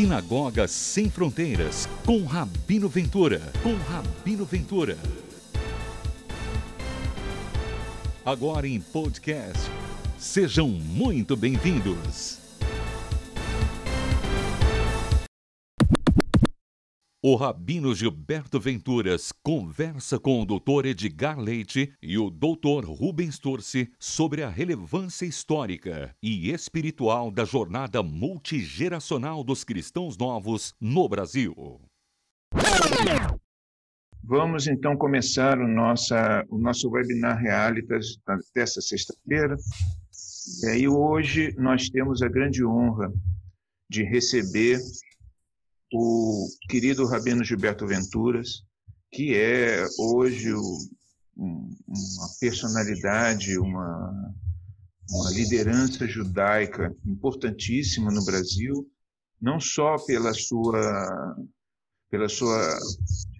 Sinagoga 0.00 0.66
Sem 0.66 1.10
Fronteiras, 1.10 1.86
com 2.06 2.24
Rabino 2.24 2.88
Ventura. 2.88 3.38
Com 3.62 3.74
Rabino 3.74 4.46
Ventura. 4.46 4.96
Agora 8.24 8.66
em 8.66 8.80
podcast. 8.80 9.70
Sejam 10.18 10.68
muito 10.68 11.36
bem-vindos. 11.36 12.38
O 17.22 17.36
Rabino 17.36 17.94
Gilberto 17.94 18.58
Venturas 18.58 19.30
conversa 19.30 20.18
com 20.18 20.40
o 20.40 20.46
Dr. 20.46 20.86
Edgar 20.86 21.38
Leite 21.38 21.92
e 22.00 22.16
o 22.16 22.30
Dr. 22.30 22.86
Rubens 22.86 23.38
Turci 23.38 23.92
sobre 23.98 24.42
a 24.42 24.48
relevância 24.48 25.26
histórica 25.26 26.16
e 26.22 26.50
espiritual 26.50 27.30
da 27.30 27.44
jornada 27.44 28.02
multigeracional 28.02 29.44
dos 29.44 29.64
cristãos 29.64 30.16
novos 30.16 30.74
no 30.80 31.06
Brasil. 31.10 31.54
Vamos 34.24 34.66
então 34.66 34.96
começar 34.96 35.58
o, 35.58 35.68
nossa, 35.68 36.42
o 36.48 36.56
nosso 36.56 36.88
webinar 36.88 37.38
Realitas 37.38 38.16
desta 38.54 38.80
sexta-feira. 38.80 39.58
E 40.74 40.88
hoje 40.88 41.54
nós 41.58 41.90
temos 41.90 42.22
a 42.22 42.28
grande 42.28 42.64
honra 42.64 43.12
de 43.90 44.04
receber 44.04 44.78
o 45.92 46.48
querido 46.68 47.06
Rabino 47.06 47.44
Gilberto 47.44 47.86
Venturas, 47.86 48.62
que 49.12 49.34
é 49.34 49.86
hoje 49.98 50.52
uma 51.36 52.28
personalidade, 52.40 53.58
uma, 53.58 54.34
uma 55.10 55.30
liderança 55.30 56.06
judaica 56.06 56.94
importantíssima 57.04 58.10
no 58.10 58.24
Brasil, 58.24 58.88
não 59.40 59.58
só 59.58 59.96
pela 59.98 60.32
sua 60.34 61.36
pela 62.10 62.28
sua 62.28 62.76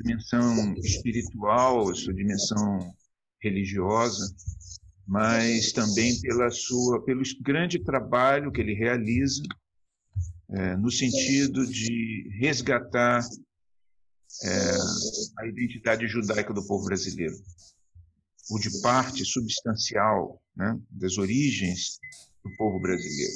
dimensão 0.01 0.75
espiritual, 0.77 1.93
sua 1.93 2.15
dimensão 2.15 2.95
religiosa, 3.43 4.33
mas 5.05 5.73
também 5.73 6.21
pela 6.21 6.49
sua 6.51 7.05
pelo 7.05 7.23
grande 7.43 7.81
trabalho 7.81 8.53
que 8.53 8.61
ele 8.61 8.75
realiza 8.75 9.43
é, 10.53 10.77
no 10.77 10.91
sentido 10.91 11.67
de 11.67 12.29
resgatar 12.41 13.25
é, 14.43 14.73
a 15.39 15.47
identidade 15.47 16.07
judaica 16.07 16.53
do 16.53 16.67
povo 16.67 16.87
brasileiro, 16.87 17.35
o 18.51 18.59
de 18.59 18.81
parte 18.81 19.25
substancial 19.25 20.43
né, 20.57 20.79
das 20.91 21.19
origens 21.19 21.99
do 22.45 22.51
povo 22.57 22.81
brasileiro. 22.81 23.35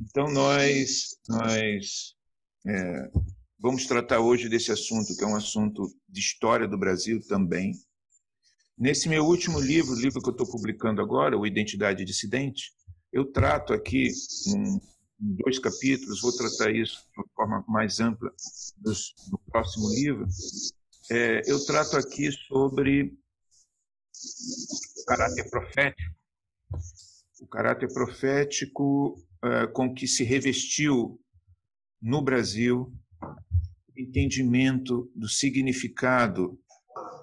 Então 0.00 0.30
nós 0.30 1.16
nós 1.28 2.14
é, 2.66 3.10
vamos 3.58 3.86
tratar 3.86 4.20
hoje 4.20 4.48
desse 4.48 4.70
assunto 4.70 5.16
que 5.16 5.24
é 5.24 5.26
um 5.26 5.36
assunto 5.36 5.88
de 6.08 6.20
história 6.20 6.68
do 6.68 6.78
Brasil 6.78 7.20
também. 7.26 7.72
Nesse 8.76 9.08
meu 9.08 9.24
último 9.24 9.60
livro, 9.60 9.94
livro 9.94 10.20
que 10.20 10.28
eu 10.28 10.32
estou 10.32 10.50
publicando 10.50 11.00
agora, 11.00 11.38
o 11.38 11.46
Identidade 11.46 12.04
Dissidente, 12.04 12.72
eu 13.12 13.24
trato 13.24 13.72
aqui 13.72 14.10
um 14.48 14.80
em 15.20 15.34
dois 15.36 15.58
capítulos, 15.58 16.20
vou 16.20 16.36
tratar 16.36 16.70
isso 16.70 17.08
de 17.12 17.20
uma 17.20 17.28
forma 17.34 17.64
mais 17.68 18.00
ampla 18.00 18.30
no 19.30 19.38
próximo 19.50 19.88
livro. 19.94 20.26
É, 21.10 21.42
eu 21.50 21.64
trato 21.64 21.96
aqui 21.96 22.30
sobre 22.32 23.16
o 25.00 25.04
caráter 25.06 25.50
profético, 25.50 26.14
o 27.40 27.46
caráter 27.46 27.92
profético 27.92 29.16
é, 29.42 29.66
com 29.66 29.94
que 29.94 30.06
se 30.06 30.24
revestiu 30.24 31.20
no 32.00 32.22
Brasil 32.22 32.92
o 33.22 34.00
entendimento 34.00 35.10
do 35.14 35.28
significado 35.28 36.58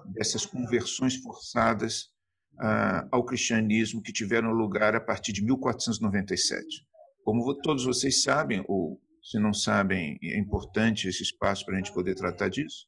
dessas 0.06 0.44
conversões 0.44 1.16
forçadas 1.16 2.12
uh, 2.54 3.06
ao 3.10 3.24
cristianismo 3.24 4.02
que 4.02 4.12
tiveram 4.12 4.50
lugar 4.50 4.94
a 4.96 5.00
partir 5.00 5.32
de 5.32 5.44
1497. 5.44 6.86
Como 7.24 7.54
todos 7.62 7.84
vocês 7.84 8.22
sabem, 8.22 8.64
ou 8.66 9.00
se 9.22 9.38
não 9.38 9.52
sabem, 9.52 10.18
é 10.22 10.38
importante 10.38 11.06
esse 11.06 11.22
espaço 11.22 11.64
para 11.64 11.74
a 11.74 11.76
gente 11.78 11.92
poder 11.92 12.16
tratar 12.16 12.48
disso. 12.48 12.86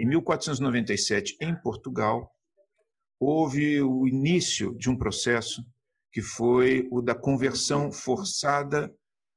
Em 0.00 0.08
1497, 0.08 1.36
em 1.40 1.54
Portugal, 1.60 2.30
houve 3.20 3.82
o 3.82 4.08
início 4.08 4.74
de 4.78 4.88
um 4.88 4.96
processo 4.96 5.62
que 6.10 6.22
foi 6.22 6.88
o 6.90 7.02
da 7.02 7.14
conversão 7.14 7.92
forçada 7.92 8.90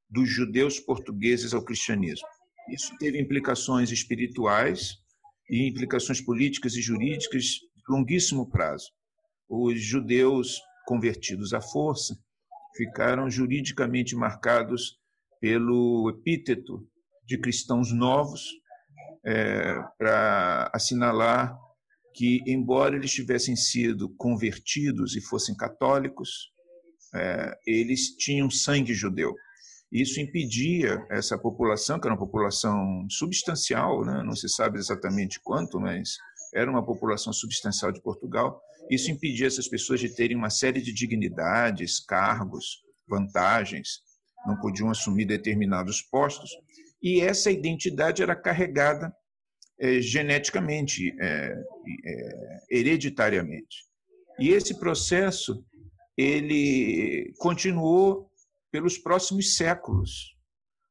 dos 0.10 0.30
judeus 0.30 0.80
portugueses 0.80 1.54
ao 1.54 1.64
cristianismo. 1.64 2.28
Isso 2.70 2.96
teve 2.98 3.20
implicações 3.20 3.92
espirituais 3.92 4.96
e 5.50 5.68
implicações 5.68 6.22
políticas 6.22 6.76
e 6.76 6.82
jurídicas 6.82 7.44
de 7.44 7.84
longuíssimo 7.90 8.50
prazo. 8.50 8.88
Os 9.50 9.82
judeus 9.82 10.60
convertidos 10.86 11.54
à 11.54 11.60
força 11.60 12.18
ficaram 12.76 13.30
juridicamente 13.30 14.16
marcados 14.16 15.00
pelo 15.40 16.10
epíteto 16.10 16.88
de 17.26 17.38
cristãos 17.38 17.92
novos, 17.92 18.42
é, 19.26 19.76
para 19.98 20.72
assinalar 20.74 21.58
que, 22.14 22.42
embora 22.48 22.96
eles 22.96 23.12
tivessem 23.12 23.56
sido 23.56 24.10
convertidos 24.16 25.16
e 25.16 25.22
fossem 25.22 25.56
católicos, 25.56 26.52
é, 27.14 27.56
eles 27.66 28.16
tinham 28.16 28.50
sangue 28.50 28.94
judeu. 28.94 29.34
Isso 29.92 30.20
impedia 30.20 31.06
essa 31.10 31.38
população, 31.38 32.00
que 32.00 32.08
era 32.08 32.14
uma 32.14 32.20
população 32.20 33.06
substancial, 33.10 34.04
né? 34.04 34.24
não 34.24 34.36
se 34.36 34.50
sabe 34.50 34.78
exatamente 34.80 35.40
quanto, 35.42 35.80
mas 35.80 36.18
era 36.58 36.70
uma 36.72 36.84
população 36.84 37.32
substancial 37.32 37.92
de 37.92 38.02
Portugal, 38.02 38.60
isso 38.90 39.12
impedia 39.12 39.46
essas 39.46 39.68
pessoas 39.68 40.00
de 40.00 40.14
terem 40.16 40.36
uma 40.36 40.50
série 40.50 40.82
de 40.82 40.92
dignidades, 40.92 42.00
cargos, 42.00 42.84
vantagens, 43.08 44.02
não 44.46 44.58
podiam 44.60 44.90
assumir 44.90 45.26
determinados 45.26 46.02
postos, 46.02 46.50
e 47.02 47.22
essa 47.22 47.52
identidade 47.52 48.24
era 48.24 48.36
carregada 48.36 49.14
é, 49.80 50.02
geneticamente, 50.02 51.16
é, 51.20 51.64
é, 52.06 52.60
hereditariamente. 52.72 53.86
E 54.40 54.50
esse 54.50 54.80
processo 54.80 55.64
ele 56.18 57.34
continuou 57.38 58.32
pelos 58.72 58.98
próximos 58.98 59.56
séculos, 59.56 60.36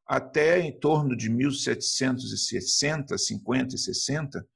até 0.07 0.61
em 0.61 0.79
torno 0.79 1.17
de 1.17 1.29
1760, 1.29 3.19
50 3.19 3.75
e 3.75 3.79
60, 3.79 4.47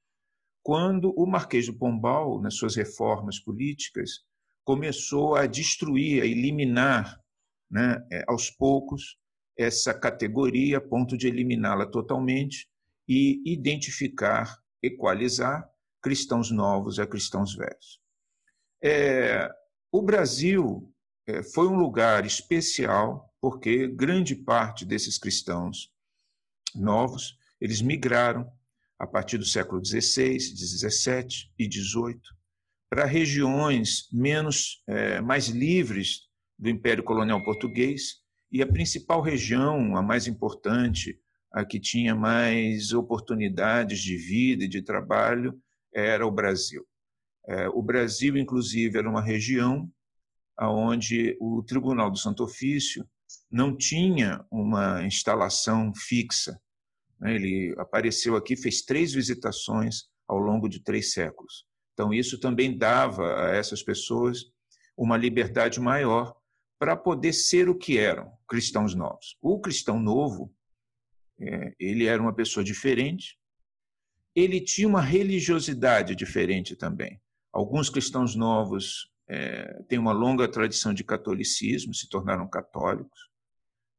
quando 0.70 1.12
o 1.16 1.26
Marquês 1.26 1.64
de 1.64 1.72
Pombal, 1.72 2.40
nas 2.40 2.54
suas 2.54 2.76
reformas 2.76 3.40
políticas, 3.40 4.20
começou 4.64 5.34
a 5.34 5.44
destruir, 5.44 6.22
a 6.22 6.26
eliminar, 6.26 7.20
né, 7.68 8.00
é, 8.08 8.24
aos 8.28 8.52
poucos, 8.52 9.18
essa 9.58 9.92
categoria 9.92 10.78
a 10.78 10.80
ponto 10.80 11.18
de 11.18 11.26
eliminá-la 11.26 11.86
totalmente 11.86 12.68
e 13.08 13.42
identificar, 13.44 14.62
equalizar 14.80 15.68
cristãos 16.00 16.52
novos 16.52 17.00
a 17.00 17.06
cristãos 17.08 17.52
velhos. 17.56 18.00
É, 18.80 19.50
o 19.90 20.00
Brasil 20.00 20.88
é, 21.26 21.42
foi 21.42 21.66
um 21.66 21.80
lugar 21.80 22.24
especial 22.24 23.28
porque 23.40 23.88
grande 23.88 24.36
parte 24.36 24.84
desses 24.84 25.18
cristãos 25.18 25.92
novos 26.76 27.36
eles 27.60 27.82
migraram 27.82 28.48
a 29.00 29.06
partir 29.06 29.38
do 29.38 29.46
século 29.46 29.82
XVI, 29.82 30.38
XVII 30.38 31.50
e 31.58 31.64
XVIII, 31.64 32.20
para 32.90 33.06
regiões 33.06 34.06
menos 34.12 34.82
é, 34.86 35.22
mais 35.22 35.48
livres 35.48 36.28
do 36.58 36.68
Império 36.68 37.02
Colonial 37.02 37.42
Português 37.42 38.16
e 38.52 38.60
a 38.60 38.66
principal 38.66 39.22
região, 39.22 39.96
a 39.96 40.02
mais 40.02 40.26
importante, 40.26 41.18
a 41.50 41.64
que 41.64 41.80
tinha 41.80 42.14
mais 42.14 42.92
oportunidades 42.92 44.00
de 44.00 44.18
vida 44.18 44.64
e 44.64 44.68
de 44.68 44.82
trabalho, 44.82 45.58
era 45.94 46.26
o 46.26 46.30
Brasil. 46.30 46.86
É, 47.48 47.70
o 47.70 47.82
Brasil, 47.82 48.36
inclusive, 48.36 48.98
era 48.98 49.08
uma 49.08 49.22
região 49.22 49.90
onde 50.60 51.38
o 51.40 51.62
Tribunal 51.62 52.10
do 52.10 52.18
Santo 52.18 52.44
Ofício 52.44 53.08
não 53.50 53.74
tinha 53.74 54.44
uma 54.50 55.02
instalação 55.06 55.90
fixa? 55.94 56.60
Ele 57.24 57.74
apareceu 57.78 58.36
aqui, 58.36 58.56
fez 58.56 58.82
três 58.82 59.12
visitações 59.12 60.04
ao 60.26 60.38
longo 60.38 60.68
de 60.68 60.80
três 60.80 61.12
séculos. 61.12 61.66
Então, 61.92 62.14
isso 62.14 62.38
também 62.40 62.76
dava 62.76 63.44
a 63.44 63.54
essas 63.54 63.82
pessoas 63.82 64.44
uma 64.96 65.16
liberdade 65.16 65.80
maior 65.80 66.34
para 66.78 66.96
poder 66.96 67.32
ser 67.32 67.68
o 67.68 67.76
que 67.76 67.98
eram, 67.98 68.32
cristãos 68.48 68.94
novos. 68.94 69.36
O 69.42 69.60
cristão 69.60 70.00
novo, 70.00 70.54
é, 71.38 71.74
ele 71.78 72.06
era 72.06 72.22
uma 72.22 72.34
pessoa 72.34 72.64
diferente, 72.64 73.38
ele 74.34 74.60
tinha 74.60 74.88
uma 74.88 75.02
religiosidade 75.02 76.14
diferente 76.14 76.74
também. 76.74 77.20
Alguns 77.52 77.90
cristãos 77.90 78.34
novos 78.34 79.10
é, 79.28 79.82
têm 79.88 79.98
uma 79.98 80.12
longa 80.12 80.48
tradição 80.48 80.94
de 80.94 81.04
catolicismo, 81.04 81.94
se 81.94 82.08
tornaram 82.08 82.48
católicos. 82.48 83.28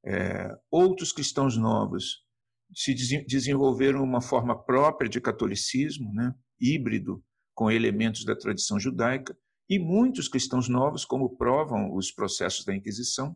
É, 0.03 0.57
outros 0.71 1.11
cristãos 1.11 1.55
novos 1.57 2.25
se 2.73 2.93
desenvolveram 3.27 4.03
uma 4.03 4.21
forma 4.21 4.57
própria 4.57 5.09
de 5.09 5.19
catolicismo, 5.19 6.13
né, 6.13 6.33
híbrido 6.59 7.23
com 7.53 7.69
elementos 7.69 8.23
da 8.23 8.35
tradição 8.35 8.79
judaica, 8.79 9.37
e 9.69 9.79
muitos 9.79 10.27
cristãos 10.27 10.67
novos, 10.67 11.05
como 11.05 11.35
provam 11.37 11.93
os 11.95 12.11
processos 12.11 12.65
da 12.65 12.75
Inquisição, 12.75 13.35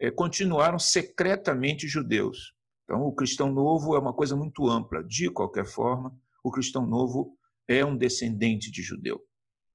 é, 0.00 0.10
continuaram 0.10 0.78
secretamente 0.78 1.86
judeus. 1.86 2.54
Então, 2.84 3.02
o 3.02 3.14
cristão 3.14 3.52
novo 3.52 3.94
é 3.94 3.98
uma 3.98 4.12
coisa 4.12 4.36
muito 4.36 4.68
ampla. 4.68 5.02
De 5.04 5.30
qualquer 5.30 5.64
forma, 5.64 6.16
o 6.42 6.50
cristão 6.50 6.86
novo 6.86 7.38
é 7.68 7.84
um 7.84 7.96
descendente 7.96 8.70
de 8.70 8.82
judeu. 8.82 9.20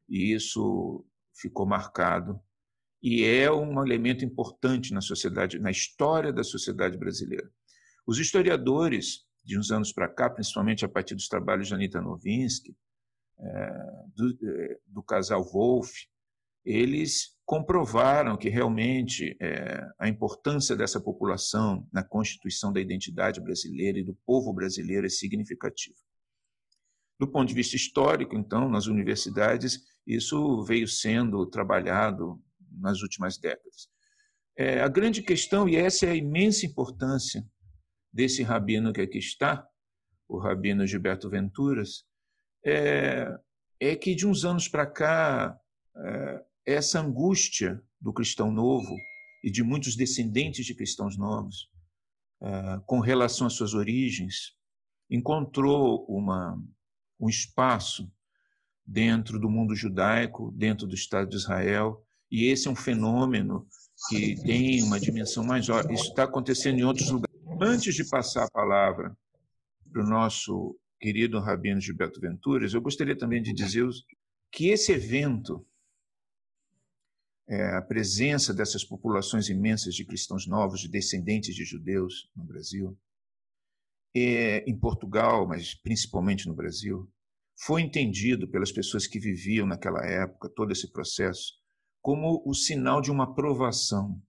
E 0.07 0.33
isso 0.33 1.05
ficou 1.33 1.65
marcado 1.65 2.39
e 3.01 3.23
é 3.23 3.51
um 3.51 3.83
elemento 3.83 4.25
importante 4.25 4.93
na 4.93 5.01
sociedade, 5.01 5.57
na 5.59 5.71
história 5.71 6.33
da 6.33 6.43
sociedade 6.43 6.97
brasileira. 6.97 7.49
Os 8.05 8.17
historiadores 8.17 9.25
de 9.43 9.57
uns 9.57 9.71
anos 9.71 9.91
para 9.91 10.07
cá, 10.07 10.29
principalmente 10.29 10.85
a 10.85 10.89
partir 10.89 11.15
dos 11.15 11.27
trabalhos 11.27 11.67
de 11.67 11.73
Anita 11.73 12.01
Novinsky, 12.01 12.75
é, 13.39 13.71
do, 14.15 14.37
é, 14.47 14.77
do, 14.85 15.01
casal 15.01 15.43
Wolff, 15.43 15.91
eles 16.65 17.35
comprovaram 17.45 18.37
que 18.37 18.49
realmente 18.49 19.35
é, 19.41 19.87
a 19.97 20.07
importância 20.07 20.75
dessa 20.75 20.99
população 20.99 21.87
na 21.91 22.03
constituição 22.03 22.71
da 22.71 22.81
identidade 22.81 23.41
brasileira 23.41 23.97
e 23.97 24.03
do 24.03 24.13
povo 24.25 24.53
brasileiro 24.53 25.07
é 25.07 25.09
significativa. 25.09 25.95
Do 27.19 27.27
ponto 27.27 27.47
de 27.47 27.55
vista 27.55 27.75
histórico, 27.75 28.35
então, 28.35 28.69
nas 28.69 28.87
universidades, 28.87 29.79
isso 30.05 30.63
veio 30.63 30.87
sendo 30.87 31.45
trabalhado 31.45 32.41
nas 32.71 33.01
últimas 33.01 33.37
décadas. 33.37 33.89
É, 34.57 34.81
a 34.81 34.87
grande 34.87 35.21
questão, 35.21 35.67
e 35.67 35.75
essa 35.75 36.05
é 36.05 36.11
a 36.11 36.15
imensa 36.15 36.65
importância 36.65 37.43
desse 38.11 38.43
rabino 38.43 38.93
que 38.93 39.01
aqui 39.01 39.17
está, 39.17 39.67
o 40.27 40.37
rabino 40.37 40.85
Gilberto 40.85 41.29
Venturas, 41.29 42.03
é, 42.65 43.37
é 43.79 43.95
que 43.95 44.13
de 44.13 44.27
uns 44.27 44.45
anos 44.45 44.67
para 44.67 44.85
cá, 44.85 45.59
é, 45.95 46.45
essa 46.65 46.99
angústia 46.99 47.81
do 47.99 48.13
cristão 48.13 48.51
novo 48.51 48.95
e 49.43 49.49
de 49.49 49.63
muitos 49.63 49.95
descendentes 49.95 50.65
de 50.65 50.75
cristãos 50.75 51.17
novos, 51.17 51.69
é, 52.41 52.79
com 52.85 52.99
relação 52.99 53.47
às 53.47 53.53
suas 53.53 53.73
origens, 53.73 54.53
encontrou 55.09 56.05
uma, 56.05 56.61
um 57.19 57.27
espaço 57.27 58.11
dentro 58.85 59.39
do 59.39 59.49
mundo 59.49 59.75
judaico, 59.75 60.51
dentro 60.51 60.87
do 60.87 60.95
Estado 60.95 61.29
de 61.29 61.35
Israel, 61.35 62.03
e 62.31 62.45
esse 62.45 62.67
é 62.67 62.71
um 62.71 62.75
fenômeno 62.75 63.67
que 64.07 64.35
tem 64.43 64.81
uma 64.83 64.99
dimensão 64.99 65.43
maior. 65.43 65.91
Isso 65.91 66.09
está 66.09 66.23
acontecendo 66.23 66.79
em 66.79 66.83
outros 66.83 67.09
lugares. 67.09 67.28
Antes 67.61 67.93
de 67.93 68.05
passar 68.05 68.45
a 68.45 68.49
palavra 68.49 69.17
para 69.91 70.01
o 70.01 70.07
nosso 70.07 70.79
querido 70.97 71.41
Rabino 71.41 71.81
Gilberto 71.81 72.21
Venturas, 72.21 72.73
eu 72.73 72.81
gostaria 72.81 73.17
também 73.17 73.41
de 73.41 73.51
dizer 73.51 73.85
que 74.49 74.69
esse 74.69 74.93
evento, 74.93 75.67
é, 77.49 77.75
a 77.75 77.81
presença 77.81 78.53
dessas 78.53 78.85
populações 78.85 79.49
imensas 79.49 79.93
de 79.93 80.05
cristãos 80.05 80.47
novos, 80.47 80.79
de 80.79 80.87
descendentes 80.87 81.53
de 81.53 81.65
judeus 81.65 82.29
no 82.33 82.45
Brasil, 82.45 82.97
é, 84.15 84.59
em 84.59 84.79
Portugal, 84.79 85.45
mas 85.45 85.73
principalmente 85.73 86.47
no 86.47 86.55
Brasil, 86.55 87.11
foi 87.57 87.81
entendido 87.81 88.47
pelas 88.47 88.71
pessoas 88.71 89.05
que 89.05 89.19
viviam 89.19 89.67
naquela 89.67 90.05
época 90.05 90.47
todo 90.47 90.71
esse 90.71 90.89
processo 90.93 91.59
como 92.01 92.41
o 92.45 92.53
sinal 92.53 93.01
de 93.01 93.11
uma 93.11 93.35
provação 93.35 94.21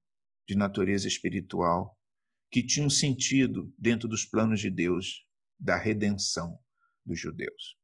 de 0.49 0.57
natureza 0.57 1.07
espiritual 1.07 1.97
que 2.51 2.63
tinha 2.63 2.85
um 2.85 2.91
sentido 2.91 3.73
dentro 3.79 4.09
dos 4.09 4.25
planos 4.25 4.61
de 4.61 4.71
Deus 4.71 5.25
da 5.59 5.77
redenção 5.77 6.59
dos 7.05 7.19
judeus. 7.19 7.77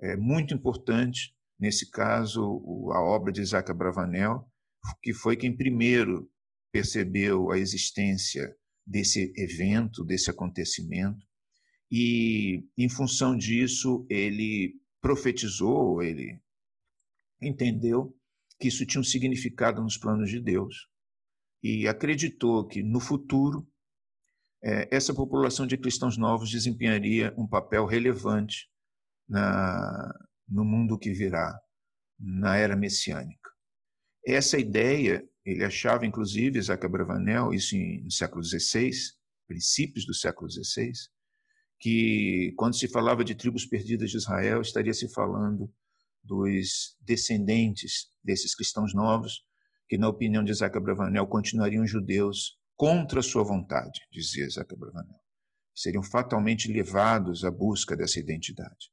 É 0.00 0.16
muito 0.16 0.54
importante, 0.54 1.34
nesse 1.58 1.90
caso, 1.90 2.40
a 2.92 3.00
obra 3.00 3.32
de 3.32 3.40
Isaac 3.40 3.70
Abravanel, 3.70 4.50
que 5.02 5.12
foi 5.12 5.36
quem 5.36 5.56
primeiro 5.56 6.30
percebeu 6.72 7.50
a 7.50 7.58
existência 7.58 8.56
desse 8.86 9.32
evento, 9.36 10.04
desse 10.04 10.30
acontecimento, 10.30 11.26
e, 11.90 12.68
em 12.76 12.88
função 12.88 13.36
disso, 13.36 14.06
ele 14.10 14.74
profetizou, 15.00 16.02
ele 16.02 16.40
entendeu 17.40 18.16
que 18.58 18.68
isso 18.68 18.84
tinha 18.86 19.00
um 19.00 19.04
significado 19.04 19.82
nos 19.82 19.96
planos 19.96 20.30
de 20.30 20.40
Deus 20.40 20.88
e 21.62 21.86
acreditou 21.86 22.66
que 22.66 22.82
no 22.82 23.00
futuro 23.00 23.66
essa 24.62 25.14
população 25.14 25.66
de 25.66 25.76
cristãos 25.76 26.16
novos 26.16 26.50
desempenharia 26.50 27.34
um 27.36 27.46
papel 27.46 27.86
relevante 27.86 28.68
na, 29.28 30.12
no 30.48 30.64
mundo 30.64 30.98
que 30.98 31.12
virá, 31.12 31.58
na 32.18 32.56
era 32.56 32.76
messiânica. 32.76 33.50
Essa 34.26 34.58
ideia, 34.58 35.24
ele 35.44 35.64
achava, 35.64 36.06
inclusive, 36.06 36.58
Isaac 36.58 36.84
Abravanel, 36.84 37.52
isso 37.54 37.76
no 37.76 38.10
século 38.10 38.42
XVI, 38.42 38.90
princípios 39.46 40.04
do 40.04 40.14
século 40.14 40.50
XVI, 40.50 40.92
que 41.78 42.52
quando 42.56 42.76
se 42.76 42.88
falava 42.88 43.24
de 43.24 43.34
tribos 43.34 43.66
perdidas 43.66 44.10
de 44.10 44.16
Israel, 44.16 44.60
estaria 44.60 44.94
se 44.94 45.08
falando 45.12 45.72
dos 46.24 46.96
descendentes 47.00 48.10
desses 48.24 48.54
cristãos 48.54 48.92
novos, 48.94 49.44
que, 49.88 49.96
na 49.96 50.08
opinião 50.08 50.42
de 50.42 50.50
Isaac 50.50 50.76
Abravanel, 50.76 51.26
continuariam 51.28 51.86
judeus 51.86 52.58
contra 52.76 53.22
sua 53.22 53.42
vontade, 53.42 54.00
dizia 54.12 54.46
Isaac 54.46 54.72
Abravanel. 54.74 55.18
Seriam 55.74 56.02
fatalmente 56.02 56.70
levados 56.70 57.44
à 57.44 57.50
busca 57.50 57.96
dessa 57.96 58.18
identidade. 58.18 58.90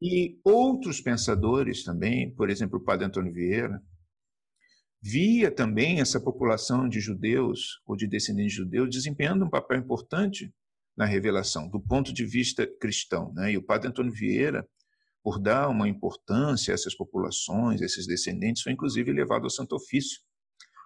E 0.00 0.38
outros 0.44 1.00
pensadores 1.00 1.82
também, 1.82 2.34
por 2.34 2.50
exemplo, 2.50 2.78
o 2.78 2.84
padre 2.84 3.06
Antônio 3.06 3.32
Vieira, 3.32 3.80
via 5.00 5.50
também 5.50 6.00
essa 6.00 6.20
população 6.20 6.88
de 6.88 7.00
judeus 7.00 7.80
ou 7.86 7.96
de 7.96 8.06
descendentes 8.06 8.52
de 8.52 8.58
judeus 8.58 8.90
desempenhando 8.90 9.44
um 9.44 9.50
papel 9.50 9.78
importante 9.78 10.52
na 10.96 11.04
revelação, 11.04 11.68
do 11.68 11.80
ponto 11.80 12.12
de 12.12 12.24
vista 12.24 12.66
cristão. 12.80 13.32
Né? 13.34 13.52
E 13.52 13.56
o 13.56 13.62
padre 13.62 13.88
Antônio 13.88 14.12
Vieira 14.12 14.66
por 15.26 15.40
dar 15.40 15.68
uma 15.68 15.88
importância 15.88 16.72
a 16.72 16.76
essas 16.76 16.94
populações, 16.94 17.80
esses 17.80 18.06
descendentes, 18.06 18.62
foi 18.62 18.72
inclusive 18.72 19.12
levado 19.12 19.42
ao 19.42 19.50
Santo 19.50 19.74
Ofício 19.74 20.20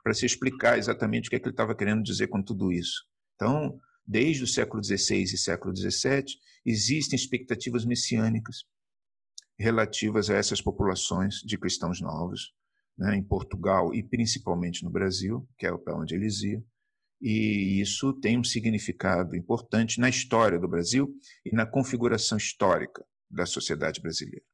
para 0.02 0.14
se 0.14 0.26
explicar 0.26 0.79
exatamente 0.79 1.29
o 1.29 1.31
que, 1.31 1.37
é 1.37 1.38
que 1.38 1.47
ele 1.47 1.52
estava 1.52 1.75
querendo 1.75 2.02
dizer 2.02 2.29
com 2.29 2.43
tudo 2.43 2.73
isso. 2.73 3.05
Então, 3.35 3.79
desde 4.06 4.44
o 4.44 4.47
século 4.47 4.82
XVI 4.82 5.23
e 5.23 5.38
século 5.38 5.75
XVII, 5.76 6.25
existem 6.64 7.17
expectativas 7.17 7.85
messiânicas 7.85 8.64
relativas 9.59 10.30
a 10.30 10.35
essas 10.35 10.61
populações 10.61 11.37
de 11.45 11.59
cristãos 11.59 12.00
novos, 12.00 12.52
né, 12.97 13.16
em 13.16 13.23
Portugal 13.23 13.95
e 13.95 14.02
principalmente 14.02 14.83
no 14.83 14.90
Brasil, 14.90 15.47
que 15.59 15.66
é 15.66 15.76
para 15.76 15.97
onde 15.97 16.14
eles 16.14 16.42
iam, 16.42 16.64
e 17.21 17.80
isso 17.80 18.14
tem 18.14 18.38
um 18.38 18.45
significado 18.45 19.37
importante 19.37 20.00
na 20.00 20.09
história 20.09 20.59
do 20.59 20.66
Brasil 20.66 21.14
e 21.45 21.54
na 21.54 21.66
configuração 21.66 22.38
histórica 22.38 23.04
da 23.30 23.45
sociedade 23.45 24.00
brasileira. 24.00 24.45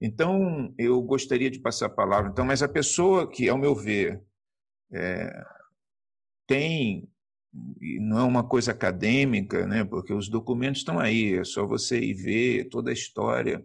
Então, 0.00 0.72
eu 0.78 1.00
gostaria 1.02 1.50
de 1.50 1.60
passar 1.60 1.86
a 1.86 1.90
palavra, 1.90 2.30
então, 2.30 2.44
mas 2.44 2.62
a 2.62 2.68
pessoa 2.68 3.28
que, 3.28 3.48
ao 3.48 3.58
meu 3.58 3.74
ver, 3.74 4.22
é, 4.92 5.44
tem, 6.46 7.08
não 8.00 8.18
é 8.18 8.22
uma 8.22 8.46
coisa 8.46 8.72
acadêmica, 8.72 9.66
né, 9.66 9.84
porque 9.84 10.12
os 10.12 10.28
documentos 10.28 10.80
estão 10.80 10.98
aí, 10.98 11.34
é 11.34 11.44
só 11.44 11.66
você 11.66 11.98
ir 11.98 12.14
ver 12.14 12.68
toda 12.68 12.90
a 12.90 12.94
história 12.94 13.64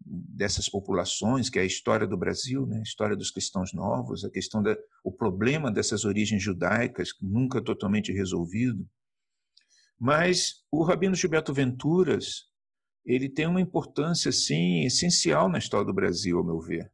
dessas 0.00 0.68
populações, 0.68 1.50
que 1.50 1.58
é 1.58 1.62
a 1.62 1.66
história 1.66 2.06
do 2.06 2.16
Brasil, 2.16 2.66
né, 2.66 2.78
a 2.78 2.82
história 2.82 3.16
dos 3.16 3.30
cristãos 3.30 3.72
novos, 3.72 4.24
a 4.24 4.30
questão 4.30 4.62
da, 4.62 4.76
o 5.04 5.12
problema 5.12 5.70
dessas 5.70 6.04
origens 6.04 6.42
judaicas, 6.42 7.10
nunca 7.20 7.60
totalmente 7.60 8.12
resolvido. 8.12 8.88
Mas 9.98 10.64
o 10.70 10.82
Rabino 10.84 11.14
Gilberto 11.14 11.52
Venturas, 11.52 12.46
ele 13.04 13.28
tem 13.28 13.46
uma 13.46 13.60
importância 13.60 14.30
sim 14.30 14.84
essencial 14.84 15.48
na 15.48 15.58
história 15.58 15.86
do 15.86 15.94
Brasil, 15.94 16.38
ao 16.38 16.44
meu 16.44 16.60
ver, 16.60 16.90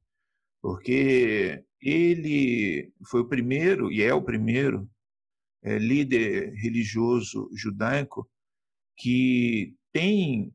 porque 0.63 1.63
ele 1.85 2.93
foi 3.07 3.21
o 3.21 3.29
primeiro 3.29 3.93
e 3.93 4.03
é 4.03 4.13
o 4.15 4.23
primeiro 4.23 4.91
é, 5.63 5.79
líder 5.79 6.55
religioso 6.55 7.51
judaico 7.55 8.29
que 8.97 9.75
tem 9.93 10.53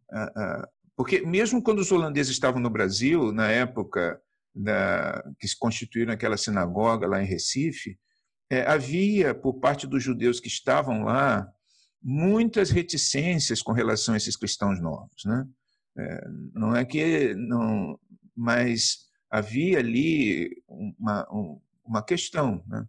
porque 0.96 1.22
mesmo 1.22 1.62
quando 1.62 1.80
os 1.80 1.92
holandeses 1.92 2.32
estavam 2.32 2.62
no 2.62 2.70
Brasil 2.70 3.32
na 3.32 3.50
época 3.50 4.20
da, 4.56 5.24
que 5.40 5.48
se 5.48 5.58
constituíram 5.58 6.14
aquela 6.14 6.38
sinagoga 6.38 7.08
lá 7.08 7.22
em 7.22 7.28
Recife 7.28 7.98
é, 8.50 8.62
havia 8.64 9.36
por 9.36 9.60
parte 9.60 9.86
dos 9.86 10.04
judeus 10.04 10.40
que 10.40 10.48
estavam 10.48 11.04
lá 11.04 11.48
muitas 12.02 12.70
reticências 12.70 13.62
com 13.62 13.72
relação 13.72 14.14
a 14.14 14.18
esses 14.18 14.36
cristãos 14.36 14.82
novos, 14.82 15.24
né? 15.26 15.46
É, 15.98 16.28
não 16.54 16.76
é 16.76 16.86
que 16.86 17.36
não, 17.36 18.00
mas 18.36 19.09
havia 19.30 19.80
ali 19.80 20.64
uma, 20.68 21.28
uma 21.86 22.04
questão, 22.04 22.64
né? 22.68 22.88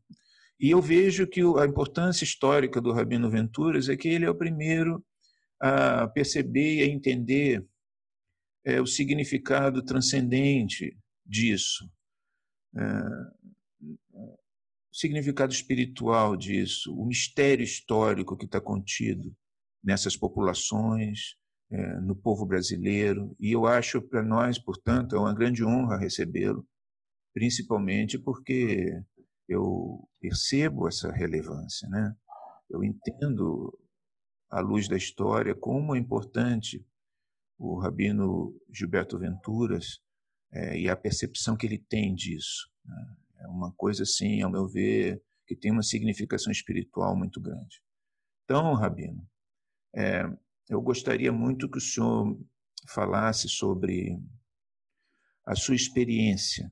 E 0.59 0.71
eu 0.71 0.83
vejo 0.83 1.27
que 1.27 1.41
a 1.41 1.65
importância 1.65 2.23
histórica 2.23 2.83
do 2.83 2.93
Rabino 2.93 3.31
Venturas 3.31 3.89
é 3.89 3.97
que 3.97 4.09
ele 4.09 4.27
é 4.27 4.31
o 4.31 4.35
primeiro 4.35 5.03
a 5.59 6.07
perceber 6.09 6.77
e 6.77 6.83
a 6.83 6.87
entender 6.87 7.67
é, 8.65 8.79
o 8.79 8.87
significado 8.87 9.83
transcendente 9.83 10.97
disso, 11.25 11.91
é, 12.77 12.83
o 14.13 14.39
significado 14.93 15.53
espiritual 15.53 16.37
disso, 16.37 16.95
o 16.95 17.07
mistério 17.07 17.65
histórico 17.65 18.37
que 18.37 18.45
está 18.45 18.61
contido 18.61 19.35
nessas 19.83 20.15
populações, 20.15 21.37
é, 21.71 22.01
no 22.01 22.17
povo 22.17 22.45
brasileiro. 22.45 23.35
E 23.39 23.53
eu 23.53 23.67
acho 23.67 24.03
para 24.03 24.23
nós, 24.23 24.59
portanto, 24.59 25.15
é 25.15 25.19
uma 25.19 25.35
grande 25.35 25.65
honra 25.65 25.97
recebê-lo, 25.97 26.67
principalmente 27.33 28.19
porque 28.19 29.03
eu 29.49 30.09
percebo 30.21 30.89
essa 30.89 31.11
relevância, 31.11 31.89
né? 31.89 32.15
Eu 32.69 32.85
entendo 32.85 33.77
à 34.51 34.61
luz 34.61 34.89
da 34.89 34.97
história 34.97 35.55
como 35.55 35.95
é 35.95 35.99
importante 35.99 36.85
o 37.59 37.79
rabino 37.79 38.57
Gilberto 38.73 39.19
Venturas 39.19 40.01
é, 40.53 40.79
e 40.79 40.89
a 40.89 40.97
percepção 40.97 41.57
que 41.57 41.67
ele 41.67 41.79
tem 41.79 42.15
disso. 42.15 42.71
Né? 42.85 43.17
É 43.41 43.49
uma 43.49 43.73
coisa 43.73 44.03
assim, 44.03 44.41
ao 44.41 44.51
meu 44.51 44.67
ver, 44.67 45.23
que 45.47 45.57
tem 45.57 45.71
uma 45.71 45.83
significação 45.83 46.51
espiritual 46.51 47.17
muito 47.17 47.41
grande. 47.41 47.83
Então, 48.45 48.75
rabino, 48.75 49.27
é, 49.95 50.25
eu 50.69 50.81
gostaria 50.81 51.33
muito 51.33 51.69
que 51.69 51.79
o 51.79 51.81
senhor 51.81 52.39
falasse 52.87 53.49
sobre 53.49 54.19
a 55.45 55.55
sua 55.55 55.75
experiência 55.75 56.71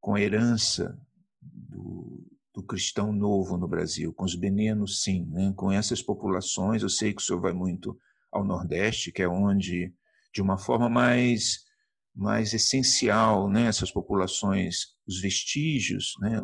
com 0.00 0.14
a 0.14 0.20
herança 0.20 0.98
do, 1.40 2.26
do 2.54 2.62
cristão 2.62 3.12
novo 3.12 3.56
no 3.56 3.68
Brasil, 3.68 4.12
com 4.12 4.24
os 4.24 4.34
benenos, 4.34 5.02
sim, 5.02 5.26
né? 5.26 5.52
com 5.56 5.70
essas 5.70 6.02
populações. 6.02 6.82
Eu 6.82 6.88
sei 6.88 7.12
que 7.12 7.22
o 7.22 7.24
senhor 7.24 7.40
vai 7.40 7.52
muito 7.52 7.98
ao 8.32 8.44
Nordeste, 8.44 9.12
que 9.12 9.22
é 9.22 9.28
onde, 9.28 9.92
de 10.32 10.42
uma 10.42 10.58
forma 10.58 10.88
mais, 10.88 11.64
mais 12.14 12.52
essencial, 12.54 13.48
né? 13.48 13.66
essas 13.66 13.90
populações, 13.90 14.96
os 15.06 15.20
vestígios, 15.20 16.14
né? 16.20 16.40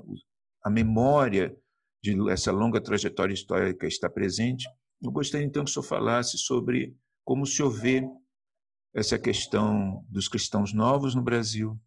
a 0.63 0.71
memória 0.71 1.57
de 2.03 2.31
essa 2.31 2.53
longa 2.53 2.81
trajetória 2.81 3.35
histórica 3.35 3.87
está 3.87 4.09
presente. 4.09 4.69
Eu 5.03 5.11
gostaria 5.11 5.47
então 5.47 5.65
que 5.65 5.71
o 5.71 5.73
senhor 5.73 5.85
falasse 5.85 6.39
sobre 6.39 6.97
como 7.25 7.43
o 7.43 7.47
senhor 7.47 7.71
vê 7.71 8.03
essa 8.95 9.19
questão 9.19 10.05
dos 10.09 10.29
cristãos 10.29 10.73
novos 10.73 11.15
no 11.15 11.23
Brasil, 11.23 11.79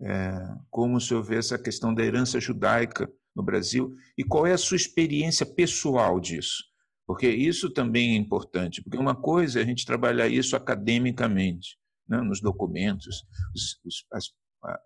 é, 0.00 0.32
como 0.70 0.96
o 0.96 1.00
senhor 1.00 1.22
vê 1.22 1.36
essa 1.36 1.58
questão 1.58 1.94
da 1.94 2.04
herança 2.04 2.38
judaica 2.38 3.10
no 3.34 3.42
Brasil 3.42 3.94
e 4.18 4.24
qual 4.24 4.46
é 4.46 4.52
a 4.52 4.58
sua 4.58 4.76
experiência 4.76 5.46
pessoal 5.46 6.20
disso. 6.20 6.62
Porque 7.06 7.28
isso 7.28 7.70
também 7.70 8.14
é 8.14 8.16
importante, 8.16 8.82
porque 8.82 8.98
uma 8.98 9.14
coisa 9.14 9.60
é 9.60 9.62
a 9.62 9.66
gente 9.66 9.86
trabalhar 9.86 10.28
isso 10.28 10.56
academicamente, 10.56 11.78
né, 12.06 12.20
nos 12.20 12.40
documentos. 12.40 13.22
Os, 13.54 13.80
os, 13.84 14.06
as, 14.12 14.24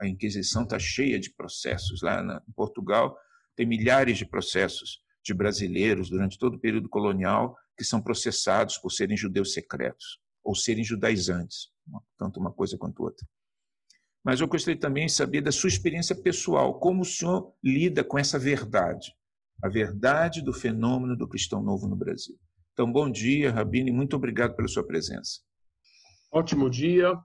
a 0.00 0.07
Inquisição 0.07 0.64
está 0.64 0.78
cheia 0.78 1.19
de 1.19 1.33
processos. 1.35 2.02
Lá 2.02 2.23
na, 2.23 2.42
em 2.47 2.52
Portugal 2.52 3.16
tem 3.57 3.66
milhares 3.66 4.19
de 4.19 4.26
processos 4.26 5.00
de 5.24 5.34
brasileiros 5.34 6.08
durante 6.08 6.38
todo 6.38 6.54
o 6.54 6.60
período 6.60 6.88
colonial 6.88 7.56
que 7.76 7.84
são 7.84 8.00
processados 8.00 8.78
por 8.78 8.90
serem 8.90 9.16
judeus 9.16 9.52
secretos 9.52 10.18
ou 10.44 10.54
serem 10.54 10.84
judaizantes, 10.84 11.68
tanto 12.18 12.40
uma 12.40 12.52
coisa 12.52 12.78
quanto 12.78 13.02
outra. 13.02 13.26
Mas 14.24 14.40
eu 14.40 14.48
gostaria 14.48 14.78
também 14.78 15.06
de 15.06 15.12
saber 15.12 15.40
da 15.40 15.52
sua 15.52 15.68
experiência 15.68 16.14
pessoal, 16.14 16.78
como 16.78 17.02
o 17.02 17.06
senhor 17.06 17.54
lida 17.62 18.04
com 18.04 18.18
essa 18.18 18.38
verdade, 18.38 19.14
a 19.62 19.68
verdade 19.68 20.42
do 20.42 20.52
fenômeno 20.52 21.16
do 21.16 21.28
cristão 21.28 21.62
novo 21.62 21.88
no 21.88 21.96
Brasil. 21.96 22.38
Então, 22.72 22.90
bom 22.90 23.10
dia, 23.10 23.50
Rabino, 23.50 23.88
e 23.88 23.92
muito 23.92 24.16
obrigado 24.16 24.54
pela 24.54 24.68
sua 24.68 24.86
presença. 24.86 25.40
Ótimo 26.32 26.70
dia. 26.70 27.18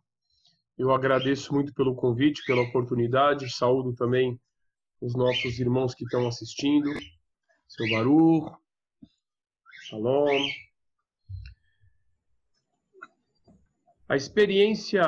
Eu 0.78 0.92
agradeço 0.92 1.54
muito 1.54 1.74
pelo 1.74 1.96
convite, 1.96 2.44
pela 2.46 2.62
oportunidade. 2.62 3.50
Saúdo 3.50 3.94
também 3.94 4.40
os 5.00 5.16
nossos 5.16 5.60
irmãos 5.60 5.94
que 5.94 6.04
estão 6.04 6.28
assistindo. 6.28 6.90
Seu 7.68 7.88
Baru, 7.88 8.56
Shalom. 9.78 10.54
A 14.08 14.16
experiência 14.16 15.04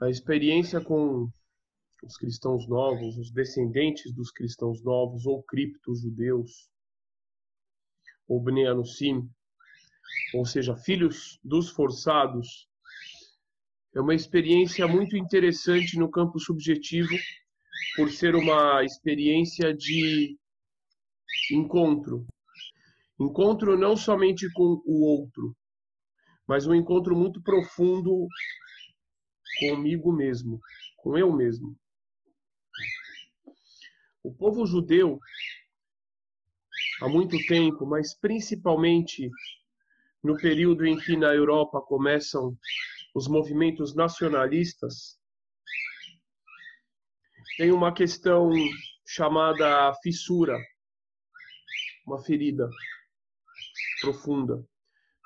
a 0.00 0.10
experiência 0.10 0.80
com 0.80 1.30
os 2.02 2.16
cristãos 2.16 2.68
novos, 2.68 3.16
os 3.16 3.30
descendentes 3.30 4.12
dos 4.12 4.30
cristãos 4.30 4.82
novos, 4.82 5.24
ou 5.24 5.42
cripto-judeus, 5.42 6.68
ou 8.28 8.42
Bnei 8.42 8.66
Anusim, 8.66 9.30
ou 10.30 10.44
seja, 10.44 10.76
filhos 10.76 11.38
dos 11.42 11.70
forçados, 11.70 12.68
é 13.94 14.00
uma 14.00 14.14
experiência 14.14 14.86
muito 14.88 15.16
interessante 15.16 15.96
no 15.96 16.10
campo 16.10 16.38
subjetivo, 16.38 17.24
por 17.96 18.10
ser 18.10 18.34
uma 18.34 18.82
experiência 18.82 19.72
de 19.74 20.36
encontro. 21.52 22.26
Encontro 23.20 23.78
não 23.78 23.96
somente 23.96 24.50
com 24.52 24.82
o 24.84 25.04
outro, 25.04 25.56
mas 26.46 26.66
um 26.66 26.74
encontro 26.74 27.16
muito 27.16 27.40
profundo 27.42 28.26
comigo 29.56 30.12
mesmo, 30.12 30.60
com 30.96 31.16
eu 31.16 31.32
mesmo. 31.32 31.76
O 34.22 34.32
povo 34.34 34.66
judeu, 34.66 35.20
há 37.00 37.08
muito 37.08 37.38
tempo, 37.46 37.86
mas 37.86 38.18
principalmente 38.18 39.30
no 40.22 40.38
período 40.38 40.86
em 40.86 40.96
que 40.96 41.16
na 41.16 41.34
Europa 41.34 41.80
começam 41.82 42.56
os 43.14 43.28
movimentos 43.28 43.94
nacionalistas, 43.94 45.18
tem 47.56 47.72
uma 47.72 47.92
questão 47.92 48.50
chamada 49.06 49.92
fissura, 50.02 50.58
uma 52.06 52.22
ferida 52.22 52.68
profunda, 54.00 54.64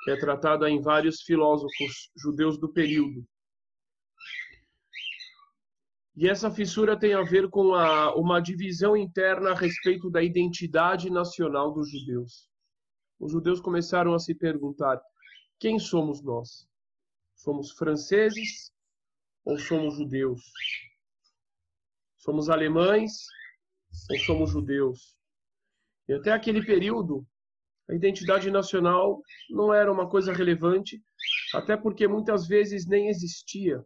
que 0.05 0.11
é 0.11 0.17
tratada 0.17 0.69
em 0.69 0.81
vários 0.81 1.23
filósofos 1.23 2.11
judeus 2.17 2.59
do 2.59 2.73
período. 2.73 3.27
E 6.17 6.29
essa 6.29 6.51
fissura 6.51 6.99
tem 6.99 7.15
a 7.15 7.23
ver 7.23 7.49
com 7.49 7.75
a, 7.75 8.15
uma 8.17 8.41
divisão 8.41 8.97
interna 8.97 9.51
a 9.51 9.55
respeito 9.55 10.11
da 10.11 10.23
identidade 10.23 11.11
nacional 11.11 11.73
dos 11.73 11.91
judeus. 11.91 12.49
Os 13.21 13.33
judeus 13.33 13.61
começaram 13.61 14.13
a 14.13 14.19
se 14.19 14.35
perguntar: 14.35 15.01
quem 15.59 15.79
somos 15.79 16.21
nós? 16.21 16.69
Somos 17.37 17.71
franceses 17.71 18.73
ou 19.45 19.59
somos 19.59 19.97
judeus? 19.97 20.41
Somos 22.29 22.51
alemães 22.51 23.13
ou 24.11 24.19
somos 24.19 24.51
judeus? 24.51 25.17
E 26.07 26.13
até 26.13 26.31
aquele 26.31 26.63
período, 26.63 27.27
a 27.89 27.95
identidade 27.95 28.51
nacional 28.51 29.23
não 29.49 29.73
era 29.73 29.91
uma 29.91 30.07
coisa 30.07 30.31
relevante, 30.31 31.03
até 31.55 31.75
porque 31.75 32.07
muitas 32.07 32.47
vezes 32.47 32.87
nem 32.87 33.09
existia 33.09 33.83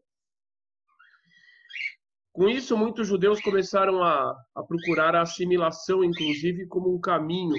com 2.32 2.48
isso, 2.48 2.76
muitos 2.76 3.06
judeus 3.06 3.40
começaram 3.40 4.02
a, 4.02 4.34
a 4.56 4.62
procurar 4.64 5.14
a 5.14 5.22
assimilação, 5.22 6.02
inclusive, 6.02 6.66
como 6.66 6.92
um 6.92 7.00
caminho 7.00 7.54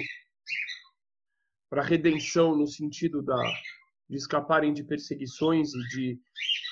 para 1.70 1.80
a 1.80 1.86
redenção, 1.86 2.54
no 2.54 2.66
sentido 2.66 3.22
da, 3.22 3.40
de 4.10 4.18
escaparem 4.18 4.74
de 4.74 4.84
perseguições 4.84 5.72
e 5.72 5.88
de 5.88 6.20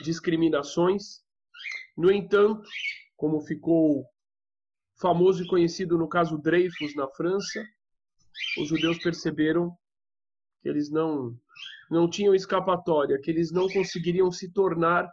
discriminações. 0.04 1.22
No 1.96 2.12
entanto, 2.12 2.68
como 3.22 3.40
ficou 3.40 4.04
famoso 5.00 5.44
e 5.44 5.46
conhecido 5.46 5.96
no 5.96 6.08
caso 6.08 6.36
Dreyfus 6.36 6.92
na 6.96 7.06
França, 7.06 7.64
os 8.58 8.68
judeus 8.68 8.98
perceberam 8.98 9.78
que 10.60 10.68
eles 10.68 10.90
não 10.90 11.38
não 11.88 12.10
tinham 12.10 12.34
escapatória, 12.34 13.20
que 13.22 13.30
eles 13.30 13.52
não 13.52 13.68
conseguiriam 13.68 14.32
se 14.32 14.52
tornar 14.52 15.08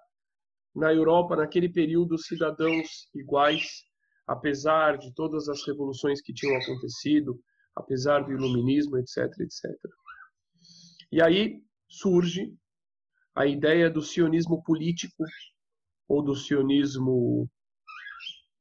na 0.73 0.91
Europa, 0.91 1.35
naquele 1.35 1.69
período, 1.69 2.17
cidadãos 2.17 3.07
iguais, 3.13 3.83
apesar 4.25 4.97
de 4.97 5.13
todas 5.13 5.47
as 5.47 5.63
revoluções 5.67 6.19
que 6.19 6.33
tinham 6.33 6.57
acontecido, 6.59 7.39
apesar 7.75 8.21
do 8.21 8.31
iluminismo, 8.31 8.97
etc, 8.97 9.17
etc. 9.39 9.69
E 11.11 11.21
aí 11.21 11.61
surge 11.87 12.51
a 13.35 13.45
ideia 13.45 13.87
do 13.87 14.01
sionismo 14.01 14.63
político 14.63 15.23
ou 16.07 16.23
do 16.23 16.33
sionismo 16.33 17.47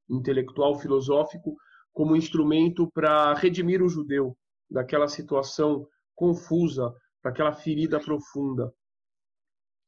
intelectual 0.08 0.78
filosófico 0.78 1.56
como 1.92 2.16
instrumento 2.16 2.90
para 2.92 3.34
redimir 3.34 3.82
o 3.82 3.88
judeu 3.88 4.36
daquela 4.70 5.08
situação 5.08 5.86
confusa, 6.14 6.94
daquela 7.22 7.52
ferida 7.52 7.98
profunda 8.00 8.72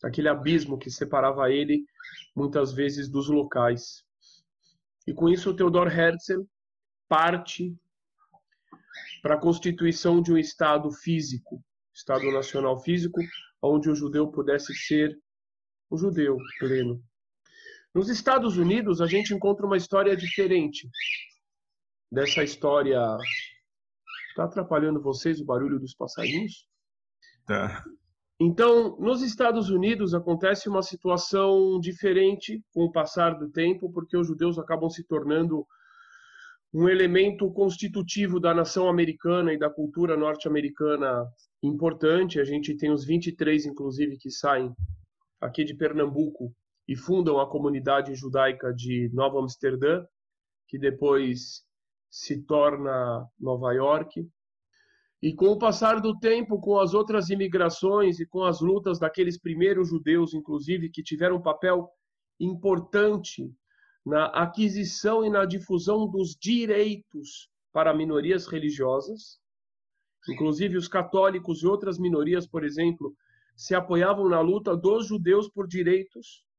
aquele 0.03 0.29
abismo 0.29 0.79
que 0.79 0.91
separava 0.91 1.51
ele 1.51 1.85
muitas 2.35 2.73
vezes 2.73 3.09
dos 3.09 3.29
locais. 3.29 4.05
E 5.07 5.13
com 5.13 5.29
isso 5.29 5.55
Theodor 5.55 5.89
Herzl 5.89 6.43
parte 7.09 7.77
para 9.23 9.35
a 9.35 9.41
constituição 9.41 10.23
de 10.23 10.33
um 10.33 10.39
Estado 10.39 10.91
físico, 10.91 11.63
Estado 11.93 12.31
nacional 12.31 12.81
físico, 12.81 13.21
onde 13.61 13.91
o 13.91 13.95
judeu 13.95 14.31
pudesse 14.31 14.75
ser 14.75 15.19
um 15.91 15.97
judeu 15.97 16.37
pleno. 16.59 17.03
Nos 17.93 18.09
Estados 18.09 18.57
Unidos, 18.57 19.01
a 19.01 19.07
gente 19.07 19.35
encontra 19.35 19.67
uma 19.67 19.77
história 19.77 20.17
diferente 20.17 20.89
dessa 22.11 22.43
história. 22.43 23.01
Está 24.29 24.45
atrapalhando 24.45 25.03
vocês 25.03 25.41
o 25.41 25.45
barulho 25.45 25.79
dos 25.79 25.95
passarinhos? 25.95 26.69
Tá. 27.47 27.85
Então, 28.39 28.97
nos 28.99 29.23
Estados 29.23 29.71
Unidos 29.71 30.15
acontece 30.15 30.69
uma 30.69 30.83
situação 30.83 31.81
diferente 31.81 32.63
com 32.73 32.85
o 32.85 32.93
passar 32.93 33.35
do 33.35 33.51
tempo, 33.51 33.93
porque 33.93 34.17
os 34.17 34.27
judeus 34.27 34.59
acabam 34.59 34.89
se 34.89 35.05
tornando 35.05 35.67
um 36.73 36.89
elemento 36.89 37.53
constitutivo 37.53 38.39
da 38.39 38.55
nação 38.55 38.89
americana 38.89 39.53
e 39.53 39.59
da 39.59 39.69
cultura 39.69 40.17
norte-americana 40.17 41.29
importante. 41.61 42.39
A 42.39 42.45
gente 42.45 42.77
tem 42.77 42.93
os 42.93 43.05
23, 43.05 43.67
inclusive, 43.67 44.17
que 44.17 44.31
saem 44.31 44.73
aqui 45.41 45.65
de 45.65 45.75
Pernambuco 45.75 46.55
e 46.91 46.97
fundam 46.97 47.39
a 47.39 47.49
comunidade 47.49 48.13
judaica 48.17 48.75
de 48.75 49.09
Nova 49.13 49.39
Amsterdã, 49.39 50.05
que 50.67 50.77
depois 50.77 51.65
se 52.11 52.43
torna 52.43 53.25
Nova 53.39 53.73
York. 53.73 54.29
E 55.23 55.33
com 55.33 55.51
o 55.53 55.59
passar 55.59 56.01
do 56.01 56.19
tempo, 56.19 56.61
com 56.61 56.81
as 56.81 56.93
outras 56.93 57.31
imigrações 57.31 58.19
e 58.19 58.27
com 58.27 58.43
as 58.43 58.61
lutas 58.61 58.99
daqueles 58.99 59.39
primeiros 59.39 59.91
judeus, 59.91 60.35
inclusive, 60.35 60.91
que 60.91 61.01
tiveram 61.01 61.37
um 61.37 61.43
papel 61.43 61.89
importante 62.41 63.49
na 64.05 64.27
aquisição 64.27 65.25
e 65.25 65.31
na 65.31 65.45
difusão 65.45 66.11
dos 66.11 66.35
direitos 66.35 67.49
para 67.73 67.95
minorias 67.95 68.49
religiosas, 68.49 69.39
inclusive 70.29 70.77
os 70.77 70.89
católicos 70.89 71.63
e 71.63 71.69
outras 71.69 72.01
minorias, 72.01 72.49
por 72.49 72.65
exemplo, 72.65 73.15
se 73.55 73.77
apoiavam 73.77 74.29
na 74.29 74.41
luta 74.41 74.77
dos 74.77 75.07
judeus 75.07 75.49
por 75.49 75.69
direitos 75.69 76.50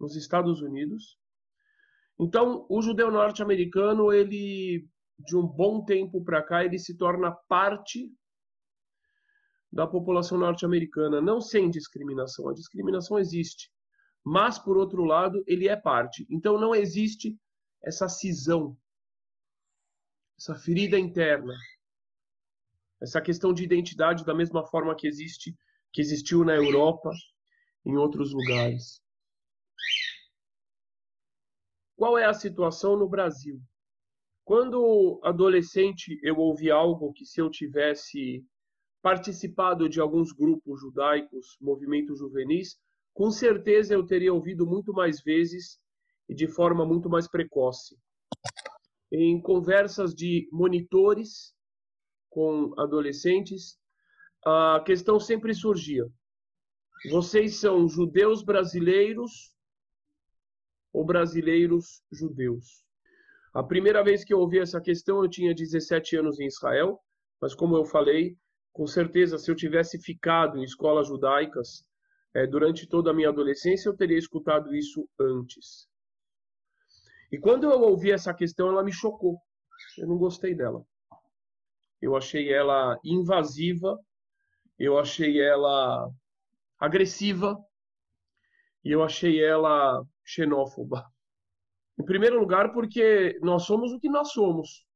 nos 0.00 0.16
Estados 0.16 0.62
Unidos. 0.62 1.18
Então, 2.18 2.66
o 2.68 2.80
judeu 2.80 3.10
norte-americano, 3.10 4.12
ele 4.12 4.88
de 5.18 5.36
um 5.36 5.46
bom 5.46 5.84
tempo 5.84 6.24
para 6.24 6.42
cá, 6.42 6.64
ele 6.64 6.78
se 6.78 6.96
torna 6.96 7.30
parte 7.30 8.10
da 9.72 9.86
população 9.86 10.38
norte-americana, 10.38 11.20
não 11.20 11.40
sem 11.40 11.70
discriminação. 11.70 12.48
A 12.48 12.54
discriminação 12.54 13.18
existe, 13.18 13.70
mas 14.24 14.58
por 14.58 14.76
outro 14.76 15.04
lado, 15.04 15.44
ele 15.46 15.68
é 15.68 15.76
parte. 15.76 16.26
Então 16.30 16.58
não 16.58 16.74
existe 16.74 17.38
essa 17.82 18.08
cisão, 18.08 18.76
essa 20.38 20.54
ferida 20.54 20.98
interna, 20.98 21.54
essa 23.00 23.20
questão 23.20 23.52
de 23.52 23.62
identidade 23.62 24.24
da 24.24 24.34
mesma 24.34 24.66
forma 24.66 24.94
que 24.94 25.06
existe, 25.06 25.56
que 25.92 26.00
existiu 26.00 26.44
na 26.44 26.54
Europa, 26.54 27.10
em 27.84 27.96
outros 27.96 28.32
lugares. 28.32 29.02
Qual 31.96 32.16
é 32.16 32.24
a 32.24 32.32
situação 32.32 32.96
no 32.96 33.08
Brasil? 33.08 33.60
Quando 34.42 35.20
adolescente, 35.22 36.18
eu 36.22 36.36
ouvi 36.38 36.70
algo 36.70 37.12
que, 37.12 37.24
se 37.26 37.40
eu 37.40 37.50
tivesse 37.50 38.44
participado 39.02 39.88
de 39.88 40.00
alguns 40.00 40.32
grupos 40.32 40.80
judaicos, 40.80 41.56
movimentos 41.60 42.18
juvenis, 42.18 42.76
com 43.14 43.30
certeza 43.30 43.94
eu 43.94 44.04
teria 44.04 44.32
ouvido 44.32 44.66
muito 44.66 44.92
mais 44.92 45.22
vezes 45.22 45.78
e 46.28 46.34
de 46.34 46.48
forma 46.48 46.86
muito 46.86 47.08
mais 47.08 47.28
precoce. 47.28 47.96
Em 49.12 49.40
conversas 49.40 50.14
de 50.14 50.48
monitores 50.52 51.54
com 52.28 52.72
adolescentes, 52.78 53.78
a 54.44 54.82
questão 54.86 55.20
sempre 55.20 55.54
surgia: 55.54 56.06
vocês 57.10 57.56
são 57.56 57.88
judeus 57.88 58.42
brasileiros 58.42 59.52
ou 60.92 61.04
brasileiros 61.04 62.02
judeus? 62.10 62.84
A 63.52 63.62
primeira 63.62 64.02
vez 64.04 64.22
que 64.24 64.32
eu 64.32 64.38
ouvi 64.38 64.58
essa 64.58 64.80
questão, 64.80 65.22
eu 65.22 65.28
tinha 65.28 65.54
17 65.54 66.16
anos 66.16 66.38
em 66.38 66.46
Israel, 66.46 67.00
mas 67.40 67.54
como 67.54 67.76
eu 67.76 67.84
falei, 67.84 68.36
com 68.72 68.86
certeza, 68.86 69.38
se 69.38 69.50
eu 69.50 69.56
tivesse 69.56 70.00
ficado 70.00 70.58
em 70.58 70.62
escolas 70.62 71.08
judaicas 71.08 71.84
é, 72.34 72.46
durante 72.46 72.86
toda 72.86 73.10
a 73.10 73.14
minha 73.14 73.28
adolescência, 73.28 73.88
eu 73.88 73.96
teria 73.96 74.18
escutado 74.18 74.74
isso 74.74 75.08
antes. 75.18 75.88
E 77.32 77.38
quando 77.38 77.64
eu 77.64 77.80
ouvi 77.82 78.10
essa 78.10 78.32
questão, 78.32 78.68
ela 78.68 78.84
me 78.84 78.92
chocou. 78.92 79.38
Eu 79.98 80.06
não 80.06 80.16
gostei 80.16 80.54
dela. 80.54 80.84
Eu 82.00 82.16
achei 82.16 82.52
ela 82.52 82.98
invasiva, 83.04 83.98
eu 84.78 84.98
achei 84.98 85.40
ela 85.40 86.08
agressiva 86.78 87.58
e 88.84 88.90
eu 88.90 89.02
achei 89.02 89.42
ela 89.42 90.04
xenófoba. 90.24 91.04
Em 91.98 92.04
primeiro 92.04 92.38
lugar, 92.38 92.72
porque 92.72 93.38
nós 93.42 93.64
somos 93.64 93.92
o 93.92 94.00
que 94.00 94.08
nós 94.08 94.32
somos. 94.32 94.86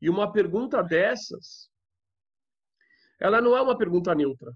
E 0.00 0.10
uma 0.10 0.32
pergunta 0.32 0.82
dessas, 0.82 1.70
ela 3.20 3.40
não 3.40 3.56
é 3.56 3.62
uma 3.62 3.78
pergunta 3.78 4.14
neutra. 4.14 4.52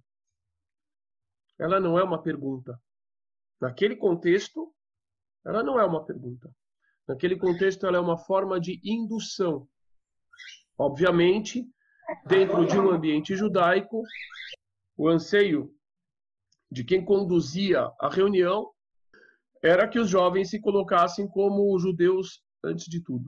Ela 1.59 1.79
não 1.79 1.99
é 1.99 2.03
uma 2.03 2.21
pergunta. 2.21 2.81
Naquele 3.61 3.97
contexto, 3.97 4.75
ela 5.45 5.63
não 5.63 5.79
é 5.79 5.85
uma 5.85 6.05
pergunta. 6.05 6.51
Naquele 7.07 7.37
contexto, 7.37 7.87
ela 7.87 7.97
é 7.97 8.01
uma 8.01 8.19
forma 8.19 8.59
de 8.61 8.81
indução. 8.83 9.69
Obviamente, 10.77 11.65
dentro 12.27 12.67
de 12.67 12.77
um 12.77 12.91
ambiente 12.91 13.37
judaico, 13.37 14.03
o 14.97 15.09
anseio 15.09 15.73
de 16.71 16.85
quem 16.85 17.05
conduzia 17.05 17.91
a 18.01 18.09
reunião 18.09 18.71
era 19.63 19.89
que 19.89 19.99
os 19.99 20.09
jovens 20.09 20.51
se 20.51 20.61
colocassem 20.61 21.27
como 21.29 21.79
judeus 21.79 22.43
antes 22.63 22.87
de 22.87 23.03
tudo. 23.03 23.27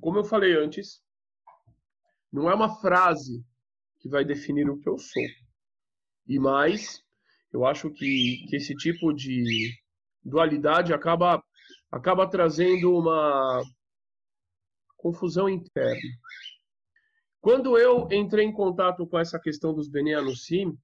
Como 0.00 0.18
eu 0.18 0.24
falei 0.24 0.56
antes, 0.56 1.02
não 2.32 2.48
é 2.48 2.54
uma 2.54 2.80
frase 2.80 3.44
que 4.00 4.08
vai 4.08 4.24
definir 4.24 4.68
o 4.68 4.78
que 4.78 4.88
eu 4.88 4.98
sou. 4.98 5.24
E 6.26 6.38
mais, 6.38 7.02
eu 7.52 7.64
acho 7.64 7.90
que, 7.90 8.46
que 8.48 8.56
esse 8.56 8.74
tipo 8.74 9.12
de 9.12 9.72
dualidade 10.22 10.92
acaba, 10.92 11.42
acaba 11.90 12.28
trazendo 12.28 12.96
uma 12.96 13.62
confusão 14.96 15.48
interna. 15.48 16.00
Quando 17.40 17.78
eu 17.78 18.08
entrei 18.12 18.44
em 18.44 18.52
contato 18.52 19.06
com 19.06 19.18
essa 19.18 19.40
questão 19.40 19.72
dos 19.72 19.88
Bene 19.88 20.14
Anusim, 20.14 20.76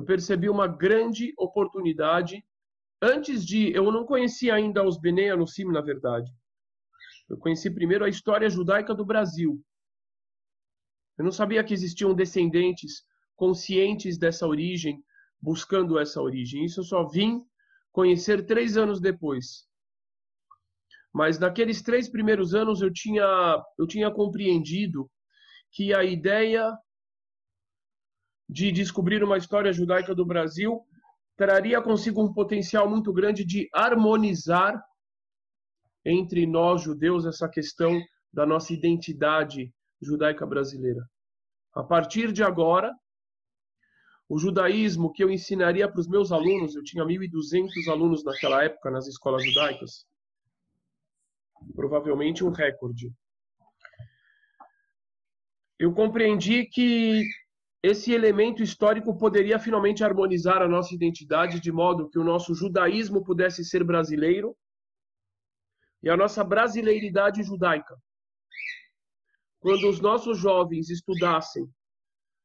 eu 0.00 0.04
percebi 0.04 0.48
uma 0.48 0.66
grande 0.66 1.32
oportunidade 1.38 2.44
Antes 3.02 3.46
de. 3.46 3.72
Eu 3.72 3.90
não 3.90 4.04
conhecia 4.04 4.54
ainda 4.54 4.86
os 4.86 4.98
Bnei 4.98 5.30
Anusim, 5.30 5.64
na 5.64 5.80
verdade. 5.80 6.30
Eu 7.28 7.38
conheci 7.38 7.70
primeiro 7.70 8.04
a 8.04 8.08
história 8.08 8.50
judaica 8.50 8.94
do 8.94 9.06
Brasil. 9.06 9.62
Eu 11.16 11.24
não 11.24 11.32
sabia 11.32 11.64
que 11.64 11.72
existiam 11.72 12.14
descendentes 12.14 13.02
conscientes 13.36 14.18
dessa 14.18 14.46
origem, 14.46 15.02
buscando 15.40 15.98
essa 15.98 16.20
origem. 16.20 16.64
Isso 16.64 16.80
eu 16.80 16.84
só 16.84 17.08
vim 17.08 17.42
conhecer 17.90 18.44
três 18.44 18.76
anos 18.76 19.00
depois. 19.00 19.66
Mas 21.12 21.38
naqueles 21.38 21.82
três 21.82 22.08
primeiros 22.08 22.54
anos 22.54 22.82
eu 22.82 22.92
tinha, 22.92 23.64
eu 23.78 23.86
tinha 23.86 24.10
compreendido 24.10 25.10
que 25.72 25.94
a 25.94 26.04
ideia 26.04 26.70
de 28.50 28.72
descobrir 28.72 29.22
uma 29.22 29.38
história 29.38 29.72
judaica 29.72 30.12
do 30.12 30.26
Brasil 30.26 30.84
traria 31.36 31.80
consigo 31.80 32.20
um 32.20 32.32
potencial 32.34 32.90
muito 32.90 33.12
grande 33.12 33.44
de 33.44 33.68
harmonizar 33.72 34.82
entre 36.04 36.46
nós 36.46 36.82
judeus 36.82 37.24
essa 37.24 37.48
questão 37.48 38.02
da 38.32 38.44
nossa 38.44 38.72
identidade 38.72 39.72
judaica 40.02 40.44
brasileira. 40.44 41.00
A 41.72 41.84
partir 41.84 42.32
de 42.32 42.42
agora, 42.42 42.92
o 44.28 44.36
judaísmo 44.36 45.12
que 45.12 45.22
eu 45.22 45.30
ensinaria 45.30 45.88
para 45.88 46.00
os 46.00 46.08
meus 46.08 46.32
alunos, 46.32 46.74
eu 46.74 46.82
tinha 46.82 47.04
1.200 47.04 47.88
alunos 47.88 48.24
naquela 48.24 48.64
época 48.64 48.90
nas 48.90 49.06
escolas 49.06 49.44
judaicas, 49.44 50.04
provavelmente 51.76 52.44
um 52.44 52.50
recorde. 52.50 53.12
Eu 55.78 55.94
compreendi 55.94 56.66
que 56.66 57.24
esse 57.82 58.12
elemento 58.12 58.62
histórico 58.62 59.16
poderia 59.16 59.58
finalmente 59.58 60.04
harmonizar 60.04 60.60
a 60.60 60.68
nossa 60.68 60.94
identidade 60.94 61.60
de 61.60 61.72
modo 61.72 62.10
que 62.10 62.18
o 62.18 62.24
nosso 62.24 62.54
judaísmo 62.54 63.24
pudesse 63.24 63.64
ser 63.64 63.82
brasileiro 63.82 64.56
e 66.02 66.10
a 66.10 66.16
nossa 66.16 66.44
brasileiridade 66.44 67.42
judaica. 67.42 67.96
Quando 69.58 69.88
os 69.88 70.00
nossos 70.00 70.38
jovens 70.38 70.90
estudassem 70.90 71.68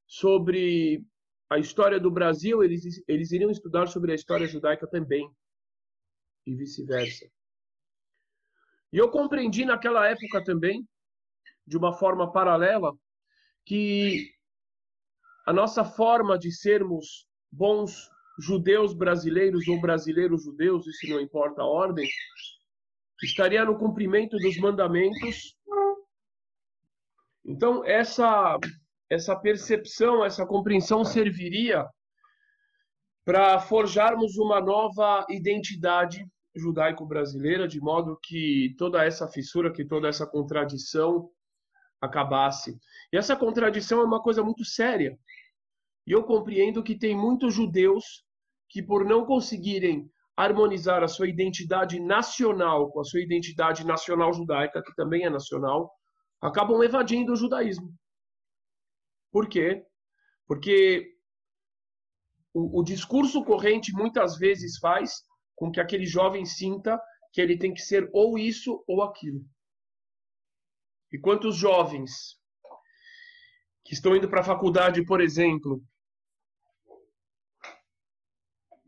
sobre 0.07 1.05
a 1.49 1.57
história 1.57 1.99
do 1.99 2.11
Brasil, 2.11 2.63
eles, 2.63 3.03
eles 3.07 3.31
iriam 3.31 3.51
estudar 3.51 3.87
sobre 3.87 4.11
a 4.11 4.15
história 4.15 4.47
judaica 4.47 4.87
também, 4.87 5.29
e 6.45 6.55
vice-versa. 6.55 7.25
E 8.91 8.97
eu 8.97 9.09
compreendi 9.09 9.65
naquela 9.65 10.07
época 10.07 10.43
também, 10.43 10.87
de 11.65 11.77
uma 11.77 11.93
forma 11.93 12.31
paralela, 12.31 12.93
que 13.65 14.34
a 15.45 15.53
nossa 15.53 15.83
forma 15.83 16.37
de 16.37 16.51
sermos 16.51 17.27
bons 17.51 18.09
judeus 18.39 18.93
brasileiros 18.93 19.67
ou 19.67 19.79
brasileiros 19.79 20.43
judeus, 20.43 20.87
isso 20.87 21.07
não 21.07 21.21
importa 21.21 21.61
a 21.61 21.65
ordem, 21.65 22.07
estaria 23.23 23.63
no 23.63 23.77
cumprimento 23.77 24.37
dos 24.37 24.57
mandamentos. 24.57 25.55
Então, 27.45 27.85
essa, 27.85 28.57
essa 29.09 29.35
percepção, 29.35 30.25
essa 30.25 30.45
compreensão 30.45 31.05
serviria 31.05 31.87
para 33.23 33.59
forjarmos 33.59 34.37
uma 34.37 34.59
nova 34.59 35.25
identidade 35.29 36.25
judaico-brasileira, 36.55 37.67
de 37.67 37.79
modo 37.79 38.17
que 38.21 38.75
toda 38.77 39.03
essa 39.03 39.27
fissura, 39.27 39.71
que 39.71 39.85
toda 39.85 40.07
essa 40.07 40.25
contradição 40.25 41.29
acabasse. 42.01 42.77
E 43.11 43.17
essa 43.17 43.35
contradição 43.35 44.01
é 44.01 44.03
uma 44.03 44.21
coisa 44.21 44.43
muito 44.43 44.63
séria. 44.63 45.17
E 46.05 46.11
eu 46.11 46.23
compreendo 46.23 46.83
que 46.83 46.97
tem 46.97 47.15
muitos 47.15 47.53
judeus 47.53 48.23
que, 48.69 48.81
por 48.81 49.05
não 49.05 49.25
conseguirem 49.25 50.09
harmonizar 50.35 51.03
a 51.03 51.07
sua 51.07 51.27
identidade 51.27 51.99
nacional 51.99 52.91
com 52.91 52.99
a 52.99 53.05
sua 53.05 53.21
identidade 53.21 53.85
nacional 53.85 54.33
judaica, 54.33 54.83
que 54.83 54.93
também 54.95 55.23
é 55.23 55.29
nacional, 55.29 55.91
acabam 56.41 56.83
evadindo 56.83 57.33
o 57.33 57.35
judaísmo. 57.35 57.93
Por 59.31 59.47
quê? 59.47 59.85
Porque 60.45 61.15
o, 62.53 62.81
o 62.81 62.83
discurso 62.83 63.43
corrente 63.43 63.93
muitas 63.93 64.37
vezes 64.37 64.77
faz 64.77 65.23
com 65.55 65.71
que 65.71 65.79
aquele 65.79 66.05
jovem 66.05 66.45
sinta 66.45 67.01
que 67.31 67.41
ele 67.41 67.57
tem 67.57 67.73
que 67.73 67.81
ser 67.81 68.09
ou 68.13 68.37
isso 68.37 68.83
ou 68.87 69.01
aquilo. 69.01 69.41
E 71.11 71.19
quantos 71.19 71.55
jovens 71.55 72.37
que 73.85 73.93
estão 73.93 74.15
indo 74.15 74.27
para 74.27 74.41
a 74.41 74.45
faculdade, 74.45 75.05
por 75.05 75.21
exemplo, 75.21 75.81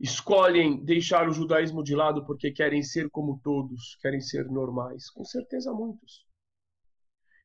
escolhem 0.00 0.84
deixar 0.84 1.28
o 1.28 1.32
judaísmo 1.32 1.82
de 1.82 1.94
lado 1.94 2.24
porque 2.24 2.52
querem 2.52 2.82
ser 2.82 3.10
como 3.10 3.40
todos, 3.42 3.96
querem 4.00 4.20
ser 4.20 4.46
normais? 4.46 5.10
Com 5.10 5.24
certeza, 5.24 5.72
muitos. 5.72 6.24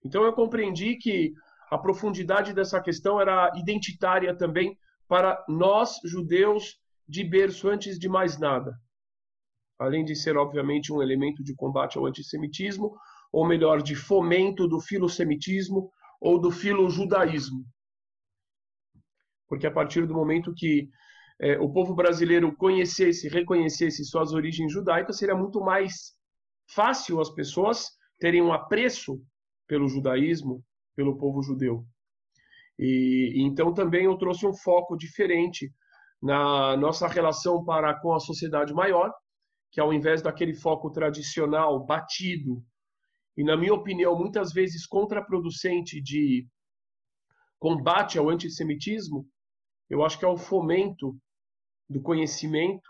Então 0.06 0.24
eu 0.24 0.34
compreendi 0.34 0.96
que 0.98 1.34
a 1.72 1.78
profundidade 1.78 2.54
dessa 2.54 2.80
questão 2.82 3.20
era 3.20 3.52
identitária 3.56 4.36
também 4.36 4.78
para 5.08 5.44
nós, 5.48 5.98
judeus, 6.06 6.80
de 7.08 7.24
berço 7.24 7.68
antes 7.70 7.98
de 7.98 8.08
mais 8.08 8.38
nada. 8.38 8.78
Além 9.80 10.06
de 10.06 10.16
ser, 10.16 10.38
obviamente, 10.38 10.94
um 10.94 11.02
elemento 11.02 11.44
de 11.44 11.56
combate 11.56 11.98
ao 11.98 12.06
antissemitismo, 12.06 12.96
ou 13.32 13.46
melhor, 13.48 13.82
de 13.82 13.96
fomento 13.96 14.68
do 14.68 14.80
filosemitismo 14.80 15.92
ou 16.22 16.40
do 16.40 16.52
filojudaísmo. 16.52 17.66
Porque 19.48 19.68
a 19.68 19.72
partir 19.72 20.06
do 20.06 20.14
momento 20.14 20.54
que 20.56 20.88
é, 21.40 21.60
o 21.60 21.70
povo 21.70 21.94
brasileiro 21.94 22.56
conhecesse, 22.56 23.28
reconhecesse 23.28 24.04
suas 24.06 24.34
origens 24.34 24.72
judaicas, 24.72 25.18
seria 25.18 25.36
muito 25.36 25.60
mais 25.60 26.14
fácil 26.68 27.20
as 27.20 27.30
pessoas 27.30 27.90
terem 28.20 28.42
um 28.42 28.54
apreço 28.54 29.22
pelo 29.68 29.88
judaísmo, 29.88 30.64
pelo 30.96 31.18
povo 31.18 31.42
judeu. 31.42 31.86
E, 32.78 33.34
então 33.38 33.74
também 33.74 34.06
eu 34.06 34.18
trouxe 34.18 34.46
um 34.46 34.54
foco 34.54 34.96
diferente 34.96 35.72
na 36.22 36.78
nossa 36.78 37.08
relação 37.08 37.64
para 37.64 37.94
com 38.00 38.14
a 38.14 38.20
sociedade 38.20 38.74
maior, 38.74 39.14
que 39.72 39.82
ao 39.82 39.94
invés 39.94 40.22
daquele 40.22 40.54
foco 40.54 40.90
tradicional, 40.90 41.84
batido, 41.84 42.64
e 43.36 43.44
na 43.44 43.58
minha 43.58 43.74
opinião 43.74 44.18
muitas 44.18 44.54
vezes 44.54 44.86
contraproducente 44.86 46.02
de 46.02 46.48
combate 47.60 48.18
ao 48.18 48.30
antissemitismo, 48.30 49.28
eu 49.94 50.04
acho 50.04 50.18
que 50.18 50.26
é 50.26 50.28
o 50.28 50.38
fomento 50.38 51.16
do 51.88 52.02
conhecimento, 52.02 52.90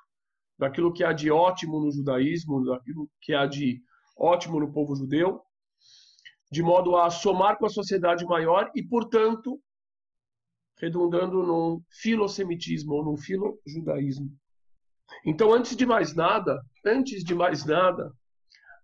daquilo 0.58 0.94
que 0.94 1.04
há 1.04 1.12
de 1.12 1.30
ótimo 1.30 1.80
no 1.80 1.92
judaísmo, 1.92 2.64
daquilo 2.64 3.10
que 3.22 3.34
há 3.34 3.46
de 3.46 3.82
ótimo 4.18 4.58
no 4.58 4.72
povo 4.72 4.96
judeu, 4.96 5.42
de 6.50 6.64
modo 6.64 6.96
a 6.96 7.10
somar 7.10 7.58
com 7.58 7.66
a 7.66 7.70
sociedade 7.70 8.24
maior 8.24 8.72
e, 8.74 8.82
portanto, 8.82 9.60
redundando 10.78 11.44
num 11.44 11.82
filosemitismo 11.90 12.94
ou 12.94 13.04
num 13.04 13.18
filojudaísmo. 13.18 14.32
Então, 15.26 15.52
antes 15.54 15.76
de 15.76 15.86
mais 15.86 16.16
nada, 16.16 16.64
antes 16.86 17.22
de 17.22 17.36
mais 17.36 17.66
nada, 17.66 18.14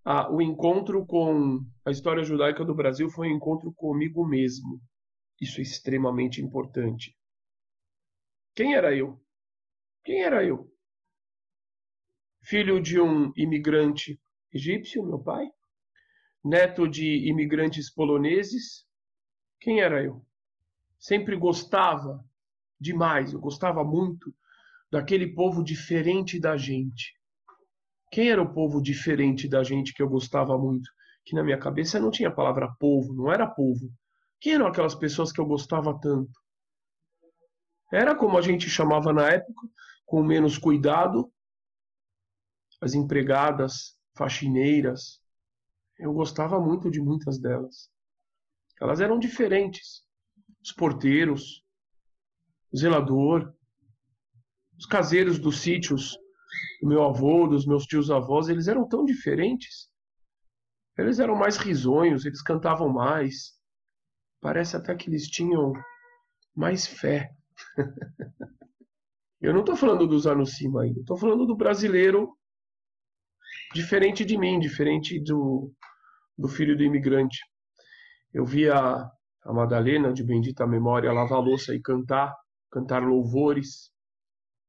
ah, 0.03 0.29
o 0.29 0.41
encontro 0.41 1.05
com 1.05 1.63
a 1.85 1.91
história 1.91 2.23
judaica 2.23 2.65
do 2.65 2.75
Brasil 2.75 3.09
foi 3.09 3.29
um 3.29 3.35
encontro 3.35 3.71
comigo 3.73 4.27
mesmo. 4.27 4.81
Isso 5.39 5.59
é 5.59 5.63
extremamente 5.63 6.41
importante. 6.41 7.15
Quem 8.59 8.75
era 8.75 8.93
eu? 8.93 9.17
Quem 10.03 10.21
era 10.21 10.43
eu? 10.43 10.69
Filho 12.41 12.81
de 12.81 12.99
um 12.99 13.31
imigrante 13.37 14.19
egípcio, 14.53 15.01
meu 15.01 15.17
pai? 15.17 15.47
Neto 16.43 16.85
de 16.85 17.25
imigrantes 17.29 17.89
poloneses? 17.89 18.85
Quem 19.61 19.79
era 19.79 20.03
eu? 20.03 20.25
Sempre 20.99 21.37
gostava 21.37 22.21
demais, 22.77 23.31
eu 23.31 23.39
gostava 23.39 23.81
muito 23.81 24.35
daquele 24.91 25.33
povo 25.33 25.63
diferente 25.63 26.37
da 26.37 26.57
gente. 26.57 27.17
Quem 28.11 28.29
era 28.29 28.41
o 28.41 28.53
povo 28.53 28.81
diferente 28.81 29.47
da 29.47 29.63
gente 29.63 29.93
que 29.93 30.03
eu 30.03 30.09
gostava 30.09 30.57
muito? 30.57 30.91
Que 31.23 31.33
na 31.33 31.45
minha 31.45 31.57
cabeça 31.57 31.97
não 31.97 32.11
tinha 32.11 32.27
a 32.27 32.35
palavra 32.35 32.75
povo, 32.77 33.13
não 33.13 33.31
era 33.31 33.47
povo. 33.47 33.89
Quem 34.37 34.55
eram 34.55 34.67
aquelas 34.67 34.95
pessoas 34.95 35.31
que 35.31 35.39
eu 35.39 35.45
gostava 35.45 35.97
tanto? 35.97 36.37
Era 37.91 38.15
como 38.15 38.37
a 38.37 38.41
gente 38.41 38.69
chamava 38.69 39.11
na 39.11 39.29
época, 39.29 39.67
com 40.05 40.23
menos 40.23 40.57
cuidado, 40.57 41.31
as 42.81 42.93
empregadas, 42.93 43.97
faxineiras. 44.15 45.21
Eu 45.97 46.13
gostava 46.13 46.59
muito 46.59 46.89
de 46.89 47.01
muitas 47.01 47.39
delas. 47.39 47.91
Elas 48.79 49.01
eram 49.01 49.19
diferentes. 49.19 50.03
Os 50.63 50.71
porteiros, 50.71 51.63
o 52.71 52.77
zelador, 52.77 53.53
os 54.77 54.85
caseiros 54.85 55.39
dos 55.39 55.59
sítios 55.59 56.17
do 56.81 56.87
meu 56.87 57.03
avô, 57.03 57.47
dos 57.47 57.65
meus 57.65 57.85
tios 57.85 58.09
avós, 58.09 58.47
eles 58.47 58.67
eram 58.67 58.87
tão 58.87 59.03
diferentes. 59.03 59.89
Eles 60.97 61.19
eram 61.19 61.35
mais 61.35 61.57
risonhos, 61.57 62.25
eles 62.25 62.41
cantavam 62.41 62.89
mais. 62.89 63.57
Parece 64.41 64.77
até 64.77 64.95
que 64.95 65.09
eles 65.09 65.27
tinham 65.27 65.73
mais 66.55 66.85
fé. 66.85 67.33
Eu 69.41 69.53
não 69.53 69.61
estou 69.61 69.75
falando 69.75 70.05
dos 70.05 70.27
anos 70.27 70.57
cima 70.57 70.83
ainda, 70.83 70.99
estou 70.99 71.17
falando 71.17 71.45
do 71.45 71.55
brasileiro 71.55 72.37
diferente 73.73 74.25
de 74.25 74.37
mim, 74.37 74.59
diferente 74.59 75.19
do, 75.21 75.71
do 76.37 76.47
filho 76.47 76.75
do 76.75 76.83
imigrante. 76.83 77.39
Eu 78.33 78.45
via 78.45 78.75
a 78.75 79.53
Madalena, 79.53 80.13
de 80.13 80.23
bendita 80.23 80.67
memória, 80.67 81.11
lavar 81.11 81.39
louça 81.39 81.73
e 81.73 81.81
cantar, 81.81 82.35
cantar 82.71 83.03
louvores. 83.03 83.91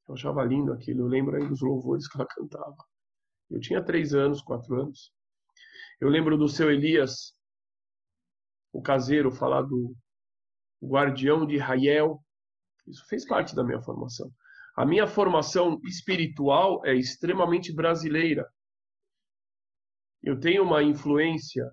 Eu 0.09 0.15
achava 0.15 0.45
lindo 0.45 0.73
aquilo, 0.73 1.03
eu 1.03 1.07
lembro 1.07 1.37
aí 1.37 1.47
dos 1.47 1.61
louvores 1.61 2.09
que 2.09 2.17
ela 2.17 2.27
cantava. 2.27 2.77
Eu 3.51 3.61
tinha 3.61 3.85
três 3.85 4.15
anos, 4.15 4.41
quatro 4.41 4.81
anos. 4.81 5.13
Eu 6.01 6.09
lembro 6.09 6.39
do 6.39 6.49
seu 6.49 6.71
Elias, 6.71 7.35
o 8.73 8.81
caseiro, 8.81 9.31
falar 9.31 9.63
do 9.63 9.95
guardião 10.83 11.47
de 11.47 11.57
Israel. 11.57 12.23
Isso 12.87 13.07
fez 13.09 13.27
parte 13.27 13.55
da 13.55 13.65
minha 13.65 13.81
formação. 13.81 14.31
A 14.77 14.87
minha 14.87 15.07
formação 15.07 15.81
espiritual 15.85 16.85
é 16.87 16.95
extremamente 16.95 17.73
brasileira. 17.73 18.49
Eu 20.23 20.39
tenho 20.39 20.63
uma 20.63 20.83
influência 20.83 21.65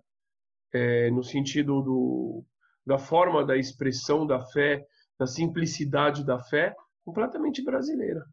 é, 0.74 1.10
no 1.12 1.24
sentido 1.24 1.82
do, 1.82 2.46
da 2.86 2.98
forma 2.98 3.46
da 3.46 3.58
expressão 3.58 4.26
da 4.26 4.42
fé, 4.48 4.86
da 5.20 5.26
simplicidade 5.26 6.26
da 6.26 6.42
fé, 6.44 6.76
completamente 7.04 7.64
brasileira. 7.64 8.26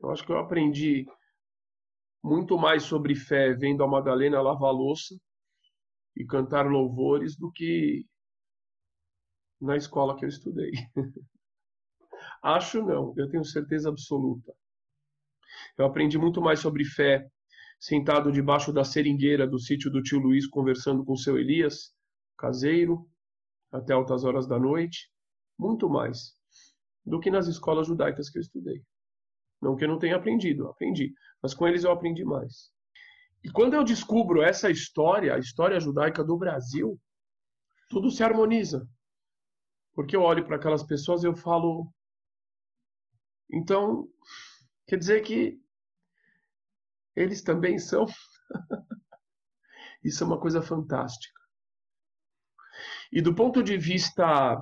Eu 0.00 0.10
acho 0.10 0.24
que 0.24 0.32
eu 0.32 0.38
aprendi 0.38 1.06
muito 2.22 2.56
mais 2.58 2.84
sobre 2.84 3.14
fé 3.14 3.52
vendo 3.52 3.82
a 3.82 3.88
Madalena 3.88 4.40
lavar 4.40 4.72
louça 4.72 5.14
e 6.16 6.24
cantar 6.24 6.66
louvores 6.66 7.36
do 7.36 7.50
que 7.50 8.06
na 9.60 9.76
escola 9.76 10.16
que 10.16 10.24
eu 10.24 10.28
estudei. 10.28 10.72
Acho 12.42 12.82
não, 12.82 13.14
eu 13.16 13.28
tenho 13.28 13.44
certeza 13.44 13.88
absoluta. 13.88 14.52
Eu 15.78 15.86
aprendi 15.86 16.18
muito 16.18 16.40
mais 16.40 16.60
sobre 16.60 16.84
fé 16.84 17.26
sentado 17.78 18.30
debaixo 18.30 18.72
da 18.72 18.84
seringueira 18.84 19.46
do 19.46 19.58
sítio 19.58 19.90
do 19.90 20.02
tio 20.02 20.18
Luiz 20.18 20.46
conversando 20.46 21.04
com 21.04 21.16
seu 21.16 21.38
Elias, 21.38 21.94
caseiro, 22.36 23.08
até 23.70 23.92
altas 23.92 24.24
horas 24.24 24.46
da 24.46 24.58
noite, 24.58 25.10
muito 25.58 25.88
mais 25.88 26.34
do 27.04 27.18
que 27.18 27.30
nas 27.30 27.46
escolas 27.46 27.86
judaicas 27.86 28.28
que 28.28 28.38
eu 28.38 28.42
estudei. 28.42 28.82
Não 29.60 29.76
que 29.76 29.84
eu 29.84 29.88
não 29.88 29.98
tenha 29.98 30.16
aprendido, 30.16 30.68
aprendi, 30.68 31.12
mas 31.40 31.54
com 31.54 31.66
eles 31.66 31.84
eu 31.84 31.92
aprendi 31.92 32.24
mais. 32.24 32.70
E 33.44 33.50
quando 33.50 33.74
eu 33.74 33.82
descubro 33.82 34.42
essa 34.42 34.70
história, 34.70 35.34
a 35.34 35.38
história 35.38 35.80
judaica 35.80 36.22
do 36.22 36.36
Brasil, 36.36 36.98
tudo 37.88 38.10
se 38.10 38.22
harmoniza. 38.22 38.88
Porque 39.94 40.16
eu 40.16 40.22
olho 40.22 40.44
para 40.44 40.56
aquelas 40.56 40.82
pessoas 40.82 41.22
e 41.22 41.26
eu 41.26 41.34
falo. 41.34 41.92
Então, 43.50 44.08
quer 44.86 44.98
dizer 44.98 45.22
que 45.22 45.60
eles 47.14 47.42
também 47.42 47.78
são. 47.78 48.06
Isso 50.02 50.24
é 50.24 50.26
uma 50.26 50.40
coisa 50.40 50.60
fantástica. 50.60 51.40
E 53.12 53.20
do 53.20 53.34
ponto 53.34 53.62
de 53.62 53.76
vista 53.76 54.60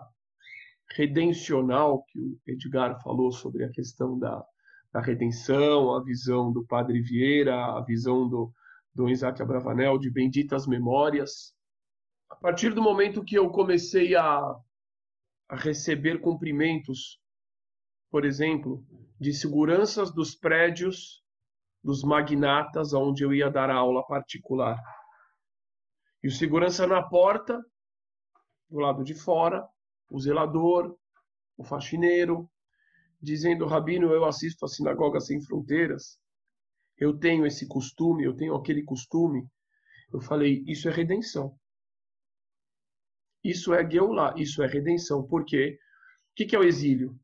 redencional, 0.90 2.02
que 2.04 2.18
o 2.18 2.40
Edgar 2.46 3.00
falou 3.00 3.30
sobre 3.30 3.64
a 3.64 3.70
questão 3.70 4.18
da, 4.18 4.44
da 4.92 5.00
redenção, 5.00 5.94
a 5.94 6.02
visão 6.02 6.52
do 6.52 6.66
Padre 6.66 7.00
Vieira, 7.00 7.54
a 7.76 7.80
visão 7.82 8.28
do, 8.28 8.52
do 8.94 9.08
Isaac 9.08 9.40
Abravanel, 9.40 9.98
de 9.98 10.10
benditas 10.10 10.66
memórias. 10.66 11.54
A 12.28 12.36
partir 12.36 12.74
do 12.74 12.82
momento 12.82 13.24
que 13.24 13.36
eu 13.36 13.50
comecei 13.50 14.16
a, 14.16 14.56
a 15.48 15.56
receber 15.56 16.20
cumprimentos, 16.20 17.20
por 18.10 18.24
exemplo, 18.24 18.84
de 19.18 19.32
seguranças 19.32 20.12
dos 20.12 20.34
prédios 20.34 21.22
dos 21.82 22.02
magnatas 22.02 22.92
onde 22.92 23.22
eu 23.22 23.32
ia 23.32 23.50
dar 23.50 23.70
aula 23.70 24.06
particular. 24.06 24.78
E 26.22 26.28
o 26.28 26.30
segurança 26.30 26.86
na 26.86 27.02
porta, 27.02 27.64
do 28.68 28.78
lado 28.78 29.02
de 29.02 29.14
fora, 29.14 29.66
o 30.10 30.20
zelador, 30.20 30.96
o 31.56 31.64
faxineiro, 31.64 32.50
dizendo: 33.20 33.66
Rabino, 33.66 34.12
eu 34.12 34.24
assisto 34.24 34.64
a 34.64 34.68
Sinagoga 34.68 35.20
Sem 35.20 35.40
Fronteiras, 35.40 36.18
eu 36.98 37.18
tenho 37.18 37.46
esse 37.46 37.66
costume, 37.66 38.24
eu 38.24 38.36
tenho 38.36 38.54
aquele 38.54 38.82
costume. 38.82 39.48
Eu 40.12 40.20
falei: 40.20 40.62
Isso 40.66 40.88
é 40.88 40.92
redenção. 40.92 41.58
Isso 43.42 43.72
é 43.72 43.88
Geulah, 43.88 44.34
isso 44.36 44.62
é 44.62 44.66
redenção. 44.66 45.26
Por 45.26 45.46
quê? 45.46 45.78
O 46.32 46.34
que 46.34 46.54
é 46.54 46.58
o 46.58 46.64
exílio? 46.64 47.18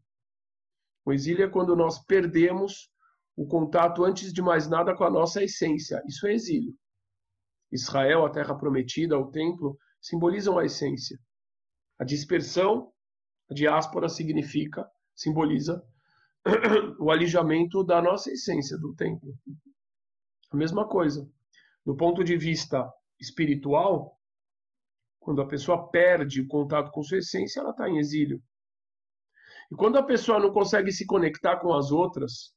O 1.07 1.12
exílio 1.12 1.45
é 1.45 1.49
quando 1.49 1.77
nós 1.77 2.05
perdemos 2.05 2.90
o 3.37 3.47
contato, 3.47 4.05
antes 4.05 4.33
de 4.33 4.42
mais 4.42 4.69
nada, 4.69 4.92
com 4.92 5.05
a 5.05 5.11
nossa 5.11 5.40
essência. 5.40 6.03
Isso 6.05 6.27
é 6.27 6.35
exílio. 6.35 6.75
Israel, 7.71 8.27
a 8.27 8.31
terra 8.31 8.57
prometida, 8.57 9.16
o 9.16 9.31
templo, 9.31 9.79
simbolizam 10.01 10.59
a 10.59 10.64
essência. 10.64 11.16
A 11.97 12.05
dispersão, 12.05 12.92
a 13.49 13.55
diáspora 13.55 14.09
significa, 14.09 14.85
simboliza 15.14 15.81
o 16.99 17.11
alijamento 17.11 17.85
da 17.85 18.03
nossa 18.03 18.33
essência, 18.33 18.77
do 18.77 18.92
templo. 18.95 19.33
A 20.51 20.57
mesma 20.57 20.88
coisa. 20.88 21.29
Do 21.85 21.95
ponto 21.95 22.25
de 22.25 22.37
vista 22.37 22.85
espiritual, 23.21 24.19
quando 25.21 25.40
a 25.40 25.47
pessoa 25.47 25.88
perde 25.88 26.40
o 26.40 26.49
contato 26.49 26.90
com 26.90 27.03
sua 27.03 27.19
essência, 27.19 27.61
ela 27.61 27.71
está 27.71 27.88
em 27.88 27.99
exílio. 27.99 28.42
E 29.70 29.74
quando 29.74 29.96
a 29.98 30.02
pessoa 30.02 30.38
não 30.38 30.52
consegue 30.52 30.92
se 30.92 31.07
conectar 31.07 31.57
com 31.57 31.72
as 31.72 31.90
outras, 31.90 32.55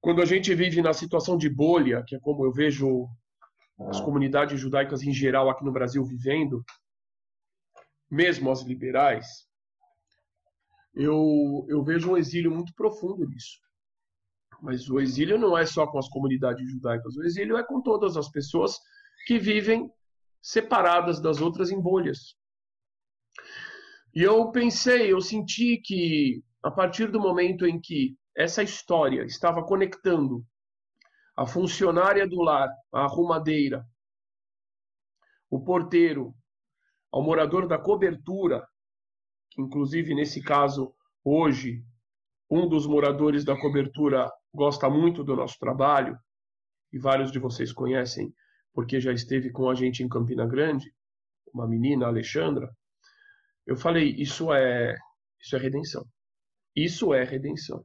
quando 0.00 0.20
a 0.20 0.24
gente 0.24 0.52
vive 0.54 0.82
na 0.82 0.92
situação 0.92 1.36
de 1.36 1.48
bolha, 1.48 2.02
que 2.06 2.16
é 2.16 2.20
como 2.20 2.44
eu 2.44 2.52
vejo 2.52 3.06
as 3.88 4.00
ah. 4.00 4.04
comunidades 4.04 4.60
judaicas 4.60 5.02
em 5.02 5.12
geral 5.12 5.48
aqui 5.48 5.64
no 5.64 5.72
Brasil 5.72 6.04
vivendo, 6.04 6.64
mesmo 8.10 8.50
as 8.50 8.62
liberais, 8.62 9.46
eu, 10.94 11.64
eu 11.68 11.82
vejo 11.82 12.10
um 12.10 12.16
exílio 12.16 12.50
muito 12.50 12.74
profundo 12.74 13.26
nisso. 13.26 13.58
Mas 14.60 14.88
o 14.90 15.00
exílio 15.00 15.38
não 15.38 15.56
é 15.56 15.64
só 15.64 15.86
com 15.86 15.98
as 15.98 16.08
comunidades 16.08 16.68
judaicas, 16.70 17.16
o 17.16 17.22
exílio 17.22 17.56
é 17.56 17.64
com 17.64 17.80
todas 17.80 18.16
as 18.16 18.28
pessoas 18.28 18.78
que 19.26 19.38
vivem 19.38 19.90
separadas 20.40 21.20
das 21.20 21.40
outras 21.40 21.70
em 21.70 21.80
bolhas. 21.80 22.36
E 24.14 24.22
eu 24.22 24.50
pensei, 24.50 25.12
eu 25.12 25.20
senti 25.20 25.78
que 25.78 26.42
a 26.62 26.70
partir 26.70 27.10
do 27.10 27.20
momento 27.20 27.66
em 27.66 27.80
que 27.80 28.16
essa 28.36 28.62
história 28.62 29.24
estava 29.24 29.64
conectando 29.64 30.44
a 31.36 31.46
funcionária 31.46 32.26
do 32.26 32.40
lar, 32.42 32.68
a 32.92 33.04
arrumadeira, 33.04 33.86
o 35.50 35.62
porteiro, 35.62 36.34
ao 37.10 37.22
morador 37.22 37.66
da 37.66 37.78
cobertura, 37.78 38.66
que 39.50 39.60
inclusive 39.60 40.14
nesse 40.14 40.42
caso 40.42 40.94
hoje 41.24 41.84
um 42.50 42.68
dos 42.68 42.86
moradores 42.86 43.44
da 43.44 43.58
cobertura 43.58 44.30
gosta 44.52 44.88
muito 44.88 45.24
do 45.24 45.34
nosso 45.34 45.58
trabalho 45.58 46.18
e 46.92 46.98
vários 46.98 47.32
de 47.32 47.38
vocês 47.38 47.72
conhecem 47.72 48.32
porque 48.74 49.00
já 49.00 49.12
esteve 49.12 49.50
com 49.50 49.68
a 49.68 49.74
gente 49.74 50.02
em 50.02 50.08
Campina 50.08 50.46
Grande, 50.46 50.92
uma 51.52 51.66
menina, 51.66 52.06
Alexandra. 52.06 52.70
Eu 53.66 53.76
falei, 53.76 54.14
isso 54.18 54.52
é 54.52 54.96
isso 55.40 55.56
é 55.56 55.58
redenção. 55.58 56.04
Isso 56.74 57.12
é 57.12 57.24
redenção 57.24 57.84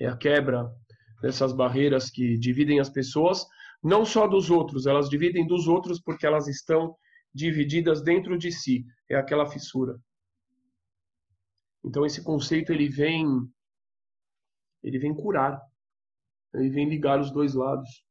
é 0.00 0.06
a 0.06 0.16
quebra 0.16 0.74
dessas 1.20 1.52
barreiras 1.52 2.10
que 2.10 2.38
dividem 2.38 2.80
as 2.80 2.88
pessoas, 2.88 3.46
não 3.82 4.04
só 4.04 4.26
dos 4.26 4.50
outros, 4.50 4.86
elas 4.86 5.08
dividem 5.08 5.46
dos 5.46 5.68
outros 5.68 6.00
porque 6.00 6.26
elas 6.26 6.48
estão 6.48 6.96
divididas 7.32 8.02
dentro 8.02 8.36
de 8.38 8.50
si, 8.50 8.84
é 9.08 9.14
aquela 9.14 9.46
fissura. 9.46 9.96
Então 11.84 12.04
esse 12.04 12.24
conceito 12.24 12.72
ele 12.72 12.88
vem 12.88 13.26
ele 14.82 14.98
vem 14.98 15.14
curar, 15.14 15.60
ele 16.54 16.70
vem 16.70 16.88
ligar 16.88 17.20
os 17.20 17.30
dois 17.30 17.54
lados. 17.54 18.02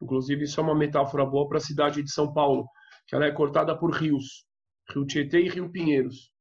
Inclusive 0.00 0.44
isso 0.44 0.60
é 0.60 0.62
uma 0.62 0.74
metáfora 0.74 1.24
boa 1.24 1.48
para 1.48 1.56
a 1.56 1.60
cidade 1.60 2.02
de 2.02 2.12
São 2.12 2.32
Paulo, 2.32 2.68
que 3.06 3.14
ela 3.14 3.24
é 3.24 3.32
cortada 3.32 3.76
por 3.76 3.92
rios, 3.92 4.44
Rio 4.90 5.06
Tietê 5.06 5.40
e 5.40 5.48
Rio 5.48 5.70
Pinheiros, 5.70 6.32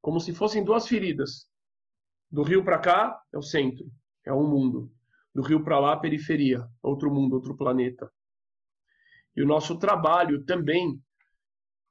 como 0.00 0.20
se 0.20 0.34
fossem 0.34 0.64
duas 0.64 0.86
feridas. 0.86 1.48
Do 2.30 2.42
rio 2.42 2.64
para 2.64 2.78
cá 2.78 3.20
é 3.32 3.38
o 3.38 3.42
centro, 3.42 3.84
é 4.24 4.32
um 4.32 4.48
mundo. 4.48 4.92
Do 5.34 5.42
rio 5.42 5.62
para 5.62 5.78
lá, 5.78 5.96
periferia, 5.96 6.66
outro 6.82 7.12
mundo, 7.12 7.34
outro 7.34 7.56
planeta. 7.56 8.10
E 9.34 9.42
o 9.42 9.46
nosso 9.46 9.78
trabalho 9.78 10.44
também, 10.44 11.00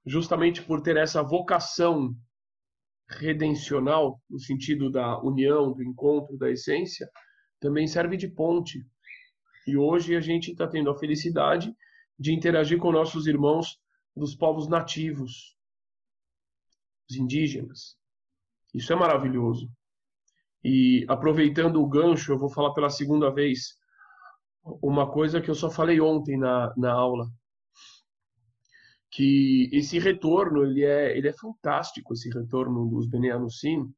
justamente 0.05 0.61
por 0.61 0.81
ter 0.81 0.97
essa 0.97 1.23
vocação 1.23 2.15
redencional, 3.07 4.21
no 4.29 4.39
sentido 4.39 4.89
da 4.89 5.19
união, 5.21 5.73
do 5.73 5.83
encontro, 5.83 6.37
da 6.37 6.49
essência, 6.49 7.09
também 7.59 7.87
serve 7.87 8.15
de 8.17 8.27
ponte. 8.27 8.85
E 9.67 9.77
hoje 9.77 10.15
a 10.15 10.21
gente 10.21 10.51
está 10.51 10.67
tendo 10.67 10.89
a 10.89 10.97
felicidade 10.97 11.73
de 12.17 12.33
interagir 12.33 12.77
com 12.77 12.91
nossos 12.91 13.27
irmãos 13.27 13.79
dos 14.15 14.35
povos 14.35 14.67
nativos, 14.67 15.57
os 17.09 17.15
indígenas. 17.15 17.97
Isso 18.73 18.91
é 18.91 18.95
maravilhoso. 18.95 19.69
E 20.63 21.05
aproveitando 21.07 21.81
o 21.81 21.87
gancho, 21.87 22.31
eu 22.31 22.37
vou 22.37 22.49
falar 22.49 22.73
pela 22.73 22.89
segunda 22.89 23.31
vez 23.31 23.79
uma 24.81 25.11
coisa 25.11 25.41
que 25.41 25.49
eu 25.49 25.55
só 25.55 25.69
falei 25.69 25.99
ontem 25.99 26.37
na, 26.37 26.73
na 26.77 26.91
aula. 26.91 27.27
Que 29.09 29.69
esse 29.73 29.99
retorno, 29.99 30.63
ele 30.63 30.85
é, 30.85 31.17
ele 31.17 31.27
é 31.27 31.33
fantástico, 31.33 32.13
esse 32.13 32.29
retorno 32.29 32.87
dos 32.89 33.07
Bene 33.07 33.31
Anussim, 33.31 33.91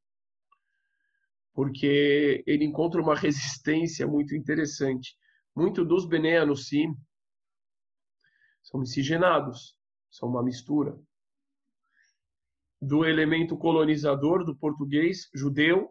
porque 1.53 2.43
ele 2.47 2.65
encontra 2.65 3.01
uma 3.01 3.13
resistência 3.15 4.07
muito 4.07 4.35
interessante. 4.35 5.15
Muito 5.55 5.85
dos 5.85 6.07
Bene 6.07 6.35
Anussim 6.35 6.95
são 8.63 8.79
miscigenados, 8.79 9.77
são 10.13 10.29
uma 10.29 10.43
mistura 10.43 10.95
do 12.79 13.03
elemento 13.03 13.57
colonizador 13.57 14.45
do 14.45 14.55
português 14.55 15.27
judeu 15.33 15.89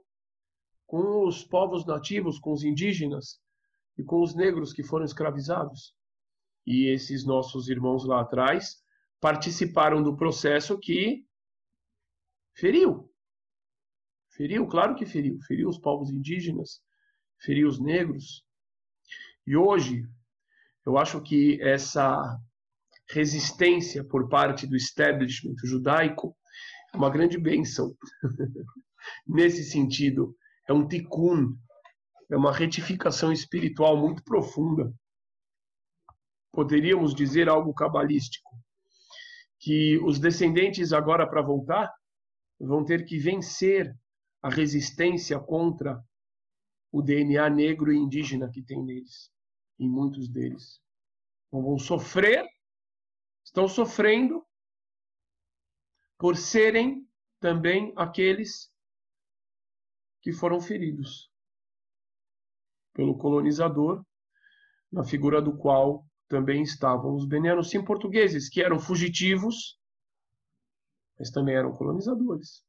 com 0.86 1.26
os 1.26 1.42
povos 1.42 1.84
nativos, 1.84 2.38
com 2.38 2.52
os 2.52 2.62
indígenas 2.62 3.40
e 3.98 4.04
com 4.04 4.22
os 4.22 4.32
negros 4.36 4.72
que 4.72 4.84
foram 4.84 5.04
escravizados. 5.04 5.92
E 6.64 6.86
esses 6.86 7.26
nossos 7.26 7.68
irmãos 7.68 8.04
lá 8.04 8.20
atrás 8.20 8.80
participaram 9.20 10.00
do 10.00 10.16
processo 10.16 10.78
que 10.78 11.26
feriu. 12.54 13.12
Feriu, 14.28 14.68
claro 14.68 14.94
que 14.94 15.04
feriu. 15.04 15.40
Feriu 15.48 15.68
os 15.68 15.78
povos 15.78 16.10
indígenas, 16.10 16.80
feriu 17.40 17.66
os 17.66 17.80
negros. 17.80 18.46
E 19.44 19.56
hoje, 19.56 20.08
eu 20.86 20.96
acho 20.96 21.20
que 21.20 21.60
essa 21.60 22.38
resistência 23.12 24.02
por 24.02 24.28
parte 24.28 24.66
do 24.66 24.74
establishment 24.74 25.56
judaico 25.64 26.34
é 26.92 26.96
uma 26.96 27.10
grande 27.10 27.38
bênção. 27.38 27.94
Nesse 29.26 29.64
sentido, 29.64 30.34
é 30.68 30.72
um 30.72 30.86
tikkun, 30.86 31.56
é 32.30 32.36
uma 32.36 32.52
retificação 32.52 33.30
espiritual 33.30 33.96
muito 33.96 34.24
profunda. 34.24 34.92
Poderíamos 36.52 37.14
dizer 37.14 37.48
algo 37.48 37.74
cabalístico, 37.74 38.50
que 39.58 39.98
os 39.98 40.18
descendentes 40.18 40.92
agora 40.92 41.26
para 41.26 41.42
voltar 41.42 41.92
vão 42.58 42.84
ter 42.84 43.04
que 43.04 43.18
vencer 43.18 43.94
a 44.42 44.48
resistência 44.48 45.38
contra 45.38 46.02
o 46.90 47.02
DNA 47.02 47.48
negro 47.50 47.92
e 47.92 47.96
indígena 47.96 48.50
que 48.50 48.62
tem 48.62 48.82
neles, 48.82 49.30
em 49.78 49.88
muitos 49.88 50.28
deles. 50.28 50.80
Então, 51.48 51.62
vão 51.62 51.78
sofrer, 51.78 52.44
estão 53.44 53.68
sofrendo, 53.68 54.44
por 56.18 56.36
serem 56.36 57.06
também 57.40 57.92
aqueles 57.96 58.70
que 60.20 60.32
foram 60.32 60.60
feridos 60.60 61.30
pelo 62.92 63.16
colonizador, 63.16 64.04
na 64.90 65.02
figura 65.02 65.40
do 65.40 65.56
qual 65.56 66.06
também 66.28 66.62
estavam 66.62 67.14
os 67.14 67.26
benianos 67.26 67.70
portugueses, 67.84 68.48
que 68.48 68.62
eram 68.62 68.78
fugitivos, 68.78 69.78
mas 71.18 71.30
também 71.30 71.54
eram 71.54 71.72
colonizadores. 71.72 72.62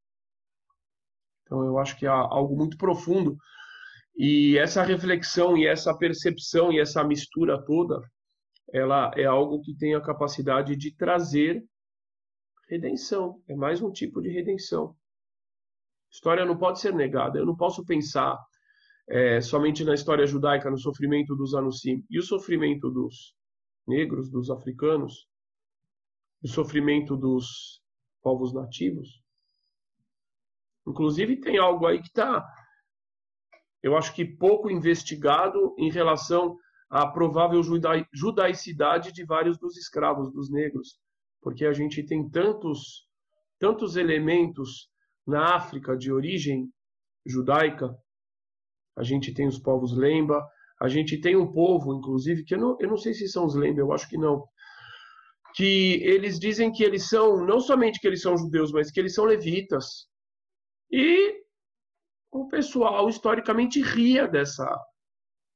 Então 1.44 1.64
eu 1.66 1.78
acho 1.78 1.98
que 1.98 2.08
há 2.08 2.14
algo 2.14 2.56
muito 2.56 2.78
profundo 2.78 3.38
e 4.16 4.58
essa 4.58 4.84
reflexão 4.84 5.58
e 5.58 5.68
essa 5.68 5.96
percepção 5.98 6.72
e 6.72 6.80
essa 6.80 7.04
mistura 7.04 7.64
toda, 7.64 8.00
ela 8.74 9.12
é 9.16 9.24
algo 9.24 9.62
que 9.62 9.76
tem 9.76 9.94
a 9.94 10.02
capacidade 10.02 10.76
de 10.76 10.92
trazer 10.96 11.64
redenção. 12.68 13.40
É 13.48 13.56
mais 13.56 13.84
um 13.84 13.92
tipo 13.92 14.20
de 14.20 14.30
redenção. 14.30 14.98
História 16.12 16.44
não 16.44 16.58
pode 16.58 16.80
ser 16.80 16.92
negada. 16.92 17.38
Eu 17.38 17.46
não 17.46 17.56
posso 17.56 17.86
pensar 17.86 18.36
é, 19.08 19.40
somente 19.42 19.84
na 19.84 19.94
história 19.94 20.26
judaica, 20.26 20.72
no 20.72 20.78
sofrimento 20.80 21.36
dos 21.36 21.54
Anusim 21.54 22.04
e 22.10 22.18
o 22.18 22.24
sofrimento 22.24 22.90
dos 22.90 23.36
negros, 23.88 24.32
dos 24.32 24.50
africanos, 24.50 25.28
o 26.42 26.48
sofrimento 26.48 27.16
dos 27.16 27.80
povos 28.24 28.52
nativos. 28.52 29.22
Inclusive 30.88 31.40
tem 31.40 31.60
algo 31.60 31.86
aí 31.86 32.02
que 32.02 32.08
está, 32.08 32.44
eu 33.84 33.96
acho 33.96 34.16
que 34.16 34.26
pouco 34.26 34.72
investigado 34.72 35.76
em 35.78 35.92
relação 35.92 36.58
à 36.93 37.08
provável 37.08 37.60
judaicidade 38.13 39.12
de 39.12 39.25
vários 39.25 39.58
dos 39.58 39.75
escravos, 39.75 40.32
dos 40.32 40.51
negros, 40.51 40.99
porque 41.41 41.65
a 41.65 41.73
gente 41.73 42.06
tem 42.06 42.29
tantos, 42.29 43.08
tantos 43.60 43.95
elementos 43.95 44.91
na 45.25 45.56
África 45.56 45.97
de 45.97 46.13
origem 46.13 46.71
judaica. 47.25 47.89
A 48.95 49.01
gente 49.01 49.34
tem 49.34 49.47
os 49.47 49.58
povos 49.58 49.97
Lemba, 49.97 50.47
a 50.79 50.88
gente 50.88 51.19
tem 51.19 51.36
um 51.36 51.51
povo, 51.51 51.95
inclusive, 51.95 52.43
que 52.43 52.53
eu 52.53 52.60
não, 52.60 52.77
eu 52.79 52.89
não 52.89 52.97
sei 52.97 53.15
se 53.15 53.27
são 53.27 53.45
os 53.45 53.56
Lemba, 53.56 53.79
eu 53.79 53.91
acho 53.91 54.08
que 54.08 54.17
não, 54.17 54.47
que 55.56 55.99
eles 56.03 56.39
dizem 56.39 56.71
que 56.71 56.84
eles 56.84 57.10
são, 57.10 57.43
não 57.43 57.60
somente 57.60 57.99
que 57.99 58.06
eles 58.06 58.21
são 58.21 58.38
judeus, 58.38 58.71
mas 58.71 58.91
que 58.91 58.99
eles 58.99 59.15
são 59.15 59.25
levitas. 59.25 60.06
E 60.91 61.41
o 62.32 62.47
pessoal 62.49 63.10
historicamente 63.10 63.82
ria 63.82 64.27
dessa, 64.27 64.69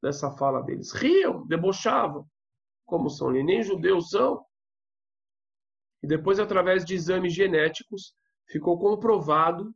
dessa 0.01 0.31
fala 0.31 0.61
deles. 0.61 0.91
Riam, 0.91 1.45
debochavam. 1.47 2.25
Como 2.85 3.09
são? 3.09 3.31
Nem 3.31 3.63
judeus 3.63 4.09
são. 4.09 4.45
E 6.01 6.07
depois, 6.07 6.39
através 6.39 6.85
de 6.85 6.93
exames 6.93 7.33
genéticos, 7.33 8.13
ficou 8.47 8.79
comprovado 8.79 9.73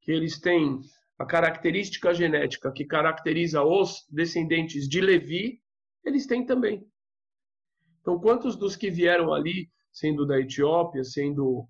que 0.00 0.12
eles 0.12 0.40
têm 0.40 0.80
a 1.18 1.24
característica 1.24 2.12
genética 2.14 2.72
que 2.72 2.84
caracteriza 2.84 3.62
os 3.62 4.06
descendentes 4.10 4.88
de 4.88 5.00
Levi, 5.00 5.60
eles 6.04 6.26
têm 6.26 6.44
também. 6.44 6.86
Então, 8.00 8.20
quantos 8.20 8.56
dos 8.56 8.76
que 8.76 8.90
vieram 8.90 9.32
ali, 9.32 9.68
sendo 9.90 10.26
da 10.26 10.38
Etiópia, 10.38 11.02
sendo 11.02 11.66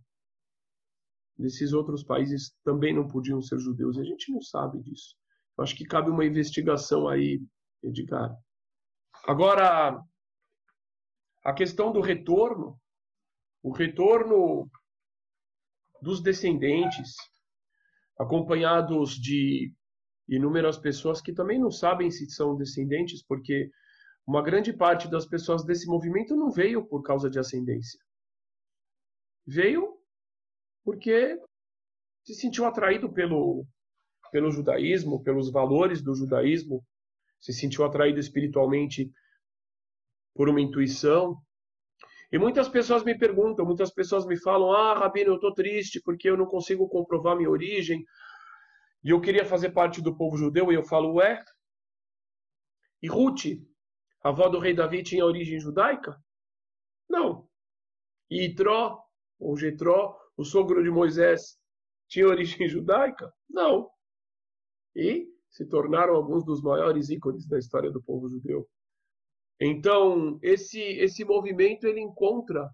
desses 1.38 1.72
outros 1.72 2.02
países, 2.02 2.54
também 2.62 2.94
não 2.94 3.06
podiam 3.06 3.40
ser 3.40 3.58
judeus? 3.58 3.96
A 3.98 4.04
gente 4.04 4.30
não 4.30 4.42
sabe 4.42 4.82
disso. 4.82 5.16
Eu 5.56 5.64
acho 5.64 5.74
que 5.74 5.86
cabe 5.86 6.10
uma 6.10 6.24
investigação 6.24 7.08
aí, 7.08 7.40
Edgar. 7.88 8.36
Agora, 9.26 10.02
a 11.44 11.52
questão 11.52 11.92
do 11.92 12.00
retorno, 12.00 12.78
o 13.62 13.72
retorno 13.72 14.70
dos 16.02 16.22
descendentes, 16.22 17.14
acompanhados 18.18 19.14
de 19.14 19.72
inúmeras 20.28 20.78
pessoas 20.78 21.20
que 21.20 21.32
também 21.32 21.58
não 21.58 21.70
sabem 21.70 22.10
se 22.10 22.28
são 22.30 22.56
descendentes, 22.56 23.22
porque 23.22 23.70
uma 24.26 24.42
grande 24.42 24.72
parte 24.72 25.08
das 25.08 25.26
pessoas 25.26 25.64
desse 25.64 25.86
movimento 25.86 26.34
não 26.34 26.50
veio 26.50 26.84
por 26.84 27.02
causa 27.02 27.30
de 27.30 27.38
ascendência. 27.38 28.00
Veio 29.46 29.96
porque 30.84 31.40
se 32.24 32.34
sentiu 32.34 32.64
atraído 32.64 33.12
pelo, 33.12 33.64
pelo 34.32 34.50
judaísmo, 34.50 35.22
pelos 35.22 35.50
valores 35.50 36.02
do 36.02 36.14
judaísmo, 36.14 36.84
se 37.40 37.52
sentiu 37.52 37.84
atraído 37.84 38.18
espiritualmente 38.18 39.10
por 40.34 40.48
uma 40.48 40.60
intuição, 40.60 41.40
e 42.30 42.38
muitas 42.38 42.68
pessoas 42.68 43.04
me 43.04 43.16
perguntam, 43.16 43.64
muitas 43.64 43.90
pessoas 43.92 44.26
me 44.26 44.36
falam: 44.36 44.72
Ah, 44.72 44.94
Rabino, 44.94 45.30
eu 45.30 45.34
estou 45.36 45.54
triste 45.54 46.00
porque 46.02 46.28
eu 46.28 46.36
não 46.36 46.46
consigo 46.46 46.88
comprovar 46.88 47.36
minha 47.36 47.50
origem 47.50 48.04
e 49.04 49.10
eu 49.10 49.20
queria 49.20 49.44
fazer 49.44 49.70
parte 49.70 50.02
do 50.02 50.16
povo 50.16 50.36
judeu. 50.36 50.72
E 50.72 50.74
eu 50.74 50.82
falo: 50.82 51.14
Ué? 51.14 51.42
E 53.00 53.08
Ruth, 53.08 53.44
a 54.22 54.30
avó 54.30 54.48
do 54.48 54.58
rei 54.58 54.74
Davi, 54.74 55.02
tinha 55.02 55.24
origem 55.24 55.60
judaica? 55.60 56.20
Não. 57.08 57.48
E 58.28 58.46
Itró, 58.46 59.00
ou 59.38 59.56
Getró, 59.56 60.18
o 60.36 60.44
sogro 60.44 60.82
de 60.82 60.90
Moisés, 60.90 61.56
tinha 62.08 62.26
origem 62.26 62.68
judaica? 62.68 63.32
Não. 63.48 63.88
E 64.96 65.28
se 65.56 65.64
tornaram 65.64 66.14
alguns 66.14 66.44
dos 66.44 66.60
maiores 66.60 67.08
ícones 67.08 67.48
da 67.48 67.58
história 67.58 67.90
do 67.90 68.02
povo 68.02 68.28
judeu. 68.28 68.68
Então, 69.58 70.38
esse, 70.42 70.78
esse 70.78 71.24
movimento 71.24 71.86
ele 71.86 71.98
encontra 71.98 72.70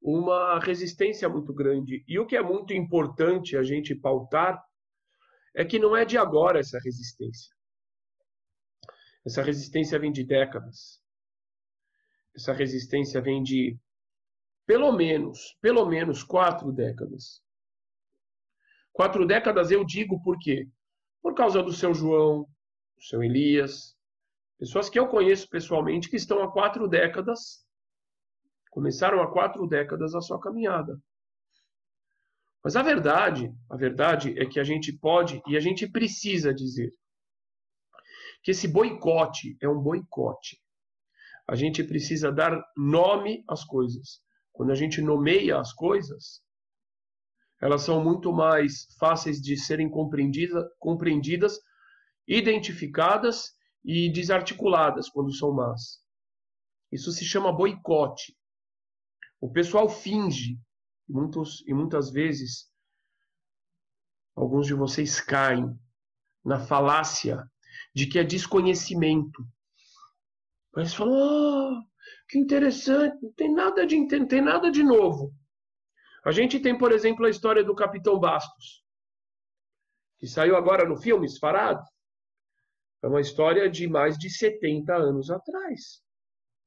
uma 0.00 0.58
resistência 0.58 1.28
muito 1.28 1.52
grande. 1.52 2.02
E 2.08 2.18
o 2.18 2.26
que 2.26 2.34
é 2.34 2.42
muito 2.42 2.72
importante 2.72 3.54
a 3.54 3.62
gente 3.62 3.94
pautar 3.94 4.64
é 5.54 5.62
que 5.62 5.78
não 5.78 5.94
é 5.94 6.06
de 6.06 6.16
agora 6.16 6.58
essa 6.58 6.78
resistência. 6.78 7.54
Essa 9.26 9.42
resistência 9.42 9.98
vem 9.98 10.10
de 10.10 10.24
décadas. 10.24 11.02
Essa 12.34 12.54
resistência 12.54 13.20
vem 13.20 13.42
de 13.42 13.78
pelo 14.64 14.90
menos, 14.90 15.54
pelo 15.60 15.84
menos 15.84 16.22
quatro 16.22 16.72
décadas. 16.72 17.42
Quatro 18.90 19.26
décadas 19.26 19.70
eu 19.70 19.84
digo 19.84 20.22
por 20.22 20.38
quê? 20.38 20.66
Por 21.22 21.34
causa 21.34 21.62
do 21.62 21.72
seu 21.72 21.94
João, 21.94 22.42
do 22.96 23.02
seu 23.02 23.22
Elias, 23.22 23.96
Pessoas 24.62 24.88
que 24.88 24.96
eu 24.96 25.08
conheço 25.08 25.48
pessoalmente 25.48 26.08
que 26.08 26.14
estão 26.14 26.40
há 26.40 26.48
quatro 26.48 26.86
décadas, 26.86 27.66
começaram 28.70 29.20
há 29.20 29.28
quatro 29.28 29.66
décadas 29.66 30.14
a 30.14 30.20
sua 30.20 30.40
caminhada. 30.40 31.02
Mas 32.62 32.76
a 32.76 32.82
verdade, 32.84 33.52
a 33.68 33.76
verdade 33.76 34.38
é 34.40 34.46
que 34.46 34.60
a 34.60 34.62
gente 34.62 34.92
pode 34.92 35.42
e 35.48 35.56
a 35.56 35.60
gente 35.60 35.90
precisa 35.90 36.54
dizer 36.54 36.92
que 38.40 38.52
esse 38.52 38.68
boicote 38.68 39.56
é 39.60 39.68
um 39.68 39.82
boicote. 39.82 40.62
A 41.48 41.56
gente 41.56 41.82
precisa 41.82 42.30
dar 42.30 42.56
nome 42.76 43.42
às 43.48 43.64
coisas. 43.64 44.22
Quando 44.52 44.70
a 44.70 44.76
gente 44.76 45.02
nomeia 45.02 45.58
as 45.58 45.72
coisas, 45.72 46.40
elas 47.62 47.82
são 47.82 48.02
muito 48.02 48.32
mais 48.32 48.88
fáceis 48.98 49.40
de 49.40 49.56
serem 49.56 49.88
compreendidas, 49.88 50.64
compreendidas 50.80 51.60
identificadas 52.26 53.52
e 53.84 54.10
desarticuladas 54.10 55.08
quando 55.08 55.32
são 55.32 55.54
más. 55.54 56.02
Isso 56.90 57.12
se 57.12 57.24
chama 57.24 57.52
boicote. 57.52 58.36
O 59.40 59.48
pessoal 59.48 59.88
finge, 59.88 60.58
e, 61.08 61.12
muitos, 61.12 61.64
e 61.64 61.72
muitas 61.72 62.10
vezes 62.10 62.68
alguns 64.34 64.66
de 64.66 64.74
vocês 64.74 65.20
caem 65.20 65.72
na 66.44 66.58
falácia 66.58 67.48
de 67.94 68.08
que 68.08 68.18
é 68.18 68.24
desconhecimento. 68.24 69.46
Mas 70.74 70.94
falam, 70.94 71.14
oh, 71.14 71.82
que 72.28 72.40
interessante, 72.40 73.22
não 73.22 73.32
tem 73.34 73.54
nada 73.54 73.86
de 73.86 73.96
não 73.96 74.26
tem 74.26 74.40
nada 74.40 74.68
de 74.68 74.82
novo. 74.82 75.32
A 76.24 76.30
gente 76.30 76.60
tem, 76.60 76.76
por 76.76 76.92
exemplo, 76.92 77.26
a 77.26 77.30
história 77.30 77.64
do 77.64 77.74
Capitão 77.74 78.18
Bastos, 78.18 78.84
que 80.18 80.26
saiu 80.26 80.56
agora 80.56 80.88
no 80.88 80.96
filme 80.96 81.26
Esfarado. 81.26 81.82
É 83.02 83.08
uma 83.08 83.20
história 83.20 83.68
de 83.68 83.88
mais 83.88 84.16
de 84.16 84.30
70 84.30 84.94
anos 84.94 85.30
atrás. 85.30 86.00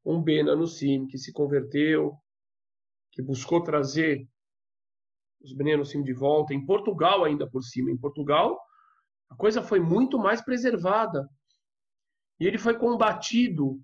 Um 0.03 0.21
Bena 0.21 0.55
no 0.55 0.67
Sim 0.67 1.07
que 1.07 1.17
se 1.17 1.31
converteu, 1.31 2.17
que 3.13 3.21
buscou 3.21 3.63
trazer 3.63 4.27
os 5.41 5.53
Bena 5.53 5.77
no 5.77 5.85
Sim 5.85 6.03
de 6.03 6.13
volta, 6.13 6.53
em 6.53 6.65
Portugal 6.65 7.23
ainda 7.23 7.49
por 7.49 7.63
cima. 7.63 7.89
Em 7.89 7.97
Portugal, 7.97 8.59
a 9.29 9.35
coisa 9.35 9.63
foi 9.63 9.79
muito 9.79 10.19
mais 10.19 10.41
preservada. 10.41 11.29
E 12.37 12.45
ele 12.45 12.57
foi 12.57 12.77
combatido 12.77 13.81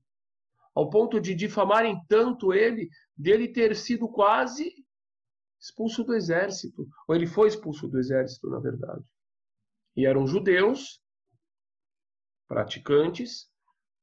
ao 0.75 0.89
ponto 0.89 1.19
de 1.19 1.33
difamarem 1.33 1.97
tanto 2.09 2.53
ele, 2.53 2.89
dele 3.15 3.47
ter 3.47 3.73
sido 3.73 4.09
quase 4.09 4.80
expulso 5.61 6.03
do 6.03 6.15
exército. 6.15 6.87
Ou 7.07 7.15
ele 7.15 7.27
foi 7.27 7.47
expulso 7.47 7.87
do 7.87 7.99
exército, 7.99 8.49
na 8.49 8.59
verdade. 8.59 9.05
E 9.95 10.05
eram 10.05 10.25
judeus 10.25 10.99
praticantes 12.47 13.47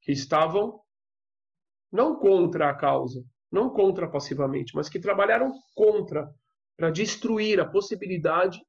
que 0.01 0.13
estavam 0.13 0.81
não 1.91 2.17
contra 2.17 2.71
a 2.71 2.75
causa, 2.75 3.25
não 3.51 3.71
contra 3.71 4.09
passivamente, 4.09 4.75
mas 4.75 4.89
que 4.89 5.01
trabalharam 5.01 5.53
contra 5.75 6.33
para 6.77 6.91
destruir 6.91 7.59
a 7.59 7.69
possibilidade 7.69 8.61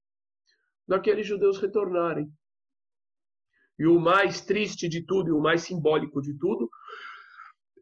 daqueles 0.87 1.27
judeus 1.27 1.59
retornarem. 1.59 2.27
E 3.77 3.85
o 3.85 3.99
mais 3.99 4.41
triste 4.41 4.89
de 4.89 5.05
tudo 5.05 5.29
e 5.29 5.31
o 5.31 5.39
mais 5.39 5.61
simbólico 5.61 6.21
de 6.21 6.37
tudo 6.37 6.69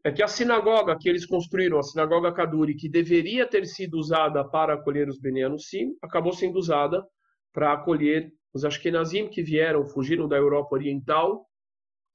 é 0.04 0.12
que 0.12 0.22
a 0.22 0.28
sinagoga 0.28 0.96
que 0.98 1.08
eles 1.08 1.26
construíram, 1.26 1.78
a 1.78 1.82
sinagoga 1.82 2.32
Kaduri, 2.32 2.74
que 2.74 2.88
deveria 2.88 3.48
ter 3.48 3.66
sido 3.66 3.98
usada 3.98 4.44
para 4.48 4.74
acolher 4.74 5.08
os 5.08 5.18
Beneanusim, 5.18 5.96
acabou 6.02 6.32
sendo 6.32 6.58
usada 6.58 7.04
para 7.52 7.72
acolher 7.72 8.32
os 8.54 8.64
Ashkenazim 8.64 9.28
que 9.28 9.42
vieram, 9.42 9.84
fugiram 9.86 10.28
da 10.28 10.36
Europa 10.36 10.74
Oriental 10.74 11.46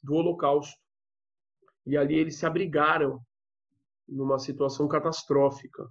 do 0.02 0.16
Holocausto. 0.16 0.78
E 1.86 1.98
ali 1.98 2.16
eles 2.16 2.38
se 2.38 2.46
abrigaram 2.46 3.20
numa 4.08 4.40
situação 4.40 4.88
catastrófica. 4.88 5.84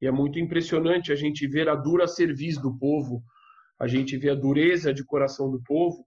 E 0.00 0.06
é 0.06 0.10
muito 0.10 0.38
impressionante 0.38 1.12
a 1.12 1.16
gente 1.16 1.46
ver 1.46 1.68
a 1.68 1.74
dura 1.74 2.06
cerviz 2.06 2.60
do 2.60 2.76
povo, 2.78 3.22
a 3.78 3.86
gente 3.86 4.16
vê 4.16 4.30
a 4.30 4.34
dureza 4.34 4.92
de 4.92 5.04
coração 5.04 5.50
do 5.50 5.62
povo 5.62 6.06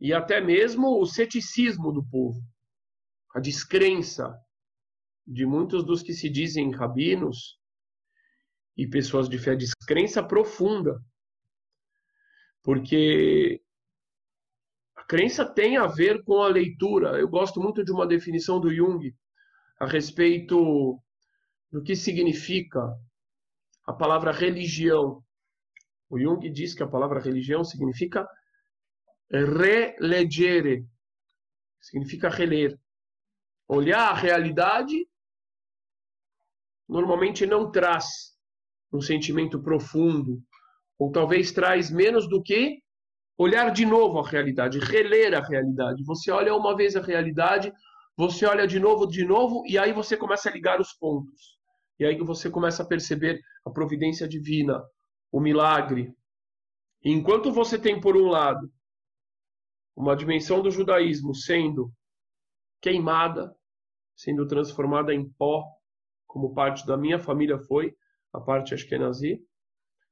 e 0.00 0.12
até 0.12 0.40
mesmo 0.40 1.00
o 1.00 1.06
ceticismo 1.06 1.92
do 1.92 2.04
povo, 2.04 2.40
a 3.36 3.38
descrença 3.38 4.34
de 5.26 5.44
muitos 5.44 5.84
dos 5.84 6.02
que 6.02 6.14
se 6.14 6.30
dizem 6.30 6.70
rabinos 6.70 7.60
e 8.74 8.86
pessoas 8.86 9.28
de 9.28 9.36
fé, 9.38 9.54
descrença 9.54 10.22
profunda. 10.26 10.98
Porque 12.62 13.62
a 14.96 15.04
crença 15.04 15.44
tem 15.44 15.76
a 15.76 15.86
ver 15.86 16.24
com 16.24 16.40
a 16.40 16.48
leitura. 16.48 17.20
Eu 17.20 17.28
gosto 17.28 17.60
muito 17.60 17.84
de 17.84 17.92
uma 17.92 18.06
definição 18.06 18.58
do 18.58 18.74
Jung 18.74 19.14
a 19.78 19.86
respeito 19.86 20.98
do 21.70 21.82
que 21.82 21.94
significa 21.94 22.80
a 23.84 23.92
palavra 23.92 24.32
religião. 24.32 25.22
O 26.08 26.18
Jung 26.18 26.48
diz 26.50 26.72
que 26.72 26.82
a 26.82 26.88
palavra 26.88 27.20
religião 27.20 27.62
significa 27.62 28.26
relegere, 29.30 30.86
significa 31.82 32.30
reler. 32.30 32.80
Olhar 33.68 34.10
a 34.10 34.14
realidade 34.14 35.08
normalmente 36.88 37.46
não 37.46 37.70
traz 37.70 38.36
um 38.92 39.00
sentimento 39.00 39.60
profundo, 39.60 40.40
ou 40.98 41.10
talvez 41.10 41.52
traz 41.52 41.90
menos 41.90 42.28
do 42.28 42.42
que 42.42 42.80
olhar 43.36 43.70
de 43.70 43.84
novo 43.84 44.18
a 44.18 44.28
realidade, 44.28 44.78
reler 44.78 45.34
a 45.34 45.40
realidade. 45.40 46.02
Você 46.04 46.30
olha 46.30 46.54
uma 46.54 46.74
vez 46.74 46.96
a 46.96 47.02
realidade, 47.02 47.72
você 48.16 48.46
olha 48.46 48.66
de 48.66 48.78
novo, 48.78 49.06
de 49.06 49.24
novo, 49.24 49.62
e 49.66 49.76
aí 49.76 49.92
você 49.92 50.16
começa 50.16 50.48
a 50.48 50.52
ligar 50.52 50.80
os 50.80 50.92
pontos. 50.92 51.58
E 51.98 52.04
aí 52.04 52.16
você 52.18 52.50
começa 52.50 52.82
a 52.82 52.86
perceber 52.86 53.40
a 53.64 53.70
providência 53.70 54.28
divina, 54.28 54.82
o 55.30 55.40
milagre. 55.40 56.14
E 57.02 57.10
enquanto 57.10 57.52
você 57.52 57.78
tem, 57.78 58.00
por 58.00 58.16
um 58.16 58.26
lado, 58.26 58.70
uma 59.94 60.16
dimensão 60.16 60.62
do 60.62 60.70
judaísmo 60.70 61.34
sendo 61.34 61.92
queimada, 62.80 63.54
sendo 64.14 64.46
transformada 64.46 65.14
em 65.14 65.28
pó, 65.28 65.64
como 66.26 66.54
parte 66.54 66.86
da 66.86 66.96
minha 66.96 67.18
família 67.18 67.58
foi, 67.58 67.96
a 68.32 68.40
parte 68.40 68.74
Ashkenazi, 68.74 69.42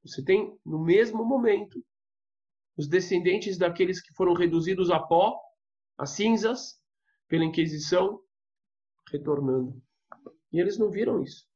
você 0.05 0.23
tem, 0.23 0.59
no 0.65 0.79
mesmo 0.79 1.25
momento, 1.25 1.85
os 2.77 2.89
descendentes 2.89 3.57
daqueles 3.57 4.01
que 4.03 4.13
foram 4.15 4.35
reduzidos 4.35 4.91
a 4.91 4.99
pó, 4.99 5.39
a 5.97 6.07
cinzas, 6.07 6.81
pela 7.29 7.45
Inquisição, 7.45 8.21
retornando. 9.11 9.83
E 10.53 10.61
eles 10.61 10.79
não 10.79 10.91
viram 10.91 11.23
isso. 11.23 11.47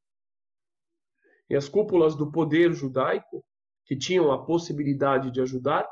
E 1.48 1.56
as 1.56 1.68
cúpulas 1.68 2.16
do 2.16 2.30
poder 2.30 2.72
judaico, 2.72 3.44
que 3.84 3.96
tinham 3.96 4.30
a 4.32 4.44
possibilidade 4.44 5.30
de 5.30 5.40
ajudar, 5.40 5.88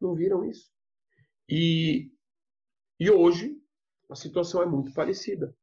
não 0.00 0.14
viram 0.14 0.44
isso. 0.44 0.70
E, 1.48 2.10
e 2.98 3.10
hoje 3.10 3.56
a 4.10 4.14
situação 4.14 4.62
é 4.62 4.66
muito 4.66 4.92
parecida. 4.92 5.54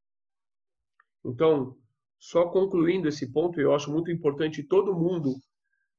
Então, 1.24 1.76
só 2.18 2.48
concluindo 2.48 3.08
esse 3.08 3.30
ponto, 3.32 3.60
eu 3.60 3.74
acho 3.74 3.90
muito 3.90 4.10
importante 4.10 4.62
todo 4.62 4.94
mundo 4.94 5.36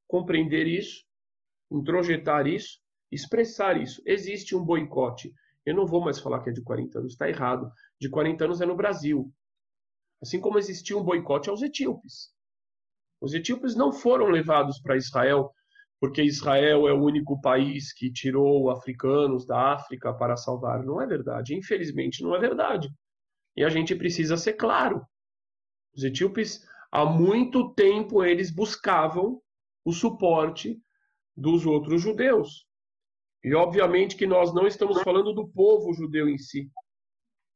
compreender 0.07 0.67
isso, 0.67 1.03
introjetar 1.71 2.47
isso, 2.47 2.79
expressar 3.11 3.81
isso. 3.81 4.01
Existe 4.05 4.55
um 4.55 4.63
boicote. 4.63 5.33
Eu 5.65 5.75
não 5.75 5.85
vou 5.85 6.01
mais 6.01 6.19
falar 6.19 6.41
que 6.43 6.49
é 6.49 6.53
de 6.53 6.61
40 6.61 6.99
anos, 6.99 7.13
está 7.13 7.27
errado. 7.27 7.71
De 7.99 8.09
40 8.09 8.45
anos 8.45 8.61
é 8.61 8.65
no 8.65 8.75
Brasil. 8.75 9.31
Assim 10.21 10.39
como 10.39 10.59
existiu 10.59 10.99
um 10.99 11.03
boicote 11.03 11.49
aos 11.49 11.61
etíopes. 11.61 12.31
Os 13.19 13.33
etíopes 13.33 13.75
não 13.75 13.91
foram 13.91 14.27
levados 14.27 14.79
para 14.79 14.97
Israel 14.97 15.51
porque 15.99 16.21
Israel 16.21 16.87
é 16.87 16.93
o 16.93 17.03
único 17.03 17.39
país 17.39 17.93
que 17.93 18.11
tirou 18.11 18.69
africanos 18.69 19.45
da 19.45 19.73
África 19.73 20.13
para 20.13 20.37
salvar. 20.37 20.83
Não 20.83 21.01
é 21.01 21.07
verdade. 21.07 21.55
Infelizmente, 21.55 22.21
não 22.21 22.35
é 22.35 22.39
verdade. 22.39 22.89
E 23.55 23.63
a 23.63 23.69
gente 23.69 23.95
precisa 23.95 24.35
ser 24.35 24.53
claro. 24.53 25.05
Os 25.95 26.03
etíopes, 26.03 26.67
há 26.91 27.05
muito 27.05 27.73
tempo, 27.73 28.23
eles 28.23 28.51
buscavam 28.51 29.41
o 29.85 29.93
suporte 29.93 30.81
dos 31.35 31.65
outros 31.65 32.01
judeus. 32.01 32.65
E 33.43 33.53
obviamente 33.53 34.17
que 34.17 34.25
nós 34.25 34.53
não 34.53 34.67
estamos 34.67 35.01
falando 35.01 35.33
do 35.33 35.47
povo 35.47 35.93
judeu 35.93 36.27
em 36.27 36.37
si. 36.37 36.69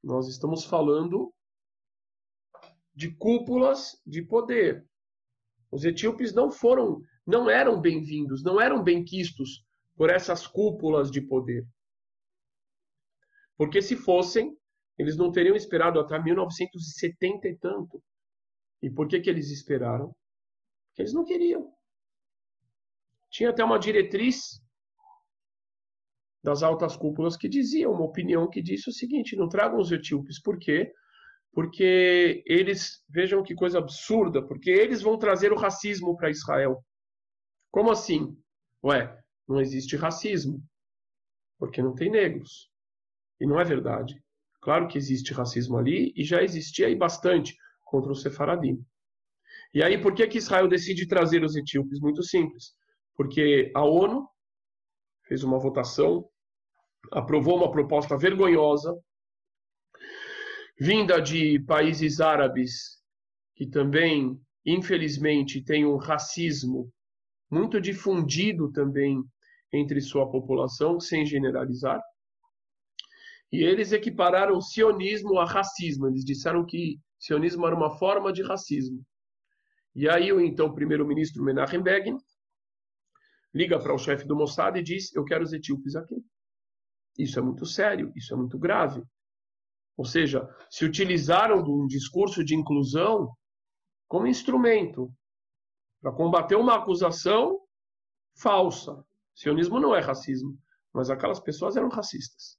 Nós 0.03 0.27
estamos 0.27 0.63
falando 0.63 1.33
de 2.93 3.11
cúpulas 3.11 3.99
de 4.05 4.21
poder. 4.21 4.85
Os 5.71 5.83
etíopes 5.83 6.33
não 6.33 6.51
foram 6.51 7.01
não 7.29 7.47
eram 7.47 7.79
bem-vindos, 7.79 8.43
não 8.43 8.59
eram 8.59 8.83
bem-quistos 8.83 9.63
por 9.95 10.09
essas 10.09 10.47
cúpulas 10.47 11.11
de 11.11 11.21
poder. 11.21 11.63
Porque 13.55 13.83
se 13.83 13.95
fossem, 13.95 14.57
eles 14.97 15.15
não 15.15 15.31
teriam 15.31 15.55
esperado 15.55 15.99
até 15.99 16.17
1970 16.17 17.47
e 17.47 17.55
tanto. 17.57 18.03
E 18.81 18.89
por 18.89 19.07
que, 19.07 19.19
que 19.19 19.29
eles 19.29 19.51
esperaram? 19.51 20.07
Porque 20.87 21.03
eles 21.03 21.13
não 21.13 21.23
queriam. 21.23 21.71
Tinha 23.29 23.51
até 23.51 23.63
uma 23.63 23.77
diretriz 23.77 24.59
das 26.43 26.63
altas 26.63 26.97
cúpulas 26.97 27.37
que 27.37 27.47
dizia, 27.47 27.89
uma 27.89 28.05
opinião 28.05 28.49
que 28.49 28.61
disse 28.61 28.89
o 28.89 28.93
seguinte: 28.93 29.35
não 29.35 29.47
tragam 29.47 29.79
os 29.79 29.91
etíopes. 29.91 30.41
Por 30.41 30.57
quê? 30.57 30.91
Porque 31.51 32.43
eles, 32.47 33.03
vejam 33.07 33.43
que 33.43 33.53
coisa 33.53 33.77
absurda, 33.77 34.41
porque 34.47 34.71
eles 34.71 35.01
vão 35.03 35.15
trazer 35.15 35.51
o 35.51 35.57
racismo 35.57 36.17
para 36.17 36.31
Israel. 36.31 36.83
Como 37.71 37.91
assim? 37.91 38.37
Ué, 38.83 39.17
não 39.47 39.59
existe 39.59 39.95
racismo, 39.95 40.63
porque 41.57 41.81
não 41.81 41.93
tem 41.93 42.09
negros. 42.09 42.69
E 43.39 43.45
não 43.45 43.59
é 43.59 43.63
verdade. 43.63 44.21
Claro 44.61 44.87
que 44.87 44.97
existe 44.97 45.33
racismo 45.33 45.77
ali 45.77 46.13
e 46.15 46.23
já 46.23 46.43
existia 46.43 46.87
aí 46.87 46.95
bastante 46.95 47.55
contra 47.85 48.11
os 48.11 48.21
sefaradim. 48.21 48.83
E 49.73 49.83
aí, 49.83 50.01
por 50.01 50.13
que, 50.13 50.27
que 50.27 50.37
Israel 50.37 50.67
decide 50.67 51.07
trazer 51.07 51.43
os 51.43 51.55
etíopes? 51.55 51.99
Muito 51.99 52.23
simples. 52.23 52.73
Porque 53.15 53.71
a 53.75 53.83
ONU 53.83 54.27
fez 55.27 55.43
uma 55.43 55.59
votação, 55.59 56.27
aprovou 57.11 57.57
uma 57.57 57.71
proposta 57.71 58.17
vergonhosa, 58.17 58.97
vinda 60.79 61.21
de 61.21 61.59
países 61.59 62.19
árabes 62.19 62.99
que 63.55 63.67
também, 63.67 64.39
infelizmente, 64.65 65.63
têm 65.63 65.85
um 65.85 65.97
racismo 65.97 66.91
muito 67.49 67.81
difundido 67.81 68.71
também 68.71 69.23
entre 69.71 70.01
sua 70.01 70.29
população, 70.29 70.99
sem 70.99 71.25
generalizar. 71.25 72.01
E 73.51 73.63
eles 73.63 73.91
equipararam 73.91 74.57
o 74.57 74.61
sionismo 74.61 75.39
a 75.39 75.45
racismo. 75.45 76.07
Eles 76.07 76.23
disseram 76.23 76.65
que 76.65 76.99
sionismo 77.19 77.65
era 77.65 77.75
uma 77.75 77.97
forma 77.97 78.31
de 78.31 78.43
racismo. 78.43 79.03
E 79.95 80.07
aí 80.07 80.31
o 80.31 80.39
então 80.39 80.73
primeiro-ministro 80.73 81.43
Menachem 81.43 81.81
Begin 81.81 82.17
liga 83.53 83.79
para 83.79 83.93
o 83.93 83.97
chefe 83.97 84.25
do 84.25 84.35
Mossad 84.35 84.77
e 84.77 84.83
diz: 84.83 85.13
"Eu 85.15 85.25
quero 85.25 85.43
os 85.43 85.51
etíopes 85.51 85.95
aqui". 85.95 86.23
Isso 87.17 87.39
é 87.39 87.41
muito 87.41 87.65
sério, 87.65 88.11
isso 88.15 88.33
é 88.33 88.37
muito 88.37 88.57
grave. 88.57 89.03
Ou 89.97 90.05
seja, 90.05 90.47
se 90.69 90.85
utilizaram 90.85 91.61
de 91.61 91.69
um 91.69 91.85
discurso 91.87 92.43
de 92.43 92.55
inclusão 92.55 93.29
como 94.07 94.27
instrumento 94.27 95.11
para 96.01 96.11
combater 96.11 96.55
uma 96.55 96.75
acusação 96.75 97.59
falsa. 98.37 99.03
Sionismo 99.35 99.79
não 99.79 99.95
é 99.95 99.99
racismo, 99.99 100.57
mas 100.93 101.09
aquelas 101.09 101.39
pessoas 101.39 101.75
eram 101.75 101.89
racistas. 101.89 102.57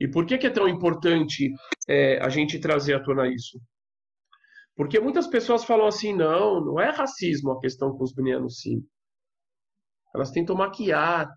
E 0.00 0.08
por 0.08 0.26
que, 0.26 0.38
que 0.38 0.46
é 0.46 0.50
tão 0.50 0.68
importante 0.68 1.52
é, 1.88 2.18
a 2.20 2.28
gente 2.28 2.58
trazer 2.58 2.94
à 2.94 3.02
tona 3.02 3.28
isso? 3.28 3.60
Porque 4.76 4.98
muitas 4.98 5.26
pessoas 5.26 5.64
falam 5.64 5.86
assim, 5.86 6.12
não, 6.12 6.60
não 6.60 6.80
é 6.80 6.90
racismo 6.90 7.52
a 7.52 7.60
questão 7.60 7.96
com 7.96 8.02
os 8.02 8.12
benianos, 8.12 8.58
sim. 8.58 8.84
Elas 10.12 10.30
tentam 10.30 10.56
maquiar. 10.56 11.32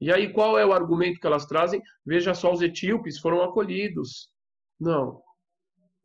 E 0.00 0.12
aí 0.12 0.32
qual 0.32 0.58
é 0.58 0.64
o 0.64 0.72
argumento 0.72 1.18
que 1.18 1.26
elas 1.26 1.46
trazem? 1.46 1.82
Veja 2.04 2.34
só, 2.34 2.52
os 2.52 2.60
etíopes 2.60 3.18
foram 3.18 3.42
acolhidos. 3.42 4.30
Não, 4.78 5.22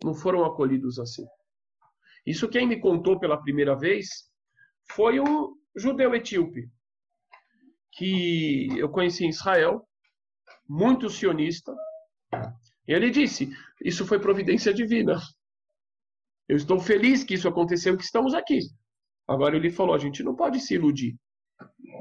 não 0.03 0.13
foram 0.13 0.43
acolhidos 0.45 0.99
assim. 0.99 1.25
Isso 2.25 2.49
quem 2.49 2.67
me 2.67 2.79
contou 2.79 3.19
pela 3.19 3.41
primeira 3.41 3.75
vez 3.75 4.07
foi 4.91 5.19
um 5.19 5.55
judeu 5.75 6.15
etíope 6.15 6.69
que 7.95 8.67
eu 8.77 8.89
conheci 8.89 9.25
em 9.25 9.29
Israel, 9.29 9.87
muito 10.67 11.09
sionista, 11.09 11.73
ele 12.87 13.09
disse: 13.09 13.49
Isso 13.83 14.05
foi 14.05 14.19
providência 14.19 14.73
divina. 14.73 15.19
Eu 16.47 16.57
estou 16.57 16.79
feliz 16.79 17.23
que 17.23 17.33
isso 17.33 17.47
aconteceu, 17.47 17.97
que 17.97 18.03
estamos 18.03 18.33
aqui. 18.33 18.59
Agora 19.27 19.55
ele 19.55 19.71
falou: 19.71 19.95
a 19.95 19.99
gente 19.99 20.23
não 20.23 20.35
pode 20.35 20.59
se 20.59 20.75
iludir. 20.75 21.15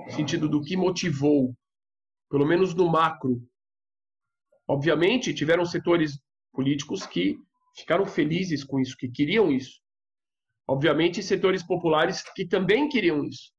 No 0.06 0.12
sentido 0.12 0.48
do 0.48 0.60
que 0.60 0.76
motivou, 0.76 1.54
pelo 2.28 2.46
menos 2.46 2.74
no 2.74 2.90
macro. 2.90 3.40
Obviamente, 4.66 5.34
tiveram 5.34 5.64
setores 5.64 6.18
políticos 6.52 7.06
que 7.06 7.36
ficaram 7.76 8.06
felizes 8.06 8.64
com 8.64 8.80
isso, 8.80 8.96
que 8.96 9.08
queriam 9.08 9.50
isso. 9.52 9.80
Obviamente, 10.66 11.22
setores 11.22 11.62
populares 11.62 12.22
que 12.34 12.46
também 12.46 12.88
queriam 12.88 13.24
isso. 13.24 13.52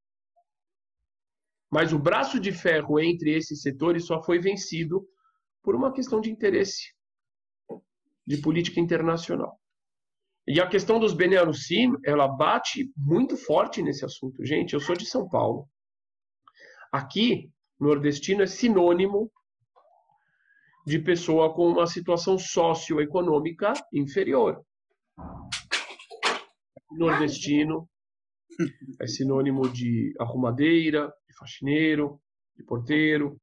Mas 1.70 1.92
o 1.92 1.98
braço 1.98 2.40
de 2.40 2.52
ferro 2.52 2.98
entre 2.98 3.34
esses 3.34 3.62
setores 3.62 4.06
só 4.06 4.22
foi 4.22 4.38
vencido 4.38 5.06
por 5.62 5.74
uma 5.74 5.92
questão 5.92 6.20
de 6.20 6.30
interesse 6.30 6.94
de 8.26 8.38
política 8.38 8.80
internacional. 8.80 9.60
E 10.48 10.60
a 10.60 10.68
questão 10.68 10.98
dos 11.00 11.12
Benearusim, 11.12 11.92
ela 12.04 12.28
bate 12.28 12.90
muito 12.96 13.36
forte 13.36 13.82
nesse 13.82 14.04
assunto. 14.04 14.44
Gente, 14.44 14.74
eu 14.74 14.80
sou 14.80 14.96
de 14.96 15.04
São 15.04 15.28
Paulo. 15.28 15.68
Aqui, 16.92 17.50
nordestino 17.78 18.42
é 18.42 18.46
sinônimo 18.46 19.30
de 20.86 21.00
pessoa 21.00 21.52
com 21.52 21.68
uma 21.68 21.86
situação 21.86 22.38
socioeconômica 22.38 23.72
inferior. 23.92 24.64
Nordestino 26.90 27.88
é 29.00 29.06
sinônimo 29.06 29.68
de 29.68 30.14
arrumadeira, 30.18 31.12
de 31.28 31.36
faxineiro, 31.36 32.20
de 32.56 32.64
porteiro. 32.64 33.40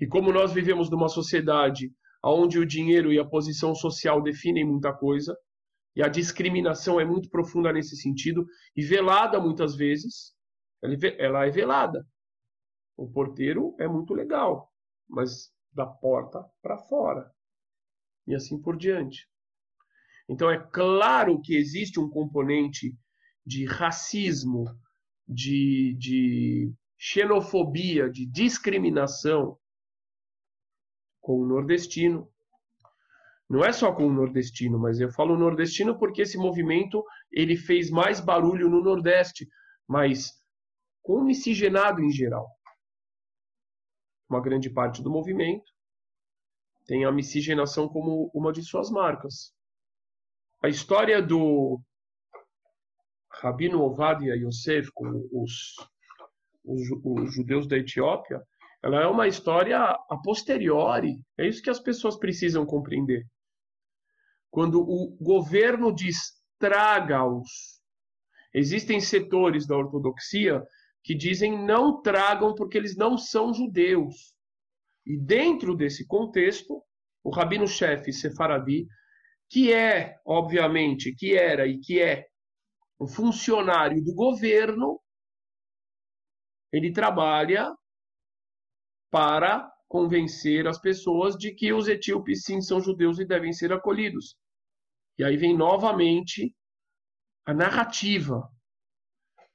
E 0.00 0.06
como 0.06 0.32
nós 0.32 0.52
vivemos 0.52 0.90
numa 0.90 1.08
sociedade 1.08 1.92
onde 2.24 2.58
o 2.58 2.66
dinheiro 2.66 3.12
e 3.12 3.18
a 3.18 3.24
posição 3.24 3.74
social 3.74 4.22
definem 4.22 4.64
muita 4.64 4.92
coisa, 4.92 5.36
e 5.94 6.02
a 6.02 6.08
discriminação 6.08 7.00
é 7.00 7.04
muito 7.04 7.28
profunda 7.30 7.72
nesse 7.72 7.96
sentido, 7.96 8.46
e 8.76 8.84
velada 8.84 9.40
muitas 9.40 9.74
vezes, 9.74 10.34
ela 11.18 11.46
é 11.46 11.50
velada. 11.50 12.04
O 12.96 13.10
porteiro 13.10 13.74
é 13.78 13.88
muito 13.88 14.14
legal, 14.14 14.72
mas 15.08 15.52
da 15.72 15.86
porta 15.86 16.44
para 16.62 16.78
fora. 16.78 17.30
E 18.26 18.34
assim 18.34 18.60
por 18.60 18.76
diante. 18.76 19.26
Então 20.28 20.50
é 20.50 20.58
claro 20.58 21.40
que 21.40 21.56
existe 21.56 21.98
um 21.98 22.08
componente 22.08 22.94
de 23.46 23.64
racismo, 23.64 24.64
de, 25.26 25.96
de 25.98 26.72
xenofobia, 26.98 28.10
de 28.10 28.26
discriminação 28.26 29.58
com 31.20 31.40
o 31.40 31.46
nordestino. 31.46 32.30
Não 33.48 33.64
é 33.64 33.72
só 33.72 33.92
com 33.94 34.06
o 34.06 34.12
nordestino, 34.12 34.78
mas 34.78 35.00
eu 35.00 35.10
falo 35.10 35.38
nordestino 35.38 35.98
porque 35.98 36.22
esse 36.22 36.36
movimento 36.36 37.02
ele 37.32 37.56
fez 37.56 37.90
mais 37.90 38.20
barulho 38.20 38.68
no 38.68 38.82
Nordeste, 38.82 39.48
mas 39.86 40.32
com 41.02 41.20
o 41.20 41.24
miscigenado 41.24 42.02
em 42.02 42.10
geral. 42.10 42.46
Uma 44.28 44.42
grande 44.42 44.68
parte 44.68 45.02
do 45.02 45.10
movimento 45.10 45.72
tem 46.86 47.06
a 47.06 47.12
miscigenação 47.12 47.88
como 47.88 48.30
uma 48.34 48.52
de 48.52 48.62
suas 48.62 48.90
marcas. 48.90 49.54
A 50.62 50.68
história 50.68 51.22
do 51.22 51.80
Rabino 53.30 53.82
Ovadia 53.82 54.34
Yosef 54.34 54.90
com 54.92 55.28
os, 55.32 55.76
os, 56.64 56.80
os 57.04 57.34
judeus 57.34 57.68
da 57.68 57.76
Etiópia 57.76 58.42
ela 58.82 59.02
é 59.02 59.06
uma 59.06 59.26
história 59.26 59.78
a 59.78 60.16
posteriori. 60.22 61.20
É 61.36 61.46
isso 61.46 61.62
que 61.62 61.70
as 61.70 61.80
pessoas 61.80 62.16
precisam 62.16 62.64
compreender. 62.64 63.26
Quando 64.50 64.80
o 64.80 65.16
governo 65.20 65.92
diz 65.92 66.16
traga-os, 66.58 67.80
existem 68.54 69.00
setores 69.00 69.66
da 69.66 69.76
ortodoxia 69.76 70.64
que 71.02 71.14
dizem 71.14 71.64
não 71.64 72.00
tragam 72.02 72.54
porque 72.54 72.78
eles 72.78 72.96
não 72.96 73.16
são 73.16 73.52
judeus. 73.52 74.34
E 75.06 75.16
dentro 75.16 75.76
desse 75.76 76.06
contexto, 76.06 76.82
o 77.22 77.30
rabino-chefe 77.30 78.12
Sefaradi, 78.12 78.86
que 79.48 79.72
é, 79.72 80.18
obviamente, 80.24 81.14
que 81.14 81.36
era 81.36 81.66
e 81.66 81.78
que 81.78 82.00
é 82.00 82.26
um 83.00 83.06
funcionário 83.06 84.02
do 84.02 84.14
governo, 84.14 85.00
ele 86.72 86.92
trabalha 86.92 87.74
para 89.10 89.72
convencer 89.88 90.66
as 90.66 90.78
pessoas 90.78 91.34
de 91.36 91.52
que 91.52 91.72
os 91.72 91.88
etíopes 91.88 92.42
sim 92.42 92.60
são 92.60 92.80
judeus 92.80 93.18
e 93.18 93.24
devem 93.24 93.52
ser 93.52 93.72
acolhidos. 93.72 94.36
E 95.18 95.24
aí 95.24 95.36
vem 95.36 95.56
novamente 95.56 96.54
a 97.46 97.54
narrativa. 97.54 98.46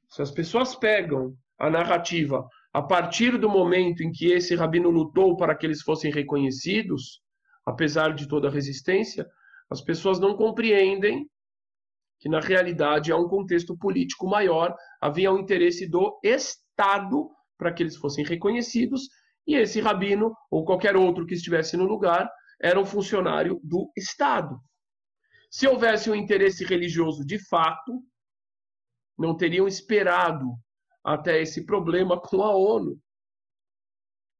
Se 0.10 0.22
as 0.22 0.32
pessoas 0.32 0.76
pegam 0.76 1.38
a 1.60 1.70
narrativa 1.70 2.48
a 2.74 2.82
partir 2.82 3.38
do 3.38 3.48
momento 3.48 4.02
em 4.02 4.12
que 4.12 4.32
esse 4.32 4.56
rabino 4.56 4.90
lutou 4.90 5.38
para 5.38 5.56
que 5.56 5.66
eles 5.66 5.84
fossem 5.84 6.12
reconhecidos, 6.12 7.22
apesar 7.64 8.16
de 8.16 8.28
toda 8.28 8.48
a 8.48 8.52
resistência, 8.52 9.30
as 9.74 9.82
pessoas 9.82 10.20
não 10.20 10.38
compreendem 10.38 11.28
que 12.20 12.30
na 12.30 12.40
realidade 12.40 13.12
há 13.12 13.18
um 13.18 13.28
contexto 13.28 13.76
político 13.76 14.28
maior, 14.28 14.74
havia 15.02 15.32
um 15.32 15.40
interesse 15.40 15.90
do 15.90 16.20
Estado 16.24 17.30
para 17.58 17.74
que 17.74 17.82
eles 17.82 17.98
fossem 17.98 18.24
reconhecidos 18.24 19.10
e 19.48 19.56
esse 19.56 19.82
rabino, 19.82 20.34
ou 20.50 20.64
qualquer 20.64 20.96
outro 20.96 21.26
que 21.26 21.34
estivesse 21.34 21.76
no 21.76 21.86
lugar, 21.86 22.30
era 22.62 22.80
um 22.80 22.86
funcionário 22.86 23.60
do 23.64 23.92
Estado. 23.98 24.58
Se 25.50 25.68
houvesse 25.68 26.10
um 26.10 26.16
interesse 26.16 26.64
religioso 26.64 27.26
de 27.26 27.40
fato, 27.50 28.00
não 29.18 29.36
teriam 29.36 29.68
esperado 29.68 30.54
até 31.04 31.42
esse 31.42 31.66
problema 31.66 32.22
com 32.22 32.44
a 32.44 32.56
ONU. 32.56 32.98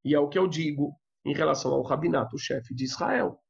E 0.06 0.14
é 0.14 0.20
o 0.20 0.30
que 0.30 0.38
eu 0.38 0.48
digo 0.48 0.96
em 1.26 1.34
relação 1.34 1.74
ao 1.74 1.82
rabinato-chefe 1.82 2.74
de 2.74 2.84
Israel. 2.84 3.43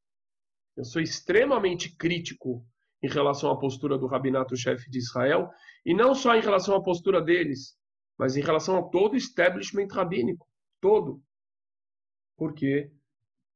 Eu 0.76 0.84
sou 0.84 1.02
extremamente 1.02 1.96
crítico 1.96 2.66
em 3.02 3.08
relação 3.08 3.52
à 3.52 3.60
postura 3.60 3.98
do 3.98 4.08
rabinato-chefe 4.08 4.90
de 4.90 4.98
Israel, 4.98 5.50
e 5.86 5.94
não 5.94 6.16
só 6.16 6.36
em 6.36 6.42
relação 6.42 6.76
à 6.76 6.82
postura 6.82 7.22
deles, 7.22 7.78
mas 8.18 8.38
em 8.38 8.42
relação 8.42 8.78
a 8.78 8.84
todo 8.84 9.14
o 9.14 9.18
establishment 9.18 9.88
rabínico, 9.92 10.48
todo. 10.80 11.22
Por 12.38 12.54
quê? 12.54 12.92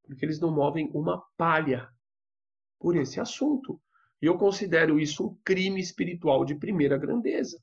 Porque 0.03 0.26
eles 0.26 0.39
não 0.39 0.51
movem 0.51 0.91
uma 0.93 1.24
palha 1.38 1.89
por 2.80 2.95
esse 2.95 3.20
assunto. 3.20 3.82
E 4.22 4.26
eu 4.26 4.38
considero 4.38 4.99
isso 4.99 5.28
um 5.28 5.36
crime 5.43 5.80
espiritual 5.80 6.43
de 6.43 6.55
primeira 6.55 6.97
grandeza. 6.97 7.61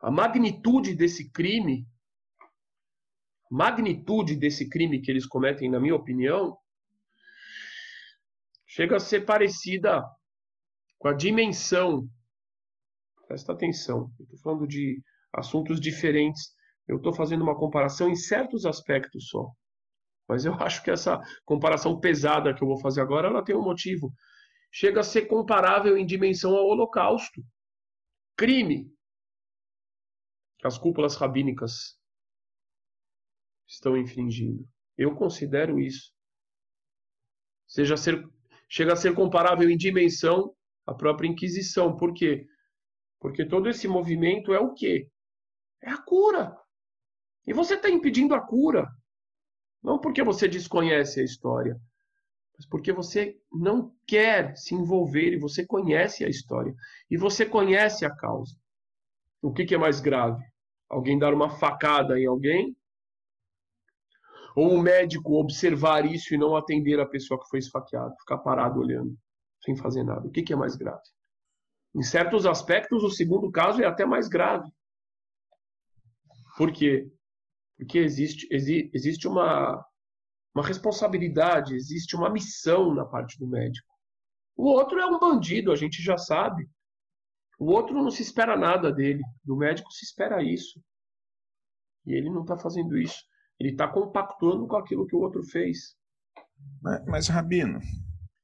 A 0.00 0.10
magnitude 0.10 0.94
desse 0.94 1.30
crime, 1.30 1.86
magnitude 3.50 4.36
desse 4.36 4.68
crime 4.68 5.00
que 5.00 5.10
eles 5.10 5.26
cometem, 5.26 5.70
na 5.70 5.80
minha 5.80 5.94
opinião, 5.94 6.56
chega 8.70 8.96
a 8.96 9.00
ser 9.00 9.24
parecida 9.26 10.00
com 10.96 11.08
a 11.08 11.12
dimensão. 11.12 12.08
Presta 13.26 13.52
atenção, 13.52 14.12
eu 14.18 14.24
estou 14.24 14.38
falando 14.38 14.66
de 14.66 15.02
assuntos 15.32 15.80
diferentes. 15.80 16.54
Eu 16.86 16.98
estou 16.98 17.12
fazendo 17.12 17.42
uma 17.42 17.58
comparação 17.58 18.08
em 18.08 18.14
certos 18.14 18.64
aspectos 18.64 19.28
só. 19.28 19.50
Mas 20.28 20.44
eu 20.44 20.54
acho 20.62 20.82
que 20.84 20.90
essa 20.90 21.20
comparação 21.44 21.98
pesada 21.98 22.54
que 22.54 22.62
eu 22.62 22.68
vou 22.68 22.80
fazer 22.80 23.00
agora, 23.00 23.28
ela 23.28 23.44
tem 23.44 23.56
um 23.56 23.62
motivo. 23.62 24.12
Chega 24.72 25.00
a 25.00 25.04
ser 25.04 25.26
comparável 25.26 25.96
em 25.96 26.06
dimensão 26.06 26.54
ao 26.54 26.66
Holocausto. 26.66 27.42
Crime. 28.36 28.88
As 30.62 30.78
cúpulas 30.78 31.16
rabínicas 31.16 31.98
estão 33.66 33.96
infringindo. 33.96 34.64
Eu 34.96 35.16
considero 35.16 35.80
isso. 35.80 36.12
Seja 37.66 37.96
ser, 37.96 38.24
chega 38.70 38.92
a 38.92 38.96
ser 38.96 39.14
comparável 39.14 39.68
em 39.68 39.76
dimensão 39.76 40.54
à 40.86 40.94
própria 40.94 41.28
Inquisição. 41.28 41.96
Por 41.96 42.14
quê? 42.14 42.46
Porque 43.18 43.44
todo 43.44 43.68
esse 43.68 43.88
movimento 43.88 44.54
é 44.54 44.60
o 44.60 44.72
quê? 44.72 45.10
É 45.82 45.90
a 45.90 45.98
cura. 45.98 46.56
E 47.46 47.52
você 47.52 47.74
está 47.74 47.90
impedindo 47.90 48.34
a 48.34 48.40
cura. 48.40 48.88
Não 49.82 49.98
porque 49.98 50.22
você 50.22 50.46
desconhece 50.46 51.20
a 51.20 51.24
história, 51.24 51.76
mas 52.56 52.66
porque 52.66 52.92
você 52.92 53.36
não 53.50 53.92
quer 54.06 54.56
se 54.56 54.74
envolver 54.74 55.32
e 55.32 55.38
você 55.38 55.66
conhece 55.66 56.24
a 56.24 56.28
história. 56.28 56.74
E 57.10 57.16
você 57.16 57.44
conhece 57.44 58.04
a 58.04 58.14
causa. 58.14 58.54
O 59.42 59.52
que, 59.52 59.64
que 59.64 59.74
é 59.74 59.78
mais 59.78 60.00
grave? 60.00 60.44
Alguém 60.88 61.18
dar 61.18 61.34
uma 61.34 61.50
facada 61.50 62.20
em 62.20 62.26
alguém? 62.26 62.76
Ou 64.60 64.74
o 64.74 64.82
médico 64.82 65.40
observar 65.40 66.04
isso 66.04 66.34
e 66.34 66.36
não 66.36 66.54
atender 66.54 67.00
a 67.00 67.08
pessoa 67.08 67.40
que 67.40 67.48
foi 67.48 67.60
esfaqueada, 67.60 68.14
ficar 68.20 68.36
parado 68.36 68.78
olhando, 68.78 69.16
sem 69.64 69.74
fazer 69.74 70.04
nada? 70.04 70.28
O 70.28 70.30
que, 70.30 70.42
que 70.42 70.52
é 70.52 70.56
mais 70.56 70.76
grave? 70.76 71.00
Em 71.96 72.02
certos 72.02 72.44
aspectos, 72.44 73.02
o 73.02 73.08
segundo 73.08 73.50
caso 73.50 73.80
é 73.80 73.86
até 73.86 74.04
mais 74.04 74.28
grave. 74.28 74.70
Por 76.58 76.70
quê? 76.72 77.10
Porque 77.78 78.00
existe, 78.00 78.46
exi, 78.50 78.90
existe 78.92 79.26
uma, 79.26 79.82
uma 80.54 80.66
responsabilidade, 80.66 81.74
existe 81.74 82.14
uma 82.14 82.28
missão 82.28 82.94
na 82.94 83.06
parte 83.06 83.38
do 83.38 83.46
médico. 83.46 83.88
O 84.54 84.66
outro 84.66 85.00
é 85.00 85.06
um 85.06 85.18
bandido, 85.18 85.72
a 85.72 85.76
gente 85.76 86.02
já 86.02 86.18
sabe. 86.18 86.68
O 87.58 87.72
outro 87.72 87.94
não 87.94 88.10
se 88.10 88.20
espera 88.20 88.58
nada 88.58 88.92
dele. 88.92 89.22
Do 89.42 89.56
médico 89.56 89.90
se 89.90 90.04
espera 90.04 90.42
isso. 90.42 90.78
E 92.04 92.12
ele 92.12 92.28
não 92.28 92.42
está 92.42 92.58
fazendo 92.58 92.98
isso. 92.98 93.29
Ele 93.60 93.70
está 93.70 93.86
compactuando 93.86 94.66
com 94.66 94.76
aquilo 94.76 95.06
que 95.06 95.14
o 95.14 95.20
outro 95.20 95.44
fez. 95.44 95.94
Mas, 96.80 97.04
mas 97.06 97.28
Rabino, 97.28 97.78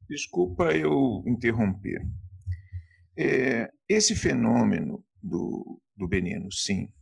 desculpa 0.08 0.76
eu 0.76 1.24
interromper. 1.26 2.06
É, 3.16 3.70
esse 3.88 4.14
fenômeno 4.14 5.02
do, 5.22 5.80
do 5.96 6.06
veneno, 6.06 6.52
sim. 6.52 6.92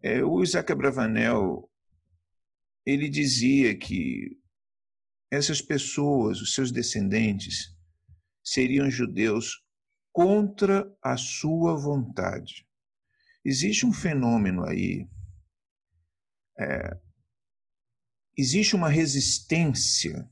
É, 0.00 0.24
o 0.24 0.42
Isaac 0.42 0.70
Abravanel 0.72 1.68
ele 2.86 3.08
dizia 3.08 3.76
que 3.76 4.38
essas 5.30 5.60
pessoas, 5.60 6.40
os 6.40 6.54
seus 6.54 6.72
descendentes, 6.72 7.76
seriam 8.42 8.90
judeus 8.90 9.62
contra 10.12 10.90
a 11.02 11.16
sua 11.16 11.76
vontade. 11.76 12.66
Existe 13.44 13.86
um 13.86 13.92
fenômeno 13.92 14.64
aí, 14.64 15.06
é, 16.60 17.00
existe 18.36 18.76
uma 18.76 18.88
resistência 18.88 20.28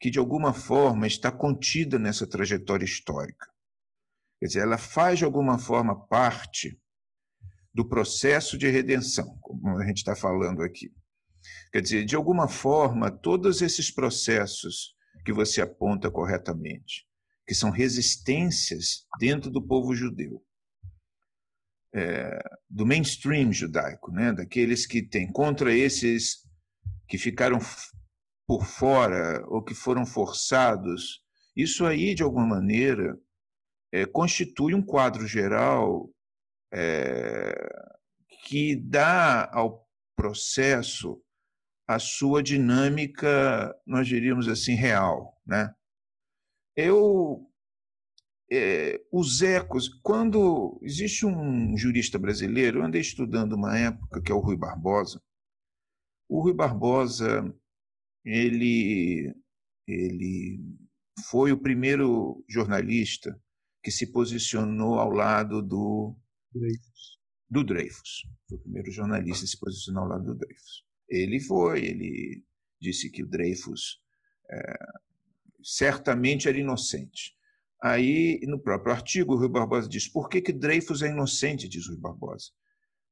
que 0.00 0.10
de 0.10 0.18
alguma 0.18 0.52
forma 0.52 1.06
está 1.06 1.30
contida 1.30 1.98
nessa 1.98 2.26
trajetória 2.26 2.84
histórica. 2.84 3.46
Quer 4.40 4.46
dizer, 4.46 4.60
ela 4.60 4.78
faz 4.78 5.18
de 5.18 5.24
alguma 5.24 5.58
forma 5.58 6.06
parte 6.08 6.80
do 7.72 7.86
processo 7.88 8.58
de 8.58 8.68
redenção, 8.68 9.38
como 9.40 9.78
a 9.78 9.86
gente 9.86 9.98
está 9.98 10.16
falando 10.16 10.62
aqui. 10.62 10.92
Quer 11.72 11.82
dizer, 11.82 12.04
de 12.04 12.16
alguma 12.16 12.48
forma, 12.48 13.10
todos 13.10 13.62
esses 13.62 13.90
processos 13.90 14.96
que 15.24 15.32
você 15.32 15.60
aponta 15.60 16.10
corretamente, 16.10 17.06
que 17.46 17.54
são 17.54 17.70
resistências 17.70 19.06
dentro 19.18 19.50
do 19.50 19.62
povo 19.62 19.94
judeu, 19.94 20.42
é, 21.94 22.38
do 22.68 22.86
mainstream 22.86 23.52
judaico, 23.52 24.10
né? 24.12 24.32
daqueles 24.32 24.86
que 24.86 25.02
têm 25.02 25.30
contra 25.30 25.74
esses 25.74 26.48
que 27.08 27.18
ficaram 27.18 27.58
por 28.46 28.64
fora 28.64 29.44
ou 29.48 29.62
que 29.62 29.74
foram 29.74 30.06
forçados, 30.06 31.22
isso 31.56 31.84
aí, 31.84 32.14
de 32.14 32.22
alguma 32.22 32.46
maneira, 32.46 33.18
é, 33.92 34.06
constitui 34.06 34.74
um 34.74 34.82
quadro 34.82 35.26
geral 35.26 36.08
é, 36.72 37.52
que 38.44 38.76
dá 38.76 39.50
ao 39.52 39.86
processo 40.16 41.20
a 41.88 41.98
sua 41.98 42.40
dinâmica, 42.40 43.74
nós 43.84 44.06
diríamos 44.06 44.46
assim, 44.46 44.74
real. 44.74 45.36
Né? 45.44 45.74
Eu, 46.76 47.49
é, 48.50 49.00
os 49.12 49.42
ecos, 49.42 49.88
quando 50.02 50.80
existe 50.82 51.24
um 51.24 51.76
jurista 51.76 52.18
brasileiro, 52.18 52.80
eu 52.80 52.84
andei 52.84 53.00
estudando 53.00 53.52
uma 53.52 53.78
época, 53.78 54.20
que 54.20 54.32
é 54.32 54.34
o 54.34 54.40
Rui 54.40 54.56
Barbosa. 54.56 55.22
O 56.28 56.42
Rui 56.42 56.52
Barbosa, 56.52 57.54
ele, 58.24 59.32
ele 59.86 60.60
foi 61.28 61.52
o 61.52 61.60
primeiro 61.60 62.44
jornalista 62.48 63.40
que 63.82 63.90
se 63.90 64.10
posicionou 64.10 64.98
ao 64.98 65.10
lado 65.10 65.62
do 65.62 66.16
Dreyfus. 66.52 67.18
Do 67.48 67.64
Dreyfus. 67.64 68.26
Foi 68.48 68.58
o 68.58 68.62
primeiro 68.62 68.90
jornalista 68.90 69.44
que 69.44 69.50
se 69.50 69.60
posicionou 69.60 70.04
ao 70.04 70.08
lado 70.10 70.24
do 70.24 70.34
Dreyfus. 70.34 70.84
Ele 71.08 71.40
foi, 71.40 71.84
ele 71.84 72.44
disse 72.80 73.10
que 73.10 73.22
o 73.22 73.28
Dreyfus 73.28 74.00
é, 74.50 74.78
certamente 75.62 76.48
era 76.48 76.58
inocente. 76.58 77.36
Aí, 77.82 78.38
no 78.42 78.58
próprio 78.58 78.92
artigo, 78.92 79.34
o 79.34 79.38
Rui 79.38 79.48
Barbosa 79.48 79.88
diz: 79.88 80.06
por 80.06 80.28
que, 80.28 80.40
que 80.40 80.52
Dreyfus 80.52 81.02
é 81.02 81.08
inocente? 81.08 81.68
diz 81.68 81.88
Rui 81.88 81.96
Barbosa. 81.96 82.50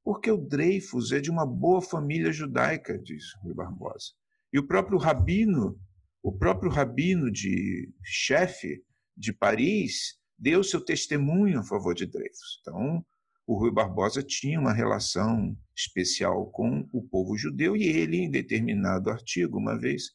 Porque 0.04 0.30
o 0.30 0.36
Dreyfus 0.36 1.12
é 1.12 1.20
de 1.20 1.30
uma 1.30 1.46
boa 1.46 1.80
família 1.80 2.32
judaica, 2.32 2.98
diz 2.98 3.24
Rui 3.42 3.54
Barbosa. 3.54 4.12
E 4.52 4.58
o 4.58 4.66
próprio 4.66 4.98
rabino, 4.98 5.78
o 6.22 6.32
próprio 6.32 6.70
rabino 6.70 7.30
de 7.30 7.92
chefe 8.02 8.82
de 9.16 9.32
Paris, 9.32 10.18
deu 10.38 10.62
seu 10.62 10.80
testemunho 10.80 11.60
a 11.60 11.64
favor 11.64 11.94
de 11.94 12.06
Dreyfus. 12.06 12.60
Então, 12.60 13.04
o 13.46 13.58
Rui 13.58 13.72
Barbosa 13.72 14.22
tinha 14.22 14.60
uma 14.60 14.74
relação 14.74 15.56
especial 15.74 16.50
com 16.50 16.86
o 16.92 17.02
povo 17.02 17.36
judeu 17.36 17.74
e 17.74 17.84
ele, 17.84 18.18
em 18.18 18.30
determinado 18.30 19.10
artigo, 19.10 19.58
uma 19.58 19.78
vez, 19.78 20.10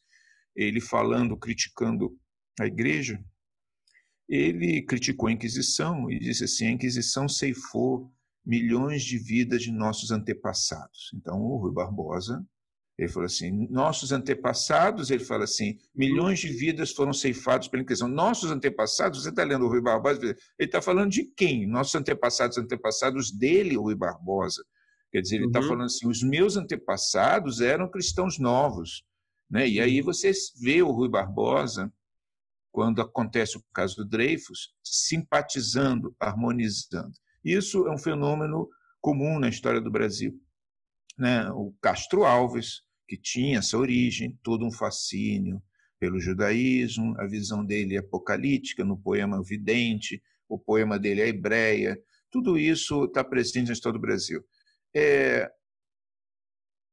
ele 0.55 0.79
falando, 0.79 1.35
criticando 1.35 2.15
a 2.59 2.67
igreja, 2.67 3.19
ele 4.27 4.81
criticou 4.83 5.27
a 5.27 5.31
Inquisição 5.31 6.09
e 6.09 6.19
disse 6.19 6.43
assim: 6.43 6.67
a 6.67 6.71
Inquisição 6.71 7.27
ceifou 7.27 8.11
milhões 8.45 9.03
de 9.03 9.17
vidas 9.17 9.61
de 9.61 9.71
nossos 9.71 10.11
antepassados. 10.11 11.11
Então, 11.13 11.41
o 11.41 11.57
Rui 11.57 11.73
Barbosa 11.73 12.45
ele 12.97 13.09
falou 13.09 13.25
assim: 13.25 13.67
nossos 13.69 14.11
antepassados, 14.11 15.09
ele 15.09 15.23
fala 15.23 15.45
assim, 15.45 15.77
milhões 15.95 16.39
de 16.39 16.49
vidas 16.49 16.91
foram 16.91 17.11
ceifados 17.11 17.67
pela 17.67 17.81
Inquisição. 17.81 18.07
Nossos 18.07 18.51
antepassados, 18.51 19.23
você 19.23 19.29
está 19.29 19.43
lendo 19.43 19.65
o 19.65 19.67
Rui 19.67 19.81
Barbosa, 19.81 20.19
ele 20.21 20.37
está 20.59 20.81
falando 20.81 21.09
de 21.09 21.25
quem? 21.35 21.67
Nossos 21.67 21.95
antepassados, 21.95 22.57
antepassados 22.57 23.31
dele, 23.31 23.77
Rui 23.77 23.95
Barbosa. 23.95 24.63
Quer 25.11 25.21
dizer, 25.21 25.37
ele 25.37 25.47
está 25.47 25.59
uhum. 25.59 25.67
falando 25.67 25.85
assim: 25.85 26.07
os 26.07 26.21
meus 26.21 26.55
antepassados 26.55 27.61
eram 27.61 27.89
cristãos 27.89 28.37
novos. 28.37 29.03
Né? 29.49 29.67
E 29.67 29.79
aí 29.79 30.01
você 30.01 30.31
vê 30.61 30.83
o 30.83 30.91
Rui 30.91 31.09
Barbosa, 31.09 31.91
quando 32.73 33.01
acontece 33.01 33.57
o 33.57 33.63
caso 33.73 33.95
do 33.95 34.05
Dreyfus, 34.05 34.73
simpatizando, 34.83 36.13
harmonizando. 36.19 37.13
Isso 37.45 37.87
é 37.87 37.91
um 37.91 37.97
fenômeno 37.97 38.67
comum 38.99 39.39
na 39.39 39.47
história 39.47 39.79
do 39.79 39.89
Brasil 39.89 40.37
né, 41.17 41.49
o 41.51 41.73
Castro 41.81 42.23
Alves, 42.23 42.81
que 43.07 43.17
tinha 43.17 43.59
essa 43.59 43.77
origem, 43.77 44.37
todo 44.43 44.65
um 44.65 44.71
fascínio 44.71 45.61
pelo 45.99 46.19
judaísmo, 46.19 47.15
a 47.19 47.25
visão 47.25 47.63
dele 47.63 47.95
é 47.95 47.99
apocalíptica 47.99 48.83
no 48.83 48.97
poema 48.97 49.41
Vidente, 49.43 50.21
o 50.49 50.59
poema 50.59 50.99
dele 50.99 51.21
é 51.21 51.27
hebreia, 51.27 51.97
tudo 52.29 52.57
isso 52.57 53.05
está 53.05 53.23
presente 53.23 53.67
na 53.67 53.73
história 53.73 53.97
do 53.97 54.01
Brasil. 54.01 54.43
É, 54.93 55.49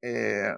é, 0.03 0.57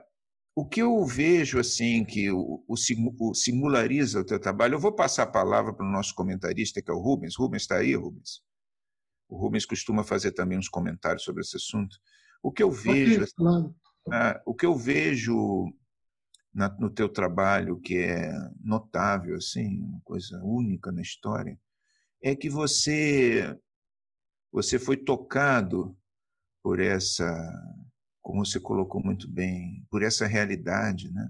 o 0.54 0.66
que 0.66 0.82
eu 0.82 1.04
vejo 1.06 1.58
assim 1.58 2.04
que 2.04 2.30
o, 2.30 2.62
o, 2.68 3.34
simulariza 3.34 4.20
o 4.20 4.24
teu 4.24 4.38
trabalho, 4.38 4.74
eu 4.74 4.80
vou 4.80 4.92
passar 4.92 5.22
a 5.22 5.30
palavra 5.30 5.72
para 5.72 5.86
o 5.86 5.90
nosso 5.90 6.14
comentarista, 6.14 6.82
que 6.82 6.90
é 6.90 6.94
o 6.94 7.00
Rubens. 7.00 7.36
Rubens 7.36 7.62
está 7.62 7.76
aí, 7.76 7.94
Rubens? 7.94 8.42
O 9.28 9.36
Rubens 9.36 9.64
costuma 9.64 10.04
fazer 10.04 10.32
também 10.32 10.58
uns 10.58 10.68
comentários 10.68 11.24
sobre 11.24 11.40
esse 11.40 11.56
assunto. 11.56 11.96
O 12.42 12.52
que 12.52 12.62
eu 12.62 12.70
vejo, 12.70 13.24
é, 14.12 14.42
o 14.44 14.54
que 14.54 14.66
eu 14.66 14.76
vejo 14.76 15.72
na, 16.52 16.68
no 16.78 16.90
teu 16.90 17.08
trabalho 17.08 17.80
que 17.80 17.96
é 17.96 18.30
notável, 18.62 19.36
assim, 19.36 19.80
uma 19.80 20.00
coisa 20.04 20.38
única 20.44 20.92
na 20.92 21.00
história, 21.00 21.58
é 22.22 22.36
que 22.36 22.50
você 22.50 23.58
você 24.52 24.78
foi 24.78 24.98
tocado 24.98 25.96
por 26.62 26.78
essa, 26.78 27.26
como 28.22 28.46
você 28.46 28.60
colocou 28.60 29.02
muito 29.02 29.28
bem, 29.28 29.84
por 29.90 30.02
essa 30.02 30.26
realidade, 30.26 31.10
né? 31.12 31.28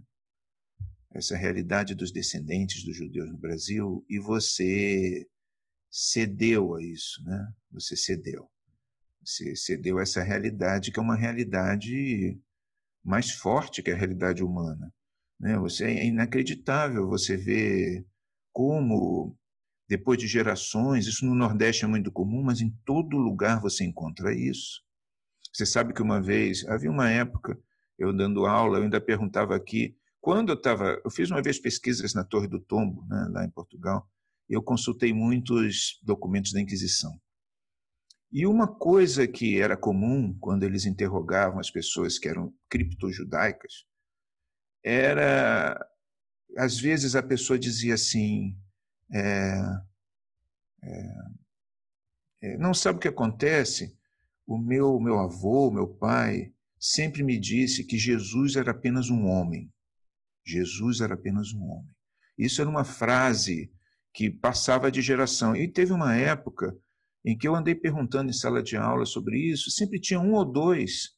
Essa 1.15 1.37
realidade 1.37 1.95
dos 1.95 2.13
descendentes 2.13 2.85
dos 2.85 2.97
judeus 2.97 3.31
no 3.31 3.39
Brasil 3.39 4.05
e 4.09 4.19
você 4.19 5.27
cedeu 5.91 6.75
a 6.75 6.83
isso, 6.83 7.23
né? 7.25 7.53
Você 7.73 7.97
cedeu. 7.97 8.49
Você 9.25 9.57
cedeu 9.57 9.99
essa 9.99 10.23
realidade, 10.23 10.91
que 10.91 10.99
é 10.99 11.03
uma 11.03 11.17
realidade 11.17 12.39
mais 13.05 13.31
forte 13.31 13.83
que 13.83 13.91
a 13.91 13.97
realidade 13.97 14.43
humana. 14.43 14.93
Né? 15.39 15.59
Você, 15.59 15.85
é 15.85 16.07
inacreditável 16.07 17.09
você 17.09 17.37
ver 17.37 18.07
como, 18.53 19.37
depois 19.89 20.19
de 20.19 20.27
gerações, 20.27 21.07
isso 21.07 21.25
no 21.25 21.35
Nordeste 21.35 21.85
é 21.85 21.89
muito 21.89 22.13
comum, 22.13 22.43
mas 22.43 22.61
em 22.61 22.71
todo 22.85 23.17
lugar 23.17 23.61
você 23.61 23.85
encontra 23.85 24.35
isso. 24.35 24.83
Você 25.53 25.67
sabe 25.67 25.93
que 25.93 26.03
uma 26.03 26.21
vez, 26.21 26.67
havia 26.67 26.91
uma 26.91 27.11
época, 27.11 27.59
eu 27.99 28.13
dando 28.13 28.47
aula, 28.47 28.79
eu 28.79 28.85
ainda 28.85 29.01
perguntava 29.01 29.55
aqui, 29.55 29.97
quando 30.21 30.51
eu 30.51 30.55
estava, 30.55 31.01
eu 31.05 31.11
fiz 31.11 31.31
uma 31.31 31.43
vez 31.43 31.59
pesquisas 31.59 32.15
na 32.15 32.25
Torre 32.25 32.47
do 32.47 32.61
Tombo, 32.61 33.05
né, 33.07 33.29
lá 33.31 33.45
em 33.45 33.51
Portugal, 33.51 34.09
eu 34.49 34.63
consultei 34.63 35.13
muitos 35.13 35.99
documentos 36.03 36.53
da 36.53 36.61
Inquisição. 36.61 37.21
E 38.31 38.47
uma 38.47 38.67
coisa 38.67 39.29
que 39.29 39.61
era 39.61 39.77
comum 39.77 40.35
quando 40.41 40.63
eles 40.63 40.87
interrogavam 40.87 41.61
as 41.61 41.71
pessoas 41.71 42.19
que 42.19 42.29
eram 42.29 42.55
criptojudaicas 42.69 43.85
era, 44.83 45.79
às 46.57 46.79
vezes, 46.79 47.15
a 47.15 47.23
pessoa 47.23 47.59
dizia 47.59 47.95
assim: 47.95 48.57
é, 49.13 49.61
é, 50.83 51.15
é, 52.43 52.57
não 52.57 52.73
sabe 52.73 52.97
o 52.97 53.01
que 53.01 53.09
acontece? 53.09 53.97
O 54.47 54.59
meu, 54.59 54.99
meu 55.01 55.19
avô, 55.19 55.71
meu 55.71 55.87
pai, 55.87 56.53
sempre 56.79 57.23
me 57.23 57.39
disse 57.39 57.85
que 57.85 57.97
Jesus 57.97 58.57
era 58.57 58.73
apenas 58.73 59.09
um 59.09 59.27
homem. 59.27 59.71
Jesus 60.45 61.01
era 61.01 61.15
apenas 61.15 61.53
um 61.53 61.63
homem. 61.65 61.95
Isso 62.37 62.61
era 62.61 62.69
uma 62.69 62.85
frase 62.85 63.73
que 64.13 64.31
passava 64.31 64.91
de 64.91 65.01
geração. 65.01 65.55
E 65.55 65.69
teve 65.69 65.93
uma 65.93 66.15
época 66.15 66.77
em 67.25 67.37
que 67.37 67.47
eu 67.47 67.55
andei 67.55 67.75
perguntando 67.75 68.31
em 68.31 68.35
sala 68.35 68.63
de 68.63 68.77
aula 68.77 69.07
sobre 69.07 69.39
isso, 69.39 69.71
sempre 69.71 70.01
tinha 70.01 70.21
um 70.21 70.33
ou 70.33 70.45
dois 70.45 71.11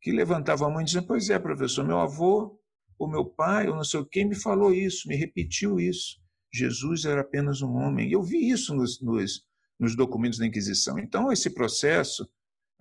que 0.00 0.12
levantavam 0.12 0.68
a 0.68 0.70
mão 0.70 0.80
e 0.80 0.84
diziam: 0.84 1.04
Pois 1.04 1.30
é, 1.30 1.38
professor, 1.38 1.84
meu 1.84 1.98
avô, 1.98 2.58
o 2.98 3.08
meu 3.08 3.24
pai, 3.24 3.68
ou 3.68 3.74
não 3.74 3.84
sei 3.84 4.04
quem, 4.10 4.28
me 4.28 4.36
falou 4.36 4.72
isso, 4.72 5.08
me 5.08 5.16
repetiu 5.16 5.80
isso. 5.80 6.20
Jesus 6.52 7.04
era 7.04 7.22
apenas 7.22 7.62
um 7.62 7.72
homem. 7.72 8.10
Eu 8.10 8.22
vi 8.22 8.48
isso 8.48 8.74
nos, 8.74 9.00
nos, 9.00 9.44
nos 9.78 9.96
documentos 9.96 10.38
da 10.38 10.46
Inquisição. 10.46 10.98
Então, 10.98 11.32
esse 11.32 11.50
processo 11.50 12.28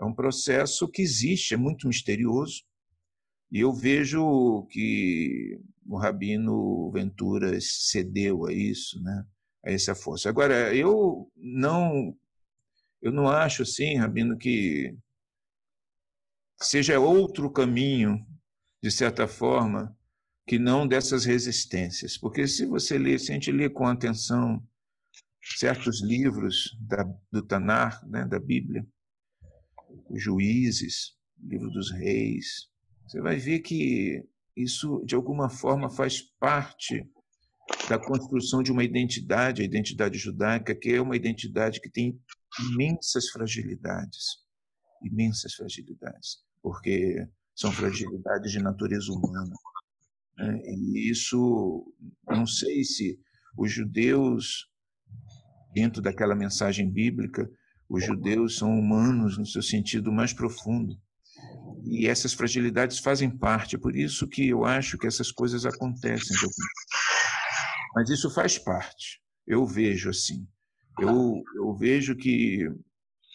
é 0.01 0.05
um 0.05 0.13
processo 0.13 0.87
que 0.87 1.01
existe, 1.01 1.53
é 1.53 1.57
muito 1.57 1.87
misterioso. 1.87 2.63
E 3.51 3.59
eu 3.59 3.71
vejo 3.71 4.65
que 4.71 5.59
o 5.85 5.97
Rabino 5.97 6.89
Ventura 6.91 7.59
cedeu 7.61 8.47
a 8.47 8.53
isso, 8.53 9.01
né? 9.03 9.25
a 9.63 9.71
essa 9.71 9.93
força. 9.93 10.29
Agora, 10.29 10.75
eu 10.75 11.31
não 11.35 12.17
eu 13.01 13.11
não 13.11 13.27
acho 13.27 13.63
assim, 13.63 13.97
Rabino, 13.97 14.37
que 14.37 14.95
seja 16.61 16.99
outro 16.99 17.49
caminho, 17.49 18.23
de 18.81 18.91
certa 18.91 19.27
forma, 19.27 19.95
que 20.47 20.59
não 20.59 20.87
dessas 20.87 21.25
resistências. 21.25 22.15
Porque 22.17 22.47
se 22.47 22.65
você 22.65 22.99
lê, 22.99 23.17
se 23.17 23.31
a 23.31 23.33
gente 23.33 23.51
lê 23.51 23.69
com 23.69 23.87
atenção 23.87 24.63
certos 25.41 26.03
livros 26.03 26.77
da, 26.79 27.03
do 27.31 27.41
Tanar, 27.41 28.07
né, 28.07 28.25
da 28.25 28.39
Bíblia, 28.39 28.85
juízes, 30.15 31.15
livro 31.39 31.69
dos 31.69 31.91
reis, 31.91 32.69
você 33.07 33.21
vai 33.21 33.37
ver 33.37 33.59
que 33.59 34.23
isso, 34.55 35.03
de 35.05 35.15
alguma 35.15 35.49
forma, 35.49 35.89
faz 35.89 36.21
parte 36.39 37.05
da 37.89 37.97
construção 37.97 38.61
de 38.61 38.71
uma 38.71 38.83
identidade, 38.83 39.61
a 39.61 39.65
identidade 39.65 40.17
judaica, 40.17 40.75
que 40.75 40.89
é 40.89 41.01
uma 41.01 41.15
identidade 41.15 41.79
que 41.79 41.89
tem 41.89 42.19
imensas 42.71 43.29
fragilidades, 43.29 44.37
imensas 45.03 45.53
fragilidades, 45.53 46.37
porque 46.61 47.27
são 47.55 47.71
fragilidades 47.71 48.51
de 48.51 48.59
natureza 48.59 49.11
humana. 49.11 49.55
Né? 50.37 50.61
E 50.65 51.09
isso, 51.09 51.93
não 52.27 52.45
sei 52.45 52.83
se 52.83 53.19
os 53.57 53.71
judeus, 53.71 54.69
dentro 55.73 56.01
daquela 56.01 56.35
mensagem 56.35 56.89
bíblica, 56.89 57.49
os 57.91 58.05
judeus 58.05 58.57
são 58.57 58.79
humanos 58.79 59.37
no 59.37 59.45
seu 59.45 59.61
sentido 59.61 60.13
mais 60.13 60.31
profundo. 60.31 60.97
E 61.83 62.07
essas 62.07 62.31
fragilidades 62.31 62.99
fazem 62.99 63.29
parte, 63.29 63.77
por 63.77 63.95
isso 63.97 64.29
que 64.29 64.47
eu 64.47 64.63
acho 64.63 64.97
que 64.97 65.05
essas 65.05 65.29
coisas 65.29 65.65
acontecem. 65.65 66.37
Mas 67.93 68.09
isso 68.09 68.29
faz 68.29 68.57
parte. 68.57 69.21
Eu 69.45 69.65
vejo 69.65 70.09
assim. 70.09 70.47
Eu, 70.97 71.43
eu 71.55 71.75
vejo 71.75 72.15
que 72.15 72.65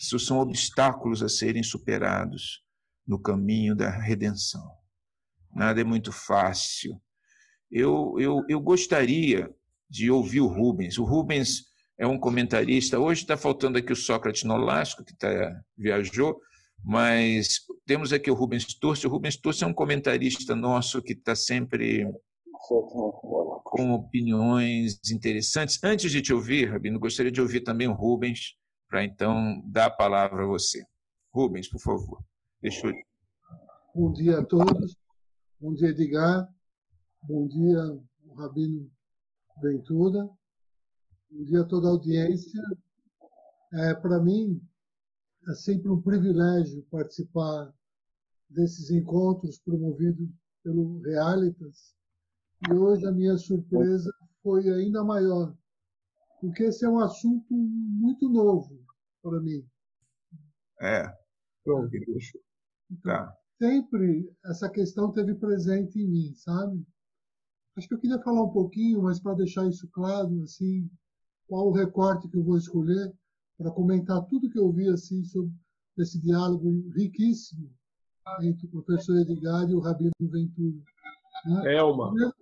isso 0.00 0.18
são 0.18 0.38
obstáculos 0.38 1.22
a 1.22 1.28
serem 1.28 1.62
superados 1.62 2.62
no 3.06 3.20
caminho 3.20 3.76
da 3.76 3.90
redenção. 3.90 4.66
Nada 5.54 5.82
é 5.82 5.84
muito 5.84 6.12
fácil. 6.12 6.98
Eu, 7.70 8.14
eu, 8.18 8.42
eu 8.48 8.60
gostaria 8.60 9.54
de 9.90 10.10
ouvir 10.10 10.40
o 10.40 10.46
Rubens. 10.46 10.96
O 10.96 11.04
Rubens 11.04 11.64
é 11.98 12.06
um 12.06 12.18
comentarista. 12.18 12.98
Hoje 12.98 13.22
está 13.22 13.36
faltando 13.36 13.78
aqui 13.78 13.92
o 13.92 13.96
Sócrates 13.96 14.44
Nolasco, 14.44 15.04
que 15.04 15.16
tá, 15.16 15.28
viajou, 15.76 16.40
mas 16.84 17.60
temos 17.86 18.12
aqui 18.12 18.30
o 18.30 18.34
Rubens 18.34 18.66
Turci. 18.74 19.06
O 19.06 19.10
Rubens 19.10 19.36
Turci 19.36 19.64
é 19.64 19.66
um 19.66 19.74
comentarista 19.74 20.54
nosso 20.54 21.02
que 21.02 21.12
está 21.12 21.34
sempre 21.34 22.06
com 23.64 23.92
opiniões 23.92 24.98
interessantes. 25.10 25.78
Antes 25.82 26.10
de 26.10 26.22
te 26.22 26.32
ouvir, 26.32 26.70
Rabino, 26.70 26.98
gostaria 26.98 27.32
de 27.32 27.40
ouvir 27.40 27.60
também 27.60 27.88
o 27.88 27.92
Rubens, 27.92 28.56
para 28.88 29.04
então 29.04 29.62
dar 29.66 29.86
a 29.86 29.90
palavra 29.90 30.44
a 30.44 30.46
você. 30.46 30.84
Rubens, 31.32 31.68
por 31.68 31.80
favor. 31.80 32.22
Deixa 32.60 32.86
eu... 32.86 32.94
Bom 33.94 34.12
dia 34.12 34.38
a 34.38 34.44
todos. 34.44 34.96
Bom 35.60 35.74
dia, 35.74 35.88
Edgar. 35.88 36.48
Bom 37.22 37.46
dia, 37.48 37.78
Rabino 38.36 38.90
Ventura. 39.62 40.28
Bom 41.28 41.42
dia 41.42 41.62
a 41.62 41.64
toda 41.64 41.88
a 41.88 41.90
audiência. 41.90 42.62
É, 43.72 43.94
para 43.94 44.22
mim, 44.22 44.62
é 45.48 45.54
sempre 45.54 45.90
um 45.90 46.00
privilégio 46.00 46.86
participar 46.90 47.74
desses 48.48 48.90
encontros 48.90 49.58
promovidos 49.58 50.28
pelo 50.62 51.00
Realitas 51.00 51.96
e 52.70 52.72
hoje 52.72 53.04
a 53.06 53.12
minha 53.12 53.36
surpresa 53.36 54.10
foi 54.42 54.68
ainda 54.68 55.02
maior, 55.02 55.54
porque 56.40 56.62
esse 56.62 56.84
é 56.84 56.88
um 56.88 57.00
assunto 57.00 57.52
muito 57.52 58.28
novo 58.28 58.80
para 59.20 59.40
mim. 59.40 59.66
É. 60.80 61.12
Pronto, 61.64 61.90
então, 61.94 62.16
tá. 63.02 63.36
Sempre 63.58 64.32
essa 64.44 64.70
questão 64.70 65.10
teve 65.10 65.34
presente 65.34 65.98
em 65.98 66.08
mim, 66.08 66.34
sabe? 66.36 66.86
Acho 67.76 67.88
que 67.88 67.94
eu 67.94 68.00
queria 68.00 68.22
falar 68.22 68.44
um 68.44 68.52
pouquinho, 68.52 69.02
mas 69.02 69.18
para 69.18 69.34
deixar 69.34 69.66
isso 69.68 69.88
claro, 69.88 70.42
assim, 70.44 70.88
qual 71.46 71.68
o 71.68 71.72
recorte 71.72 72.28
que 72.28 72.36
eu 72.36 72.44
vou 72.44 72.56
escolher 72.56 73.12
para 73.56 73.70
comentar 73.70 74.24
tudo 74.26 74.50
que 74.50 74.58
eu 74.58 74.72
vi 74.72 74.88
assim 74.88 75.24
sobre 75.24 75.52
esse 75.98 76.20
diálogo 76.20 76.90
riquíssimo 76.94 77.70
entre 78.42 78.66
o 78.66 78.70
professor 78.70 79.16
Edgar 79.18 79.68
e 79.68 79.74
o 79.74 79.80
Rabino 79.80 80.10
Ventura. 80.20 80.82
Né? 81.46 81.76
Elma. 81.76 82.10
Primeiro, 82.10 82.34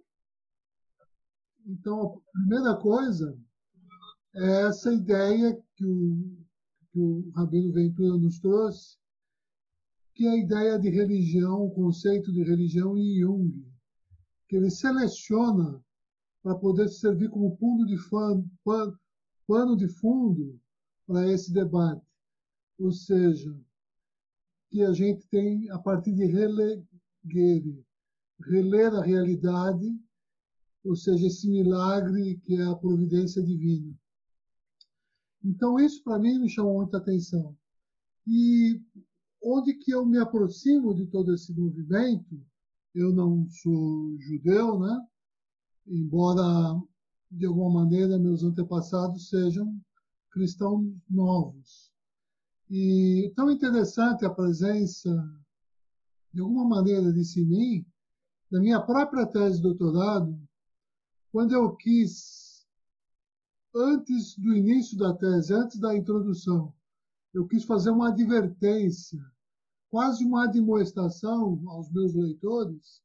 então, 1.67 2.23
a 2.35 2.39
primeira 2.39 2.77
coisa 2.77 3.39
é 4.35 4.63
essa 4.67 4.93
ideia 4.93 5.55
que 5.77 5.85
o, 5.85 6.37
que 6.91 6.99
o 6.99 7.31
Rabino 7.31 7.73
Ventura 7.73 8.17
nos 8.19 8.39
trouxe, 8.39 8.97
que 10.15 10.27
é 10.27 10.31
a 10.31 10.37
ideia 10.37 10.79
de 10.79 10.91
religião, 10.91 11.65
o 11.65 11.71
conceito 11.71 12.33
de 12.33 12.43
religião 12.43 12.97
em 12.97 13.21
Jung, 13.21 13.67
que 14.49 14.57
ele 14.57 14.71
seleciona 14.71 15.84
para 16.45 16.55
poder 16.55 16.89
servir 16.89 17.29
como 17.31 17.57
pano 17.57 17.85
de, 17.85 17.97
pano, 19.49 19.77
de 19.77 19.89
fundo 19.89 20.61
para 21.05 21.27
esse 21.29 21.53
debate. 21.53 22.07
Ou 22.79 22.93
seja, 22.93 23.53
que 24.71 24.83
a 24.83 24.93
gente 24.93 25.27
tem, 25.27 25.69
a 25.71 25.79
partir 25.81 26.13
de 26.13 26.27
reler, 26.27 26.81
reler 28.47 28.95
a 28.95 29.03
realidade 29.03 29.93
ou 30.85 30.95
seja, 30.95 31.27
esse 31.27 31.49
milagre 31.49 32.39
que 32.45 32.57
é 32.57 32.65
a 32.65 32.75
providência 32.75 33.43
divina. 33.43 33.97
Então 35.43 35.81
isso 35.81 36.03
para 36.05 36.19
mim 36.19 36.39
me 36.39 36.49
chamou 36.49 36.77
muita 36.77 36.99
atenção. 36.99 37.57
E 38.27 38.81
onde 39.43 39.75
que 39.75 39.91
eu 39.91 40.05
me 40.05 40.19
aproximo 40.19 40.95
de 40.95 41.07
todo 41.07 41.33
esse 41.35 41.53
movimento, 41.55 42.41
eu 42.95 43.13
não 43.13 43.49
sou 43.49 44.17
judeu, 44.21 44.79
né? 44.79 45.07
Embora 45.87 46.81
de 47.31 47.47
alguma 47.47 47.83
maneira 47.83 48.19
meus 48.19 48.43
antepassados 48.43 49.29
sejam 49.29 49.79
cristãos 50.31 50.85
novos. 51.09 51.93
E 52.71 53.33
tão 53.37 53.51
interessante 53.51 54.25
a 54.25 54.31
presença, 54.31 55.11
de 56.33 56.41
alguma 56.41 56.65
maneira, 56.65 57.13
disse 57.13 57.41
em 57.41 57.47
mim, 57.47 57.87
da 58.51 58.61
minha 58.61 58.81
própria 58.81 59.27
tese 59.27 59.57
de 59.57 59.63
doutorado, 59.63 60.41
quando 61.31 61.53
eu 61.53 61.75
quis, 61.77 62.67
antes 63.75 64.39
do 64.39 64.55
início 64.55 64.97
da 64.97 65.13
tese, 65.13 65.53
antes 65.53 65.79
da 65.79 65.97
introdução, 65.97 66.73
eu 67.33 67.47
quis 67.47 67.65
fazer 67.65 67.91
uma 67.91 68.09
advertência, 68.09 69.25
quase 69.91 70.25
uma 70.25 70.45
admoestação 70.45 71.61
aos 71.69 71.91
meus 71.91 72.15
leitores, 72.15 73.03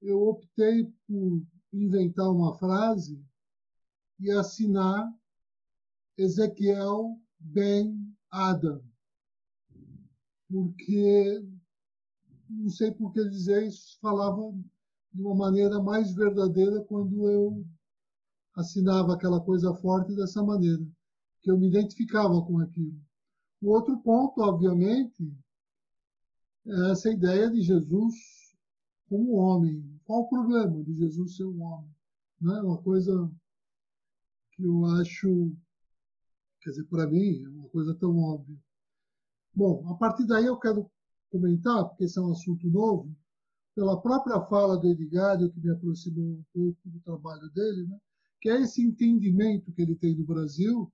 eu 0.00 0.22
optei 0.22 0.92
por 1.06 1.42
inventar 1.72 2.30
uma 2.30 2.54
frase 2.54 3.22
e 4.18 4.30
assinar 4.30 5.12
Ezequiel 6.16 7.20
Ben 7.38 7.94
Adam. 8.30 8.82
Porque, 10.48 11.44
não 12.48 12.70
sei 12.70 12.92
por 12.92 13.12
que 13.12 13.28
dizer 13.28 13.66
isso, 13.66 13.98
falava 14.00 14.52
de 15.12 15.22
uma 15.22 15.34
maneira 15.34 15.82
mais 15.82 16.14
verdadeira 16.14 16.82
quando 16.84 17.28
eu 17.28 17.66
assinava 18.54 19.14
aquela 19.14 19.40
coisa 19.40 19.74
forte 19.74 20.14
dessa 20.14 20.42
maneira, 20.42 20.86
que 21.42 21.50
eu 21.50 21.58
me 21.58 21.68
identificava 21.68 22.40
com 22.42 22.58
aquilo. 22.60 22.98
O 23.60 23.70
outro 23.70 23.98
ponto, 23.98 24.40
obviamente, 24.40 25.30
é 26.66 26.90
essa 26.90 27.10
ideia 27.10 27.50
de 27.50 27.60
Jesus 27.62 28.14
como 29.08 29.34
homem. 29.34 29.95
Qual 30.06 30.20
o 30.20 30.28
problema 30.28 30.84
de 30.84 30.94
Jesus 30.94 31.36
ser 31.36 31.44
um 31.44 31.60
homem? 31.60 31.90
Não 32.40 32.56
é 32.56 32.62
uma 32.62 32.80
coisa 32.80 33.28
que 34.52 34.62
eu 34.62 34.86
acho, 34.86 35.52
quer 36.60 36.70
dizer, 36.70 36.84
para 36.84 37.08
mim, 37.08 37.42
é 37.42 37.48
uma 37.48 37.68
coisa 37.68 37.92
tão 37.92 38.16
óbvia. 38.16 38.56
Bom, 39.52 39.84
a 39.88 39.94
partir 39.96 40.24
daí 40.24 40.46
eu 40.46 40.56
quero 40.58 40.88
comentar, 41.28 41.88
porque 41.88 42.04
esse 42.04 42.20
é 42.20 42.22
um 42.22 42.30
assunto 42.30 42.68
novo, 42.68 43.12
pela 43.74 44.00
própria 44.00 44.40
fala 44.42 44.78
do 44.78 44.88
Edgário, 44.88 45.50
que 45.50 45.60
me 45.60 45.70
aproximou 45.70 46.24
um 46.24 46.44
pouco 46.54 46.78
do 46.84 47.00
trabalho 47.00 47.50
dele, 47.50 47.88
né? 47.88 47.98
que 48.40 48.48
é 48.48 48.60
esse 48.60 48.80
entendimento 48.80 49.72
que 49.72 49.82
ele 49.82 49.96
tem 49.96 50.14
do 50.14 50.24
Brasil, 50.24 50.88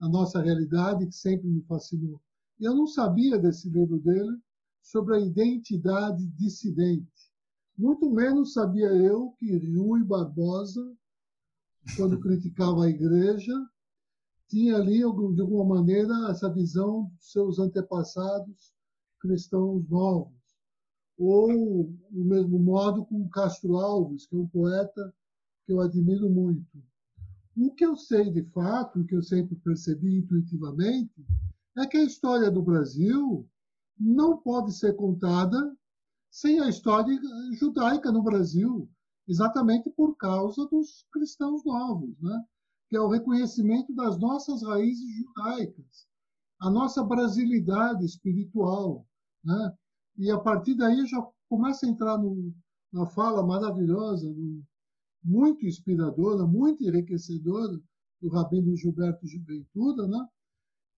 a 0.00 0.08
nossa 0.08 0.40
realidade, 0.40 1.06
que 1.06 1.14
sempre 1.14 1.48
me 1.48 1.62
fascinou. 1.62 2.22
Eu 2.60 2.72
não 2.72 2.86
sabia 2.86 3.36
desse 3.36 3.68
livro 3.68 3.98
dele 3.98 4.38
sobre 4.80 5.16
a 5.16 5.20
identidade 5.20 6.24
dissidente. 6.28 7.10
Muito 7.76 8.08
menos 8.08 8.52
sabia 8.52 8.86
eu 8.86 9.32
que 9.38 9.56
Rui 9.74 10.04
Barbosa, 10.04 10.96
quando 11.96 12.20
criticava 12.20 12.84
a 12.84 12.88
igreja, 12.88 13.52
tinha 14.48 14.76
ali, 14.76 14.98
de 14.98 15.40
alguma 15.40 15.64
maneira, 15.64 16.30
essa 16.30 16.48
visão 16.52 17.10
dos 17.16 17.32
seus 17.32 17.58
antepassados 17.58 18.72
cristãos 19.18 19.88
novos. 19.88 20.32
Ou, 21.18 21.92
do 22.10 22.24
mesmo 22.24 22.58
modo, 22.60 23.04
com 23.06 23.28
Castro 23.28 23.76
Alves, 23.76 24.26
que 24.26 24.36
é 24.36 24.38
um 24.38 24.46
poeta 24.46 25.12
que 25.66 25.72
eu 25.72 25.80
admiro 25.80 26.30
muito. 26.30 26.82
O 27.56 27.72
que 27.72 27.84
eu 27.84 27.96
sei 27.96 28.30
de 28.30 28.42
fato, 28.50 29.00
o 29.00 29.04
que 29.04 29.16
eu 29.16 29.22
sempre 29.22 29.56
percebi 29.56 30.18
intuitivamente, 30.18 31.24
é 31.76 31.86
que 31.86 31.96
a 31.96 32.04
história 32.04 32.50
do 32.50 32.62
Brasil 32.62 33.48
não 33.98 34.36
pode 34.36 34.72
ser 34.72 34.94
contada 34.94 35.76
sem 36.34 36.58
a 36.58 36.68
história 36.68 37.16
judaica 37.52 38.10
no 38.10 38.20
Brasil, 38.20 38.90
exatamente 39.28 39.88
por 39.90 40.16
causa 40.16 40.66
dos 40.66 41.06
cristãos 41.12 41.64
novos, 41.64 42.20
né? 42.20 42.44
que 42.88 42.96
é 42.96 43.00
o 43.00 43.06
reconhecimento 43.06 43.94
das 43.94 44.18
nossas 44.18 44.64
raízes 44.64 45.08
judaicas, 45.14 46.08
a 46.58 46.68
nossa 46.68 47.04
brasilidade 47.04 48.04
espiritual. 48.04 49.06
Né? 49.44 49.76
E 50.18 50.28
a 50.28 50.36
partir 50.36 50.74
daí 50.74 51.06
já 51.06 51.24
começa 51.48 51.86
a 51.86 51.88
entrar 51.88 52.18
no, 52.18 52.52
na 52.92 53.06
fala 53.06 53.46
maravilhosa, 53.46 54.28
no, 54.28 54.60
muito 55.22 55.64
inspiradora, 55.64 56.44
muito 56.44 56.82
enriquecedora 56.82 57.80
do 58.20 58.28
Rabino 58.28 58.76
Gilberto 58.76 59.24
Juventuda, 59.24 60.08
né? 60.08 60.28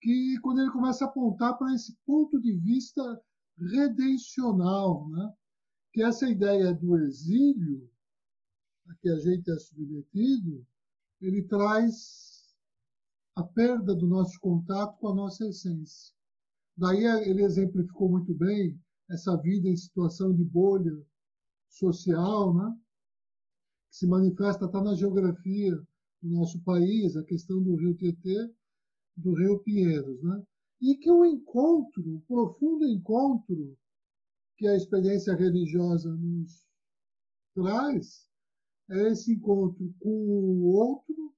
que 0.01 0.39
quando 0.41 0.63
ele 0.63 0.71
começa 0.71 1.05
a 1.05 1.09
apontar 1.09 1.59
para 1.59 1.75
esse 1.75 1.95
ponto 2.07 2.41
de 2.41 2.53
vista 2.53 3.21
redencional, 3.59 5.09
né? 5.11 5.33
que 5.93 6.03
essa 6.03 6.29
ideia 6.29 6.75
do 6.75 6.99
exílio 6.99 7.91
a 8.89 8.95
que 8.97 9.09
a 9.09 9.19
gente 9.19 9.51
é 9.51 9.59
submetido, 9.59 10.65
ele 11.21 11.43
traz 11.43 12.55
a 13.35 13.43
perda 13.43 13.95
do 13.95 14.07
nosso 14.07 14.39
contato 14.41 14.99
com 14.99 15.09
a 15.09 15.15
nossa 15.15 15.47
essência. 15.47 16.15
Daí 16.77 17.05
ele 17.29 17.43
exemplificou 17.43 18.09
muito 18.09 18.35
bem 18.35 18.79
essa 19.11 19.37
vida 19.37 19.69
em 19.69 19.77
situação 19.77 20.35
de 20.35 20.45
bolha 20.45 21.05
social, 21.69 22.55
né? 22.55 22.79
que 23.91 23.97
se 23.97 24.07
manifesta 24.07 24.67
até 24.67 24.81
na 24.81 24.95
geografia 24.95 25.75
do 26.23 26.29
nosso 26.29 26.61
país, 26.63 27.17
a 27.17 27.25
questão 27.25 27.63
do 27.63 27.77
rio 27.77 27.95
Tietê, 27.95 28.53
do 29.17 29.35
rio 29.35 29.59
Pinheiros. 29.61 30.23
Né? 30.23 30.43
E 30.81 30.95
que 30.97 31.11
o 31.11 31.25
encontro, 31.25 32.17
o 32.17 32.21
profundo 32.23 32.87
encontro 32.87 33.77
que 34.57 34.67
a 34.67 34.77
experiência 34.77 35.35
religiosa 35.35 36.15
nos 36.15 36.67
traz 37.55 38.29
é 38.91 39.09
esse 39.09 39.33
encontro 39.33 39.95
com 39.99 40.11
o 40.11 40.65
outro, 40.75 41.35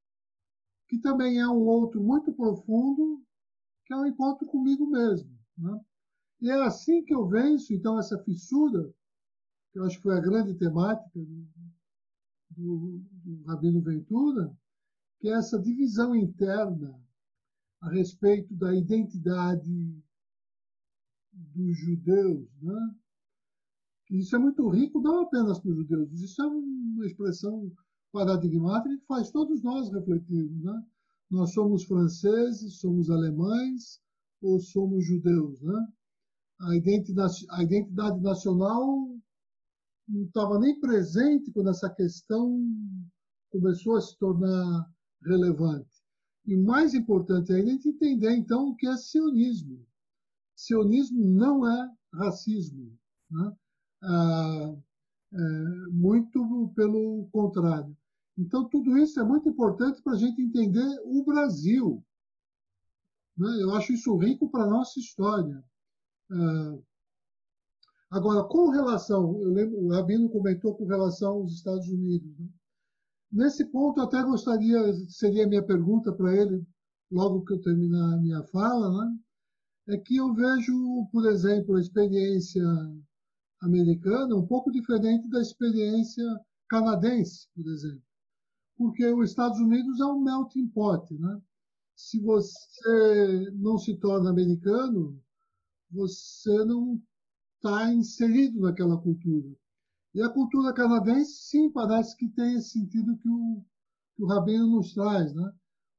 que 0.89 0.99
também 0.99 1.39
é 1.39 1.49
um 1.49 1.67
outro 1.67 2.03
muito 2.03 2.33
profundo, 2.33 3.25
que 3.87 3.95
é 3.95 3.97
o 3.97 4.03
um 4.03 4.07
encontro 4.07 4.47
comigo 4.47 4.87
mesmo. 4.87 5.31
Né? 5.57 5.81
E 6.41 6.51
é 6.51 6.55
assim 6.65 7.05
que 7.05 7.15
eu 7.15 7.27
venço, 7.27 7.73
então, 7.73 7.99
essa 7.99 8.19
fissura, 8.23 8.93
que 9.73 9.79
eu 9.79 9.85
acho 9.85 9.97
que 9.97 10.03
foi 10.03 10.17
a 10.17 10.21
grande 10.21 10.55
temática 10.55 11.19
do, 11.19 11.47
do, 12.51 13.03
do 13.25 13.43
Rabino 13.45 13.81
Ventura, 13.83 14.55
que 15.21 15.29
é 15.29 15.33
essa 15.33 15.59
divisão 15.59 16.15
interna 16.15 16.99
a 17.81 17.91
respeito 17.91 18.55
da 18.55 18.75
identidade 18.75 20.03
dos 21.33 21.79
judeus, 21.79 22.49
né? 22.63 22.95
Isso 24.11 24.35
é 24.35 24.39
muito 24.39 24.69
rico, 24.69 25.01
não 25.01 25.21
apenas 25.21 25.59
para 25.59 25.71
os 25.71 25.77
judeus, 25.77 26.21
isso 26.21 26.41
é 26.43 26.47
uma 26.47 27.07
expressão 27.07 27.71
paradigmática 28.13 28.97
que 28.97 29.07
faz 29.07 29.31
todos 29.31 29.63
nós 29.63 29.93
refletirmos. 29.93 30.65
Né? 30.65 30.83
Nós 31.31 31.53
somos 31.53 31.85
franceses, 31.85 32.79
somos 32.79 33.11
alemães 33.11 34.01
ou 34.41 34.59
somos 34.61 35.05
judeus. 35.05 35.61
Né? 35.61 35.89
A, 36.61 36.77
identidade, 36.77 37.47
a 37.51 37.63
identidade 37.63 38.21
nacional 38.21 39.09
não 40.09 40.25
estava 40.25 40.59
nem 40.59 40.79
presente 40.81 41.53
quando 41.53 41.71
essa 41.71 41.91
questão 41.91 42.59
começou 43.51 43.97
a 43.97 44.01
se 44.01 44.17
tornar 44.19 44.91
relevante. 45.23 45.98
E 46.49 46.57
mais 46.57 46.95
importante 46.95 47.53
ainda 47.53 47.69
a 47.69 47.73
gente 47.75 47.91
entender, 47.91 48.35
então, 48.35 48.71
o 48.71 48.75
que 48.75 48.89
é 48.89 48.97
sionismo. 48.97 49.87
Sionismo 50.57 51.23
não 51.23 51.71
é 51.71 51.93
racismo. 52.11 52.99
Né? 53.31 53.57
Ah, 54.03 54.75
é, 55.31 55.39
muito 55.91 56.73
pelo 56.75 57.29
contrário. 57.31 57.95
Então, 58.39 58.67
tudo 58.67 58.97
isso 58.97 59.21
é 59.21 59.25
muito 59.25 59.47
importante 59.47 60.03
para 60.03 60.15
a 60.15 60.17
gente 60.17 60.41
entender 60.41 60.89
o 61.05 61.23
Brasil. 61.23 62.03
Né? 63.37 63.63
Eu 63.63 63.75
acho 63.75 63.93
isso 63.93 64.17
rico 64.17 64.49
para 64.49 64.65
a 64.65 64.71
nossa 64.71 64.99
história. 64.99 65.63
Ah, 66.31 66.79
agora, 68.11 68.43
com 68.45 68.71
relação, 68.71 69.39
eu 69.43 69.53
lembro, 69.53 69.79
o 69.85 69.91
Rabino 69.91 70.31
comentou 70.31 70.75
com 70.75 70.87
relação 70.87 71.33
aos 71.33 71.53
Estados 71.53 71.89
Unidos. 71.89 72.39
Né? 72.39 72.49
Nesse 73.31 73.65
ponto, 73.67 74.01
até 74.01 74.23
gostaria, 74.23 74.79
seria 75.09 75.45
a 75.45 75.49
minha 75.49 75.63
pergunta 75.63 76.13
para 76.13 76.35
ele, 76.35 76.67
logo 77.11 77.45
que 77.45 77.53
eu 77.55 77.61
terminar 77.61 78.15
a 78.15 78.19
minha 78.19 78.43
fala, 78.45 79.05
né? 79.05 79.19
é 79.89 79.97
que 79.97 80.17
eu 80.17 80.35
vejo, 80.35 81.07
por 81.11 81.27
exemplo, 81.27 81.77
a 81.77 81.81
experiência 81.81 82.63
americana 83.61 84.37
um 84.37 84.47
pouco 84.47 84.71
diferente 84.71 85.29
da 85.29 85.41
experiência 85.41 86.25
canadense, 86.69 87.49
por 87.55 87.67
exemplo. 87.67 88.03
Porque 88.77 89.07
os 89.07 89.31
Estados 89.31 89.59
Unidos 89.59 89.99
é 90.01 90.05
um 90.05 90.23
melting 90.23 90.69
pot, 90.69 91.13
né? 91.19 91.41
Se 91.97 92.21
você 92.21 93.51
não 93.55 93.77
se 93.77 93.97
torna 93.97 94.31
americano, 94.31 95.21
você 95.91 96.65
não 96.65 97.03
está 97.57 97.93
inserido 97.93 98.61
naquela 98.61 98.97
cultura. 98.97 99.49
E 100.19 100.21
a 100.21 100.29
cultura 100.29 100.73
canadense, 100.73 101.49
sim, 101.49 101.71
parece 101.71 102.17
que 102.17 102.29
tem 102.29 102.57
esse 102.57 102.71
sentido 102.71 103.17
que 103.19 103.29
o, 103.29 103.65
que 104.17 104.25
o 104.25 104.27
Rabino 104.27 104.67
nos 104.67 104.93
traz, 104.93 105.33
né? 105.33 105.53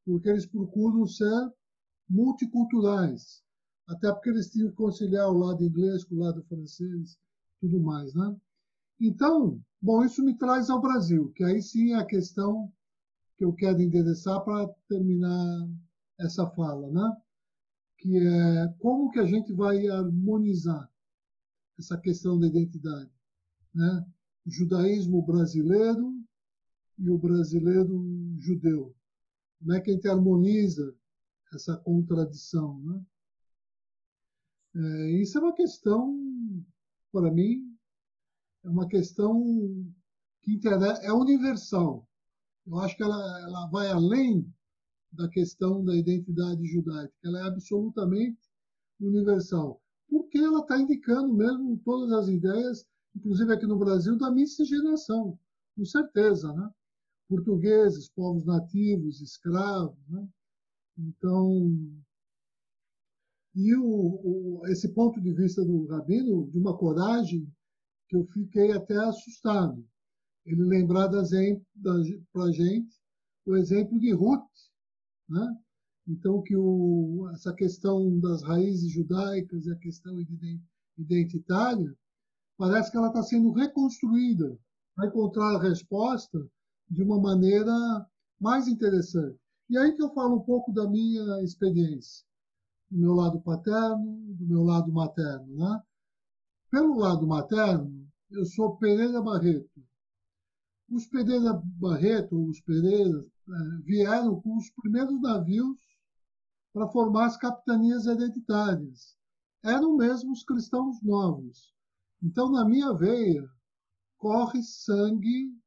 Porque 0.05 0.27
eles 0.27 0.45
procuram 0.45 1.07
ser 1.07 1.53
multiculturais. 2.09 3.41
Até 3.87 4.11
porque 4.11 4.31
eles 4.31 4.49
tinham 4.49 4.71
que 4.71 4.75
conciliar 4.75 5.29
o 5.29 5.37
lado 5.37 5.63
inglês 5.63 6.03
com 6.03 6.15
o 6.15 6.19
lado 6.19 6.43
francês 6.49 7.17
tudo 7.61 7.79
mais, 7.79 8.13
né? 8.13 8.35
Então, 8.99 9.57
bom, 9.81 10.03
isso 10.03 10.21
me 10.21 10.37
traz 10.37 10.69
ao 10.69 10.81
Brasil, 10.81 11.31
que 11.31 11.45
aí 11.45 11.61
sim 11.61 11.93
é 11.93 11.95
a 11.95 12.05
questão 12.05 12.69
que 13.37 13.45
eu 13.45 13.53
quero 13.53 13.81
endereçar 13.81 14.43
para 14.43 14.67
terminar 14.89 15.65
essa 16.19 16.45
fala, 16.45 16.91
né? 16.91 17.17
Que 17.97 18.17
é 18.17 18.67
como 18.79 19.11
que 19.11 19.19
a 19.19 19.25
gente 19.25 19.53
vai 19.53 19.87
harmonizar 19.87 20.91
essa 21.79 21.97
questão 21.97 22.37
da 22.37 22.47
identidade, 22.47 23.09
né? 23.73 24.05
O 24.45 24.51
judaísmo 24.51 25.21
brasileiro 25.21 26.13
e 26.97 27.09
o 27.09 27.17
brasileiro 27.17 28.35
judeu. 28.39 28.95
Como 29.59 29.73
é 29.73 29.81
que 29.81 29.91
a 29.91 29.93
gente 29.93 30.07
harmoniza 30.07 30.95
essa 31.53 31.77
contradição, 31.77 32.79
né? 32.81 33.05
É, 34.75 35.11
isso 35.21 35.37
é 35.37 35.41
uma 35.41 35.53
questão 35.53 36.15
para 37.11 37.31
mim, 37.31 37.75
é 38.63 38.69
uma 38.69 38.87
questão 38.87 39.41
que 40.41 40.53
interessa, 40.53 41.01
é 41.01 41.11
universal. 41.11 42.07
Eu 42.67 42.77
acho 42.79 42.95
que 42.95 43.03
ela, 43.03 43.41
ela 43.41 43.67
vai 43.67 43.89
além 43.89 44.47
da 45.11 45.27
questão 45.27 45.83
da 45.83 45.95
identidade 45.95 46.63
judaica, 46.65 47.13
ela 47.23 47.39
é 47.39 47.43
absolutamente 47.43 48.39
universal, 48.99 49.81
porque 50.07 50.37
ela 50.37 50.59
está 50.59 50.79
indicando 50.79 51.33
mesmo 51.33 51.79
todas 51.83 52.11
as 52.11 52.27
ideias, 52.27 52.85
inclusive 53.15 53.53
aqui 53.53 53.65
no 53.65 53.77
Brasil, 53.77 54.17
da 54.17 54.31
miscigenação, 54.31 55.37
com 55.75 55.85
certeza, 55.85 56.51
né? 56.53 56.69
Portugueses, 57.27 58.09
povos 58.09 58.45
nativos, 58.45 59.21
escravos, 59.21 59.97
né? 60.09 60.27
Então, 60.97 61.71
e 63.55 63.75
o, 63.75 64.61
o, 64.61 64.67
esse 64.67 64.89
ponto 64.89 65.19
de 65.21 65.33
vista 65.33 65.63
do 65.63 65.85
Rabino, 65.87 66.49
de 66.49 66.57
uma 66.57 66.77
coragem 66.77 67.47
que 68.07 68.15
eu 68.15 68.25
fiquei 68.27 68.71
até 68.71 68.95
assustado. 68.97 69.85
Ele 70.45 70.63
lembrar 70.63 71.09
para 71.09 71.21
a 72.43 72.51
gente 72.51 72.99
o 73.45 73.55
exemplo 73.55 73.99
de 73.99 74.11
Ruth, 74.11 74.49
né? 75.27 75.57
Então, 76.07 76.41
que 76.41 76.55
o, 76.55 77.29
essa 77.33 77.53
questão 77.53 78.19
das 78.19 78.41
raízes 78.41 78.91
judaicas 78.91 79.65
e 79.65 79.71
a 79.71 79.75
questão 79.75 80.23
de 80.23 80.59
identitária, 80.97 81.95
parece 82.59 82.91
que 82.91 82.97
ela 82.97 83.07
está 83.07 83.23
sendo 83.23 83.53
reconstruída 83.53 84.59
para 84.93 85.07
encontrar 85.07 85.55
a 85.55 85.61
resposta 85.61 86.45
de 86.89 87.01
uma 87.01 87.17
maneira 87.17 87.73
mais 88.37 88.67
interessante. 88.67 89.39
E 89.69 89.77
aí 89.77 89.95
que 89.95 90.03
eu 90.03 90.13
falo 90.13 90.35
um 90.35 90.41
pouco 90.41 90.73
da 90.73 90.85
minha 90.85 91.41
experiência, 91.41 92.25
do 92.91 92.99
meu 92.99 93.13
lado 93.13 93.39
paterno, 93.39 94.35
do 94.35 94.45
meu 94.45 94.63
lado 94.63 94.91
materno. 94.91 95.55
Né? 95.55 95.81
Pelo 96.69 96.97
lado 96.97 97.25
materno, 97.25 98.05
eu 98.29 98.45
sou 98.45 98.75
Pereira 98.75 99.21
Barreto. 99.21 99.81
Os 100.91 101.07
Pereira 101.07 101.53
Barreto, 101.63 102.35
os 102.45 102.59
Pereiras, 102.59 103.25
é, 103.25 103.81
vieram 103.83 104.41
com 104.41 104.57
os 104.57 104.69
primeiros 104.71 105.21
navios 105.21 105.77
para 106.73 106.89
formar 106.89 107.27
as 107.27 107.37
capitanias 107.37 108.05
hereditárias. 108.05 109.15
Eram 109.63 109.95
mesmo 109.95 110.33
os 110.33 110.43
cristãos 110.43 111.01
novos. 111.01 111.78
Então, 112.21 112.51
na 112.51 112.65
minha 112.65 112.93
veia, 112.93 113.49
corre 114.17 114.61
sangue 114.61 115.57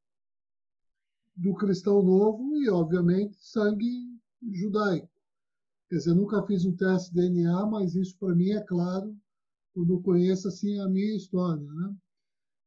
do 1.35 1.55
cristão 1.55 2.03
novo 2.03 2.57
e, 2.57 2.69
obviamente, 2.69 3.37
sangue 3.39 4.21
judaico. 4.53 5.09
Quer 5.89 5.97
dizer, 5.97 6.15
nunca 6.15 6.43
fiz 6.47 6.65
um 6.65 6.77
teste 6.77 7.13
de 7.13 7.21
DNA, 7.21 7.67
mas 7.67 7.95
isso 7.95 8.17
para 8.19 8.35
mim 8.35 8.51
é 8.51 8.61
claro 8.63 9.17
quando 9.75 10.03
conheço 10.03 10.49
assim 10.49 10.79
a 10.81 10.89
minha 10.89 11.17
história, 11.17 11.63
né? 11.63 11.97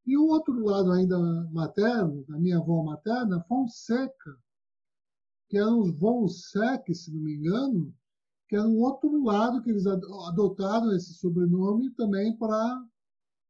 E 0.07 0.17
o 0.17 0.27
outro 0.27 0.63
lado 0.63 0.91
ainda 0.91 1.17
materno, 1.51 2.23
da 2.27 2.39
minha 2.39 2.57
avó 2.57 2.83
materna, 2.83 3.43
Fonseca, 3.47 4.37
que 5.49 5.57
eram 5.57 5.79
os 5.79 5.91
Von 5.97 6.27
Sec, 6.27 6.87
se 6.93 7.11
não 7.11 7.21
me 7.21 7.35
engano, 7.35 7.93
que 8.47 8.55
era 8.55 8.67
um 8.67 8.79
outro 8.81 9.23
lado 9.23 9.61
que 9.61 9.69
eles 9.69 9.85
adotaram 9.87 10.95
esse 10.95 11.13
sobrenome 11.15 11.89
também 11.91 12.35
para 12.37 12.85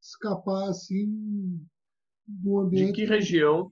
escapar 0.05 0.69
assim 0.69 1.65
do 2.27 2.59
ambiente. 2.59 2.87
De 2.87 2.93
que 2.93 3.05
região? 3.05 3.71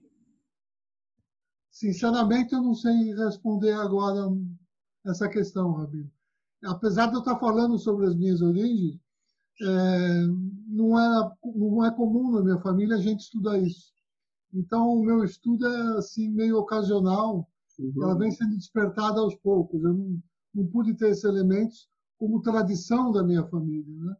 Sinceramente, 1.70 2.54
eu 2.54 2.62
não 2.62 2.74
sei 2.74 3.14
responder 3.14 3.72
agora 3.72 4.30
essa 5.06 5.28
questão, 5.28 5.72
Rabino. 5.72 6.10
Apesar 6.64 7.06
de 7.08 7.14
eu 7.14 7.18
estar 7.18 7.38
falando 7.38 7.78
sobre 7.78 8.06
as 8.06 8.14
minhas 8.14 8.40
origens, 8.40 8.98
é, 9.60 10.26
não, 10.68 10.98
é, 10.98 11.32
não 11.44 11.84
é 11.84 11.90
comum 11.94 12.32
na 12.32 12.42
minha 12.42 12.60
família 12.60 12.96
a 12.96 13.00
gente 13.00 13.20
estudar 13.20 13.58
isso. 13.58 13.92
Então, 14.52 14.88
o 14.88 15.04
meu 15.04 15.24
estudo 15.24 15.66
é 15.66 15.98
assim 15.98 16.28
meio 16.30 16.56
ocasional, 16.58 17.48
uhum. 17.78 18.02
ela 18.02 18.16
vem 18.16 18.30
sendo 18.30 18.56
despertada 18.56 19.20
aos 19.20 19.34
poucos. 19.36 19.82
Eu 19.82 19.94
não, 19.94 20.22
não 20.54 20.66
pude 20.66 20.94
ter 20.94 21.10
esses 21.10 21.24
elementos 21.24 21.88
como 22.18 22.40
tradição 22.40 23.10
da 23.10 23.22
minha 23.22 23.44
família. 23.48 23.84
Né? 23.86 24.16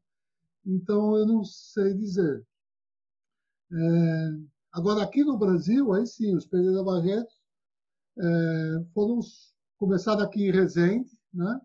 Então, 0.67 1.17
eu 1.17 1.27
não 1.27 1.45
sei 1.45 1.95
dizer. 1.95 2.45
É, 3.73 3.77
agora, 4.73 5.03
aqui 5.03 5.25
no 5.25 5.39
Brasil, 5.39 5.93
aí 5.93 6.07
sim, 6.07 6.35
os 6.35 6.47
Pereira 6.47 6.83
Barreto 6.83 7.35
é, 8.19 8.85
foram 8.93 9.21
começaram 9.77 10.23
aqui 10.23 10.45
em 10.45 10.53
Resende, 10.53 11.11
né? 11.33 11.61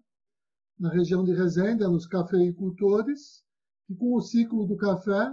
na 0.80 0.90
região 0.90 1.24
de 1.24 1.34
Resende, 1.34 1.84
nos 1.84 2.08
cafeicultores, 2.08 3.44
que 3.86 3.96
com 3.96 4.16
o 4.16 4.22
ciclo 4.22 4.66
do 4.66 4.78
café 4.78 5.30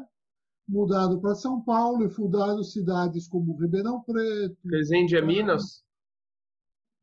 mudaram 0.68 1.20
para 1.20 1.34
São 1.36 1.62
Paulo 1.62 2.04
e 2.04 2.10
fundaram 2.10 2.62
cidades 2.64 3.28
como 3.28 3.56
Ribeirão 3.56 4.02
Preto. 4.02 4.56
Resende 4.68 5.16
é 5.16 5.22
Minas? 5.22 5.84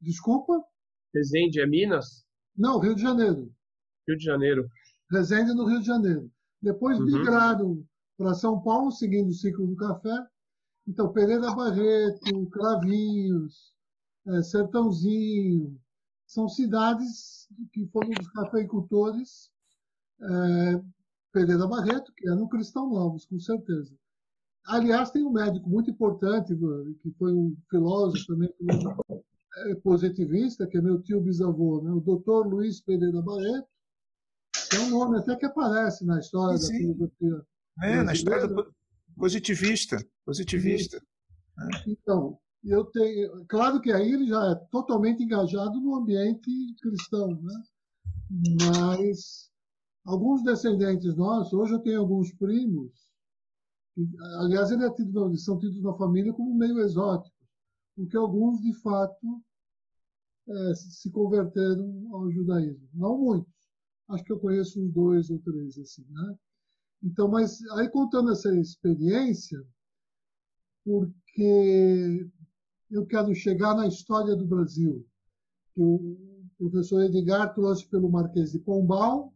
Desculpa? 0.02 0.62
Resende 1.14 1.62
é 1.62 1.66
Minas? 1.66 2.26
Não, 2.56 2.80
Rio 2.80 2.94
de 2.94 3.02
Janeiro. 3.02 3.52
Rio 4.06 4.18
de 4.18 4.24
Janeiro. 4.24 4.70
Resende 5.10 5.54
no 5.54 5.66
Rio 5.66 5.80
de 5.80 5.86
Janeiro. 5.86 6.30
Depois 6.64 6.98
uhum. 6.98 7.06
migraram 7.06 7.86
para 8.18 8.34
São 8.34 8.62
Paulo, 8.62 8.90
seguindo 8.90 9.28
o 9.28 9.34
ciclo 9.34 9.68
do 9.68 9.76
café. 9.76 10.26
Então, 10.88 11.12
Pereira 11.12 11.54
Barreto, 11.54 12.48
Cravinhos, 12.48 13.74
é, 14.26 14.42
Sertãozinho, 14.42 15.78
são 16.26 16.48
cidades 16.48 17.50
que 17.74 17.86
foram 17.88 18.10
dos 18.12 18.30
cafeicultores 18.30 19.52
é, 20.22 20.82
Pereira 21.34 21.68
Barreto, 21.68 22.14
que 22.16 22.30
eram 22.30 22.48
cristãos 22.48 22.90
novos, 22.92 23.26
com 23.26 23.38
certeza. 23.40 23.94
Aliás, 24.66 25.12
tem 25.12 25.26
um 25.26 25.32
médico 25.32 25.70
muito 25.70 25.92
importante, 25.92 26.56
que 27.02 27.12
foi 27.20 27.34
um 27.34 27.58
filósofo 27.70 28.26
também, 28.28 28.50
é, 29.58 29.76
positivista, 29.76 30.66
que 30.66 30.78
é 30.78 30.82
meu 30.82 31.02
tio 31.02 31.20
bisavô, 31.20 31.82
né? 31.82 31.92
o 31.92 32.00
doutor 32.00 32.48
Luiz 32.48 32.80
Pereira 32.80 33.22
Barreto, 33.22 33.68
que 34.74 34.82
é 34.82 34.86
um 34.86 34.90
nome 34.90 35.18
até 35.20 35.36
que 35.36 35.46
aparece 35.46 36.06
na 36.06 36.20
história 36.20 36.58
sim, 36.58 36.72
da 36.72 36.78
filosofia. 36.78 37.46
É, 37.82 38.04
na 38.04 38.14
história 38.14 38.48
positivista. 39.16 39.98
Positivista. 40.26 40.98
É. 40.98 41.90
Então, 41.92 42.40
eu 42.64 42.86
tenho. 42.86 43.46
Claro 43.48 43.80
que 43.82 43.92
aí 43.92 44.12
ele 44.12 44.28
já 44.28 44.52
é 44.52 44.56
totalmente 44.72 45.24
engajado 45.24 45.80
no 45.80 45.96
ambiente 45.96 46.50
cristão, 46.82 47.30
né? 47.42 47.64
Mas 48.60 49.52
alguns 50.06 50.44
descendentes 50.44 51.16
nossos, 51.16 51.54
hoje 51.54 51.74
eu 51.74 51.80
tenho 51.80 52.00
alguns 52.00 52.34
primos, 52.34 52.92
que, 53.94 54.08
aliás, 54.40 54.72
ele 54.72 54.86
é 54.86 54.92
tido, 54.92 55.38
são 55.38 55.60
tidos 55.60 55.82
na 55.84 55.94
família 55.94 56.34
como 56.34 56.56
meio 56.56 56.80
exóticos, 56.80 57.38
porque 57.96 58.18
alguns, 58.18 58.60
de 58.62 58.74
fato, 58.82 59.42
é, 60.48 60.76
se 60.76 61.12
converteram 61.12 62.08
ao 62.12 62.32
judaísmo. 62.32 62.90
Não 62.94 63.18
muitos. 63.18 63.53
Acho 64.10 64.24
que 64.24 64.32
eu 64.32 64.40
conheço 64.40 64.82
uns 64.82 64.92
dois 64.92 65.30
ou 65.30 65.40
três, 65.40 65.78
assim, 65.78 66.06
né? 66.10 66.38
Então, 67.02 67.28
mas 67.28 67.62
aí 67.72 67.90
contando 67.90 68.32
essa 68.32 68.54
experiência, 68.58 69.62
porque 70.86 72.30
eu 72.90 73.06
quero 73.06 73.34
chegar 73.34 73.76
na 73.76 73.88
história 73.88 74.36
do 74.36 74.46
Brasil, 74.46 75.06
que 75.74 75.82
o 75.82 76.18
professor 76.58 77.02
Edgar 77.04 77.54
trouxe 77.54 77.88
pelo 77.88 78.10
Marquês 78.10 78.52
de 78.52 78.60
Pombal, 78.60 79.34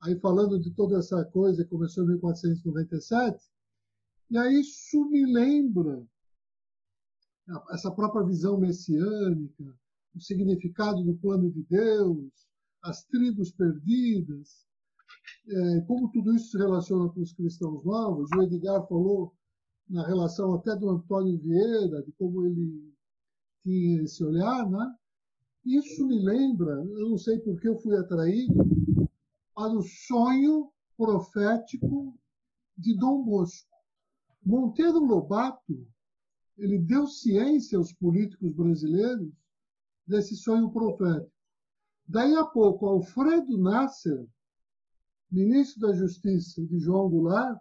aí 0.00 0.18
falando 0.18 0.58
de 0.58 0.70
toda 0.72 0.98
essa 0.98 1.24
coisa 1.24 1.64
começou 1.64 2.04
em 2.04 2.08
1497, 2.08 3.42
e 4.30 4.36
aí 4.36 4.60
isso 4.60 5.04
me 5.08 5.24
lembra 5.24 6.04
essa 7.70 7.90
própria 7.90 8.24
visão 8.24 8.58
messiânica, 8.58 9.78
o 10.14 10.20
significado 10.20 11.02
do 11.02 11.14
plano 11.14 11.50
de 11.50 11.62
Deus, 11.62 12.32
as 12.84 13.02
tribos 13.04 13.50
perdidas, 13.52 14.66
é, 15.48 15.80
como 15.82 16.10
tudo 16.10 16.34
isso 16.34 16.50
se 16.50 16.58
relaciona 16.58 17.08
com 17.08 17.20
os 17.20 17.32
cristãos 17.32 17.84
novos. 17.84 18.30
O 18.36 18.42
Edgar 18.42 18.86
falou 18.86 19.34
na 19.88 20.06
relação 20.06 20.54
até 20.54 20.76
do 20.76 20.90
Antônio 20.90 21.38
Vieira, 21.38 22.02
de 22.02 22.12
como 22.12 22.46
ele 22.46 22.92
tinha 23.62 24.02
esse 24.02 24.22
olhar, 24.22 24.68
né? 24.70 24.94
Isso 25.64 26.06
me 26.06 26.22
lembra, 26.22 26.72
eu 26.72 27.08
não 27.08 27.16
sei 27.16 27.38
porque 27.38 27.66
eu 27.66 27.78
fui 27.78 27.96
atraído 27.96 28.54
para 29.54 29.72
o 29.72 29.82
sonho 29.82 30.70
profético 30.96 32.14
de 32.76 32.94
Dom 32.98 33.24
Bosco. 33.24 33.70
Monteiro 34.44 34.98
Lobato, 34.98 35.86
ele 36.58 36.78
deu 36.78 37.06
ciência 37.06 37.78
aos 37.78 37.94
políticos 37.94 38.52
brasileiros 38.52 39.32
desse 40.06 40.36
sonho 40.36 40.70
profético. 40.70 41.33
Daí 42.06 42.34
a 42.36 42.44
pouco, 42.44 42.86
Alfredo 42.86 43.56
Nasser, 43.56 44.26
ministro 45.30 45.88
da 45.88 45.94
Justiça 45.94 46.64
de 46.64 46.78
João 46.78 47.08
Goulart, 47.08 47.60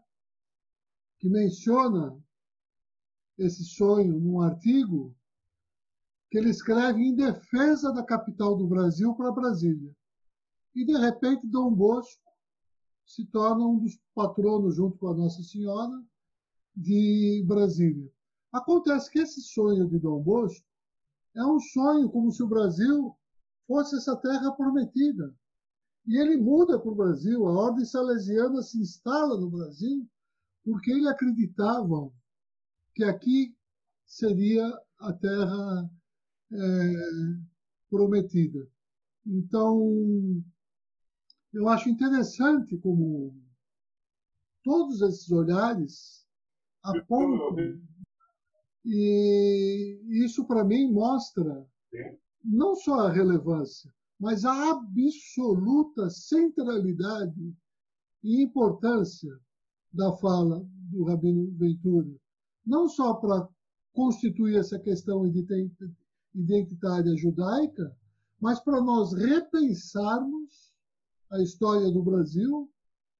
que 1.19 1.29
menciona 1.29 2.17
esse 3.37 3.63
sonho 3.63 4.19
num 4.19 4.41
artigo 4.41 5.15
que 6.29 6.37
ele 6.37 6.49
escreve 6.49 7.01
em 7.01 7.15
defesa 7.15 7.93
da 7.93 8.03
capital 8.03 8.57
do 8.57 8.67
Brasil 8.67 9.13
para 9.15 9.31
Brasília. 9.31 9.95
E, 10.75 10.85
de 10.85 10.97
repente, 10.97 11.47
Dom 11.47 11.73
Bosco 11.73 12.21
se 13.05 13.25
torna 13.25 13.65
um 13.65 13.79
dos 13.79 13.97
patronos, 14.13 14.75
junto 14.75 14.97
com 14.97 15.07
a 15.07 15.13
Nossa 15.13 15.41
Senhora, 15.43 16.03
de 16.75 17.43
Brasília. 17.47 18.11
Acontece 18.51 19.09
que 19.09 19.19
esse 19.19 19.41
sonho 19.41 19.87
de 19.87 19.99
Dom 19.99 20.21
Bosco 20.21 20.65
é 21.35 21.45
um 21.45 21.59
sonho 21.59 22.09
como 22.09 22.31
se 22.31 22.43
o 22.43 22.47
Brasil 22.47 23.15
fosse 23.67 23.97
essa 23.97 24.15
terra 24.15 24.51
prometida. 24.51 25.33
E 26.05 26.17
ele 26.17 26.37
muda 26.37 26.79
para 26.79 26.91
o 26.91 26.95
Brasil, 26.95 27.47
a 27.47 27.51
ordem 27.51 27.85
salesiana 27.85 28.61
se 28.61 28.79
instala 28.79 29.39
no 29.39 29.49
Brasil 29.49 30.07
porque 30.63 30.91
ele 30.91 31.07
acreditava 31.07 32.11
que 32.93 33.03
aqui 33.03 33.55
seria 34.05 34.65
a 34.99 35.13
terra 35.13 35.89
é, 36.51 36.93
prometida. 37.89 38.67
Então, 39.25 40.43
eu 41.53 41.67
acho 41.69 41.89
interessante 41.89 42.77
como 42.77 43.35
todos 44.63 45.01
esses 45.01 45.29
olhares 45.31 46.25
apontam, 46.83 47.81
e 48.85 49.99
isso 50.25 50.45
para 50.45 50.63
mim 50.63 50.91
mostra 50.91 51.65
não 52.43 52.75
só 52.75 53.07
a 53.07 53.11
relevância, 53.11 53.93
mas 54.19 54.45
a 54.45 54.71
absoluta 54.71 56.09
centralidade 56.09 57.55
e 58.23 58.41
importância 58.41 59.39
da 59.91 60.11
fala 60.17 60.65
do 60.91 61.03
Rabino 61.03 61.51
Ventura, 61.57 62.15
não 62.65 62.87
só 62.87 63.13
para 63.13 63.47
constituir 63.93 64.57
essa 64.57 64.79
questão 64.79 65.25
identitária 66.33 67.15
judaica, 67.15 67.95
mas 68.39 68.59
para 68.59 68.81
nós 68.81 69.13
repensarmos 69.13 70.73
a 71.31 71.41
história 71.41 71.89
do 71.91 72.03
Brasil 72.03 72.69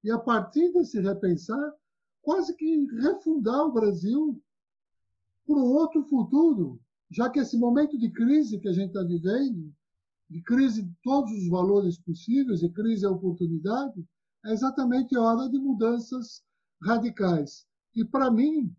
e, 0.04 0.12
a 0.12 0.20
partir 0.20 0.72
desse 0.74 1.00
repensar, 1.00 1.74
quase 2.22 2.56
que 2.56 2.86
refundar 3.02 3.66
o 3.66 3.72
Brasil 3.72 4.42
para 5.46 5.56
um 5.56 5.74
outro 5.74 6.04
futuro, 6.06 6.80
já 7.14 7.30
que 7.30 7.40
esse 7.40 7.58
momento 7.58 7.98
de 7.98 8.10
crise 8.10 8.60
que 8.60 8.68
a 8.68 8.74
gente 8.74 8.88
está 8.88 9.04
vivendo, 9.04 9.72
de 10.28 10.42
crise 10.42 10.82
de 10.82 10.96
todos 11.04 11.32
os 11.32 11.48
valores 11.48 12.00
possíveis, 12.00 12.64
e 12.64 12.70
crise 12.70 13.06
é 13.06 13.10
oportunidade, 13.10 14.04
é 14.46 14.52
exatamente 14.52 15.16
hora 15.16 15.48
de 15.48 15.60
mudanças 15.60 16.44
radicais. 16.82 17.68
E, 17.96 18.04
para 18.04 18.32
mim, 18.32 18.76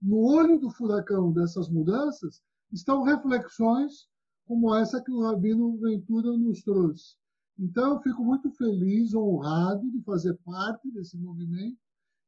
no 0.00 0.18
olho 0.18 0.58
do 0.58 0.70
furacão 0.70 1.32
dessas 1.32 1.68
mudanças 1.68 2.42
estão 2.72 3.04
reflexões 3.04 4.08
como 4.44 4.74
essa 4.74 5.00
que 5.00 5.12
o 5.12 5.22
Rabino 5.22 5.78
Ventura 5.78 6.36
nos 6.36 6.62
trouxe. 6.62 7.14
Então, 7.56 7.94
eu 7.94 8.00
fico 8.00 8.24
muito 8.24 8.50
feliz, 8.50 9.14
honrado 9.14 9.88
de 9.88 10.02
fazer 10.02 10.36
parte 10.44 10.90
desse 10.90 11.16
movimento 11.16 11.78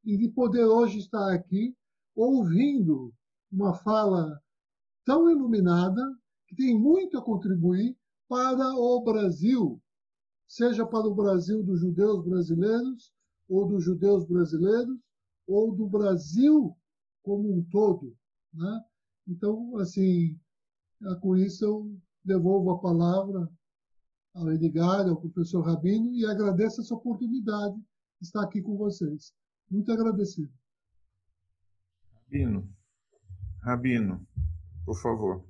e 0.05 0.17
de 0.17 0.29
poder 0.29 0.63
hoje 0.63 0.99
estar 0.99 1.33
aqui 1.33 1.75
ouvindo 2.15 3.13
uma 3.51 3.73
fala 3.73 4.41
tão 5.05 5.29
iluminada 5.29 6.01
que 6.47 6.55
tem 6.55 6.77
muito 6.77 7.17
a 7.17 7.23
contribuir 7.23 7.95
para 8.27 8.73
o 8.75 9.01
Brasil, 9.03 9.81
seja 10.47 10.85
para 10.85 11.07
o 11.07 11.13
Brasil 11.15 11.63
dos 11.63 11.79
judeus 11.79 12.25
brasileiros, 12.25 13.13
ou 13.47 13.67
dos 13.67 13.83
judeus 13.83 14.25
brasileiros, 14.25 14.97
ou 15.47 15.71
do 15.75 15.87
Brasil 15.87 16.75
como 17.21 17.55
um 17.55 17.63
todo. 17.63 18.15
Né? 18.53 18.81
Então, 19.27 19.77
assim, 19.77 20.39
com 21.21 21.35
isso 21.37 21.63
eu 21.63 21.97
devolvo 22.23 22.71
a 22.71 22.79
palavra 22.79 23.49
ao 24.33 24.51
Edgar, 24.51 25.07
ao 25.07 25.15
professor 25.15 25.61
Rabino, 25.61 26.13
e 26.13 26.25
agradeço 26.25 26.81
essa 26.81 26.93
oportunidade 26.93 27.75
de 27.75 28.27
estar 28.27 28.43
aqui 28.43 28.61
com 28.61 28.75
vocês. 28.75 29.33
Muito 29.69 29.91
agradecido. 29.91 30.51
Rabino, 32.13 32.69
Rabino, 33.61 34.27
por 34.85 34.95
favor. 35.01 35.43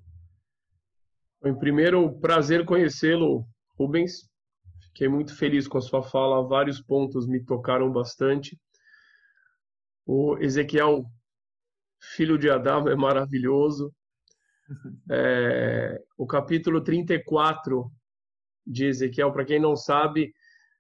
Em 1.44 1.54
primeiro, 1.54 2.18
prazer 2.20 2.66
conhecê-lo, 2.66 3.46
Rubens. 3.78 4.28
Fiquei 4.88 5.08
muito 5.08 5.36
feliz 5.36 5.68
com 5.68 5.78
a 5.78 5.82
sua 5.82 6.02
fala. 6.02 6.48
Vários 6.48 6.82
pontos 6.82 7.28
me 7.28 7.44
tocaram 7.44 7.92
bastante. 7.92 8.60
O 10.06 10.38
Ezequiel, 10.40 11.06
filho 12.16 12.38
de 12.38 12.50
Adão, 12.50 12.88
é 12.88 12.96
maravilhoso. 12.96 13.94
É, 15.12 16.02
o 16.18 16.26
capítulo 16.26 16.82
34 16.82 17.88
de 18.66 18.86
Ezequiel, 18.86 19.32
para 19.32 19.46
quem 19.46 19.60
não 19.60 19.76
sabe, 19.76 20.34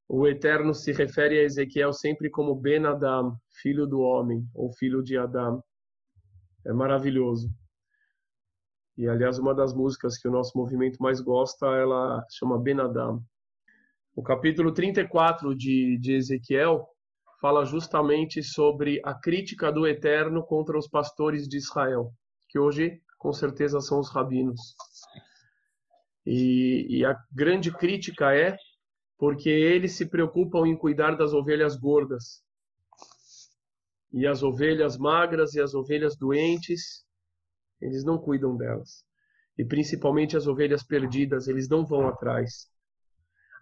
o 0.07 0.27
Eterno 0.27 0.73
se 0.73 0.91
refere 0.91 1.37
a 1.37 1.43
Ezequiel 1.43 1.93
sempre 1.93 2.27
como 2.31 2.55
Ben 2.55 2.83
Adam, 2.83 3.37
filho 3.61 3.85
do 3.85 3.99
homem, 3.99 4.43
ou 4.55 4.73
filho 4.73 5.03
de 5.03 5.15
Adão. 5.19 5.63
É 6.65 6.73
maravilhoso. 6.73 7.47
E, 8.97 9.09
aliás, 9.09 9.37
uma 9.37 9.53
das 9.53 9.73
músicas 9.73 10.17
que 10.17 10.27
o 10.27 10.31
nosso 10.31 10.57
movimento 10.57 11.01
mais 11.01 11.19
gosta, 11.19 11.65
ela 11.65 12.25
chama 12.29 12.57
Ben 12.57 12.79
Adam. 12.79 13.21
O 14.15 14.23
capítulo 14.23 14.71
34 14.71 15.53
de, 15.53 15.97
de 15.99 16.13
Ezequiel 16.13 16.87
fala 17.41 17.65
justamente 17.65 18.41
sobre 18.41 19.01
a 19.03 19.13
crítica 19.13 19.69
do 19.69 19.85
Eterno 19.85 20.41
contra 20.41 20.77
os 20.77 20.87
pastores 20.87 21.47
de 21.47 21.57
Israel, 21.57 22.13
que 22.47 22.57
hoje, 22.57 23.01
com 23.19 23.33
certeza, 23.33 23.81
são 23.81 23.99
os 23.99 24.09
rabinos. 24.09 24.75
E, 26.25 26.87
e 26.89 27.05
a 27.05 27.15
grande 27.33 27.71
crítica 27.71 28.33
é 28.33 28.55
porque 29.17 29.49
eles 29.49 29.91
se 29.91 30.05
preocupam 30.05 30.65
em 30.65 30.77
cuidar 30.77 31.15
das 31.15 31.33
ovelhas 31.33 31.75
gordas. 31.75 32.41
E 34.11 34.25
as 34.25 34.41
ovelhas 34.41 34.97
magras 34.97 35.53
e 35.53 35.61
as 35.61 35.73
ovelhas 35.73 36.15
doentes 36.15 37.04
eles 37.85 38.03
não 38.03 38.17
cuidam 38.17 38.57
delas. 38.57 39.03
E 39.57 39.63
principalmente 39.63 40.35
as 40.35 40.47
ovelhas 40.47 40.83
perdidas, 40.83 41.47
eles 41.47 41.69
não 41.69 41.85
vão 41.85 42.07
atrás. 42.07 42.67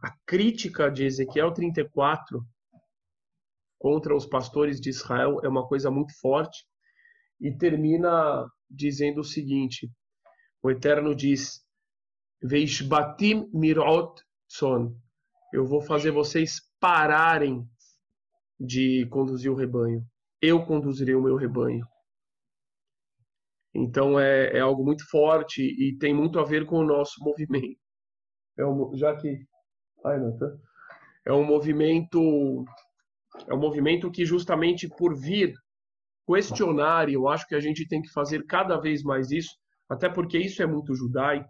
A 0.01 0.11
crítica 0.26 0.89
de 0.89 1.05
Ezequiel 1.05 1.53
34 1.53 2.43
contra 3.78 4.15
os 4.15 4.26
pastores 4.26 4.80
de 4.80 4.89
Israel 4.89 5.39
é 5.43 5.47
uma 5.47 5.67
coisa 5.67 5.91
muito 5.91 6.17
forte 6.19 6.65
e 7.39 7.55
termina 7.55 8.45
dizendo 8.69 9.21
o 9.21 9.24
seguinte: 9.24 9.91
o 10.61 10.71
Eterno 10.71 11.13
diz: 11.13 11.61
Veishbatim 12.41 13.49
mirot 13.53 14.21
son. 14.47 14.95
Eu 15.53 15.65
vou 15.65 15.82
fazer 15.82 16.11
vocês 16.11 16.61
pararem 16.80 17.67
de 18.59 19.05
conduzir 19.11 19.51
o 19.51 19.55
rebanho. 19.55 20.03
Eu 20.41 20.65
conduzirei 20.65 21.13
o 21.13 21.21
meu 21.21 21.36
rebanho. 21.36 21.86
Então 23.74 24.19
é, 24.19 24.57
é 24.57 24.59
algo 24.59 24.84
muito 24.84 25.07
forte 25.09 25.61
e 25.61 25.97
tem 25.97 26.13
muito 26.13 26.39
a 26.39 26.43
ver 26.43 26.65
com 26.65 26.78
o 26.78 26.86
nosso 26.86 27.24
movimento. 27.24 27.80
É 28.57 28.65
um, 28.65 28.95
já 28.95 29.15
que 29.15 29.39
ai, 30.05 30.19
não, 30.19 30.38
tá? 30.38 30.47
é 31.26 31.34
um 31.34 31.43
movimento 31.43 32.65
é 33.47 33.53
um 33.53 33.59
movimento 33.59 34.11
que 34.11 34.26
justamente 34.26 34.88
por 34.88 35.15
vir 35.17 35.53
questionar, 36.28 37.09
e 37.09 37.13
eu 37.13 37.28
acho 37.28 37.47
que 37.47 37.55
a 37.55 37.59
gente 37.59 37.88
tem 37.88 38.01
que 38.01 38.11
fazer 38.11 38.45
cada 38.45 38.78
vez 38.78 39.03
mais 39.03 39.32
isso, 39.32 39.51
até 39.89 40.07
porque 40.07 40.38
isso 40.38 40.61
é 40.61 40.65
muito 40.65 40.95
judaico, 40.95 41.49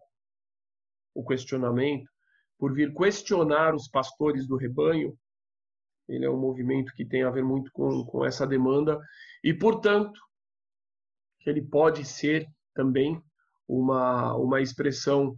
o 1.13 1.23
questionamento, 1.25 2.09
por 2.57 2.73
vir 2.73 2.93
questionar 2.93 3.75
os 3.75 3.87
pastores 3.87 4.47
do 4.47 4.55
rebanho, 4.55 5.13
ele 6.07 6.25
é 6.25 6.29
um 6.29 6.39
movimento 6.39 6.91
que 6.95 7.05
tem 7.05 7.23
a 7.23 7.29
ver 7.29 7.43
muito 7.43 7.71
com, 7.71 8.05
com 8.05 8.25
essa 8.25 8.47
demanda, 8.47 8.99
e 9.43 9.53
portanto, 9.53 10.19
que 11.43 11.49
ele 11.49 11.61
pode 11.61 12.05
ser 12.05 12.47
também 12.73 13.21
uma, 13.67 14.35
uma 14.35 14.61
expressão 14.61 15.37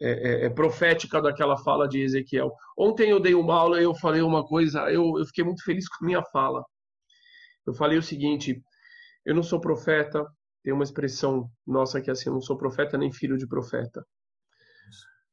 é, 0.00 0.10
é, 0.10 0.46
é, 0.46 0.50
profética 0.50 1.22
daquela 1.22 1.56
fala 1.56 1.88
de 1.88 2.02
Ezequiel. 2.02 2.52
Ontem 2.76 3.10
eu 3.10 3.20
dei 3.20 3.34
uma 3.34 3.54
aula 3.54 3.80
e 3.80 3.84
eu 3.84 3.94
falei 3.94 4.20
uma 4.20 4.44
coisa, 4.44 4.90
eu, 4.90 5.18
eu 5.18 5.24
fiquei 5.26 5.44
muito 5.44 5.64
feliz 5.64 5.88
com 5.88 6.04
a 6.04 6.06
minha 6.06 6.22
fala. 6.24 6.62
Eu 7.66 7.72
falei 7.72 7.96
o 7.96 8.02
seguinte: 8.02 8.60
eu 9.24 9.34
não 9.34 9.42
sou 9.42 9.60
profeta, 9.60 10.24
tem 10.62 10.72
uma 10.72 10.84
expressão 10.84 11.48
nossa 11.66 12.00
que 12.00 12.10
é 12.10 12.12
assim: 12.12 12.28
eu 12.28 12.34
não 12.34 12.42
sou 12.42 12.58
profeta 12.58 12.98
nem 12.98 13.12
filho 13.12 13.38
de 13.38 13.46
profeta. 13.46 14.04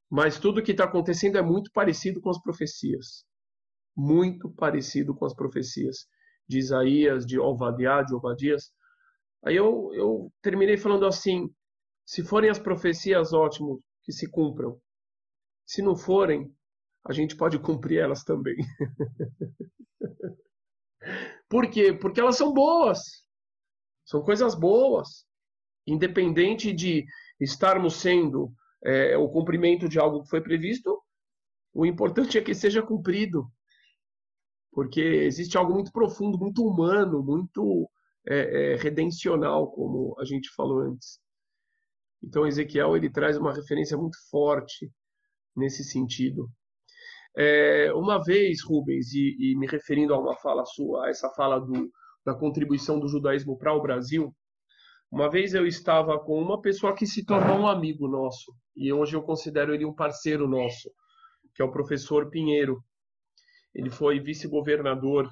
Mas 0.10 0.40
tudo 0.40 0.62
que 0.62 0.72
está 0.72 0.84
acontecendo 0.84 1.38
é 1.38 1.42
muito 1.42 1.72
parecido 1.74 2.22
com 2.22 2.30
as 2.30 2.42
profecias. 2.42 3.26
Muito 3.96 4.50
parecido 4.52 5.14
com 5.14 5.26
as 5.26 5.34
profecias 5.34 6.08
de 6.48 6.60
Isaías, 6.60 7.26
de 7.26 7.40
Ovadiah, 7.40 8.04
de 8.04 8.14
Obadias. 8.14 8.72
Aí 9.46 9.56
eu, 9.56 9.92
eu 9.94 10.32
terminei 10.42 10.78
falando 10.78 11.06
assim: 11.06 11.50
se 12.06 12.24
forem 12.24 12.50
as 12.50 12.60
profecias, 12.60 13.34
ótimo, 13.34 13.82
que 14.04 14.12
se 14.12 14.30
cumpram. 14.30 14.80
Se 15.66 15.82
não 15.82 15.96
forem, 15.96 16.54
a 17.06 17.14
gente 17.14 17.36
pode 17.36 17.60
cumprir 17.60 18.00
elas 18.00 18.24
também. 18.24 18.56
Por 21.50 21.70
quê? 21.70 21.94
Porque 21.94 22.20
elas 22.20 22.38
são 22.38 22.54
boas. 22.54 23.00
São 24.06 24.22
coisas 24.22 24.56
boas. 24.56 25.26
Independente 25.86 26.72
de 26.74 27.06
estarmos 27.40 27.96
sendo 27.96 28.54
é, 28.84 29.18
o 29.18 29.30
cumprimento 29.30 29.88
de 29.90 30.00
algo 30.00 30.24
que 30.24 30.30
foi 30.30 30.42
previsto, 30.42 31.02
o 31.74 31.86
importante 31.86 32.38
é 32.38 32.42
que 32.42 32.56
seja 32.56 32.82
cumprido. 32.82 33.48
Porque 34.72 35.02
existe 35.02 35.58
algo 35.58 35.74
muito 35.74 35.92
profundo, 35.92 36.38
muito 36.38 36.66
humano, 36.66 37.22
muito 37.22 37.90
é, 38.28 38.74
é, 38.74 38.76
redencional, 38.76 39.72
como 39.72 40.16
a 40.20 40.26
gente 40.26 40.50
falou 40.56 40.80
antes. 40.80 41.20
Então, 42.24 42.48
Ezequiel 42.48 42.96
ele 42.96 43.10
traz 43.10 43.38
uma 43.38 43.54
referência 43.54 43.98
muito 43.98 44.18
forte 44.30 44.90
nesse 45.56 45.84
sentido. 45.84 46.50
É, 47.36 47.92
uma 47.94 48.24
vez, 48.24 48.64
Rubens, 48.64 49.14
e, 49.14 49.36
e, 49.40 49.58
me 49.58 49.68
referindo 49.68 50.14
a 50.14 50.20
uma 50.20 50.36
fala 50.38 50.66
sua, 50.66 51.06
a 51.06 51.10
essa 51.10 51.30
fala 51.32 51.60
do, 51.60 51.92
da 52.26 52.34
contribuição 52.34 53.00
do 53.00 53.08
judaísmo 53.08 53.58
para 53.58 53.74
o 53.74 53.82
Brasil, 53.82 54.34
uma 55.12 55.30
vez 55.30 55.54
eu 55.54 55.68
estava 55.68 56.18
com 56.20 56.42
uma 56.42 56.62
pessoa 56.62 56.96
que 56.96 57.06
se 57.06 57.26
tornou 57.26 57.60
um 57.60 57.68
amigo 57.68 58.08
nosso, 58.08 58.54
e 58.76 58.92
hoje 58.92 59.16
eu 59.16 59.22
considero 59.22 59.74
ele 59.74 59.86
um 59.86 59.94
parceiro 59.94 60.48
nosso, 60.48 60.90
que 61.54 61.62
é 61.62 61.66
o 61.66 61.72
professor 61.72 62.30
Pinheiro. 62.30 62.84
Ele 63.76 63.90
foi 63.90 64.20
vice-governador 64.20 65.30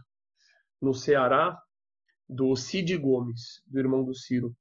no 0.82 0.94
Ceará 0.94 1.58
do 2.32 2.56
Cid 2.56 2.98
Gomes, 2.98 3.62
do 3.68 3.78
irmão 3.78 4.06
do 4.06 4.16
Ciro. 4.16 4.56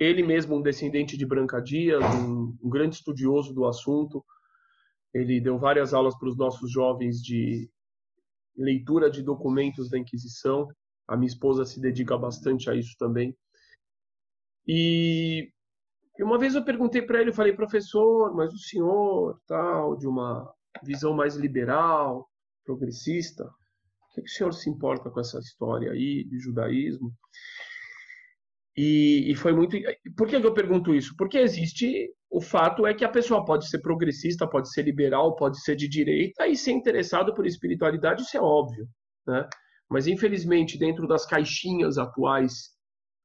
Ele 0.00 0.22
mesmo 0.22 0.56
um 0.56 0.62
descendente 0.62 1.16
de 1.16 1.26
Branca 1.26 1.60
Dias, 1.60 2.02
um, 2.16 2.56
um 2.62 2.70
grande 2.70 2.96
estudioso 2.96 3.52
do 3.52 3.66
assunto. 3.66 4.24
Ele 5.12 5.40
deu 5.40 5.58
várias 5.58 5.92
aulas 5.92 6.18
para 6.18 6.28
os 6.28 6.36
nossos 6.36 6.72
jovens 6.72 7.22
de, 7.22 7.70
leitura 8.56 9.10
de 9.10 9.22
documentos 9.22 9.90
da 9.90 9.98
Inquisição. 9.98 10.66
A 11.06 11.16
minha 11.16 11.28
esposa 11.28 11.64
se 11.64 11.78
dedica 11.78 12.16
bastante 12.16 12.70
a 12.70 12.74
isso 12.74 12.96
também. 12.98 13.36
E 14.66 15.52
uma 16.20 16.38
vez 16.38 16.54
eu 16.54 16.64
perguntei 16.64 17.02
para 17.02 17.20
ele, 17.20 17.30
eu 17.30 17.34
falei, 17.34 17.52
professor, 17.52 18.34
mas 18.34 18.52
o 18.52 18.58
senhor, 18.58 19.38
tal, 19.46 19.96
de 19.96 20.06
uma 20.06 20.50
visão 20.82 21.12
mais 21.12 21.36
liberal, 21.36 22.28
progressista, 22.64 23.50
que, 24.14 24.22
que 24.22 24.30
o 24.30 24.32
senhor 24.32 24.52
se 24.52 24.70
importa 24.70 25.10
com 25.10 25.20
essa 25.20 25.38
história 25.38 25.92
aí 25.92 26.24
de 26.24 26.38
judaísmo? 26.38 27.12
E, 28.76 29.30
e, 29.30 29.34
foi 29.34 29.52
muito. 29.52 29.76
Por 30.16 30.28
que 30.28 30.36
eu 30.36 30.54
pergunto 30.54 30.94
isso? 30.94 31.14
Porque 31.16 31.38
existe. 31.38 32.10
O 32.30 32.40
fato 32.40 32.84
é 32.84 32.92
que 32.92 33.04
a 33.04 33.08
pessoa 33.08 33.44
pode 33.44 33.68
ser 33.68 33.80
progressista, 33.80 34.48
pode 34.48 34.72
ser 34.72 34.82
liberal, 34.82 35.36
pode 35.36 35.60
ser 35.62 35.76
de 35.76 35.88
direita 35.88 36.48
e 36.48 36.56
ser 36.56 36.72
interessado 36.72 37.32
por 37.32 37.46
espiritualidade, 37.46 38.22
isso 38.22 38.36
é 38.36 38.40
óbvio. 38.40 38.88
Né? 39.24 39.48
Mas, 39.88 40.08
infelizmente, 40.08 40.76
dentro 40.76 41.06
das 41.06 41.24
caixinhas 41.24 41.96
atuais 41.96 42.70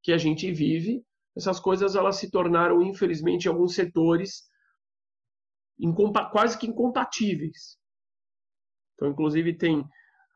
que 0.03 0.11
a 0.11 0.17
gente 0.19 0.51
vive, 0.51 1.03
essas 1.35 1.59
coisas 1.59 1.95
elas 1.95 2.17
se 2.17 2.29
tornaram, 2.29 2.83
infelizmente, 2.83 3.45
em 3.45 3.49
alguns 3.49 3.73
setores 3.73 4.43
quase 6.31 6.59
que 6.59 6.67
incompatíveis. 6.67 7.79
Então, 8.93 9.09
inclusive, 9.09 9.57
tem 9.57 9.83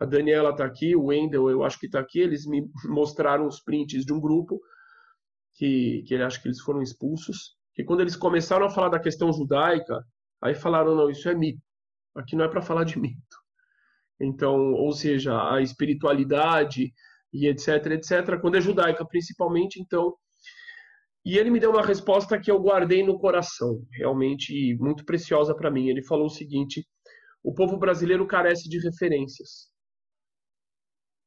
a 0.03 0.05
Daniela 0.05 0.49
está 0.49 0.65
aqui, 0.65 0.95
o 0.97 1.05
Wendel 1.05 1.49
eu 1.49 1.63
acho 1.63 1.79
que 1.79 1.85
está 1.85 2.01
aqui, 2.01 2.19
eles 2.19 2.45
me 2.45 2.69
mostraram 2.85 3.47
os 3.47 3.61
prints 3.61 4.05
de 4.05 4.11
um 4.11 4.19
grupo 4.19 4.59
que, 5.55 6.03
que 6.05 6.15
acha 6.15 6.41
que 6.41 6.49
eles 6.49 6.59
foram 6.59 6.81
expulsos, 6.81 7.55
que 7.73 7.85
quando 7.85 8.01
eles 8.01 8.17
começaram 8.17 8.65
a 8.65 8.69
falar 8.69 8.89
da 8.89 8.99
questão 8.99 9.31
judaica, 9.31 10.03
aí 10.41 10.53
falaram, 10.53 10.93
não, 10.93 11.09
isso 11.09 11.29
é 11.29 11.33
mito, 11.33 11.61
aqui 12.13 12.35
não 12.35 12.43
é 12.43 12.49
para 12.49 12.61
falar 12.61 12.83
de 12.83 12.99
mito. 12.99 13.37
Então, 14.19 14.73
ou 14.73 14.91
seja, 14.91 15.53
a 15.53 15.61
espiritualidade 15.61 16.93
e 17.31 17.47
etc, 17.47 17.85
etc, 17.93 18.41
quando 18.41 18.57
é 18.57 18.61
judaica 18.61 19.05
principalmente, 19.05 19.79
então... 19.79 20.13
E 21.25 21.37
ele 21.37 21.49
me 21.49 21.61
deu 21.61 21.71
uma 21.71 21.81
resposta 21.81 22.37
que 22.37 22.51
eu 22.51 22.59
guardei 22.59 23.01
no 23.01 23.17
coração, 23.17 23.81
realmente 23.93 24.75
muito 24.75 25.05
preciosa 25.05 25.55
para 25.55 25.71
mim. 25.71 25.87
Ele 25.87 26.03
falou 26.03 26.25
o 26.25 26.29
seguinte: 26.29 26.85
o 27.41 27.53
povo 27.53 27.77
brasileiro 27.77 28.27
carece 28.27 28.67
de 28.67 28.77
referências. 28.77 29.72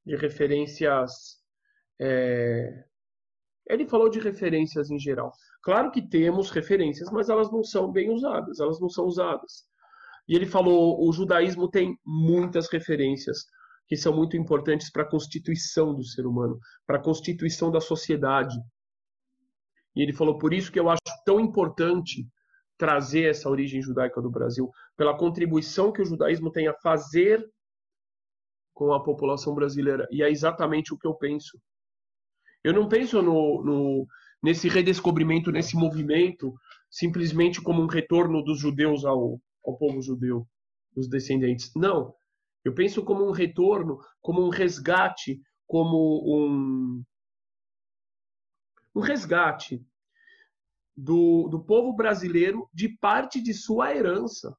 De 0.06 0.16
referências 0.16 1.40
é, 2.00 2.84
ele 3.68 3.86
falou 3.86 4.08
de 4.08 4.20
referências 4.20 4.90
em 4.90 4.98
geral. 4.98 5.32
Claro 5.62 5.90
que 5.90 6.00
temos 6.00 6.50
referências, 6.50 7.10
mas 7.10 7.28
elas 7.28 7.50
não 7.50 7.64
são 7.64 7.90
bem 7.90 8.10
usadas, 8.10 8.60
elas 8.60 8.80
não 8.80 8.88
são 8.88 9.04
usadas. 9.04 9.64
E 10.28 10.34
ele 10.34 10.46
falou: 10.46 11.04
o 11.06 11.12
judaísmo 11.12 11.68
tem 11.68 11.98
muitas 12.04 12.68
referências 12.70 13.44
que 13.88 13.96
são 13.96 14.14
muito 14.14 14.36
importantes 14.36 14.90
para 14.90 15.02
a 15.02 15.08
constituição 15.08 15.94
do 15.94 16.04
ser 16.04 16.26
humano, 16.26 16.58
para 16.86 16.98
a 16.98 17.02
constituição 17.02 17.70
da 17.70 17.80
sociedade. 17.80 18.56
E 19.94 20.02
ele 20.02 20.12
falou: 20.12 20.38
por 20.38 20.52
isso 20.54 20.70
que 20.70 20.78
eu 20.78 20.88
acho 20.88 21.00
tão 21.24 21.40
importante 21.40 22.26
trazer 22.78 23.30
essa 23.30 23.48
origem 23.48 23.80
judaica 23.80 24.20
do 24.20 24.30
Brasil, 24.30 24.70
pela 24.96 25.16
contribuição 25.16 25.90
que 25.90 26.02
o 26.02 26.04
judaísmo 26.04 26.52
tem 26.52 26.68
a 26.68 26.74
fazer 26.74 27.44
com 28.76 28.92
a 28.92 29.02
população 29.02 29.54
brasileira. 29.54 30.06
E 30.10 30.22
é 30.22 30.30
exatamente 30.30 30.92
o 30.92 30.98
que 30.98 31.06
eu 31.06 31.14
penso. 31.14 31.58
Eu 32.62 32.74
não 32.74 32.86
penso 32.86 33.22
no, 33.22 33.64
no, 33.64 34.06
nesse 34.42 34.68
redescobrimento, 34.68 35.50
nesse 35.50 35.74
movimento, 35.74 36.54
simplesmente 36.90 37.58
como 37.62 37.82
um 37.82 37.86
retorno 37.86 38.44
dos 38.44 38.60
judeus 38.60 39.02
ao, 39.06 39.40
ao 39.64 39.78
povo 39.78 40.02
judeu, 40.02 40.46
dos 40.94 41.08
descendentes. 41.08 41.72
Não. 41.74 42.14
Eu 42.62 42.74
penso 42.74 43.02
como 43.02 43.26
um 43.26 43.30
retorno, 43.30 43.98
como 44.20 44.44
um 44.44 44.50
resgate, 44.50 45.40
como 45.66 46.22
um, 46.26 47.02
um 48.94 49.00
resgate 49.00 49.82
do, 50.94 51.48
do 51.48 51.64
povo 51.64 51.94
brasileiro 51.94 52.68
de 52.74 52.90
parte 52.90 53.40
de 53.40 53.54
sua 53.54 53.96
herança. 53.96 54.54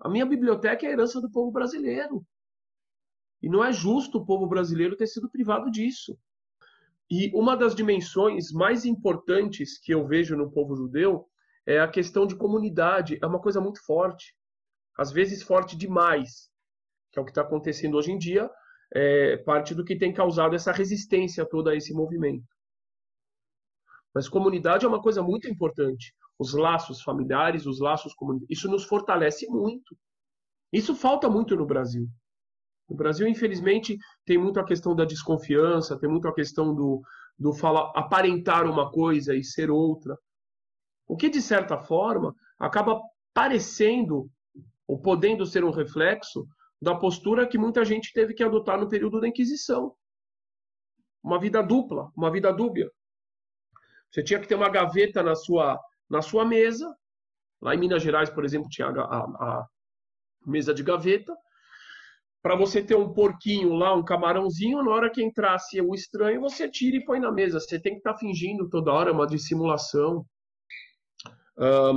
A 0.00 0.08
minha 0.08 0.26
biblioteca 0.26 0.84
é 0.84 0.88
a 0.88 0.92
herança 0.92 1.20
do 1.20 1.30
povo 1.30 1.52
brasileiro. 1.52 2.26
E 3.42 3.48
não 3.48 3.64
é 3.64 3.72
justo 3.72 4.18
o 4.18 4.24
povo 4.24 4.46
brasileiro 4.46 4.96
ter 4.96 5.06
sido 5.06 5.30
privado 5.30 5.70
disso. 5.70 6.18
E 7.10 7.30
uma 7.34 7.56
das 7.56 7.74
dimensões 7.74 8.52
mais 8.52 8.84
importantes 8.84 9.78
que 9.78 9.92
eu 9.92 10.06
vejo 10.06 10.36
no 10.36 10.50
povo 10.50 10.76
judeu 10.76 11.26
é 11.66 11.80
a 11.80 11.88
questão 11.88 12.26
de 12.26 12.36
comunidade. 12.36 13.18
É 13.20 13.26
uma 13.26 13.40
coisa 13.40 13.60
muito 13.60 13.84
forte, 13.84 14.34
às 14.96 15.10
vezes 15.10 15.42
forte 15.42 15.76
demais, 15.76 16.50
que 17.10 17.18
é 17.18 17.22
o 17.22 17.24
que 17.24 17.30
está 17.30 17.42
acontecendo 17.42 17.96
hoje 17.96 18.12
em 18.12 18.18
dia, 18.18 18.50
é 18.92 19.36
parte 19.38 19.74
do 19.74 19.84
que 19.84 19.96
tem 19.96 20.12
causado 20.12 20.54
essa 20.54 20.72
resistência 20.72 21.44
toda 21.46 21.70
a 21.70 21.76
esse 21.76 21.92
movimento. 21.92 22.46
Mas 24.14 24.28
comunidade 24.28 24.84
é 24.84 24.88
uma 24.88 25.00
coisa 25.00 25.22
muito 25.22 25.48
importante. 25.48 26.14
Os 26.38 26.52
laços 26.54 27.02
familiares, 27.02 27.66
os 27.66 27.80
laços 27.80 28.14
comunitários, 28.14 28.58
isso 28.58 28.68
nos 28.68 28.84
fortalece 28.84 29.46
muito. 29.48 29.96
Isso 30.72 30.94
falta 30.94 31.28
muito 31.28 31.56
no 31.56 31.66
Brasil. 31.66 32.08
No 32.90 32.96
Brasil, 32.96 33.28
infelizmente, 33.28 33.96
tem 34.26 34.36
muito 34.36 34.58
a 34.58 34.64
questão 34.64 34.96
da 34.96 35.04
desconfiança, 35.04 35.96
tem 35.96 36.10
muito 36.10 36.26
a 36.26 36.34
questão 36.34 36.74
do, 36.74 37.00
do 37.38 37.52
falar, 37.52 37.92
aparentar 37.94 38.66
uma 38.66 38.90
coisa 38.90 39.32
e 39.36 39.44
ser 39.44 39.70
outra. 39.70 40.18
O 41.06 41.16
que, 41.16 41.30
de 41.30 41.40
certa 41.40 41.78
forma, 41.78 42.34
acaba 42.58 43.00
parecendo 43.32 44.28
ou 44.88 45.00
podendo 45.00 45.46
ser 45.46 45.62
um 45.62 45.70
reflexo 45.70 46.48
da 46.82 46.92
postura 46.92 47.46
que 47.46 47.56
muita 47.56 47.84
gente 47.84 48.12
teve 48.12 48.34
que 48.34 48.42
adotar 48.42 48.80
no 48.80 48.88
período 48.88 49.20
da 49.20 49.28
Inquisição. 49.28 49.94
Uma 51.22 51.38
vida 51.38 51.62
dupla, 51.62 52.10
uma 52.16 52.30
vida 52.30 52.52
dúbia. 52.52 52.90
Você 54.10 54.24
tinha 54.24 54.40
que 54.40 54.48
ter 54.48 54.56
uma 54.56 54.68
gaveta 54.68 55.22
na 55.22 55.36
sua, 55.36 55.78
na 56.08 56.22
sua 56.22 56.44
mesa. 56.44 56.92
Lá 57.62 57.72
em 57.72 57.78
Minas 57.78 58.02
Gerais, 58.02 58.30
por 58.30 58.44
exemplo, 58.44 58.68
tinha 58.68 58.88
a, 58.88 59.00
a, 59.00 59.18
a 59.20 59.68
mesa 60.44 60.74
de 60.74 60.82
gaveta 60.82 61.32
para 62.42 62.56
você 62.56 62.82
ter 62.82 62.96
um 62.96 63.12
porquinho 63.12 63.74
lá, 63.74 63.94
um 63.94 64.04
camarãozinho, 64.04 64.82
na 64.82 64.90
hora 64.90 65.10
que 65.10 65.22
entrasse 65.22 65.80
o 65.80 65.94
estranho, 65.94 66.40
você 66.40 66.68
tira 66.68 66.96
e 66.96 67.04
põe 67.04 67.20
na 67.20 67.30
mesa. 67.30 67.60
Você 67.60 67.78
tem 67.78 67.92
que 67.92 67.98
estar 67.98 68.14
tá 68.14 68.18
fingindo 68.18 68.68
toda 68.68 68.92
hora, 68.92 69.12
uma 69.12 69.26
dissimulação, 69.26 70.24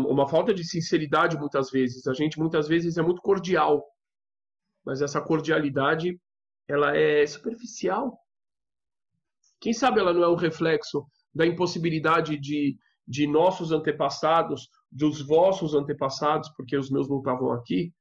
uma 0.07 0.27
falta 0.27 0.53
de 0.53 0.63
sinceridade 0.65 1.37
muitas 1.37 1.71
vezes. 1.71 2.05
A 2.07 2.13
gente 2.13 2.37
muitas 2.37 2.67
vezes 2.67 2.97
é 2.97 3.01
muito 3.01 3.21
cordial, 3.21 3.85
mas 4.85 5.01
essa 5.01 5.21
cordialidade 5.21 6.19
ela 6.67 6.95
é 6.95 7.25
superficial. 7.25 8.17
Quem 9.61 9.71
sabe 9.71 10.01
ela 10.01 10.13
não 10.13 10.23
é 10.23 10.27
um 10.27 10.35
reflexo 10.35 11.05
da 11.33 11.47
impossibilidade 11.47 12.37
de, 12.37 12.77
de 13.07 13.25
nossos 13.25 13.71
antepassados, 13.71 14.67
dos 14.91 15.25
vossos 15.25 15.73
antepassados, 15.73 16.49
porque 16.57 16.75
os 16.75 16.91
meus 16.91 17.09
não 17.09 17.19
estavam 17.19 17.53
aqui, 17.53 17.93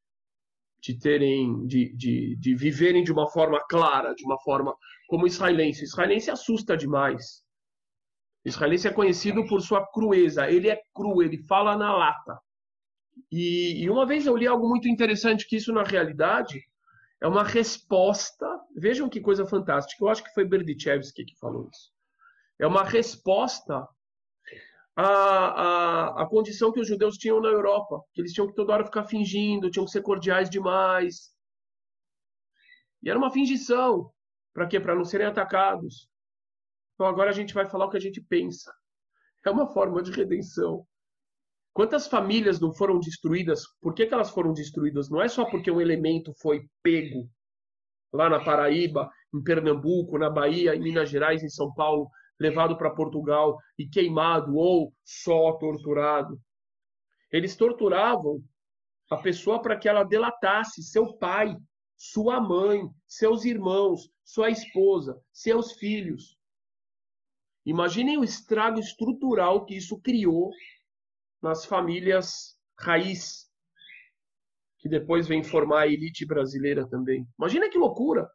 de 0.82 0.98
terem, 0.98 1.64
de, 1.66 1.94
de, 1.94 2.36
de 2.36 2.54
viverem 2.56 3.04
de 3.04 3.12
uma 3.12 3.30
forma 3.30 3.64
clara, 3.68 4.14
de 4.14 4.24
uma 4.24 4.38
forma 4.40 4.74
como 5.06 5.26
israelense. 5.26 5.82
O 5.82 5.84
israelense 5.84 6.30
assusta 6.30 6.76
demais. 6.76 7.42
O 8.44 8.48
israelense 8.48 8.88
é 8.88 8.92
conhecido 8.92 9.46
por 9.46 9.60
sua 9.62 9.86
crueza. 9.86 10.50
Ele 10.50 10.68
é 10.68 10.80
cru, 10.92 11.22
ele 11.22 11.38
fala 11.46 11.76
na 11.76 11.96
lata. 11.96 12.36
E, 13.30 13.84
e 13.84 13.88
uma 13.90 14.04
vez 14.04 14.26
eu 14.26 14.36
li 14.36 14.46
algo 14.46 14.68
muito 14.68 14.88
interessante 14.88 15.46
que 15.46 15.56
isso 15.56 15.72
na 15.72 15.84
realidade 15.84 16.60
é 17.20 17.28
uma 17.28 17.44
resposta. 17.44 18.46
Vejam 18.76 19.08
que 19.08 19.20
coisa 19.20 19.46
fantástica. 19.46 20.04
Eu 20.04 20.08
acho 20.08 20.24
que 20.24 20.34
foi 20.34 20.44
Berdichevsky 20.44 21.24
que 21.24 21.38
falou 21.38 21.68
isso. 21.70 21.92
É 22.58 22.66
uma 22.66 22.82
resposta 22.82 23.86
a, 24.94 25.04
a, 25.04 26.22
a 26.22 26.26
condição 26.26 26.72
que 26.72 26.80
os 26.80 26.88
judeus 26.88 27.16
tinham 27.16 27.40
na 27.40 27.48
Europa, 27.48 28.02
que 28.12 28.20
eles 28.20 28.32
tinham 28.32 28.46
que 28.46 28.54
toda 28.54 28.72
hora 28.72 28.84
ficar 28.84 29.04
fingindo, 29.04 29.70
tinham 29.70 29.86
que 29.86 29.90
ser 29.92 30.02
cordiais 30.02 30.50
demais. 30.50 31.30
E 33.02 33.08
era 33.08 33.18
uma 33.18 33.30
fingição. 33.30 34.12
Para 34.52 34.66
quê? 34.66 34.78
Para 34.78 34.94
não 34.94 35.04
serem 35.04 35.26
atacados. 35.26 36.08
Então 36.94 37.06
agora 37.06 37.30
a 37.30 37.34
gente 37.34 37.54
vai 37.54 37.66
falar 37.66 37.86
o 37.86 37.90
que 37.90 37.96
a 37.96 38.00
gente 38.00 38.20
pensa. 38.20 38.72
É 39.44 39.50
uma 39.50 39.66
forma 39.66 40.02
de 40.02 40.12
redenção. 40.12 40.86
Quantas 41.72 42.06
famílias 42.06 42.60
não 42.60 42.72
foram 42.72 43.00
destruídas? 43.00 43.64
Por 43.80 43.94
que, 43.94 44.06
que 44.06 44.14
elas 44.14 44.30
foram 44.30 44.52
destruídas? 44.52 45.08
Não 45.08 45.22
é 45.22 45.28
só 45.28 45.44
porque 45.44 45.70
um 45.70 45.80
elemento 45.80 46.32
foi 46.40 46.68
pego 46.82 47.28
lá 48.12 48.28
na 48.28 48.44
Paraíba, 48.44 49.10
em 49.34 49.42
Pernambuco, 49.42 50.18
na 50.18 50.28
Bahia, 50.28 50.76
em 50.76 50.80
Minas 50.80 51.08
Gerais, 51.08 51.42
em 51.42 51.48
São 51.48 51.72
Paulo, 51.72 52.10
levado 52.42 52.76
para 52.76 52.90
Portugal 52.90 53.56
e 53.78 53.88
queimado 53.88 54.56
ou 54.56 54.92
só 55.04 55.52
torturado. 55.52 56.38
Eles 57.30 57.56
torturavam 57.56 58.42
a 59.08 59.16
pessoa 59.16 59.62
para 59.62 59.76
que 59.76 59.88
ela 59.88 60.02
delatasse 60.02 60.82
seu 60.82 61.14
pai, 61.14 61.56
sua 61.96 62.40
mãe, 62.40 62.82
seus 63.06 63.44
irmãos, 63.44 64.10
sua 64.24 64.50
esposa, 64.50 65.18
seus 65.32 65.72
filhos. 65.72 66.36
Imaginem 67.64 68.18
o 68.18 68.24
estrago 68.24 68.80
estrutural 68.80 69.64
que 69.64 69.76
isso 69.76 70.00
criou 70.00 70.50
nas 71.40 71.64
famílias 71.64 72.58
raiz, 72.76 73.48
que 74.78 74.88
depois 74.88 75.28
vem 75.28 75.44
formar 75.44 75.82
a 75.82 75.86
elite 75.86 76.26
brasileira 76.26 76.88
também. 76.88 77.26
Imagina 77.38 77.70
que 77.70 77.78
loucura! 77.78 78.28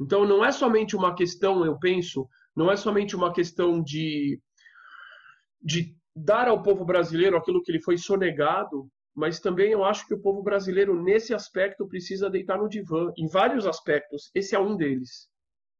Então 0.00 0.26
não 0.26 0.44
é 0.44 0.50
somente 0.50 0.96
uma 0.96 1.14
questão, 1.14 1.64
eu 1.64 1.78
penso, 1.78 2.28
não 2.54 2.70
é 2.70 2.76
somente 2.76 3.14
uma 3.14 3.32
questão 3.32 3.82
de, 3.82 4.40
de 5.62 5.96
dar 6.14 6.48
ao 6.48 6.62
povo 6.62 6.84
brasileiro 6.84 7.36
aquilo 7.36 7.62
que 7.62 7.72
lhe 7.72 7.82
foi 7.82 7.96
sonegado, 7.96 8.88
mas 9.14 9.38
também 9.38 9.70
eu 9.70 9.84
acho 9.84 10.06
que 10.06 10.14
o 10.14 10.20
povo 10.20 10.42
brasileiro, 10.42 11.00
nesse 11.00 11.32
aspecto, 11.32 11.86
precisa 11.86 12.28
deitar 12.28 12.58
no 12.58 12.68
divã, 12.68 13.12
em 13.16 13.28
vários 13.28 13.66
aspectos. 13.66 14.30
Esse 14.34 14.56
é 14.56 14.58
um 14.58 14.76
deles. 14.76 15.28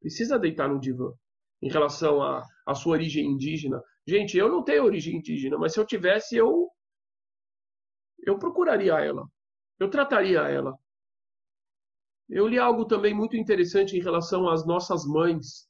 Precisa 0.00 0.38
deitar 0.38 0.68
no 0.68 0.78
divã, 0.78 1.12
em 1.60 1.68
relação 1.68 2.22
à, 2.22 2.46
à 2.66 2.74
sua 2.74 2.92
origem 2.92 3.26
indígena. 3.26 3.82
Gente, 4.06 4.36
eu 4.38 4.48
não 4.48 4.62
tenho 4.62 4.84
origem 4.84 5.16
indígena, 5.16 5.58
mas 5.58 5.72
se 5.72 5.80
eu 5.80 5.86
tivesse, 5.86 6.36
eu, 6.36 6.68
eu 8.24 8.38
procuraria 8.38 9.00
ela. 9.00 9.26
Eu 9.80 9.90
trataria 9.90 10.42
ela. 10.42 10.72
Eu 12.28 12.46
li 12.48 12.58
algo 12.58 12.84
também 12.86 13.14
muito 13.14 13.36
interessante 13.36 13.96
em 13.96 14.00
relação 14.00 14.48
às 14.48 14.66
nossas 14.66 15.04
mães, 15.04 15.68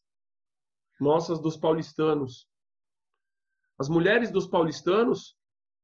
nossas 1.00 1.40
dos 1.40 1.56
paulistanos. 1.56 2.48
As 3.78 3.88
mulheres 3.88 4.30
dos 4.30 4.46
paulistanos 4.46 5.36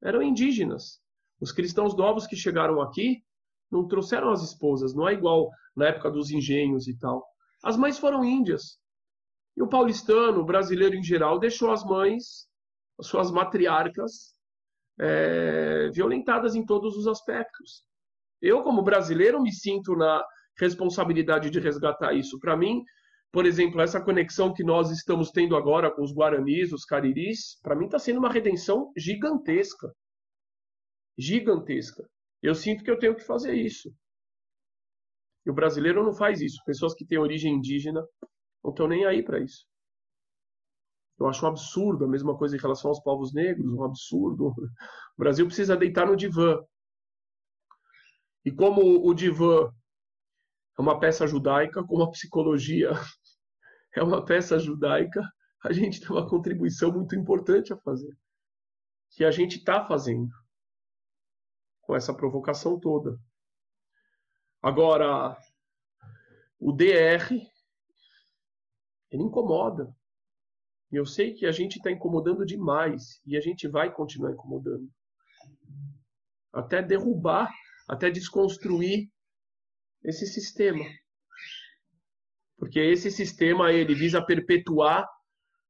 eram 0.03 0.23
indígenas. 0.23 1.01
Os 1.41 1.53
cristãos 1.53 1.97
novos 1.97 2.27
que 2.27 2.37
chegaram 2.37 2.81
aqui 2.81 3.25
não 3.71 3.87
trouxeram 3.87 4.31
as 4.31 4.43
esposas, 4.43 4.95
não 4.95 5.09
é 5.09 5.13
igual 5.13 5.51
na 5.75 5.89
época 5.89 6.11
dos 6.11 6.31
engenhos 6.31 6.87
e 6.87 6.97
tal. 6.99 7.27
As 7.63 7.77
mães 7.77 7.99
foram 7.99 8.25
índias. 8.25 8.79
E 9.57 9.63
o 9.63 9.69
paulistano, 9.69 10.41
o 10.41 10.45
brasileiro 10.45 10.95
em 10.95 11.03
geral, 11.03 11.39
deixou 11.39 11.71
as 11.71 11.85
mães, 11.85 12.49
as 12.99 13.07
suas 13.07 13.31
matriarcas, 13.31 14.35
é, 14.99 15.91
violentadas 15.91 16.55
em 16.55 16.65
todos 16.65 16.97
os 16.97 17.07
aspectos. 17.07 17.85
Eu, 18.41 18.63
como 18.63 18.83
brasileiro, 18.83 19.41
me 19.41 19.53
sinto 19.53 19.95
na 19.97 20.25
responsabilidade 20.61 21.51
de 21.51 21.59
resgatar 21.59 22.13
isso. 22.13 22.39
Para 22.39 22.57
mim, 22.57 22.85
por 23.33 23.47
exemplo, 23.47 23.81
essa 23.81 24.01
conexão 24.01 24.53
que 24.53 24.63
nós 24.63 24.91
estamos 24.91 25.31
tendo 25.31 25.57
agora 25.57 25.91
com 25.91 26.03
os 26.03 26.13
guaranis, 26.13 26.73
os 26.73 26.85
cariris, 26.85 27.59
para 27.63 27.75
mim 27.75 27.87
está 27.87 27.99
sendo 27.99 28.19
uma 28.19 28.31
redenção 28.31 28.93
gigantesca 28.97 29.89
gigantesca. 31.21 32.09
Eu 32.43 32.55
sinto 32.55 32.83
que 32.83 32.91
eu 32.91 32.99
tenho 32.99 33.15
que 33.15 33.25
fazer 33.25 33.55
isso. 33.55 33.93
E 35.47 35.51
o 35.51 35.55
brasileiro 35.55 36.03
não 36.03 36.15
faz 36.15 36.41
isso. 36.41 36.63
Pessoas 36.65 36.95
que 36.95 37.05
têm 37.05 37.19
origem 37.19 37.55
indígena 37.55 38.03
não 38.65 38.71
estão 38.71 38.89
nem 38.89 39.05
aí 39.05 39.23
para 39.23 39.39
isso. 39.39 39.67
Eu 41.19 41.29
acho 41.29 41.45
um 41.45 41.49
absurdo 41.49 42.07
a 42.07 42.09
mesma 42.09 42.37
coisa 42.37 42.57
em 42.57 42.61
relação 42.61 42.91
aos 42.91 43.01
povos 43.03 43.33
negros, 43.35 43.73
um 43.73 43.85
absurdo. 43.85 44.49
O 44.49 45.19
Brasil 45.19 45.47
precisa 45.47 45.77
deitar 45.77 46.07
no 46.07 46.17
divã. 46.17 46.59
E 48.43 48.51
como 48.51 49.07
o 49.07 49.13
divã 49.13 49.71
é 50.81 50.83
uma 50.83 50.99
peça 50.99 51.27
judaica, 51.27 51.85
como 51.85 52.03
a 52.03 52.11
psicologia 52.11 52.91
é 53.95 54.03
uma 54.03 54.25
peça 54.25 54.59
judaica, 54.59 55.23
a 55.63 55.75
gente 55.75 56.01
tem 56.01 56.09
uma 56.09 56.27
contribuição 56.27 56.91
muito 56.91 57.15
importante 57.15 57.71
a 57.71 57.77
fazer. 57.77 58.17
Que 59.11 59.23
a 59.23 59.31
gente 59.31 59.59
está 59.59 59.85
fazendo 59.85 60.31
com 61.83 61.95
essa 61.95 62.15
provocação 62.15 62.81
toda. 62.81 63.21
Agora, 64.63 65.37
o 66.59 66.73
DR, 66.73 67.31
ele 69.11 69.23
incomoda. 69.23 69.95
E 70.91 70.97
eu 70.97 71.05
sei 71.05 71.35
que 71.35 71.45
a 71.45 71.53
gente 71.53 71.77
está 71.77 71.91
incomodando 71.91 72.47
demais 72.47 73.21
e 73.27 73.37
a 73.37 73.41
gente 73.43 73.69
vai 73.69 73.93
continuar 73.93 74.33
incomodando. 74.33 74.91
Até 76.51 76.83
derrubar, 76.83 77.53
até 77.87 78.11
desconstruir 78.11 79.11
esse 80.03 80.27
sistema. 80.27 80.85
Porque 82.59 82.79
esse 82.79 83.11
sistema 83.11 83.73
ele 83.73 83.95
visa 83.95 84.25
perpetuar 84.25 85.09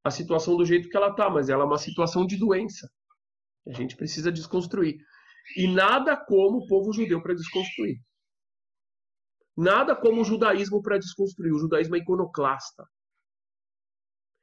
a 0.03 0.11
situação 0.11 0.57
do 0.57 0.65
jeito 0.65 0.89
que 0.89 0.97
ela 0.97 1.11
está, 1.11 1.29
mas 1.31 1.49
ela 1.49 1.63
é 1.63 1.67
uma 1.67 1.79
situação 1.79 2.27
de 2.27 2.37
doença. 2.37 2.91
A 3.69 3.73
gente 3.73 3.97
precisa 3.97 4.33
desconstruir. 4.33 4.97
E 5.57 5.67
nada 5.67 6.17
como 6.17 6.59
o 6.59 6.67
povo 6.67 6.93
judeu 6.93 7.23
para 7.23 7.35
desconstruir. 7.35 7.99
Nada 9.57 9.95
como 9.95 10.23
o 10.23 10.25
judaísmo 10.25 10.83
para 10.83 10.99
desconstruir. 10.99 11.53
O 11.53 11.59
judaísmo 11.59 11.97
é 11.97 11.99
iconoclasta. 11.99 12.85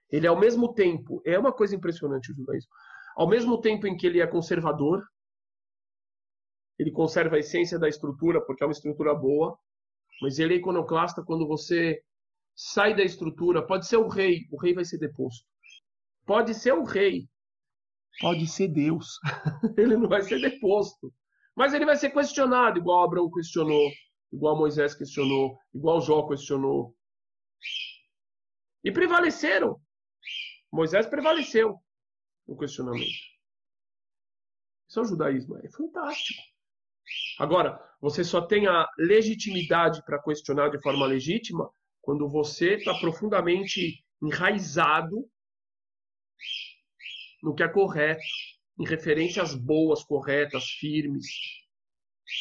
Ele, 0.09 0.27
ao 0.27 0.39
mesmo 0.39 0.73
tempo, 0.73 1.21
é 1.25 1.37
uma 1.37 1.51
coisa 1.51 1.75
impressionante 1.75 2.31
o 2.31 2.35
judaísmo. 2.35 2.69
Ao 3.15 3.27
mesmo 3.27 3.59
tempo 3.59 3.87
em 3.87 3.97
que 3.97 4.05
ele 4.05 4.21
é 4.21 4.27
conservador, 4.27 5.03
ele 6.77 6.91
conserva 6.91 7.35
a 7.35 7.39
essência 7.39 7.79
da 7.79 7.89
estrutura, 7.89 8.39
porque 8.45 8.63
é 8.63 8.67
uma 8.67 8.71
estrutura 8.71 9.13
boa, 9.13 9.57
mas 10.21 10.39
ele 10.39 10.55
é 10.55 10.57
iconoclasta 10.57 11.23
quando 11.23 11.47
você 11.47 12.01
sai 12.55 12.95
da 12.95 13.03
estrutura. 13.03 13.65
Pode 13.65 13.87
ser 13.87 13.97
o 13.97 14.07
rei, 14.07 14.47
o 14.51 14.59
rei 14.59 14.73
vai 14.73 14.85
ser 14.85 14.97
deposto. 14.97 15.45
Pode 16.25 16.53
ser 16.53 16.73
o 16.73 16.83
rei, 16.83 17.27
pode 18.19 18.47
ser 18.47 18.67
Deus. 18.67 19.19
ele 19.77 19.95
não 19.95 20.09
vai 20.09 20.21
ser 20.21 20.39
deposto. 20.41 21.13
Mas 21.55 21.73
ele 21.73 21.85
vai 21.85 21.95
ser 21.95 22.11
questionado, 22.11 22.77
igual 22.77 23.03
Abraão 23.03 23.31
questionou, 23.31 23.89
igual 24.31 24.57
Moisés 24.57 24.93
questionou, 24.93 25.57
igual 25.73 26.01
Jó 26.01 26.27
questionou. 26.27 26.95
E 28.83 28.91
prevaleceram. 28.91 29.79
Moisés 30.71 31.07
prevaleceu 31.07 31.79
no 32.47 32.57
questionamento. 32.57 33.05
Isso 34.87 34.99
é 34.99 35.01
o 35.01 35.05
judaísmo. 35.05 35.57
É 35.57 35.69
fantástico. 35.69 36.41
Agora, 37.39 37.79
você 38.01 38.23
só 38.23 38.41
tem 38.41 38.67
a 38.67 38.87
legitimidade 38.97 40.03
para 40.05 40.21
questionar 40.21 40.69
de 40.69 40.81
forma 40.81 41.05
legítima 41.05 41.69
quando 42.01 42.27
você 42.29 42.75
está 42.75 42.93
profundamente 42.99 44.03
enraizado 44.21 45.29
no 47.41 47.53
que 47.53 47.63
é 47.63 47.67
correto, 47.67 48.21
em 48.79 48.85
referências 48.85 49.53
boas, 49.53 50.03
corretas, 50.03 50.65
firmes, 50.65 51.25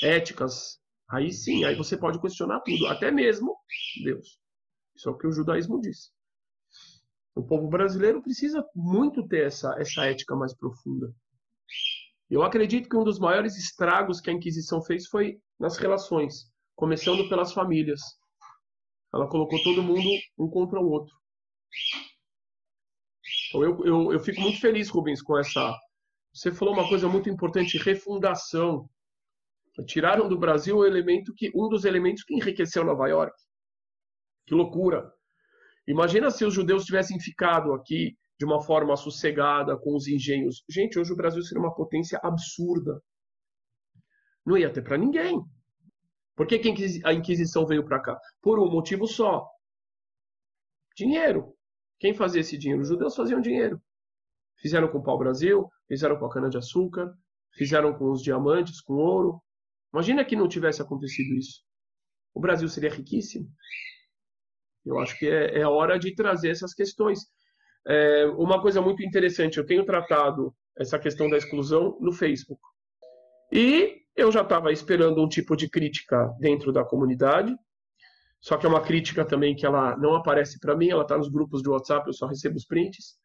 éticas. 0.02 0.78
Aí 1.08 1.32
sim, 1.32 1.64
aí 1.64 1.74
você 1.74 1.96
pode 1.96 2.20
questionar 2.20 2.60
tudo, 2.60 2.86
até 2.86 3.10
mesmo 3.10 3.56
Deus. 4.02 4.40
Isso 4.94 5.08
é 5.08 5.12
o 5.12 5.18
que 5.18 5.26
o 5.26 5.32
judaísmo 5.32 5.80
diz. 5.80 6.12
O 7.34 7.42
povo 7.42 7.68
brasileiro 7.68 8.22
precisa 8.22 8.66
muito 8.74 9.26
ter 9.28 9.46
essa, 9.46 9.74
essa 9.78 10.06
ética 10.06 10.34
mais 10.34 10.54
profunda. 10.54 11.14
Eu 12.28 12.42
acredito 12.42 12.88
que 12.88 12.96
um 12.96 13.04
dos 13.04 13.18
maiores 13.18 13.56
estragos 13.56 14.20
que 14.20 14.30
a 14.30 14.32
Inquisição 14.32 14.82
fez 14.82 15.06
foi 15.06 15.38
nas 15.58 15.76
relações, 15.76 16.50
começando 16.74 17.28
pelas 17.28 17.52
famílias. 17.52 18.00
Ela 19.14 19.28
colocou 19.28 19.62
todo 19.62 19.82
mundo 19.82 20.08
um 20.36 20.48
contra 20.50 20.80
o 20.80 20.90
outro. 20.90 21.14
Então 23.48 23.62
eu, 23.62 23.86
eu, 23.86 24.12
eu 24.12 24.20
fico 24.20 24.40
muito 24.40 24.60
feliz, 24.60 24.88
Rubens, 24.88 25.22
com 25.22 25.38
essa. 25.38 25.74
Você 26.32 26.52
falou 26.52 26.74
uma 26.74 26.88
coisa 26.88 27.08
muito 27.08 27.30
importante, 27.30 27.78
refundação. 27.78 28.88
Tiraram 29.86 30.28
do 30.28 30.38
Brasil 30.38 30.78
o 30.78 30.86
elemento 30.86 31.34
que 31.34 31.50
um 31.54 31.68
dos 31.68 31.84
elementos 31.84 32.24
que 32.24 32.34
enriqueceu 32.34 32.84
Nova 32.84 33.06
York. 33.08 33.34
Que 34.46 34.54
loucura! 34.54 35.12
Imagina 35.86 36.30
se 36.30 36.44
os 36.44 36.52
judeus 36.52 36.84
tivessem 36.84 37.20
ficado 37.20 37.72
aqui 37.72 38.16
de 38.38 38.44
uma 38.44 38.62
forma 38.62 38.96
sossegada 38.96 39.76
com 39.76 39.94
os 39.94 40.06
engenhos. 40.06 40.62
Gente, 40.68 40.98
hoje 40.98 41.12
o 41.12 41.16
Brasil 41.16 41.42
seria 41.42 41.62
uma 41.62 41.74
potência 41.74 42.18
absurda. 42.22 43.00
Não 44.44 44.56
ia 44.56 44.72
ter 44.72 44.82
para 44.82 44.98
ninguém. 44.98 45.42
Por 46.36 46.46
que 46.46 46.60
a 47.04 47.12
Inquisição 47.12 47.66
veio 47.66 47.84
para 47.84 48.00
cá? 48.00 48.20
Por 48.42 48.58
um 48.58 48.70
motivo 48.70 49.06
só: 49.06 49.48
dinheiro. 50.94 51.54
Quem 51.98 52.12
fazia 52.12 52.42
esse 52.42 52.58
dinheiro? 52.58 52.82
Os 52.82 52.88
judeus 52.88 53.16
faziam 53.16 53.40
dinheiro. 53.40 53.80
Fizeram 54.58 54.88
com 54.88 54.98
o 54.98 55.02
pau-brasil, 55.02 55.68
fizeram 55.88 56.18
com 56.18 56.26
a 56.26 56.30
cana-de-açúcar, 56.30 57.14
fizeram 57.54 57.96
com 57.96 58.10
os 58.10 58.22
diamantes, 58.22 58.82
com 58.82 58.94
ouro. 58.94 59.42
Imagina 59.92 60.24
que 60.24 60.36
não 60.36 60.46
tivesse 60.46 60.82
acontecido 60.82 61.34
isso. 61.34 61.62
O 62.34 62.40
Brasil 62.40 62.68
seria 62.68 62.90
riquíssimo. 62.90 63.48
Eu 64.84 64.98
acho 64.98 65.18
que 65.18 65.26
é, 65.26 65.60
é 65.60 65.66
hora 65.66 65.98
de 65.98 66.14
trazer 66.14 66.50
essas 66.50 66.74
questões. 66.74 67.20
É, 67.86 68.26
uma 68.36 68.60
coisa 68.60 68.80
muito 68.80 69.02
interessante, 69.04 69.58
eu 69.58 69.66
tenho 69.66 69.84
tratado 69.84 70.54
essa 70.76 70.98
questão 70.98 71.30
da 71.30 71.36
exclusão 71.36 71.96
no 72.00 72.12
Facebook. 72.12 72.60
E 73.52 74.02
eu 74.16 74.32
já 74.32 74.42
estava 74.42 74.72
esperando 74.72 75.22
um 75.22 75.28
tipo 75.28 75.56
de 75.56 75.68
crítica 75.68 76.34
dentro 76.40 76.72
da 76.72 76.84
comunidade, 76.84 77.56
só 78.40 78.56
que 78.56 78.66
é 78.66 78.68
uma 78.68 78.82
crítica 78.82 79.24
também 79.24 79.54
que 79.54 79.64
ela 79.64 79.96
não 79.96 80.14
aparece 80.14 80.58
para 80.58 80.76
mim, 80.76 80.88
ela 80.88 81.02
está 81.02 81.16
nos 81.16 81.28
grupos 81.28 81.62
de 81.62 81.68
WhatsApp, 81.68 82.06
eu 82.06 82.12
só 82.12 82.26
recebo 82.26 82.56
os 82.56 82.66
prints, 82.66 83.16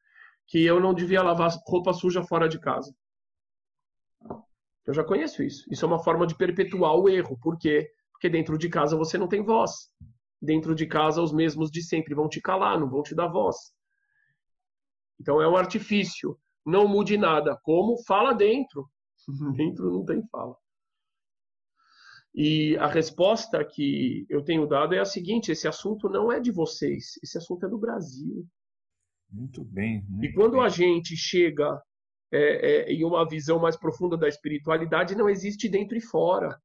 que 0.48 0.64
eu 0.64 0.80
não 0.80 0.94
devia 0.94 1.22
lavar 1.22 1.52
roupa 1.68 1.94
suja 1.94 2.24
fora 2.24 2.48
de 2.48 2.60
casa. 2.60 2.94
Eu 4.86 4.94
já 4.94 5.04
conheço 5.04 5.44
isso. 5.44 5.66
Isso 5.72 5.86
é 5.86 5.88
uma 5.88 6.04
forma 6.04 6.26
de 6.26 6.36
perpetuar 6.36 6.96
o 6.96 7.08
erro. 7.08 7.38
Por 7.40 7.58
quê? 7.58 7.90
Porque 8.12 8.30
dentro 8.30 8.58
de 8.58 8.68
casa 8.68 8.98
você 8.98 9.18
não 9.18 9.28
tem 9.28 9.44
voz. 9.44 9.90
Dentro 10.42 10.74
de 10.74 10.86
casa 10.86 11.22
os 11.22 11.32
mesmos 11.32 11.70
de 11.70 11.84
sempre 11.84 12.16
vão 12.16 12.28
te 12.28 12.42
calar, 12.42 12.80
não 12.80 12.90
vão 12.90 13.04
te 13.04 13.14
dar 13.14 13.28
voz. 13.28 13.56
Então 15.22 15.40
é 15.40 15.48
um 15.48 15.56
artifício. 15.56 16.36
Não 16.66 16.88
mude 16.88 17.16
nada. 17.16 17.56
Como? 17.64 18.04
Fala 18.06 18.34
dentro. 18.34 18.90
dentro 19.56 19.92
não 19.92 20.04
tem 20.04 20.22
fala. 20.32 20.56
E 22.34 22.76
a 22.78 22.88
resposta 22.88 23.64
que 23.64 24.26
eu 24.30 24.44
tenho 24.44 24.66
dado 24.66 24.96
é 24.96 25.00
a 25.00 25.06
seguinte: 25.06 25.52
esse 25.52 25.68
assunto 25.68 26.10
não 26.10 26.32
é 26.32 26.40
de 26.40 26.52
vocês, 26.52 27.20
esse 27.22 27.38
assunto 27.38 27.66
é 27.66 27.70
do 27.70 27.78
Brasil. 27.78 28.48
Muito 29.30 29.64
bem. 29.64 30.04
Muito 30.10 30.26
e 30.26 30.34
quando 30.34 30.54
bem. 30.54 30.64
a 30.64 30.70
gente 30.70 31.16
chega 31.16 31.80
é, 32.32 32.90
é, 32.90 32.94
em 32.94 33.04
uma 33.04 33.28
visão 33.28 33.60
mais 33.60 33.78
profunda 33.78 34.18
da 34.18 34.28
espiritualidade, 34.28 35.16
não 35.16 35.30
existe 35.30 35.70
dentro 35.70 35.96
e 35.98 36.02
fora. 36.02 36.60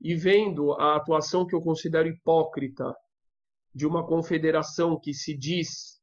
E 0.00 0.14
vendo 0.14 0.72
a 0.74 0.96
atuação 0.96 1.46
que 1.46 1.54
eu 1.54 1.60
considero 1.60 2.08
hipócrita 2.08 2.94
de 3.74 3.86
uma 3.86 4.06
confederação 4.06 4.98
que 4.98 5.14
se 5.14 5.36
diz 5.36 6.00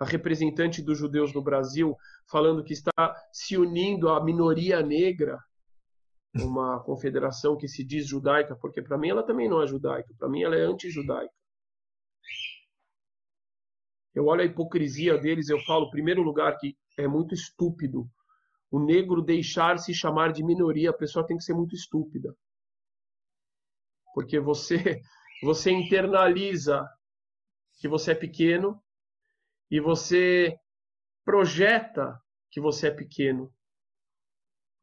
a 0.00 0.04
representante 0.04 0.82
dos 0.82 0.98
judeus 0.98 1.32
no 1.32 1.42
Brasil, 1.42 1.96
falando 2.28 2.64
que 2.64 2.72
está 2.72 2.92
se 3.32 3.56
unindo 3.56 4.08
à 4.08 4.22
minoria 4.22 4.82
negra, 4.82 5.38
uma 6.34 6.82
confederação 6.82 7.56
que 7.56 7.68
se 7.68 7.84
diz 7.84 8.06
judaica, 8.06 8.56
porque 8.56 8.82
para 8.82 8.98
mim 8.98 9.10
ela 9.10 9.22
também 9.22 9.48
não 9.48 9.62
é 9.62 9.66
judaica, 9.66 10.12
para 10.18 10.28
mim 10.28 10.42
ela 10.42 10.56
é 10.56 10.62
anti-judaica. 10.62 11.32
Eu 14.14 14.26
olho 14.26 14.42
a 14.42 14.44
hipocrisia 14.44 15.18
deles, 15.18 15.48
eu 15.48 15.60
falo, 15.60 15.86
em 15.86 15.90
primeiro 15.90 16.22
lugar, 16.22 16.56
que 16.58 16.76
é 16.96 17.06
muito 17.06 17.34
estúpido. 17.34 18.08
O 18.70 18.78
negro 18.78 19.20
deixar 19.20 19.78
se 19.78 19.92
chamar 19.92 20.32
de 20.32 20.44
minoria, 20.44 20.90
a 20.90 20.94
pessoa 20.94 21.26
tem 21.26 21.36
que 21.36 21.42
ser 21.42 21.54
muito 21.54 21.74
estúpida. 21.74 22.34
Porque 24.14 24.38
você 24.38 25.02
você 25.44 25.70
internaliza 25.70 26.88
que 27.78 27.86
você 27.86 28.12
é 28.12 28.14
pequeno 28.14 28.82
e 29.70 29.80
você 29.80 30.56
projeta 31.24 32.18
que 32.50 32.60
você 32.60 32.88
é 32.88 32.90
pequeno. 32.90 33.52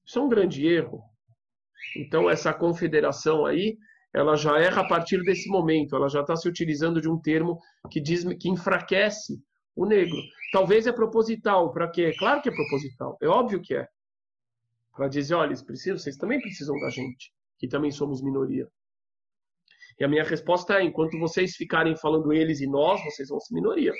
Isso 0.05 0.19
é 0.19 0.21
um 0.21 0.29
grande 0.29 0.65
erro. 0.65 1.03
Então, 1.95 2.29
essa 2.29 2.53
confederação 2.53 3.45
aí, 3.45 3.77
ela 4.13 4.35
já 4.35 4.59
erra 4.59 4.81
a 4.81 4.88
partir 4.88 5.23
desse 5.23 5.49
momento, 5.49 5.95
ela 5.95 6.09
já 6.09 6.21
está 6.21 6.35
se 6.35 6.47
utilizando 6.47 7.01
de 7.01 7.09
um 7.09 7.19
termo 7.19 7.59
que 7.89 8.01
diz 8.01 8.23
que 8.38 8.49
enfraquece 8.49 9.41
o 9.75 9.85
negro. 9.85 10.17
Talvez 10.51 10.85
é 10.85 10.91
proposital, 10.91 11.71
para 11.71 11.89
quê? 11.89 12.13
Claro 12.17 12.41
que 12.41 12.49
é 12.49 12.53
proposital, 12.53 13.17
é 13.21 13.27
óbvio 13.27 13.61
que 13.61 13.73
é. 13.73 13.88
Para 14.93 15.07
dizer, 15.07 15.35
olha, 15.35 15.49
eles 15.49 15.63
precisam, 15.63 15.97
vocês 15.97 16.17
também 16.17 16.41
precisam 16.41 16.77
da 16.81 16.89
gente, 16.89 17.33
que 17.57 17.67
também 17.67 17.91
somos 17.91 18.21
minoria. 18.21 18.67
E 20.02 20.03
a 20.03 20.07
minha 20.07 20.23
resposta 20.23 20.80
é: 20.80 20.84
enquanto 20.84 21.19
vocês 21.19 21.56
ficarem 21.56 21.95
falando 21.95 22.34
eles 22.34 22.60
e 22.60 22.65
nós, 22.65 22.99
vocês 23.03 23.30
vão 23.30 23.40
ser 23.40 23.53
minoria. 23.53 23.94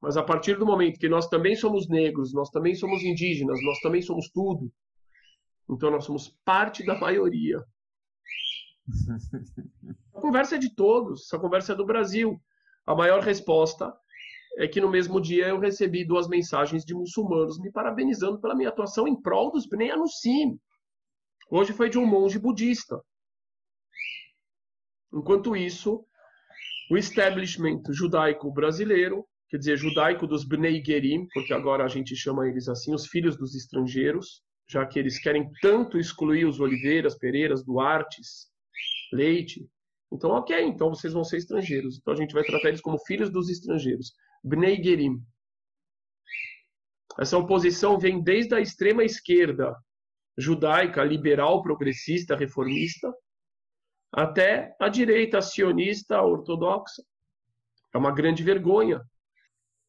Mas 0.00 0.16
a 0.16 0.22
partir 0.22 0.56
do 0.56 0.64
momento 0.64 1.00
que 1.00 1.08
nós 1.08 1.28
também 1.28 1.56
somos 1.56 1.88
negros, 1.88 2.32
nós 2.32 2.48
também 2.50 2.76
somos 2.76 3.02
indígenas, 3.02 3.60
nós 3.64 3.80
também 3.80 4.02
somos 4.02 4.30
tudo, 4.30 4.72
então 5.68 5.90
nós 5.90 6.04
somos 6.04 6.28
parte 6.44 6.86
da 6.86 6.96
maioria. 6.96 7.58
A 10.14 10.20
conversa 10.20 10.54
é 10.54 10.58
de 10.58 10.72
todos, 10.72 11.22
essa 11.22 11.40
conversa 11.40 11.72
é 11.72 11.76
do 11.76 11.84
Brasil. 11.84 12.40
A 12.86 12.94
maior 12.94 13.20
resposta 13.20 13.92
é 14.58 14.68
que 14.68 14.80
no 14.80 14.88
mesmo 14.88 15.20
dia 15.20 15.48
eu 15.48 15.58
recebi 15.58 16.04
duas 16.04 16.28
mensagens 16.28 16.84
de 16.84 16.94
muçulmanos 16.94 17.58
me 17.58 17.72
parabenizando 17.72 18.40
pela 18.40 18.54
minha 18.54 18.68
atuação 18.68 19.08
em 19.08 19.20
prol 19.20 19.50
dos 19.50 19.66
Bnei 19.66 19.90
Anusim. 19.90 20.56
Hoje 21.54 21.74
foi 21.74 21.90
de 21.90 21.98
um 21.98 22.06
monge 22.06 22.38
budista. 22.38 22.98
Enquanto 25.12 25.54
isso, 25.54 26.02
o 26.90 26.96
establishment 26.96 27.82
judaico 27.90 28.50
brasileiro, 28.50 29.26
quer 29.50 29.58
dizer, 29.58 29.76
judaico 29.76 30.26
dos 30.26 30.48
Bnei 30.48 30.82
Gerim, 30.82 31.28
porque 31.34 31.52
agora 31.52 31.84
a 31.84 31.88
gente 31.88 32.16
chama 32.16 32.48
eles 32.48 32.68
assim, 32.68 32.94
os 32.94 33.06
filhos 33.06 33.36
dos 33.36 33.54
estrangeiros, 33.54 34.42
já 34.66 34.86
que 34.86 34.98
eles 34.98 35.18
querem 35.18 35.50
tanto 35.60 35.98
excluir 35.98 36.46
os 36.46 36.58
Oliveiras, 36.58 37.18
Pereiras, 37.18 37.62
Duartes, 37.62 38.48
Leite. 39.12 39.68
Então, 40.10 40.30
ok, 40.30 40.58
então 40.58 40.88
vocês 40.88 41.12
vão 41.12 41.22
ser 41.22 41.36
estrangeiros. 41.36 41.98
Então 41.98 42.14
a 42.14 42.16
gente 42.16 42.32
vai 42.32 42.44
tratar 42.44 42.68
eles 42.68 42.80
como 42.80 42.98
filhos 43.00 43.30
dos 43.30 43.50
estrangeiros. 43.50 44.14
Bnei 44.42 44.82
Gerim. 44.82 45.22
Essa 47.20 47.36
oposição 47.36 47.98
vem 47.98 48.22
desde 48.22 48.54
a 48.54 48.60
extrema 48.62 49.04
esquerda, 49.04 49.76
judaica, 50.36 51.04
liberal, 51.04 51.62
progressista, 51.62 52.36
reformista, 52.36 53.12
até 54.12 54.76
a 54.80 54.88
direita 54.88 55.40
sionista, 55.40 56.20
ortodoxa. 56.22 57.02
É 57.94 57.98
uma 57.98 58.12
grande 58.12 58.42
vergonha. 58.42 59.02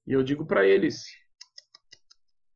E 0.05 0.13
eu 0.13 0.23
digo 0.23 0.45
para 0.45 0.65
eles: 0.65 1.03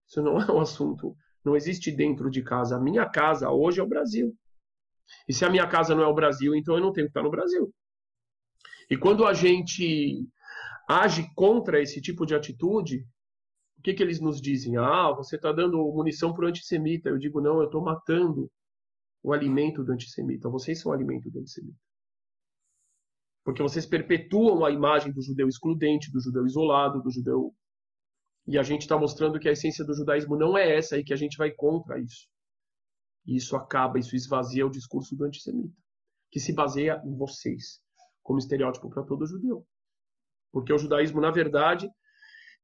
isso 0.08 0.22
não 0.22 0.40
é 0.42 0.52
um 0.52 0.62
assunto, 0.62 1.16
não 1.44 1.56
existe 1.56 1.92
dentro 1.92 2.30
de 2.30 2.42
casa. 2.42 2.78
A 2.78 2.80
minha 2.80 3.08
casa 3.10 3.50
hoje 3.50 3.80
é 3.80 3.84
o 3.84 3.88
Brasil. 3.88 4.36
E 5.28 5.34
se 5.34 5.46
a 5.46 5.50
minha 5.50 5.68
casa 5.68 5.96
não 5.96 6.04
é 6.04 6.08
o 6.08 6.14
Brasil, 6.14 6.56
então 6.56 6.76
eu 6.76 6.82
não 6.82 6.92
tenho 6.92 7.08
que 7.08 7.12
estar 7.12 7.24
no 7.24 7.32
Brasil. 7.32 7.74
E 8.90 8.98
quando 8.98 9.26
a 9.26 9.34
gente 9.34 10.26
age 10.88 11.30
contra 11.36 11.82
esse 11.82 12.02
tipo 12.02 12.26
de 12.26 12.34
atitude, 12.34 13.06
que, 13.88 13.94
que 13.94 14.04
eles 14.04 14.20
nos 14.20 14.42
dizem? 14.42 14.76
Ah, 14.76 15.14
você 15.14 15.38
está 15.38 15.54
dando 15.54 15.78
munição 15.78 16.34
para 16.34 16.46
o 16.46 16.48
antissemita. 16.50 17.08
Eu 17.08 17.18
digo, 17.18 17.40
não, 17.40 17.60
eu 17.60 17.68
estou 17.68 17.82
matando 17.82 18.52
o 19.24 19.32
alimento 19.32 19.82
do 19.82 19.94
antissemita. 19.94 20.50
Vocês 20.50 20.82
são 20.82 20.92
o 20.92 20.94
alimento 20.94 21.32
do 21.32 21.40
antissemita. 21.40 21.80
Porque 23.46 23.64
vocês 23.64 23.86
perpetuam 23.86 24.66
a 24.66 24.72
imagem 24.72 25.14
do 25.14 25.22
judeu 25.22 25.48
excludente, 25.48 26.12
do 26.12 26.20
judeu 26.20 26.46
isolado, 26.46 27.02
do 27.02 27.10
judeu. 27.10 27.56
E 28.46 28.58
a 28.58 28.64
gente 28.64 28.82
está 28.82 28.98
mostrando 28.98 29.40
que 29.40 29.48
a 29.48 29.54
essência 29.54 29.86
do 29.86 29.96
judaísmo 29.96 30.36
não 30.36 30.58
é 30.58 30.76
essa 30.76 30.98
e 30.98 31.04
que 31.04 31.14
a 31.14 31.18
gente 31.18 31.38
vai 31.38 31.52
contra 31.52 31.98
isso. 31.98 32.28
E 33.26 33.38
isso 33.38 33.56
acaba, 33.56 34.00
isso 34.00 34.18
esvazia 34.18 34.68
o 34.68 34.72
discurso 34.72 35.16
do 35.16 35.24
antissemita, 35.24 35.76
que 36.30 36.42
se 36.42 36.54
baseia 36.54 37.02
em 37.06 37.16
vocês, 37.16 37.82
como 38.22 38.40
estereótipo 38.40 38.90
para 38.90 39.04
todo 39.04 39.26
judeu. 39.26 39.66
Porque 40.52 40.74
o 40.74 40.78
judaísmo, 40.78 41.22
na 41.22 41.32
verdade, 41.32 41.90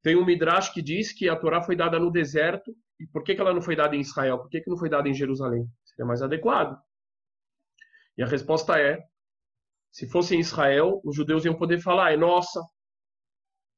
tem 0.03 0.17
um 0.17 0.25
Midrash 0.25 0.69
que 0.69 0.81
diz 0.81 1.13
que 1.13 1.30
a 1.30 1.35
Torá 1.35 1.61
foi 1.61 1.77
dada 1.77 1.97
no 1.97 2.11
deserto. 2.11 2.75
E 2.99 3.07
por 3.07 3.23
que, 3.23 3.34
que 3.34 3.41
ela 3.41 3.53
não 3.53 3.61
foi 3.61 3.75
dada 3.75 3.95
em 3.95 4.01
Israel? 4.01 4.38
Por 4.38 4.49
que, 4.49 4.59
que 4.59 4.69
não 4.69 4.77
foi 4.77 4.89
dada 4.89 5.07
em 5.07 5.13
Jerusalém? 5.13 5.65
Seria 5.85 6.05
mais 6.05 6.21
adequado. 6.21 6.77
E 8.17 8.21
a 8.21 8.27
resposta 8.27 8.77
é: 8.77 9.01
se 9.91 10.07
fosse 10.07 10.35
em 10.35 10.41
Israel, 10.41 11.01
os 11.05 11.15
judeus 11.15 11.45
iam 11.45 11.57
poder 11.57 11.80
falar, 11.80 12.11
é 12.11 12.17
nossa. 12.17 12.61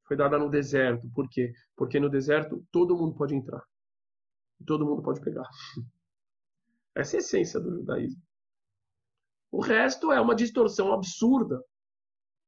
Foi 0.07 0.17
dada 0.17 0.37
no 0.37 0.49
deserto. 0.49 1.07
Por 1.13 1.29
quê? 1.29 1.53
Porque 1.75 1.99
no 1.99 2.09
deserto 2.09 2.65
todo 2.71 2.97
mundo 2.97 3.15
pode 3.15 3.35
entrar. 3.35 3.61
E 4.59 4.65
todo 4.65 4.85
mundo 4.85 5.03
pode 5.03 5.21
pegar. 5.21 5.47
Essa 6.95 7.15
é 7.15 7.17
a 7.17 7.19
essência 7.19 7.59
do 7.59 7.71
judaísmo. 7.71 8.21
O 9.51 9.61
resto 9.61 10.11
é 10.11 10.19
uma 10.19 10.35
distorção 10.35 10.91
absurda 10.91 11.63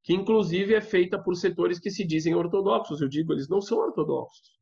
que 0.08 0.14
inclusive 0.14 0.74
é 0.74 0.80
feita 0.80 1.22
por 1.22 1.36
setores 1.36 1.80
que 1.80 1.92
se 1.92 2.06
dizem 2.06 2.34
ortodoxos. 2.34 3.02
Eu 3.02 3.10
digo, 3.10 3.34
eles 3.34 3.50
não 3.50 3.60
são 3.60 3.78
ortodoxos. 3.80 4.58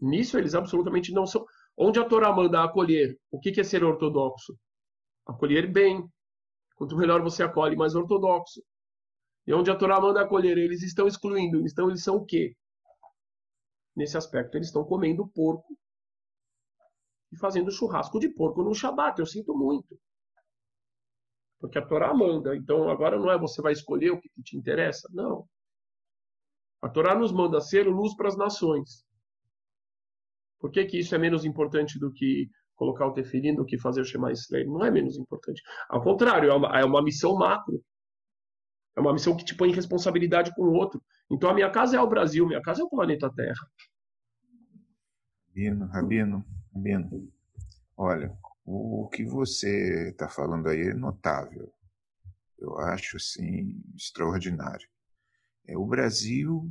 Nisso 0.00 0.38
eles 0.38 0.54
absolutamente 0.54 1.12
não 1.12 1.26
são. 1.26 1.44
Onde 1.76 1.98
a 1.98 2.04
Torá 2.04 2.32
manda 2.32 2.62
acolher, 2.62 3.18
o 3.28 3.40
que 3.40 3.60
é 3.60 3.64
ser 3.64 3.82
ortodoxo? 3.82 4.56
Acolher 5.26 5.72
bem. 5.72 6.08
Quanto 6.76 6.96
melhor 6.96 7.20
você 7.20 7.42
acolhe, 7.42 7.74
mais 7.74 7.96
ortodoxo. 7.96 8.62
E 9.44 9.52
onde 9.52 9.72
a 9.72 9.74
Torá 9.74 10.00
manda 10.00 10.20
acolher, 10.20 10.56
eles 10.56 10.84
estão 10.84 11.08
excluindo. 11.08 11.66
Então 11.66 11.88
eles 11.88 12.04
são 12.04 12.18
o 12.18 12.24
quê? 12.24 12.54
Nesse 13.96 14.16
aspecto, 14.16 14.56
eles 14.56 14.68
estão 14.68 14.84
comendo 14.84 15.26
porco 15.26 15.76
e 17.32 17.36
fazendo 17.36 17.72
churrasco 17.72 18.20
de 18.20 18.28
porco 18.28 18.62
no 18.62 18.72
Shabat. 18.72 19.18
Eu 19.18 19.26
sinto 19.26 19.52
muito. 19.52 19.98
Porque 21.58 21.78
a 21.78 21.86
Torá 21.86 22.12
manda. 22.14 22.56
Então 22.56 22.88
agora 22.88 23.18
não 23.18 23.30
é 23.30 23.38
você 23.38 23.62
vai 23.62 23.72
escolher 23.72 24.10
o 24.10 24.20
que 24.20 24.30
te 24.42 24.56
interessa. 24.56 25.08
Não. 25.12 25.46
A 26.82 26.88
Torá 26.88 27.14
nos 27.14 27.32
manda 27.32 27.60
ser 27.60 27.88
luz 27.88 28.14
para 28.14 28.28
as 28.28 28.36
nações. 28.36 29.04
Por 30.58 30.70
que, 30.70 30.84
que 30.84 30.98
isso 30.98 31.14
é 31.14 31.18
menos 31.18 31.44
importante 31.44 31.98
do 31.98 32.12
que 32.12 32.48
colocar 32.74 33.06
o 33.06 33.12
tefilim, 33.12 33.54
do 33.54 33.64
que 33.64 33.78
fazer 33.78 34.00
o 34.00 34.04
Shema 34.04 34.32
Israel? 34.32 34.66
Não 34.66 34.84
é 34.84 34.90
menos 34.90 35.16
importante. 35.16 35.62
Ao 35.88 36.02
contrário, 36.02 36.50
é 36.50 36.54
uma, 36.54 36.80
é 36.80 36.84
uma 36.84 37.02
missão 37.02 37.34
macro. 37.34 37.82
É 38.96 39.00
uma 39.00 39.12
missão 39.12 39.36
que 39.36 39.44
te 39.44 39.54
põe 39.54 39.70
em 39.70 39.74
responsabilidade 39.74 40.54
com 40.54 40.62
o 40.62 40.72
outro. 40.72 41.02
Então 41.30 41.50
a 41.50 41.54
minha 41.54 41.70
casa 41.70 41.96
é 41.96 42.00
o 42.00 42.08
Brasil, 42.08 42.46
minha 42.46 42.62
casa 42.62 42.82
é 42.82 42.84
o 42.84 42.88
planeta 42.88 43.30
Terra. 43.34 43.68
Rabino, 45.48 45.86
Rabino, 45.86 46.44
Rabino. 46.74 47.32
Olha, 47.96 48.36
o 48.66 49.08
que 49.08 49.24
você 49.24 50.10
está 50.10 50.28
falando 50.28 50.68
aí 50.68 50.88
é 50.88 50.94
notável. 50.94 51.72
Eu 52.58 52.76
acho 52.78 53.16
assim 53.16 53.80
extraordinário. 53.94 54.88
É, 55.68 55.76
o 55.78 55.86
Brasil 55.86 56.68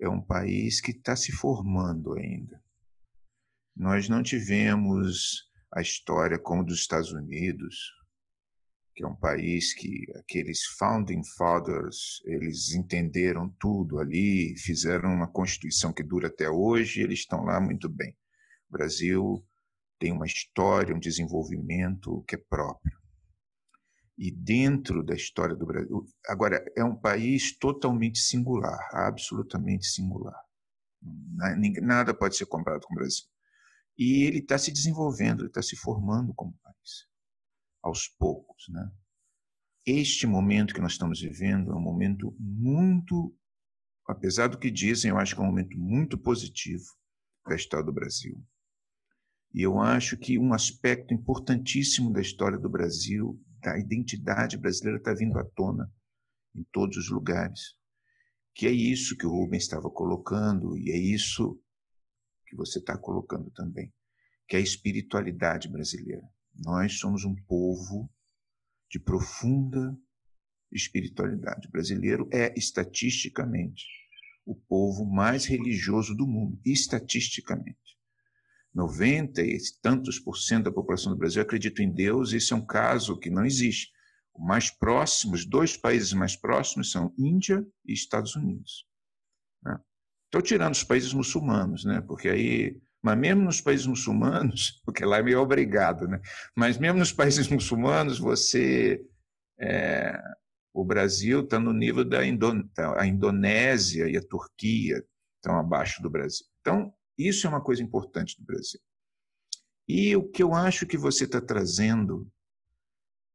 é 0.00 0.08
um 0.08 0.22
país 0.22 0.80
que 0.80 0.92
está 0.92 1.16
se 1.16 1.32
formando 1.32 2.14
ainda. 2.14 2.62
Nós 3.74 4.08
não 4.08 4.22
tivemos 4.22 5.50
a 5.72 5.80
história 5.80 6.38
como 6.38 6.64
dos 6.64 6.78
Estados 6.78 7.12
Unidos, 7.12 7.92
que 8.94 9.02
é 9.02 9.06
um 9.06 9.16
país 9.16 9.74
que 9.74 10.06
aqueles 10.16 10.64
founding 10.78 11.22
fathers 11.36 12.22
eles 12.24 12.72
entenderam 12.72 13.48
tudo 13.58 13.98
ali, 13.98 14.56
fizeram 14.58 15.12
uma 15.12 15.30
constituição 15.30 15.92
que 15.92 16.02
dura 16.02 16.28
até 16.28 16.48
hoje, 16.48 17.00
e 17.00 17.02
eles 17.04 17.20
estão 17.20 17.42
lá 17.42 17.60
muito 17.60 17.88
bem. 17.88 18.16
O 18.68 18.72
Brasil 18.72 19.44
tem 20.00 20.10
uma 20.10 20.26
história, 20.26 20.96
um 20.96 20.98
desenvolvimento 20.98 22.24
que 22.26 22.34
é 22.34 22.38
próprio. 22.38 22.98
E 24.18 24.30
dentro 24.30 25.04
da 25.04 25.14
história 25.14 25.54
do 25.54 25.66
Brasil, 25.66 26.04
agora 26.26 26.64
é 26.76 26.82
um 26.82 26.96
país 26.96 27.56
totalmente 27.56 28.18
singular, 28.18 28.78
absolutamente 28.92 29.86
singular. 29.86 30.38
Nada 31.82 32.12
pode 32.12 32.36
ser 32.36 32.46
comparado 32.46 32.86
com 32.86 32.94
o 32.94 32.96
Brasil. 32.96 33.24
E 33.96 34.24
ele 34.24 34.38
está 34.38 34.58
se 34.58 34.72
desenvolvendo, 34.72 35.40
ele 35.40 35.48
está 35.48 35.62
se 35.62 35.76
formando 35.76 36.34
como 36.34 36.58
país, 36.62 37.06
aos 37.82 38.08
poucos, 38.08 38.68
né? 38.70 38.90
Este 39.86 40.26
momento 40.26 40.74
que 40.74 40.80
nós 40.80 40.92
estamos 40.92 41.20
vivendo 41.20 41.72
é 41.72 41.74
um 41.74 41.80
momento 41.80 42.34
muito, 42.38 43.34
apesar 44.06 44.48
do 44.48 44.58
que 44.58 44.70
dizem, 44.70 45.10
eu 45.10 45.18
acho 45.18 45.34
que 45.34 45.40
é 45.40 45.44
um 45.44 45.48
momento 45.48 45.78
muito 45.78 46.18
positivo 46.18 46.84
da 47.46 47.54
história 47.54 47.84
do 47.84 47.92
Brasil. 47.92 48.42
E 49.52 49.62
eu 49.62 49.80
acho 49.80 50.16
que 50.16 50.38
um 50.38 50.52
aspecto 50.52 51.12
importantíssimo 51.12 52.12
da 52.12 52.20
história 52.20 52.58
do 52.58 52.70
Brasil, 52.70 53.40
da 53.60 53.78
identidade 53.78 54.56
brasileira, 54.56 54.98
está 54.98 55.12
vindo 55.12 55.38
à 55.38 55.44
tona 55.44 55.92
em 56.54 56.64
todos 56.72 56.96
os 56.96 57.10
lugares. 57.10 57.74
Que 58.54 58.66
é 58.66 58.70
isso 58.70 59.16
que 59.16 59.26
o 59.26 59.30
Rubens 59.30 59.64
estava 59.64 59.90
colocando, 59.90 60.76
e 60.78 60.90
é 60.90 60.96
isso 60.96 61.60
que 62.46 62.56
você 62.56 62.78
está 62.78 62.96
colocando 62.96 63.50
também, 63.50 63.92
que 64.48 64.56
é 64.56 64.58
a 64.58 64.62
espiritualidade 64.62 65.68
brasileira. 65.68 66.28
Nós 66.54 66.98
somos 66.98 67.24
um 67.24 67.34
povo 67.34 68.10
de 68.90 68.98
profunda 68.98 69.96
espiritualidade. 70.72 71.68
O 71.68 71.70
brasileiro 71.70 72.28
é, 72.32 72.52
estatisticamente, 72.56 73.84
o 74.44 74.54
povo 74.54 75.04
mais 75.04 75.44
religioso 75.44 76.14
do 76.14 76.26
mundo, 76.26 76.60
estatisticamente. 76.64 77.98
90 78.74 79.42
e 79.42 79.58
tantos 79.82 80.18
por 80.18 80.36
cento 80.36 80.64
da 80.64 80.72
população 80.72 81.12
do 81.12 81.18
Brasil 81.18 81.42
acredita 81.42 81.82
em 81.82 81.92
Deus, 81.92 82.32
esse 82.32 82.52
é 82.52 82.56
um 82.56 82.64
caso 82.64 83.18
que 83.18 83.30
não 83.30 83.44
existe. 83.44 83.90
O 84.32 84.44
mais 84.44 84.70
próximo, 84.70 85.34
os 85.34 85.44
dois 85.44 85.76
países 85.76 86.12
mais 86.12 86.36
próximos 86.36 86.90
são 86.90 87.12
Índia 87.18 87.66
e 87.84 87.92
Estados 87.92 88.36
Unidos. 88.36 88.86
Estou 90.26 90.40
né? 90.40 90.46
tirando 90.46 90.74
os 90.74 90.84
países 90.84 91.12
muçulmanos, 91.12 91.84
né? 91.84 92.00
porque 92.00 92.28
aí 92.28 92.80
mas 93.02 93.18
mesmo 93.18 93.42
nos 93.42 93.60
países 93.60 93.86
muçulmanos, 93.86 94.80
porque 94.84 95.04
lá 95.04 95.18
é 95.18 95.22
meio 95.22 95.40
obrigado, 95.40 96.06
né? 96.06 96.20
Mas 96.54 96.76
mesmo 96.78 96.98
nos 96.98 97.12
países 97.12 97.48
muçulmanos, 97.48 98.18
você, 98.18 99.02
é, 99.58 100.20
o 100.74 100.84
Brasil 100.84 101.40
está 101.40 101.58
no 101.58 101.72
nível 101.72 102.04
da 102.04 102.24
Indon 102.24 102.62
a 102.96 103.06
Indonésia 103.06 104.08
e 104.08 104.16
a 104.16 104.22
Turquia 104.22 105.02
estão 105.36 105.58
abaixo 105.58 106.02
do 106.02 106.10
Brasil. 106.10 106.44
Então, 106.60 106.92
isso 107.28 107.46
é 107.46 107.50
uma 107.50 107.60
coisa 107.60 107.82
importante 107.82 108.36
do 108.38 108.44
Brasil. 108.44 108.80
E 109.88 110.14
o 110.16 110.28
que 110.28 110.42
eu 110.42 110.54
acho 110.54 110.86
que 110.86 110.96
você 110.96 111.24
está 111.24 111.40
trazendo 111.40 112.30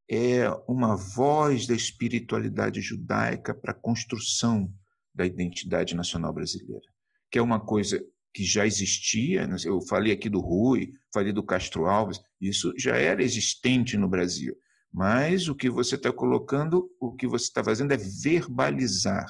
é 0.09 0.49
uma 0.67 0.95
voz 0.95 1.67
da 1.67 1.73
espiritualidade 1.73 2.79
judaica 2.81 3.53
para 3.53 3.71
a 3.71 3.79
construção 3.79 4.71
da 5.13 5.25
identidade 5.25 5.95
nacional 5.95 6.33
brasileira, 6.33 6.85
que 7.31 7.39
é 7.39 7.41
uma 7.41 7.59
coisa 7.59 8.01
que 8.33 8.43
já 8.43 8.65
existia, 8.65 9.47
né? 9.47 9.55
eu 9.65 9.81
falei 9.81 10.11
aqui 10.11 10.29
do 10.29 10.41
Rui, 10.41 10.93
falei 11.13 11.31
do 11.31 11.43
Castro 11.43 11.85
Alves, 11.85 12.19
isso 12.39 12.73
já 12.77 12.95
era 12.95 13.23
existente 13.23 13.97
no 13.97 14.09
Brasil. 14.09 14.55
Mas 14.91 15.47
o 15.47 15.55
que 15.55 15.69
você 15.69 15.95
está 15.95 16.11
colocando, 16.11 16.89
o 16.99 17.13
que 17.13 17.27
você 17.27 17.45
está 17.45 17.63
fazendo 17.63 17.93
é 17.93 17.97
verbalizar 17.97 19.25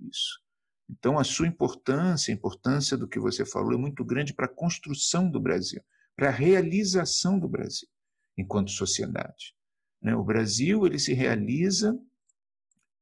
isso. 0.00 0.41
Então, 0.88 1.18
a 1.18 1.24
sua 1.24 1.46
importância, 1.46 2.32
a 2.32 2.36
importância 2.36 2.96
do 2.96 3.08
que 3.08 3.18
você 3.18 3.44
falou 3.46 3.72
é 3.72 3.76
muito 3.76 4.04
grande 4.04 4.34
para 4.34 4.46
a 4.46 4.54
construção 4.54 5.30
do 5.30 5.40
Brasil, 5.40 5.82
para 6.14 6.28
a 6.28 6.32
realização 6.32 7.38
do 7.38 7.48
Brasil 7.48 7.88
enquanto 8.36 8.70
sociedade. 8.70 9.54
Né? 10.00 10.14
O 10.14 10.24
Brasil 10.24 10.86
ele 10.86 10.98
se 10.98 11.12
realiza 11.12 11.98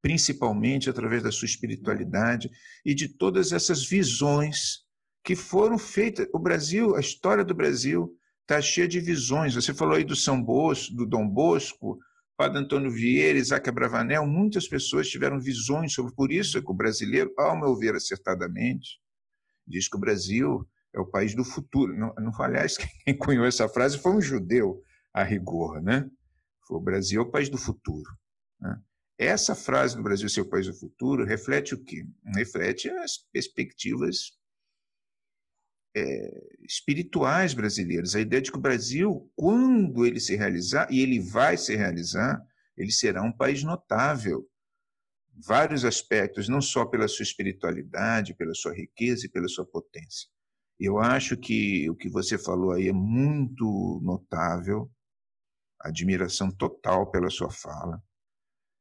principalmente 0.02 0.88
através 0.88 1.22
da 1.22 1.30
sua 1.30 1.46
espiritualidade 1.46 2.50
e 2.84 2.94
de 2.94 3.08
todas 3.08 3.52
essas 3.52 3.84
visões 3.84 4.84
que 5.22 5.36
foram 5.36 5.78
feitas. 5.78 6.26
O 6.32 6.38
Brasil, 6.38 6.96
a 6.96 7.00
história 7.00 7.44
do 7.44 7.54
Brasil 7.54 8.16
está 8.42 8.60
cheia 8.60 8.88
de 8.88 8.98
visões. 8.98 9.54
Você 9.54 9.74
falou 9.74 9.94
aí 9.94 10.04
do 10.04 10.16
São 10.16 10.42
Bosco, 10.42 10.94
do 10.94 11.06
Dom 11.06 11.28
Bosco, 11.28 11.98
Padre 12.40 12.60
Antônio 12.60 12.90
Vieira, 12.90 13.38
Isaac 13.38 13.68
Abravanel, 13.68 14.26
muitas 14.26 14.66
pessoas 14.66 15.10
tiveram 15.10 15.38
visões 15.38 15.92
sobre. 15.92 16.14
Por 16.14 16.32
isso 16.32 16.56
é 16.56 16.62
que 16.62 16.70
o 16.70 16.74
brasileiro, 16.74 17.30
ao 17.36 17.54
meu 17.54 17.76
ver 17.76 17.94
acertadamente, 17.94 18.98
diz 19.66 19.86
que 19.90 19.96
o 19.98 20.00
Brasil 20.00 20.66
é 20.90 20.98
o 20.98 21.04
país 21.04 21.34
do 21.34 21.44
futuro. 21.44 21.94
Não, 21.94 22.14
não 22.14 22.32
aliás, 22.42 22.78
quem 23.04 23.14
cunhou 23.14 23.44
essa 23.44 23.68
frase 23.68 23.98
foi 23.98 24.12
um 24.12 24.22
judeu, 24.22 24.80
a 25.12 25.22
rigor, 25.22 25.82
né? 25.82 26.08
Foi 26.66 26.78
o 26.78 26.80
Brasil 26.80 27.20
é 27.20 27.24
o 27.26 27.30
país 27.30 27.50
do 27.50 27.58
futuro. 27.58 28.10
Né? 28.58 28.74
Essa 29.18 29.54
frase 29.54 29.94
do 29.94 30.02
Brasil 30.02 30.26
ser 30.30 30.40
o 30.40 30.48
país 30.48 30.66
do 30.66 30.72
futuro 30.72 31.26
reflete 31.26 31.74
o 31.74 31.84
quê? 31.84 32.06
Reflete 32.34 32.88
as 32.88 33.18
perspectivas 33.30 34.30
é, 35.96 36.48
espirituais 36.62 37.54
brasileiros. 37.54 38.14
A 38.14 38.20
ideia 38.20 38.42
de 38.42 38.50
que 38.50 38.58
o 38.58 38.60
Brasil, 38.60 39.30
quando 39.34 40.06
ele 40.06 40.20
se 40.20 40.36
realizar, 40.36 40.90
e 40.90 41.00
ele 41.00 41.18
vai 41.20 41.56
se 41.56 41.74
realizar, 41.74 42.40
ele 42.76 42.92
será 42.92 43.22
um 43.22 43.32
país 43.32 43.62
notável. 43.62 44.48
Vários 45.46 45.84
aspectos, 45.84 46.48
não 46.48 46.60
só 46.60 46.84
pela 46.84 47.08
sua 47.08 47.22
espiritualidade, 47.22 48.34
pela 48.34 48.54
sua 48.54 48.74
riqueza 48.74 49.26
e 49.26 49.28
pela 49.28 49.48
sua 49.48 49.64
potência. 49.64 50.28
Eu 50.78 50.98
acho 50.98 51.36
que 51.36 51.88
o 51.90 51.94
que 51.94 52.08
você 52.08 52.38
falou 52.38 52.72
aí 52.72 52.88
é 52.88 52.92
muito 52.92 54.00
notável, 54.02 54.90
admiração 55.80 56.50
total 56.50 57.10
pela 57.10 57.30
sua 57.30 57.50
fala. 57.50 58.02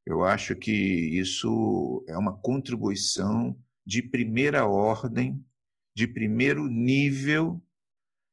Eu 0.05 0.23
acho 0.23 0.55
que 0.55 0.71
isso 0.71 2.03
é 2.07 2.17
uma 2.17 2.37
contribuição 2.37 3.57
de 3.85 4.01
primeira 4.01 4.65
ordem 4.65 5.43
de 5.95 6.07
primeiro 6.07 6.67
nível, 6.67 7.61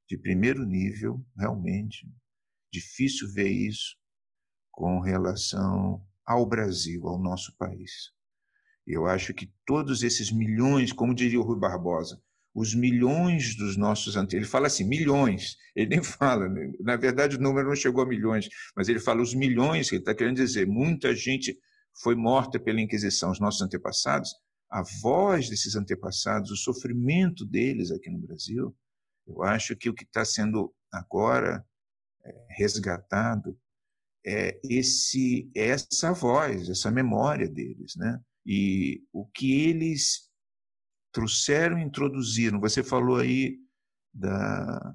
de 0.09 0.17
primeiro 0.17 0.65
nível, 0.65 1.25
realmente. 1.37 2.09
Difícil 2.73 3.33
ver 3.33 3.49
isso 3.49 3.97
com 4.71 5.01
relação 5.01 6.05
ao 6.25 6.47
Brasil, 6.47 7.07
ao 7.09 7.19
nosso 7.19 7.57
país. 7.57 8.13
Eu 8.87 9.07
acho 9.07 9.35
que 9.35 9.53
todos 9.65 10.03
esses 10.03 10.31
milhões, 10.31 10.93
como 10.93 11.15
diria 11.15 11.41
o 11.41 11.43
Rui 11.43 11.59
Barbosa, 11.59 12.21
os 12.55 12.75
milhões 12.75 13.55
dos 13.55 13.77
nossos 13.77 14.17
ele 14.33 14.47
fala 14.47 14.69
assim, 14.69 14.85
milhões, 14.85 15.57
ele 15.75 15.91
nem 15.91 16.03
fala, 16.05 16.49
né? 16.49 16.73
na 16.81 16.97
verdade 16.97 17.37
o 17.37 17.41
número 17.41 17.69
não 17.69 17.77
chegou 17.77 18.03
a 18.03 18.07
milhões, 18.07 18.49
mas 18.75 18.89
ele 18.89 18.99
fala 18.99 19.21
os 19.21 19.35
milhões, 19.35 19.93
ele 19.93 20.01
está 20.01 20.15
querendo 20.15 20.37
dizer, 20.37 20.67
muita 20.67 21.15
gente 21.15 21.59
foi 22.03 22.15
morta 22.15 22.59
pela 22.59 22.81
Inquisição, 22.81 23.31
os 23.31 23.41
nossos 23.41 23.61
antepassados, 23.61 24.31
a 24.71 24.83
voz 25.01 25.49
desses 25.49 25.77
antepassados, 25.77 26.51
o 26.51 26.57
sofrimento 26.57 27.45
deles 27.45 27.91
aqui 27.91 28.11
no 28.11 28.19
Brasil, 28.19 28.77
eu 29.27 29.43
acho 29.43 29.77
que 29.77 29.89
o 29.89 29.95
que 29.95 30.05
está 30.05 30.25
sendo 30.25 30.75
agora 30.93 31.65
é, 32.25 32.47
resgatado 32.51 33.59
é 34.25 34.59
esse 34.65 35.49
essa 35.55 36.13
voz, 36.13 36.69
essa 36.69 36.91
memória 36.91 37.49
deles, 37.49 37.95
né? 37.97 38.21
E 38.45 39.05
o 39.13 39.25
que 39.27 39.69
eles 39.69 40.31
trouxeram 41.13 41.79
introduziram. 41.79 42.61
Você 42.61 42.83
falou 42.83 43.17
aí 43.17 43.59
da, 44.13 44.95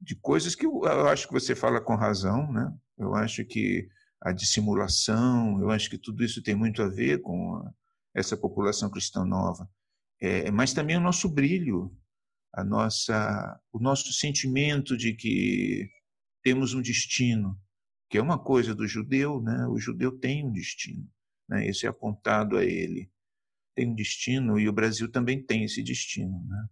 de 0.00 0.14
coisas 0.16 0.54
que 0.54 0.64
eu, 0.64 0.82
eu 0.84 1.08
acho 1.08 1.26
que 1.26 1.32
você 1.32 1.54
fala 1.54 1.80
com 1.80 1.94
razão, 1.94 2.50
né? 2.52 2.72
Eu 2.96 3.14
acho 3.14 3.44
que 3.44 3.88
a 4.20 4.32
dissimulação, 4.32 5.60
eu 5.60 5.70
acho 5.70 5.90
que 5.90 5.98
tudo 5.98 6.24
isso 6.24 6.42
tem 6.42 6.54
muito 6.54 6.82
a 6.82 6.88
ver 6.88 7.20
com 7.20 7.56
a, 7.56 7.72
essa 8.14 8.36
população 8.36 8.90
cristã 8.90 9.24
nova, 9.24 9.68
é, 10.20 10.50
mas 10.50 10.72
também 10.72 10.96
o 10.96 11.00
nosso 11.00 11.28
brilho, 11.28 11.96
a 12.52 12.62
nossa, 12.62 13.60
o 13.72 13.78
nosso 13.78 14.12
sentimento 14.12 14.96
de 14.96 15.14
que 15.14 15.88
temos 16.42 16.74
um 16.74 16.82
destino, 16.82 17.58
que 18.08 18.18
é 18.18 18.22
uma 18.22 18.38
coisa 18.38 18.74
do 18.74 18.86
judeu, 18.86 19.40
né? 19.40 19.66
O 19.68 19.78
judeu 19.78 20.18
tem 20.18 20.44
um 20.44 20.52
destino, 20.52 21.08
né? 21.48 21.66
Esse 21.66 21.86
é 21.86 21.88
apontado 21.88 22.56
a 22.56 22.64
ele, 22.64 23.10
tem 23.74 23.88
um 23.88 23.94
destino 23.94 24.58
e 24.58 24.68
o 24.68 24.72
Brasil 24.72 25.10
também 25.10 25.42
tem 25.42 25.64
esse 25.64 25.82
destino, 25.82 26.44
né? 26.46 26.68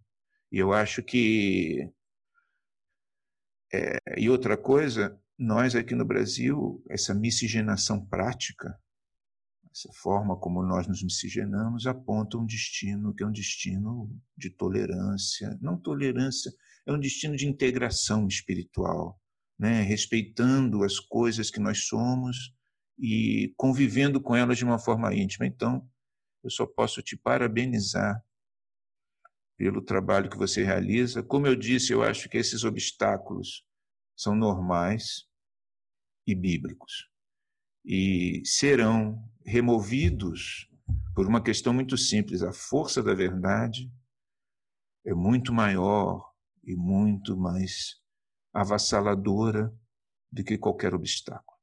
E 0.51 0.57
eu 0.57 0.73
acho 0.73 1.01
que 1.01 1.89
é, 3.71 3.97
e 4.17 4.29
outra 4.29 4.57
coisa, 4.57 5.19
nós 5.37 5.75
aqui 5.75 5.95
no 5.95 6.05
Brasil, 6.05 6.83
essa 6.89 7.13
miscigenação 7.13 8.05
prática, 8.05 8.77
essa 9.79 9.89
forma 9.93 10.35
como 10.35 10.61
nós 10.61 10.87
nos 10.87 11.01
miscigenamos 11.01 11.87
aponta 11.87 12.37
um 12.37 12.45
destino 12.45 13.13
que 13.13 13.23
é 13.23 13.25
um 13.25 13.31
destino 13.31 14.09
de 14.35 14.49
tolerância, 14.49 15.57
não 15.61 15.79
tolerância, 15.79 16.51
é 16.85 16.91
um 16.91 16.99
destino 16.99 17.37
de 17.37 17.47
integração 17.47 18.27
espiritual, 18.27 19.17
né? 19.57 19.81
respeitando 19.81 20.83
as 20.83 20.99
coisas 20.99 21.49
que 21.49 21.59
nós 21.59 21.85
somos 21.87 22.53
e 22.97 23.53
convivendo 23.55 24.21
com 24.21 24.35
elas 24.35 24.57
de 24.57 24.65
uma 24.65 24.77
forma 24.77 25.15
íntima. 25.15 25.45
Então, 25.45 25.87
eu 26.43 26.49
só 26.49 26.65
posso 26.65 27.01
te 27.01 27.15
parabenizar 27.15 28.21
pelo 29.57 29.81
trabalho 29.81 30.29
que 30.29 30.37
você 30.37 30.63
realiza. 30.63 31.23
Como 31.23 31.47
eu 31.47 31.55
disse, 31.55 31.93
eu 31.93 32.03
acho 32.03 32.27
que 32.27 32.37
esses 32.37 32.65
obstáculos 32.65 33.65
são 34.15 34.35
normais 34.35 35.25
e 36.27 36.35
bíblicos. 36.35 37.09
E 37.85 38.41
serão 38.45 39.29
removidos 39.49 40.69
por 41.15 41.27
uma 41.27 41.41
questão 41.41 41.73
muito 41.73 41.97
simples: 41.97 42.43
a 42.43 42.53
força 42.53 43.01
da 43.01 43.13
verdade 43.13 43.91
é 45.05 45.13
muito 45.13 45.51
maior 45.51 46.31
e 46.63 46.75
muito 46.75 47.35
mais 47.35 47.95
avassaladora 48.53 49.73
do 50.31 50.43
que 50.43 50.57
qualquer 50.57 50.93
obstáculo. 50.93 51.57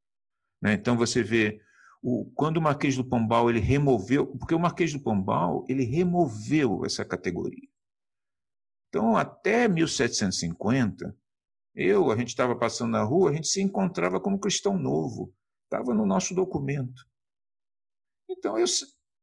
Né? 0.61 0.75
Então 0.75 0.97
você 0.97 1.23
vê 1.23 1.61
o, 2.03 2.31
quando 2.35 2.57
o 2.57 2.63
Marquês 2.63 2.97
do 2.97 3.05
Pombal 3.05 3.49
ele 3.49 3.61
removeu, 3.61 4.27
porque 4.27 4.55
o 4.55 4.59
Marquês 4.59 4.93
do 4.93 5.01
Pombal 5.01 5.65
ele 5.69 5.85
removeu 5.85 6.85
essa 6.85 7.05
categoria. 7.05 7.69
Então 8.89 9.17
até 9.17 9.69
1750 9.69 11.17
eu 11.75 12.11
a 12.11 12.17
gente 12.17 12.29
estava 12.29 12.57
passando 12.57 12.93
na 12.93 13.03
rua 13.03 13.31
a 13.31 13.35
gente 13.35 13.49
se 13.49 13.63
encontrava 13.63 14.19
como 14.19 14.41
cristão 14.41 14.77
novo, 14.77 15.33
estava 15.65 15.95
no 15.95 16.05
nosso 16.05 16.35
documento. 16.35 17.07
Então 18.29 18.59
eu 18.59 18.67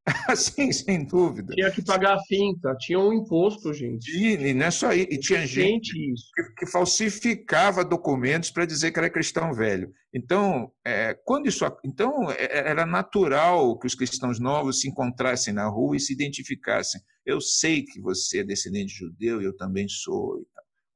Assim, 0.27 0.71
sem 0.71 1.05
dúvida. 1.05 1.53
Tinha 1.53 1.71
que 1.71 1.83
pagar 1.83 2.15
a 2.15 2.23
finta, 2.23 2.75
tinha 2.77 2.99
um 2.99 3.13
imposto, 3.13 3.73
gente. 3.73 4.11
E, 4.11 4.53
não 4.53 4.65
é 4.65 4.71
só 4.71 4.89
aí, 4.89 5.07
e 5.09 5.17
tinha 5.17 5.45
gente 5.47 5.93
que, 6.35 6.43
que, 6.57 6.65
falsificava 6.65 7.85
documentos 7.85 8.51
para 8.51 8.65
dizer 8.65 8.91
que 8.91 8.99
era 8.99 9.09
cristão 9.09 9.53
velho. 9.53 9.93
Então, 10.13 10.71
é, 10.85 11.13
quando 11.23 11.47
isso, 11.47 11.65
então 11.85 12.29
é, 12.31 12.43
é, 12.43 12.69
era 12.69 12.85
natural 12.85 13.79
que 13.79 13.87
os 13.87 13.95
cristãos 13.95 14.39
novos 14.39 14.81
se 14.81 14.89
encontrassem 14.89 15.53
na 15.53 15.67
rua 15.67 15.95
e 15.95 15.99
se 15.99 16.11
identificassem. 16.11 17.01
Eu 17.25 17.39
sei 17.39 17.83
que 17.83 18.01
você 18.01 18.39
é 18.39 18.43
descendente 18.43 18.93
judeu 18.93 19.41
e 19.41 19.45
eu 19.45 19.55
também 19.55 19.87
sou. 19.87 20.45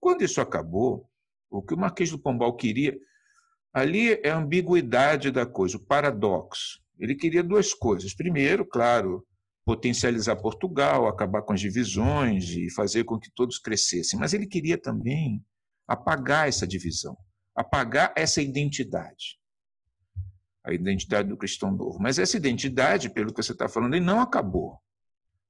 Quando 0.01 0.21
isso 0.21 0.41
acabou, 0.41 1.09
o 1.49 1.61
que 1.61 1.73
o 1.73 1.77
Marquês 1.77 2.11
do 2.11 2.19
Pombal 2.19 2.57
queria, 2.57 2.97
ali 3.73 4.19
é 4.21 4.31
a 4.31 4.37
ambiguidade 4.37 5.31
da 5.31 5.45
coisa, 5.45 5.77
o 5.77 5.85
paradoxo. 5.85 6.85
Ele 6.99 7.15
queria 7.15 7.43
duas 7.43 7.73
coisas. 7.73 8.13
Primeiro, 8.13 8.65
claro, 8.65 9.25
potencializar 9.65 10.35
Portugal, 10.37 11.07
acabar 11.07 11.41
com 11.41 11.53
as 11.53 11.59
divisões 11.59 12.49
e 12.51 12.71
fazer 12.71 13.03
com 13.03 13.19
que 13.19 13.29
todos 13.35 13.59
crescessem. 13.59 14.19
Mas 14.19 14.33
ele 14.33 14.47
queria 14.47 14.77
também 14.77 15.43
apagar 15.87 16.47
essa 16.47 16.67
divisão, 16.67 17.17
apagar 17.55 18.13
essa 18.15 18.41
identidade, 18.41 19.39
a 20.63 20.73
identidade 20.73 21.29
do 21.29 21.37
cristão 21.37 21.71
novo. 21.71 21.99
Mas 21.99 22.19
essa 22.19 22.37
identidade, 22.37 23.09
pelo 23.09 23.33
que 23.33 23.41
você 23.41 23.51
está 23.51 23.67
falando, 23.67 23.95
ele 23.95 24.05
não 24.05 24.19
acabou. 24.19 24.79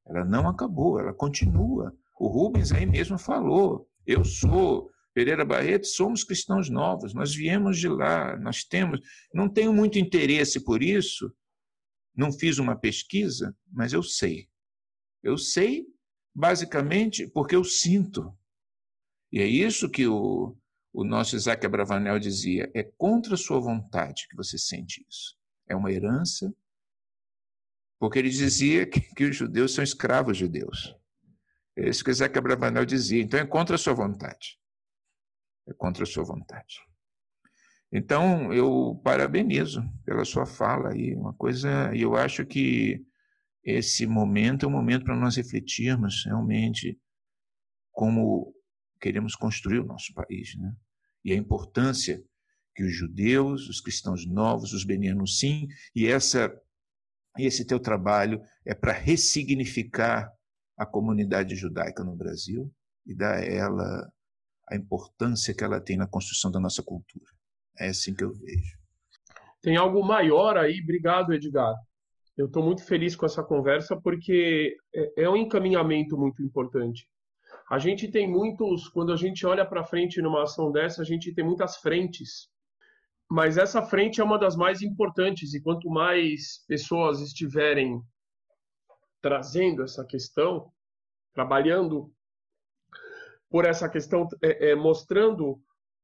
Ela 0.06 0.24
não 0.24 0.48
acabou, 0.48 1.00
ela 1.00 1.14
continua. 1.14 1.96
O 2.20 2.28
Rubens 2.28 2.72
aí 2.72 2.86
mesmo 2.86 3.18
falou: 3.18 3.88
eu 4.06 4.24
sou 4.24 4.90
Pereira 5.18 5.44
Barreto, 5.44 5.88
somos 5.88 6.24
cristãos 6.24 6.70
novos, 6.70 7.12
nós 7.12 7.34
viemos 7.34 7.80
de 7.80 7.88
lá, 7.88 8.38
nós 8.38 8.64
temos. 8.64 9.00
Não 9.34 9.50
tenho 9.50 9.74
muito 9.74 9.98
interesse 9.98 10.64
por 10.64 10.84
isso, 10.84 11.36
não 12.16 12.32
fiz 12.32 12.60
uma 12.60 12.76
pesquisa, 12.80 13.58
mas 13.72 13.94
eu 13.94 14.04
sei. 14.04 14.48
Eu 15.24 15.36
sei, 15.36 15.88
basicamente, 16.36 17.28
porque 17.30 17.56
eu 17.56 17.64
sinto. 17.64 18.32
E 19.32 19.42
é 19.42 19.48
isso 19.48 19.90
que 19.90 20.06
o, 20.06 20.56
o 20.94 21.04
nosso 21.04 21.36
Isaac 21.36 21.66
Abravanel 21.66 22.20
dizia: 22.20 22.72
é 22.76 22.84
contra 22.84 23.34
a 23.34 23.38
sua 23.38 23.60
vontade 23.60 24.28
que 24.30 24.36
você 24.36 24.56
sente 24.56 25.04
isso. 25.10 25.36
É 25.68 25.76
uma 25.76 25.92
herança, 25.92 26.54
porque 27.98 28.20
ele 28.20 28.30
dizia 28.30 28.86
que, 28.86 29.02
que 29.02 29.24
os 29.24 29.36
judeus 29.36 29.74
são 29.74 29.84
escravos 29.84 30.38
de 30.38 30.48
Deus. 30.48 30.96
É 31.76 31.90
isso 31.90 32.04
que 32.04 32.12
Isaac 32.12 32.38
Abravanel 32.38 32.86
dizia. 32.86 33.24
Então 33.24 33.40
é 33.40 33.48
contra 33.48 33.74
a 33.74 33.80
sua 33.80 33.96
vontade 33.96 34.60
contra 35.76 36.04
a 36.04 36.08
sua 36.08 36.24
vontade. 36.24 36.80
Então, 37.92 38.52
eu 38.54 39.00
parabenizo 39.04 39.82
pela 40.04 40.26
sua 40.26 40.46
fala 40.46 40.94
aí, 40.94 41.16
uma 41.16 41.34
coisa, 41.34 41.92
eu 41.96 42.16
acho 42.16 42.46
que 42.46 43.02
esse 43.64 44.06
momento 44.06 44.66
é 44.66 44.70
um 44.70 44.72
momento 44.72 45.06
para 45.06 45.16
nós 45.16 45.36
refletirmos 45.36 46.24
realmente 46.26 47.00
como 47.92 48.54
queremos 49.00 49.36
construir 49.36 49.80
o 49.80 49.86
nosso 49.86 50.14
país, 50.14 50.56
né? 50.58 50.74
E 51.24 51.32
a 51.32 51.36
importância 51.36 52.24
que 52.76 52.84
os 52.84 52.96
judeus, 52.96 53.68
os 53.68 53.82
cristãos 53.82 54.26
novos, 54.26 54.72
os 54.74 54.84
benianos 54.84 55.40
sim, 55.40 55.68
e 55.96 56.08
essa 56.08 56.54
esse 57.38 57.66
teu 57.66 57.80
trabalho 57.80 58.42
é 58.66 58.74
para 58.74 58.92
ressignificar 58.92 60.32
a 60.76 60.86
comunidade 60.86 61.56
judaica 61.56 62.04
no 62.04 62.16
Brasil 62.16 62.74
e 63.06 63.14
dar 63.16 63.36
a 63.36 63.44
ela 63.44 64.12
a 64.70 64.76
importância 64.76 65.54
que 65.54 65.64
ela 65.64 65.80
tem 65.80 65.98
na 65.98 66.08
construção 66.08 66.52
da 66.52 66.60
nossa 66.60 66.84
cultura. 66.84 67.26
É 67.80 67.90
assim 67.90 68.14
que 68.14 68.24
eu 68.24 68.34
vejo. 68.34 68.78
Tem 69.62 69.78
algo 69.78 70.04
maior 70.04 70.58
aí, 70.58 70.82
obrigado, 70.82 71.34
Edgar. 71.34 71.76
Eu 72.38 72.46
estou 72.48 72.64
muito 72.64 72.84
feliz 72.84 73.16
com 73.16 73.26
essa 73.26 73.44
conversa 73.44 74.00
porque 74.00 74.78
é, 74.94 75.24
é 75.24 75.30
um 75.30 75.36
encaminhamento 75.36 76.18
muito 76.18 76.44
importante. 76.44 77.08
A 77.70 77.80
gente 77.80 78.10
tem 78.10 78.30
muitos, 78.30 78.88
quando 78.88 79.12
a 79.12 79.16
gente 79.16 79.46
olha 79.46 79.66
para 79.66 79.84
frente 79.84 80.22
numa 80.22 80.44
ação 80.44 80.72
dessa, 80.72 81.02
a 81.02 81.06
gente 81.06 81.34
tem 81.34 81.44
muitas 81.44 81.78
frentes. 81.78 82.50
Mas 83.30 83.58
essa 83.58 83.82
frente 83.82 84.22
é 84.22 84.24
uma 84.24 84.40
das 84.40 84.56
mais 84.56 84.82
importantes 84.82 85.54
e 85.54 85.62
quanto 85.62 85.90
mais 85.90 86.64
pessoas 86.68 87.20
estiverem 87.20 88.02
trazendo 89.22 89.84
essa 89.84 90.06
questão, 90.06 90.72
trabalhando 91.34 92.10
por 93.50 93.66
essa 93.66 93.90
questão, 93.90 94.28
é, 94.42 94.72
é, 94.72 94.76
mostrando 94.76 95.60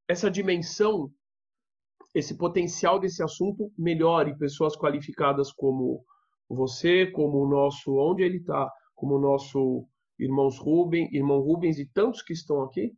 essa 0.08 0.30
dimensão, 0.30 1.12
esse 2.14 2.38
potencial 2.38 3.00
desse 3.00 3.24
assunto 3.24 3.72
melhor 3.78 4.28
e 4.28 4.38
pessoas 4.38 4.76
qualificadas 4.76 5.52
como 5.52 6.06
você, 6.50 7.08
como 7.08 7.44
o 7.44 7.50
nosso, 7.50 7.96
onde 7.98 8.24
ele 8.24 8.38
está, 8.38 8.70
como 8.96 9.16
o 9.16 9.20
nosso 9.20 9.88
irmãos 10.20 10.58
Rubens, 10.60 11.12
irmão 11.12 11.40
Rubens 11.40 11.80
e 11.80 11.86
tantos 11.86 12.22
que 12.22 12.34
estão 12.34 12.62
aqui. 12.62 12.94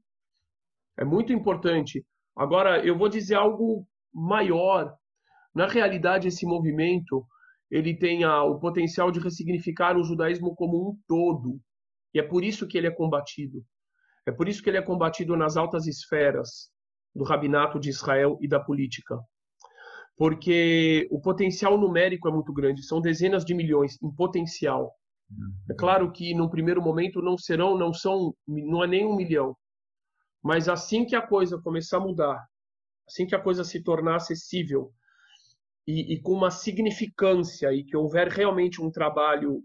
É 0.97 1.05
muito 1.05 1.33
importante. 1.33 2.05
Agora, 2.35 2.85
eu 2.85 2.97
vou 2.97 3.09
dizer 3.09 3.35
algo 3.35 3.87
maior. 4.13 4.93
Na 5.53 5.67
realidade, 5.67 6.27
esse 6.27 6.45
movimento 6.45 7.25
ele 7.71 7.97
tem 7.97 8.23
a, 8.23 8.43
o 8.43 8.59
potencial 8.59 9.11
de 9.11 9.19
ressignificar 9.19 9.97
o 9.97 10.03
judaísmo 10.03 10.55
como 10.55 10.89
um 10.89 10.97
todo. 11.07 11.59
E 12.13 12.19
é 12.19 12.23
por 12.23 12.43
isso 12.43 12.67
que 12.67 12.77
ele 12.77 12.87
é 12.87 12.91
combatido. 12.91 13.63
É 14.25 14.31
por 14.31 14.49
isso 14.49 14.61
que 14.61 14.69
ele 14.69 14.77
é 14.77 14.81
combatido 14.81 15.35
nas 15.37 15.55
altas 15.55 15.85
esferas 15.85 16.71
do 17.13 17.23
rabinato 17.23 17.79
de 17.79 17.89
Israel 17.89 18.37
e 18.41 18.47
da 18.47 18.59
política. 18.59 19.17
Porque 20.17 21.07
o 21.11 21.19
potencial 21.21 21.77
numérico 21.77 22.27
é 22.27 22.31
muito 22.31 22.53
grande, 22.53 22.83
são 22.83 23.01
dezenas 23.01 23.45
de 23.45 23.53
milhões 23.53 23.97
em 24.01 24.11
potencial. 24.13 24.93
É 25.69 25.73
claro 25.73 26.11
que 26.11 26.33
no 26.33 26.49
primeiro 26.49 26.81
momento 26.81 27.21
não 27.21 27.37
serão, 27.37 27.77
não 27.77 27.93
são, 27.93 28.33
não 28.47 28.83
é 28.83 28.87
nem 28.87 29.05
um 29.05 29.15
milhão. 29.15 29.55
Mas 30.43 30.69
assim 30.69 31.05
que 31.05 31.15
a 31.15 31.21
coisa 31.21 31.59
começar 31.61 31.97
a 31.97 32.01
mudar, 32.01 32.45
assim 33.07 33.25
que 33.25 33.35
a 33.35 33.41
coisa 33.41 33.63
se 33.63 33.83
tornar 33.83 34.17
acessível 34.17 34.91
e, 35.87 36.13
e 36.13 36.21
com 36.21 36.33
uma 36.33 36.51
significância 36.51 37.73
e 37.73 37.83
que 37.83 37.97
houver 37.97 38.27
realmente 38.27 38.81
um 38.81 38.91
trabalho 38.91 39.63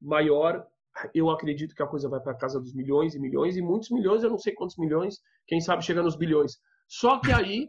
maior, 0.00 0.66
eu 1.14 1.30
acredito 1.30 1.74
que 1.74 1.82
a 1.82 1.86
coisa 1.86 2.08
vai 2.08 2.20
para 2.20 2.34
casa 2.34 2.60
dos 2.60 2.74
milhões 2.74 3.14
e 3.14 3.18
milhões 3.18 3.56
e 3.56 3.62
muitos 3.62 3.90
milhões, 3.90 4.22
eu 4.22 4.30
não 4.30 4.38
sei 4.38 4.54
quantos 4.54 4.76
milhões, 4.76 5.20
quem 5.46 5.60
sabe 5.60 5.84
chega 5.84 6.02
nos 6.02 6.16
bilhões. 6.16 6.58
Só 6.88 7.20
que 7.20 7.32
aí 7.32 7.68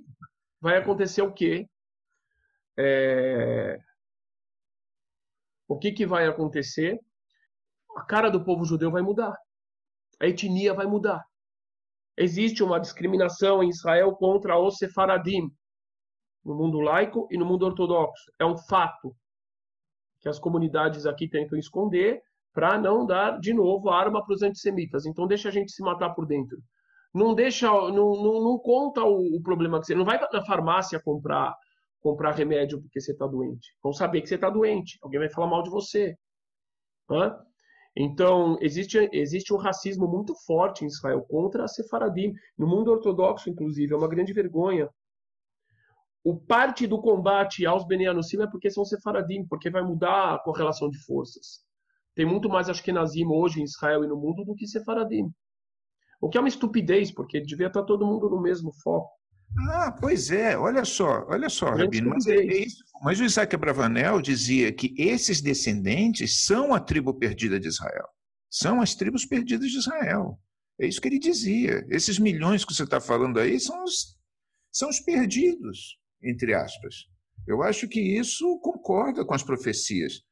vai 0.61 0.77
acontecer 0.77 1.21
o 1.21 1.33
quê? 1.33 1.67
É... 2.77 3.79
O 5.67 5.77
que, 5.77 5.91
que 5.91 6.05
vai 6.05 6.27
acontecer? 6.27 6.99
A 7.95 8.03
cara 8.03 8.29
do 8.29 8.43
povo 8.43 8.63
judeu 8.63 8.91
vai 8.91 9.01
mudar. 9.01 9.35
A 10.19 10.27
etnia 10.27 10.73
vai 10.73 10.85
mudar. 10.85 11.25
Existe 12.15 12.63
uma 12.63 12.79
discriminação 12.79 13.61
em 13.61 13.69
Israel 13.69 14.15
contra 14.15 14.57
os 14.57 14.77
sefaradim, 14.77 15.51
no 16.43 16.55
mundo 16.55 16.79
laico 16.79 17.27
e 17.29 17.37
no 17.37 17.45
mundo 17.45 17.65
ortodoxo. 17.65 18.31
É 18.39 18.45
um 18.45 18.57
fato 18.57 19.15
que 20.19 20.29
as 20.29 20.39
comunidades 20.39 21.05
aqui 21.05 21.27
tentam 21.27 21.59
esconder 21.59 22.23
para 22.57 22.75
não 22.75 23.05
dar 23.05 23.39
de 23.39 23.53
novo 23.53 23.87
arma 23.87 24.25
para 24.25 24.33
os 24.33 24.41
antissemitas. 24.41 25.05
Então 25.05 25.27
deixa 25.27 25.47
a 25.47 25.51
gente 25.51 25.71
se 25.71 25.83
matar 25.83 26.15
por 26.15 26.25
dentro. 26.25 26.57
Não 27.13 27.35
deixa, 27.35 27.67
não, 27.67 27.91
não, 27.91 28.43
não 28.43 28.57
conta 28.57 29.03
o, 29.03 29.37
o, 29.37 29.41
problema 29.43 29.79
que 29.79 29.85
você 29.85 29.93
não 29.93 30.03
vai 30.03 30.19
na 30.33 30.43
farmácia 30.43 30.99
comprar 30.99 31.55
comprar 31.99 32.31
remédio 32.31 32.81
porque 32.81 32.99
você 32.99 33.11
está 33.11 33.27
doente. 33.27 33.67
Vão 33.83 33.93
saber 33.93 34.21
que 34.21 34.27
você 34.27 34.35
está 34.35 34.49
doente. 34.49 34.97
Alguém 35.03 35.19
vai 35.19 35.29
falar 35.29 35.45
mal 35.45 35.61
de 35.61 35.69
você. 35.69 36.15
Hã? 37.11 37.37
Então 37.95 38.57
existe 38.59 39.07
existe 39.13 39.53
um 39.53 39.57
racismo 39.57 40.07
muito 40.07 40.33
forte 40.47 40.83
em 40.83 40.87
Israel 40.87 41.23
contra 41.29 41.63
a 41.63 41.67
sefaradim, 41.67 42.33
no 42.57 42.65
mundo 42.65 42.89
ortodoxo 42.89 43.51
inclusive 43.51 43.93
é 43.93 43.95
uma 43.95 44.09
grande 44.09 44.33
vergonha. 44.33 44.89
O 46.23 46.35
parte 46.35 46.87
do 46.87 46.99
combate 46.99 47.67
aos 47.67 47.85
Benianusim 47.85 48.41
é 48.41 48.47
porque 48.47 48.71
são 48.71 48.83
sefaradim, 48.83 49.45
porque 49.45 49.69
vai 49.69 49.83
mudar 49.83 50.33
a 50.33 50.39
correlação 50.39 50.89
de 50.89 50.97
forças. 51.05 51.66
Tem 52.17 52.25
muito 52.25 52.49
mais 52.49 52.67
Ashkenazim 52.67 53.27
hoje 53.27 53.61
em 53.61 53.63
Israel 53.63 54.03
e 54.03 54.07
no 54.07 54.17
mundo 54.17 54.43
do 54.43 54.55
que 54.55 54.65
Sefaradim. 54.65 55.31
O 56.19 56.27
que 56.27 56.35
é 56.35 56.41
uma 56.41 56.49
estupidez, 56.49 57.11
porque 57.11 57.39
devia 57.39 57.67
estar 57.67 57.83
todo 57.83 58.07
mundo 58.07 58.27
no 58.27 58.41
mesmo 58.41 58.73
foco. 58.81 59.11
Ah, 59.69 59.95
pois 60.01 60.31
é, 60.31 60.57
olha 60.57 60.83
só, 60.83 61.27
olha 61.29 61.47
só, 61.47 61.69
Rabino, 61.69 62.09
mas, 62.09 62.25
é, 62.25 62.43
isso, 62.43 62.83
mas 63.03 63.19
o 63.19 63.23
Isaac 63.23 63.55
Abravanel 63.55 64.19
dizia 64.19 64.73
que 64.73 64.95
esses 64.97 65.41
descendentes 65.41 66.43
são 66.43 66.73
a 66.73 66.79
tribo 66.79 67.13
perdida 67.13 67.59
de 67.59 67.67
Israel, 67.67 68.07
são 68.49 68.81
as 68.81 68.95
tribos 68.95 69.23
perdidas 69.23 69.69
de 69.69 69.77
Israel. 69.77 70.39
É 70.81 70.87
isso 70.87 70.99
que 70.99 71.07
ele 71.07 71.19
dizia. 71.19 71.85
Esses 71.87 72.17
milhões 72.17 72.65
que 72.65 72.73
você 72.73 72.83
está 72.83 72.99
falando 72.99 73.39
aí 73.39 73.59
são 73.59 73.83
os, 73.83 74.17
são 74.71 74.89
os 74.89 74.99
perdidos, 74.99 75.99
entre 76.21 76.55
aspas. 76.55 76.95
Eu 77.47 77.61
acho 77.61 77.87
que 77.87 78.01
isso 78.01 78.59
concorda 78.59 79.23
com 79.23 79.35
as 79.35 79.43
profecias 79.43 80.26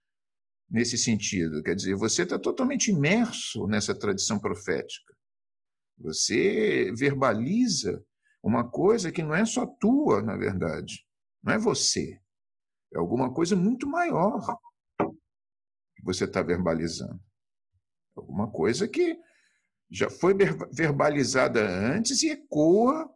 nesse 0.69 0.97
sentido. 0.97 1.61
Quer 1.63 1.75
dizer, 1.75 1.95
você 1.95 2.23
está 2.23 2.37
totalmente 2.39 2.91
imerso 2.91 3.67
nessa 3.67 3.97
tradição 3.97 4.39
profética. 4.39 5.15
Você 5.97 6.91
verbaliza 6.93 8.03
uma 8.43 8.69
coisa 8.69 9.11
que 9.11 9.23
não 9.23 9.33
é 9.33 9.45
só 9.45 9.65
tua, 9.65 10.21
na 10.21 10.35
verdade. 10.35 11.05
Não 11.41 11.53
é 11.53 11.57
você. 11.57 12.19
É 12.93 12.97
alguma 12.97 13.33
coisa 13.33 13.55
muito 13.55 13.87
maior 13.87 14.39
que 14.99 16.03
você 16.03 16.25
está 16.25 16.41
verbalizando. 16.41 17.19
Alguma 18.15 18.49
coisa 18.51 18.87
que 18.87 19.17
já 19.89 20.09
foi 20.09 20.33
verbalizada 20.71 21.67
antes 21.67 22.23
e 22.23 22.29
ecoa 22.29 23.09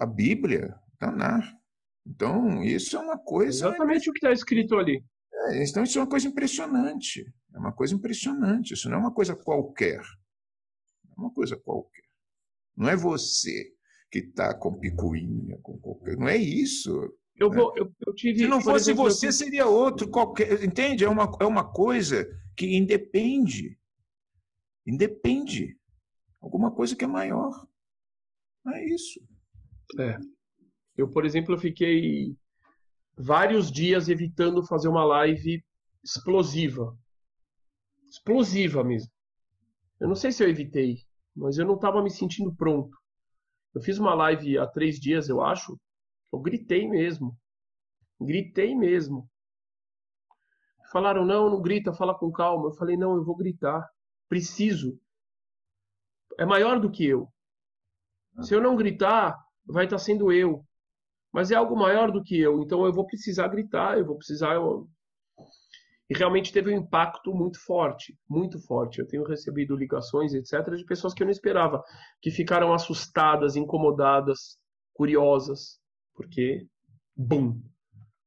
a 0.00 0.06
Bíblia. 0.06 0.78
Tá 0.98 1.12
Então, 2.06 2.62
isso 2.62 2.96
é 2.96 3.00
uma 3.00 3.18
coisa. 3.18 3.68
Exatamente 3.68 4.10
o 4.10 4.12
que 4.12 4.18
está 4.18 4.32
escrito 4.32 4.76
ali. 4.76 5.02
É, 5.48 5.64
então, 5.64 5.82
isso 5.82 5.98
é 5.98 6.02
uma 6.02 6.08
coisa 6.08 6.28
impressionante. 6.28 7.32
É 7.54 7.58
uma 7.58 7.72
coisa 7.72 7.94
impressionante. 7.94 8.74
Isso 8.74 8.88
não 8.88 8.98
é 8.98 9.00
uma 9.00 9.12
coisa 9.12 9.34
qualquer. 9.34 10.00
Não 11.04 11.12
é 11.16 11.20
uma 11.20 11.32
coisa 11.32 11.56
qualquer. 11.56 12.04
Não 12.76 12.88
é 12.88 12.96
você 12.96 13.72
que 14.10 14.18
está 14.18 14.54
com 14.54 14.78
picuinha, 14.78 15.58
com 15.62 15.78
qualquer. 15.78 16.16
Não 16.16 16.28
é 16.28 16.36
isso. 16.36 16.90
Eu 17.36 17.48
né? 17.48 17.56
vou, 17.56 17.76
eu, 17.76 17.92
eu 18.06 18.14
tive, 18.14 18.40
Se 18.40 18.46
não 18.46 18.60
fosse 18.60 18.90
exemplo, 18.90 19.04
você, 19.04 19.32
seria 19.32 19.66
outro 19.66 20.10
qualquer. 20.10 20.62
Entende? 20.62 21.04
É 21.04 21.08
uma, 21.08 21.30
é 21.40 21.44
uma 21.44 21.72
coisa 21.72 22.28
que 22.56 22.76
independe. 22.76 23.78
Independe. 24.86 25.78
Alguma 26.40 26.70
coisa 26.70 26.94
que 26.94 27.04
é 27.04 27.08
maior. 27.08 27.66
É 28.68 28.84
isso. 28.86 29.20
É. 29.98 30.18
Eu, 30.96 31.08
por 31.08 31.24
exemplo, 31.24 31.54
eu 31.54 31.58
fiquei 31.58 32.36
vários 33.20 33.70
dias 33.70 34.08
evitando 34.08 34.66
fazer 34.66 34.88
uma 34.88 35.04
live 35.04 35.62
explosiva. 36.02 36.96
Explosiva 38.08 38.82
mesmo. 38.82 39.10
Eu 40.00 40.08
não 40.08 40.14
sei 40.14 40.32
se 40.32 40.42
eu 40.42 40.48
evitei, 40.48 40.98
mas 41.36 41.58
eu 41.58 41.66
não 41.66 41.74
estava 41.74 42.02
me 42.02 42.10
sentindo 42.10 42.54
pronto. 42.54 42.96
Eu 43.74 43.82
fiz 43.82 43.98
uma 43.98 44.14
live 44.14 44.58
há 44.58 44.66
três 44.66 44.98
dias, 44.98 45.28
eu 45.28 45.42
acho. 45.42 45.78
Eu 46.32 46.40
gritei 46.40 46.88
mesmo. 46.88 47.36
Gritei 48.20 48.74
mesmo. 48.74 49.28
Falaram, 50.90 51.24
não, 51.24 51.48
não 51.48 51.62
grita, 51.62 51.92
fala 51.92 52.18
com 52.18 52.32
calma. 52.32 52.68
Eu 52.68 52.72
falei, 52.72 52.96
não, 52.96 53.14
eu 53.14 53.24
vou 53.24 53.36
gritar. 53.36 53.88
Preciso. 54.28 54.98
É 56.38 56.44
maior 56.44 56.80
do 56.80 56.90
que 56.90 57.04
eu. 57.04 57.28
Se 58.42 58.54
eu 58.54 58.60
não 58.60 58.76
gritar, 58.76 59.38
vai 59.64 59.84
estar 59.84 59.98
sendo 59.98 60.32
eu. 60.32 60.64
Mas 61.32 61.50
é 61.50 61.54
algo 61.54 61.76
maior 61.76 62.10
do 62.10 62.22
que 62.22 62.38
eu, 62.38 62.60
então 62.60 62.84
eu 62.84 62.92
vou 62.92 63.06
precisar 63.06 63.48
gritar, 63.48 63.98
eu 63.98 64.04
vou 64.04 64.16
precisar. 64.16 64.54
Eu... 64.54 64.88
E 66.08 66.16
realmente 66.16 66.52
teve 66.52 66.74
um 66.74 66.78
impacto 66.78 67.32
muito 67.32 67.60
forte, 67.64 68.18
muito 68.28 68.58
forte. 68.66 68.98
Eu 68.98 69.06
tenho 69.06 69.24
recebido 69.24 69.76
ligações, 69.76 70.34
etc., 70.34 70.74
de 70.74 70.84
pessoas 70.84 71.14
que 71.14 71.22
eu 71.22 71.26
não 71.26 71.30
esperava, 71.30 71.82
que 72.20 72.32
ficaram 72.32 72.74
assustadas, 72.74 73.54
incomodadas, 73.54 74.58
curiosas, 74.92 75.78
porque, 76.14 76.66
bum, 77.16 77.62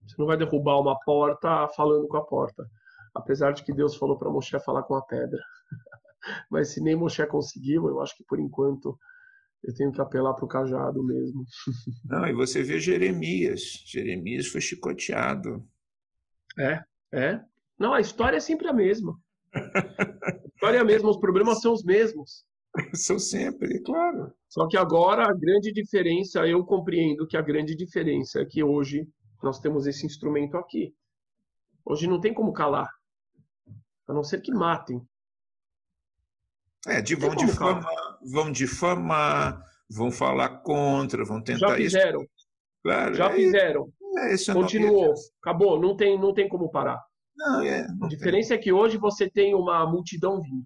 você 0.08 0.16
não 0.18 0.26
vai 0.26 0.38
derrubar 0.38 0.80
uma 0.80 0.98
porta 1.00 1.68
falando 1.76 2.08
com 2.08 2.18
a 2.18 2.26
porta. 2.26 2.66
Apesar 3.14 3.52
de 3.52 3.64
que 3.64 3.74
Deus 3.74 3.96
falou 3.96 4.18
para 4.18 4.32
Moshe 4.32 4.58
falar 4.62 4.84
com 4.84 4.96
a 4.96 5.02
pedra. 5.06 5.40
Mas 6.50 6.70
se 6.70 6.82
nem 6.82 6.96
Moshe 6.96 7.26
conseguiu, 7.28 7.88
eu 7.88 8.02
acho 8.02 8.16
que 8.16 8.24
por 8.24 8.40
enquanto 8.40 8.98
eu 9.64 9.74
tenho 9.74 9.92
que 9.92 10.02
apelar 10.02 10.34
para 10.34 10.46
o 10.46 10.48
cajado 10.48 11.04
mesmo. 11.04 11.46
Não, 12.06 12.28
e 12.28 12.34
você 12.34 12.62
vê 12.62 12.80
Jeremias. 12.80 13.62
Jeremias 13.86 14.48
foi 14.48 14.60
chicoteado. 14.60 15.66
É, 16.58 16.84
é. 17.14 17.42
Não, 17.80 17.94
a 17.94 18.02
história 18.02 18.38
é 18.38 18.42
sempre 18.42 18.68
a 18.68 18.74
mesma. 18.74 19.18
A 19.54 20.48
história 20.54 20.78
é 20.78 20.82
a 20.82 20.86
mesma, 20.86 21.10
os 21.10 21.18
problemas 21.18 21.62
são 21.62 21.74
os 21.74 21.84
mesmos. 21.84 22.46
São 22.96 23.20
sempre, 23.20 23.80
claro. 23.84 24.34
Só 24.50 24.68
que 24.68 24.76
agora 24.76 25.30
a 25.30 25.34
grande 25.34 25.72
diferença, 25.72 26.48
eu 26.48 26.66
compreendo 26.66 27.28
que 27.28 27.38
a 27.38 27.42
grande 27.42 27.76
diferença 27.76 28.42
é 28.42 28.46
que 28.46 28.64
hoje 28.64 29.08
nós 29.44 29.60
temos 29.60 29.86
esse 29.86 30.08
instrumento 30.08 30.58
aqui. 30.58 30.92
Hoje 31.86 32.08
não 32.08 32.20
tem 32.20 32.34
como 32.34 32.52
calar. 32.52 32.90
A 34.08 34.14
não 34.14 34.24
ser 34.24 34.42
que 34.42 34.52
matem. 34.52 35.00
É, 36.88 37.02
de, 37.02 37.16
vão, 37.16 37.34
difamar, 37.36 38.18
vão 38.22 38.52
difamar, 38.52 39.62
vão 39.90 40.12
falar 40.12 40.50
contra, 40.62 41.24
vão 41.24 41.42
tentar. 41.42 41.70
Já 41.70 41.76
fizeram. 41.76 42.22
Isso. 42.22 42.48
Claro, 42.84 43.14
Já 43.14 43.30
é, 43.30 43.36
fizeram. 43.36 43.94
É, 44.18 44.34
é 44.34 44.54
Continuou. 44.54 45.14
Acabou. 45.42 45.80
Não 45.80 45.96
tem, 45.96 46.20
não 46.20 46.34
tem 46.34 46.50
como 46.50 46.70
parar. 46.70 47.02
Não, 47.36 47.62
é, 47.62 47.88
não 47.88 48.06
a 48.06 48.10
diferença 48.10 48.50
tem. 48.50 48.58
é 48.58 48.62
que 48.62 48.74
hoje 48.74 48.98
você 48.98 49.30
tem 49.30 49.56
uma 49.56 49.90
multidão 49.90 50.42
vindo. 50.42 50.66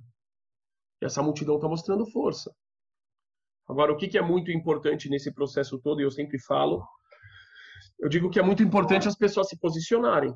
E 1.01 1.05
essa 1.05 1.21
multidão 1.21 1.55
está 1.55 1.67
mostrando 1.67 2.09
força. 2.11 2.51
Agora, 3.69 3.91
o 3.91 3.97
que, 3.97 4.07
que 4.07 4.17
é 4.17 4.21
muito 4.21 4.51
importante 4.51 5.09
nesse 5.09 5.31
processo 5.31 5.79
todo, 5.79 5.99
e 5.99 6.03
eu 6.03 6.11
sempre 6.11 6.39
falo, 6.39 6.83
eu 7.99 8.09
digo 8.09 8.29
que 8.29 8.39
é 8.39 8.43
muito 8.43 8.63
importante 8.63 9.07
as 9.07 9.15
pessoas 9.15 9.49
se 9.49 9.57
posicionarem. 9.59 10.33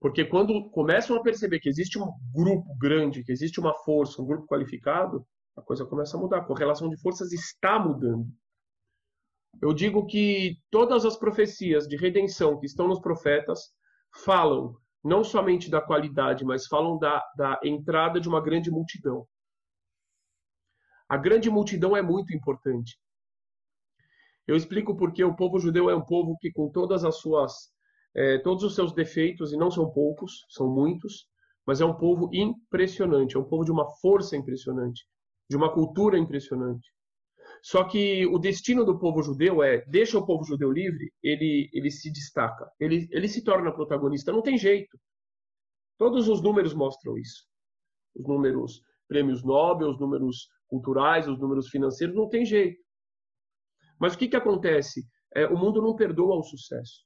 Porque 0.00 0.24
quando 0.24 0.70
começam 0.70 1.14
a 1.14 1.22
perceber 1.22 1.60
que 1.60 1.68
existe 1.68 1.98
um 1.98 2.10
grupo 2.34 2.74
grande, 2.78 3.22
que 3.22 3.30
existe 3.30 3.60
uma 3.60 3.74
força, 3.74 4.22
um 4.22 4.26
grupo 4.26 4.46
qualificado, 4.46 5.26
a 5.54 5.60
coisa 5.60 5.84
começa 5.84 6.16
a 6.16 6.20
mudar. 6.20 6.38
A 6.38 6.44
correlação 6.44 6.88
de 6.88 6.98
forças 7.00 7.32
está 7.32 7.78
mudando. 7.78 8.26
Eu 9.60 9.74
digo 9.74 10.06
que 10.06 10.56
todas 10.70 11.04
as 11.04 11.16
profecias 11.16 11.86
de 11.86 11.96
redenção 11.96 12.58
que 12.58 12.64
estão 12.64 12.88
nos 12.88 12.98
profetas 12.98 13.70
falam 14.24 14.74
não 15.04 15.22
somente 15.22 15.70
da 15.70 15.82
qualidade, 15.82 16.44
mas 16.44 16.66
falam 16.66 16.98
da, 16.98 17.22
da 17.36 17.60
entrada 17.62 18.18
de 18.18 18.28
uma 18.28 18.40
grande 18.40 18.70
multidão. 18.70 19.26
A 21.08 21.16
grande 21.16 21.50
multidão 21.50 21.94
é 21.96 22.00
muito 22.00 22.34
importante. 22.34 22.98
Eu 24.46 24.56
explico 24.56 24.96
porque 24.96 25.22
o 25.22 25.36
povo 25.36 25.58
judeu 25.58 25.90
é 25.90 25.94
um 25.94 26.04
povo 26.04 26.36
que, 26.40 26.50
com 26.50 26.70
todas 26.70 27.04
as 27.04 27.16
suas 27.18 27.70
é, 28.14 28.38
todos 28.38 28.64
os 28.64 28.74
seus 28.74 28.92
defeitos, 28.92 29.52
e 29.52 29.56
não 29.56 29.70
são 29.70 29.90
poucos, 29.90 30.44
são 30.48 30.68
muitos, 30.68 31.28
mas 31.66 31.80
é 31.80 31.84
um 31.84 31.96
povo 31.96 32.28
impressionante, 32.32 33.36
é 33.36 33.38
um 33.38 33.44
povo 33.44 33.64
de 33.64 33.70
uma 33.70 33.88
força 33.96 34.36
impressionante, 34.36 35.06
de 35.48 35.56
uma 35.56 35.72
cultura 35.72 36.18
impressionante. 36.18 36.92
Só 37.62 37.84
que 37.84 38.26
o 38.26 38.38
destino 38.38 38.84
do 38.84 38.98
povo 38.98 39.22
judeu 39.22 39.62
é, 39.62 39.84
deixa 39.86 40.18
o 40.18 40.24
povo 40.24 40.44
judeu 40.44 40.72
livre, 40.72 41.12
ele, 41.22 41.68
ele 41.72 41.90
se 41.90 42.10
destaca, 42.10 42.70
ele, 42.80 43.06
ele 43.10 43.28
se 43.28 43.44
torna 43.44 43.72
protagonista, 43.72 44.32
não 44.32 44.42
tem 44.42 44.56
jeito. 44.56 44.98
Todos 45.98 46.28
os 46.28 46.42
números 46.42 46.72
mostram 46.72 47.18
isso. 47.18 47.44
Os 48.16 48.26
números 48.26 48.82
prêmios 49.06 49.44
Nobel, 49.44 49.90
os 49.90 50.00
números 50.00 50.48
culturais, 50.66 51.28
os 51.28 51.38
números 51.38 51.68
financeiros, 51.68 52.16
não 52.16 52.28
tem 52.28 52.44
jeito. 52.44 52.80
Mas 53.98 54.14
o 54.14 54.18
que, 54.18 54.28
que 54.28 54.36
acontece? 54.36 55.02
É, 55.34 55.46
o 55.46 55.58
mundo 55.58 55.82
não 55.82 55.94
perdoa 55.94 56.38
o 56.38 56.42
sucesso 56.42 57.04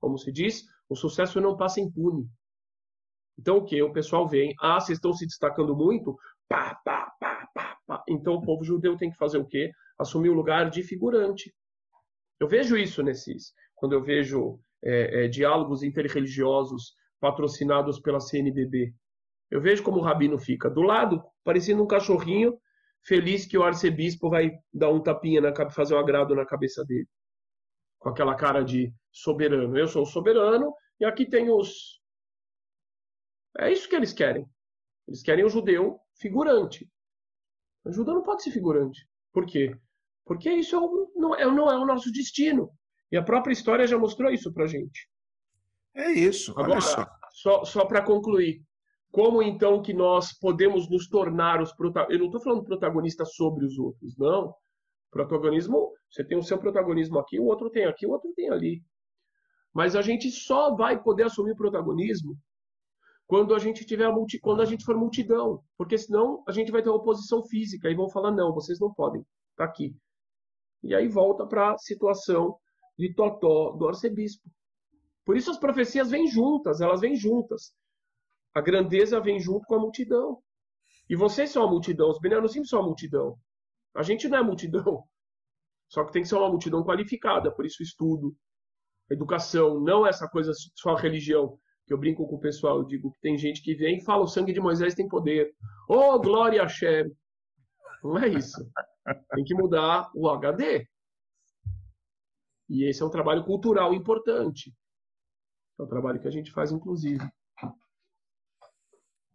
como 0.00 0.18
se 0.18 0.32
diz, 0.32 0.64
o 0.88 0.96
sucesso 0.96 1.40
não 1.40 1.56
passa 1.56 1.80
impune. 1.80 2.26
Então 3.38 3.58
o 3.58 3.64
que? 3.64 3.80
O 3.82 3.92
pessoal 3.92 4.26
vem, 4.26 4.54
ah, 4.60 4.80
vocês 4.80 4.98
estão 4.98 5.12
se 5.12 5.26
destacando 5.26 5.76
muito, 5.76 6.16
pá, 6.48 6.74
pá, 6.84 7.12
pá, 7.20 7.48
pá, 7.54 7.78
pá. 7.86 8.04
Então 8.08 8.34
o 8.34 8.42
povo 8.42 8.64
judeu 8.64 8.96
tem 8.96 9.10
que 9.10 9.16
fazer 9.16 9.38
o 9.38 9.46
quê? 9.46 9.70
Assumir 9.98 10.30
o 10.30 10.34
lugar 10.34 10.70
de 10.70 10.82
figurante. 10.82 11.54
Eu 12.40 12.48
vejo 12.48 12.76
isso 12.76 13.02
nesses, 13.02 13.52
quando 13.76 13.92
eu 13.92 14.02
vejo 14.02 14.58
é, 14.82 15.24
é, 15.24 15.28
diálogos 15.28 15.82
interreligiosos 15.82 16.94
patrocinados 17.20 18.00
pela 18.00 18.20
CNBB. 18.20 18.94
Eu 19.50 19.60
vejo 19.60 19.82
como 19.82 19.98
o 19.98 20.02
rabino 20.02 20.38
fica 20.38 20.70
do 20.70 20.80
lado, 20.80 21.22
parecendo 21.44 21.82
um 21.82 21.86
cachorrinho, 21.86 22.58
feliz 23.04 23.46
que 23.46 23.58
o 23.58 23.62
arcebispo 23.62 24.30
vai 24.30 24.52
dar 24.72 24.90
um 24.90 25.02
tapinha 25.02 25.40
na 25.40 25.70
fazer 25.70 25.94
um 25.94 25.98
agrado 25.98 26.34
na 26.34 26.46
cabeça 26.46 26.84
dele 26.84 27.08
com 28.00 28.08
aquela 28.08 28.34
cara 28.34 28.64
de 28.64 28.92
soberano. 29.12 29.78
Eu 29.78 29.86
sou 29.86 30.02
o 30.02 30.06
soberano 30.06 30.74
e 30.98 31.04
aqui 31.04 31.24
tem 31.24 31.48
os. 31.48 32.00
É 33.58 33.70
isso 33.70 33.88
que 33.88 33.94
eles 33.94 34.12
querem. 34.12 34.44
Eles 35.06 35.22
querem 35.22 35.44
o 35.44 35.48
judeu 35.48 36.00
figurante. 36.18 36.90
O 37.84 37.92
judeu 37.92 38.14
não 38.14 38.22
pode 38.22 38.42
ser 38.42 38.50
figurante. 38.50 39.06
Por 39.32 39.46
quê? 39.46 39.76
Porque 40.24 40.50
isso 40.50 40.76
é 40.76 40.80
não, 41.18 41.34
é, 41.34 41.44
não 41.44 41.70
é 41.70 41.76
o 41.76 41.86
nosso 41.86 42.10
destino. 42.10 42.70
E 43.12 43.16
a 43.16 43.22
própria 43.22 43.52
história 43.52 43.86
já 43.86 43.98
mostrou 43.98 44.30
isso 44.30 44.52
pra 44.52 44.66
gente. 44.66 45.08
É 45.94 46.10
isso. 46.12 46.52
Agora, 46.58 46.80
só, 46.80 47.06
só, 47.32 47.64
só 47.64 47.84
para 47.84 48.02
concluir. 48.02 48.62
Como 49.10 49.42
então 49.42 49.82
que 49.82 49.92
nós 49.92 50.32
podemos 50.38 50.88
nos 50.88 51.08
tornar 51.08 51.60
os 51.60 51.72
protagonistas? 51.72 52.14
Eu 52.14 52.18
não 52.20 52.26
estou 52.26 52.40
falando 52.40 52.64
protagonistas 52.64 53.34
sobre 53.34 53.66
os 53.66 53.76
outros, 53.76 54.16
não. 54.16 54.54
Protagonismo, 55.10 55.92
você 56.10 56.24
tem 56.24 56.38
o 56.38 56.42
seu 56.42 56.58
protagonismo 56.58 57.18
aqui, 57.18 57.38
o 57.38 57.44
outro 57.44 57.70
tem 57.70 57.84
aqui, 57.84 58.06
o 58.06 58.10
outro 58.10 58.32
tem 58.34 58.50
ali. 58.50 58.82
Mas 59.72 59.94
a 59.94 60.02
gente 60.02 60.30
só 60.30 60.74
vai 60.74 61.02
poder 61.02 61.24
assumir 61.24 61.54
protagonismo 61.54 62.36
quando 63.26 63.54
a 63.54 63.60
gente 63.60 63.86
tiver 63.86 64.06
a 64.06 64.12
multi, 64.12 64.40
quando 64.40 64.60
a 64.60 64.64
gente 64.64 64.84
for 64.84 64.96
multidão, 64.96 65.62
porque 65.78 65.96
senão 65.96 66.42
a 66.48 66.52
gente 66.52 66.72
vai 66.72 66.82
ter 66.82 66.88
oposição 66.88 67.44
física 67.44 67.88
e 67.88 67.94
vão 67.94 68.10
falar 68.10 68.32
não, 68.32 68.52
vocês 68.52 68.80
não 68.80 68.92
podem, 68.92 69.24
tá 69.56 69.64
aqui. 69.64 69.94
E 70.82 70.94
aí 70.94 71.06
volta 71.06 71.46
para 71.46 71.72
a 71.72 71.78
situação 71.78 72.58
de 72.98 73.14
Totó 73.14 73.70
do 73.72 73.86
arcebispo. 73.86 74.50
Por 75.24 75.36
isso 75.36 75.50
as 75.50 75.58
profecias 75.58 76.10
vêm 76.10 76.26
juntas, 76.26 76.80
elas 76.80 77.00
vêm 77.00 77.14
juntas. 77.14 77.72
A 78.52 78.60
grandeza 78.60 79.20
vem 79.20 79.38
junto 79.38 79.64
com 79.66 79.76
a 79.76 79.78
multidão. 79.78 80.42
E 81.08 81.14
vocês 81.14 81.50
são 81.50 81.62
a 81.62 81.70
multidão, 81.70 82.10
os 82.10 82.18
Benianusim 82.18 82.64
são 82.64 82.80
a 82.80 82.82
multidão. 82.82 83.38
A 83.94 84.02
gente 84.02 84.28
não 84.28 84.38
é 84.38 84.42
multidão. 84.42 85.04
Só 85.88 86.04
que 86.04 86.12
tem 86.12 86.22
que 86.22 86.28
ser 86.28 86.36
uma 86.36 86.48
multidão 86.48 86.84
qualificada, 86.84 87.50
por 87.50 87.66
isso 87.66 87.82
estudo, 87.82 88.36
educação, 89.10 89.80
não 89.80 90.06
essa 90.06 90.28
coisa 90.28 90.52
só 90.74 90.94
religião. 90.94 91.58
Que 91.84 91.92
eu 91.92 91.98
brinco 91.98 92.28
com 92.28 92.36
o 92.36 92.40
pessoal, 92.40 92.78
eu 92.78 92.84
digo 92.84 93.10
que 93.10 93.20
tem 93.20 93.36
gente 93.36 93.60
que 93.60 93.74
vem 93.74 93.98
e 93.98 94.04
fala 94.04 94.22
o 94.22 94.28
sangue 94.28 94.52
de 94.52 94.60
Moisés 94.60 94.94
tem 94.94 95.08
poder. 95.08 95.52
Oh, 95.88 96.16
glória 96.20 96.60
a 96.60 96.66
Hashem. 96.66 97.10
Não 98.04 98.16
é 98.16 98.28
isso. 98.28 98.56
Tem 99.34 99.44
que 99.44 99.54
mudar 99.54 100.08
o 100.14 100.28
HD. 100.28 100.86
E 102.68 102.88
esse 102.88 103.02
é 103.02 103.04
um 103.04 103.10
trabalho 103.10 103.44
cultural 103.44 103.92
importante. 103.92 104.72
É 105.78 105.82
um 105.82 105.88
trabalho 105.88 106.20
que 106.20 106.28
a 106.28 106.30
gente 106.30 106.52
faz, 106.52 106.70
inclusive. 106.70 107.28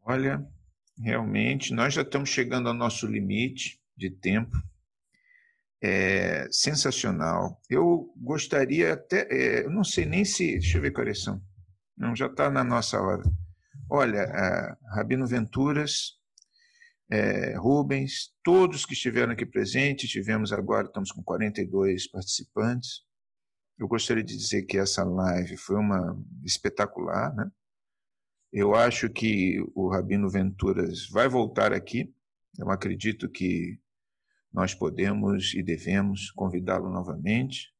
Olha, 0.03 0.47
realmente, 0.97 1.73
nós 1.73 1.93
já 1.93 2.03
estamos 2.03 2.29
chegando 2.29 2.69
ao 2.69 2.73
nosso 2.73 3.05
limite 3.05 3.81
de 3.95 4.09
tempo. 4.09 4.55
É 5.81 6.47
sensacional. 6.51 7.61
Eu 7.69 8.13
gostaria 8.17 8.93
até, 8.93 9.27
é, 9.29 9.69
não 9.69 9.83
sei 9.83 10.05
nem 10.05 10.25
se, 10.25 10.53
deixa 10.53 10.77
eu 10.77 10.81
ver 10.81 10.91
qual 10.91 11.13
são. 11.13 11.41
Não, 11.97 12.15
já 12.15 12.27
está 12.27 12.49
na 12.49 12.63
nossa 12.63 12.99
hora. 12.99 13.23
Olha, 13.89 14.77
Rabino 14.95 15.27
Venturas, 15.27 16.13
é, 17.09 17.55
Rubens, 17.55 18.33
todos 18.43 18.85
que 18.85 18.93
estiveram 18.93 19.33
aqui 19.33 19.45
presentes, 19.45 20.09
tivemos 20.09 20.51
agora, 20.51 20.87
estamos 20.87 21.11
com 21.11 21.23
42 21.23 22.09
participantes. 22.09 23.01
Eu 23.77 23.87
gostaria 23.87 24.23
de 24.23 24.35
dizer 24.35 24.63
que 24.63 24.77
essa 24.77 25.03
live 25.03 25.55
foi 25.57 25.75
uma 25.75 26.17
espetacular, 26.43 27.33
né? 27.35 27.51
Eu 28.51 28.73
acho 28.73 29.09
que 29.09 29.59
o 29.75 29.89
Rabino 29.89 30.29
Venturas 30.29 31.09
vai 31.09 31.27
voltar 31.27 31.73
aqui. 31.73 32.13
Eu 32.57 32.69
acredito 32.71 33.29
que 33.29 33.77
nós 34.55 34.73
podemos 34.73 35.53
e 35.53 35.61
devemos 35.61 36.31
convidá-lo 36.31 36.89
novamente. 36.89 37.73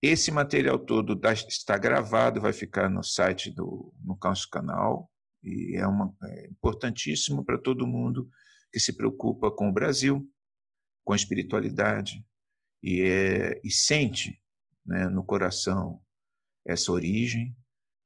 Esse 0.00 0.30
material 0.30 0.78
todo 0.78 1.20
está 1.48 1.76
gravado, 1.76 2.40
vai 2.40 2.52
ficar 2.52 2.88
no 2.88 3.02
site 3.02 3.50
do 3.50 3.92
no 4.00 4.16
nosso 4.22 4.48
canal 4.48 5.10
e 5.42 5.76
é, 5.76 5.84
uma, 5.84 6.14
é 6.22 6.46
importantíssimo 6.46 7.44
para 7.44 7.58
todo 7.58 7.84
mundo 7.84 8.30
que 8.72 8.78
se 8.78 8.96
preocupa 8.96 9.50
com 9.50 9.68
o 9.68 9.72
Brasil, 9.72 10.24
com 11.04 11.12
a 11.12 11.16
espiritualidade 11.16 12.24
e, 12.80 13.02
é, 13.02 13.60
e 13.64 13.70
sente 13.70 14.40
né, 14.86 15.08
no 15.08 15.24
coração 15.24 16.00
essa 16.64 16.92
origem. 16.92 17.56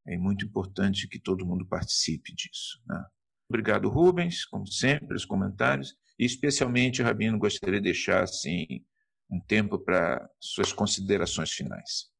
É 0.06 0.16
muito 0.16 0.46
importante 0.46 1.06
que 1.06 1.20
todo 1.20 1.44
mundo 1.44 1.66
participe 1.66 2.34
disso. 2.34 2.80
Né? 2.86 3.04
Obrigado, 3.50 3.90
Rubens, 3.90 4.46
como 4.46 4.66
sempre, 4.66 5.14
os 5.14 5.26
comentários. 5.26 5.94
Especialmente, 6.18 7.02
Rabino, 7.02 7.38
gostaria 7.38 7.80
de 7.80 7.84
deixar 7.84 8.24
assim, 8.24 8.84
um 9.30 9.40
tempo 9.40 9.78
para 9.78 10.28
suas 10.40 10.72
considerações 10.72 11.50
finais. 11.50 12.10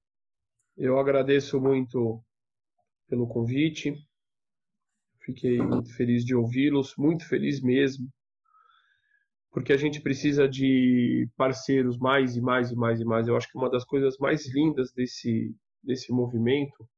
Eu 0.76 0.98
agradeço 0.98 1.60
muito 1.60 2.22
pelo 3.08 3.26
convite. 3.26 3.94
Fiquei 5.20 5.58
muito 5.58 5.92
feliz 5.94 6.24
de 6.24 6.34
ouvi-los, 6.34 6.94
muito 6.96 7.26
feliz 7.26 7.60
mesmo 7.60 8.08
porque 9.58 9.72
a 9.72 9.76
gente 9.76 10.00
precisa 10.00 10.48
de 10.48 11.28
parceiros 11.36 11.98
mais 11.98 12.36
e 12.36 12.40
mais 12.40 12.70
e 12.70 12.76
mais 12.76 13.00
e 13.00 13.04
mais. 13.04 13.26
Eu 13.26 13.36
acho 13.36 13.50
que 13.50 13.58
uma 13.58 13.70
das 13.70 13.84
coisas 13.84 14.16
mais 14.18 14.46
lindas 14.52 14.92
desse, 14.92 15.54
desse 15.82 16.12
movimento, 16.12 16.88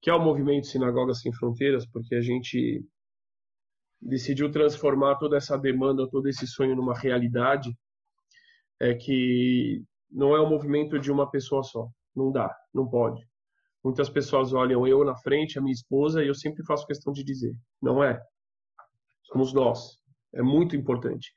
que 0.00 0.10
é 0.10 0.14
o 0.14 0.22
movimento 0.22 0.66
Sinagogas 0.66 1.20
Sem 1.20 1.32
Fronteiras, 1.32 1.86
porque 1.86 2.14
a 2.14 2.20
gente 2.20 2.84
decidiu 4.00 4.50
transformar 4.50 5.16
toda 5.16 5.36
essa 5.36 5.56
demanda, 5.58 6.08
todo 6.08 6.28
esse 6.28 6.46
sonho 6.46 6.74
numa 6.74 6.98
realidade, 6.98 7.76
é 8.80 8.94
que 8.94 9.84
não 10.10 10.34
é 10.34 10.40
um 10.40 10.48
movimento 10.48 10.98
de 10.98 11.12
uma 11.12 11.30
pessoa 11.30 11.62
só. 11.62 11.88
Não 12.14 12.32
dá, 12.32 12.54
não 12.72 12.88
pode. 12.88 13.24
Muitas 13.84 14.10
pessoas 14.10 14.52
olham 14.52 14.86
eu 14.86 15.04
na 15.04 15.16
frente, 15.16 15.58
a 15.58 15.62
minha 15.62 15.72
esposa, 15.72 16.22
e 16.22 16.28
eu 16.28 16.34
sempre 16.34 16.64
faço 16.64 16.86
questão 16.86 17.12
de 17.12 17.24
dizer: 17.24 17.54
não 17.80 18.02
é. 18.02 18.20
Somos 19.24 19.52
nós. 19.52 19.98
É 20.34 20.42
muito 20.42 20.76
importante. 20.76 21.32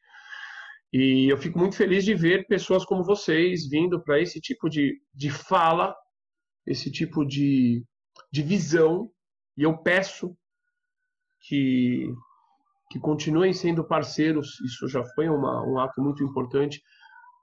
E 0.91 1.31
eu 1.31 1.38
fico 1.38 1.57
muito 1.57 1.76
feliz 1.76 2.06
de 2.06 2.14
ver 2.14 2.45
pessoas 2.48 2.85
como 2.85 3.03
vocês 3.03 3.68
vindo 3.68 4.02
para 4.03 4.22
esse 4.22 4.40
tipo 4.40 4.69
de, 4.69 5.02
de 5.14 5.31
fala, 5.31 5.95
esse 6.68 6.91
tipo 6.91 7.26
de, 7.26 7.84
de 8.31 8.44
visão. 8.44 9.11
E 9.57 9.64
eu 9.64 9.77
peço 9.77 10.38
que, 11.41 12.14
que 12.94 12.99
continuem 12.99 13.52
sendo 13.53 13.84
parceiros. 13.84 14.60
Isso 14.60 14.88
já 14.88 15.03
foi 15.03 15.28
uma, 15.28 15.65
um 15.65 15.80
ato 15.80 15.99
muito 15.99 16.24
importante. 16.24 16.80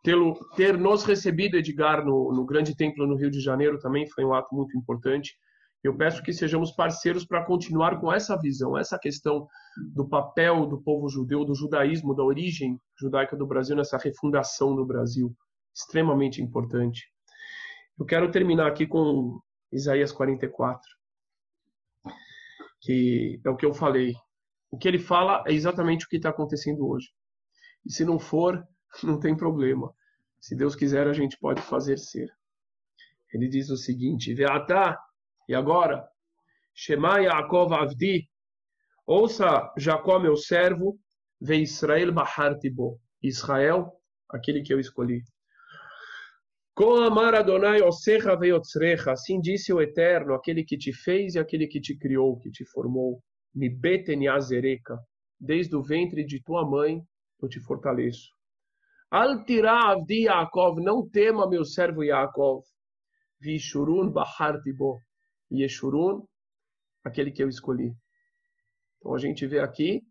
Ter, 0.01 0.15
ter 0.55 0.79
nos 0.79 1.03
recebido, 1.03 1.57
Edgar, 1.57 2.07
no, 2.07 2.33
no 2.33 2.47
Grande 2.47 2.77
Templo 2.77 3.05
no 3.05 3.17
Rio 3.17 3.33
de 3.33 3.41
Janeiro 3.41 3.77
também 3.81 4.07
foi 4.07 4.25
um 4.25 4.33
ato 4.33 4.55
muito 4.55 4.79
importante. 4.79 5.35
Eu 5.83 5.97
peço 5.97 6.23
que 6.23 6.33
sejamos 6.33 6.71
parceiros 6.71 7.27
para 7.27 7.45
continuar 7.45 7.99
com 7.99 8.13
essa 8.13 8.39
visão, 8.39 8.79
essa 8.79 8.97
questão 8.97 9.49
do 9.93 10.09
papel 10.09 10.67
do 10.67 10.81
povo 10.81 11.09
judeu, 11.09 11.45
do 11.45 11.57
judaísmo, 11.57 12.15
da 12.15 12.23
origem 12.23 12.79
judaica 12.97 13.37
do 13.37 13.45
Brasil 13.45 13.75
nessa 13.75 13.99
refundação 13.99 14.77
do 14.77 14.87
Brasil, 14.87 15.35
extremamente 15.75 16.41
importante. 16.41 17.09
Eu 17.99 18.07
quero 18.07 18.31
terminar 18.31 18.69
aqui 18.69 18.87
com 18.87 19.41
Isaías 19.73 20.13
44, 20.13 20.81
que 22.83 23.41
é 23.45 23.51
o 23.51 23.57
que 23.57 23.67
eu 23.67 23.75
falei. 23.75 24.15
O 24.71 24.79
que 24.79 24.87
ele 24.87 24.99
fala 24.99 25.43
é 25.47 25.53
exatamente 25.53 26.07
o 26.07 26.09
que 26.09 26.17
está 26.17 26.31
acontecendo 26.31 26.89
hoje. 26.89 27.09
E 27.85 27.93
se 27.93 28.05
não 28.05 28.19
for, 28.19 28.63
não 29.03 29.19
tem 29.19 29.37
problema. 29.37 29.93
Se 30.41 30.55
Deus 30.57 30.75
quiser, 30.75 31.07
a 31.07 31.13
gente 31.13 31.39
pode 31.39 31.61
fazer 31.61 31.99
ser. 31.99 32.31
Ele 33.33 33.49
diz 33.49 33.71
o 33.71 33.77
seguinte: 33.77 34.35
Veatá 34.35 34.99
e 35.49 35.55
agora, 35.55 36.09
Shema 36.75 37.21
Yaakov 37.21 37.73
Avdi, 37.75 38.29
ouça 39.07 39.73
Jacó 39.77 40.19
meu 40.19 40.37
servo, 40.37 40.99
ve 41.41 41.57
Israel 41.57 42.13
Bahartibo, 42.13 43.01
Israel, 43.23 43.93
aquele 44.29 44.63
que 44.63 44.73
eu 44.73 44.81
escolhi. 44.81 45.23
Com 46.75 47.03
Adonai 47.03 47.83
Osecha 47.83 48.35
veiotzrecha, 48.37 49.13
assim 49.13 49.41
disse 49.41 49.73
o 49.73 49.83
Eterno, 49.83 50.35
aquele 50.35 50.65
que 50.65 50.79
te 50.79 50.93
fez 50.93 51.35
e 51.35 51.39
aquele 51.39 51.67
que 51.67 51.81
te 51.81 51.97
criou, 51.97 52.39
que 52.39 52.51
te 52.51 52.65
formou. 52.65 53.23
Me 53.55 53.69
beten 53.69 54.29
azereka, 54.29 54.99
desde 55.39 55.75
o 55.75 55.83
ventre 55.83 56.25
de 56.25 56.43
tua 56.43 56.69
mãe 56.69 57.03
eu 57.43 57.49
te 57.49 57.61
fortaleço. 57.61 58.29
Al 59.11 59.45
tirá 59.45 59.91
avdi 59.91 60.25
Yaakov, 60.25 60.81
não 60.81 61.09
tema 61.09 61.49
meu 61.49 61.65
servo 61.65 62.05
Yaakov. 62.05 62.63
Vishurun 63.41 64.11
bahartibo, 64.11 65.01
Yeshurun, 65.51 66.25
aquele 67.05 67.33
que 67.33 67.43
eu 67.43 67.49
escolhi. 67.49 67.93
Então 68.99 69.15
a 69.15 69.19
gente 69.19 69.47
vê 69.47 69.61
aqui 69.61 70.03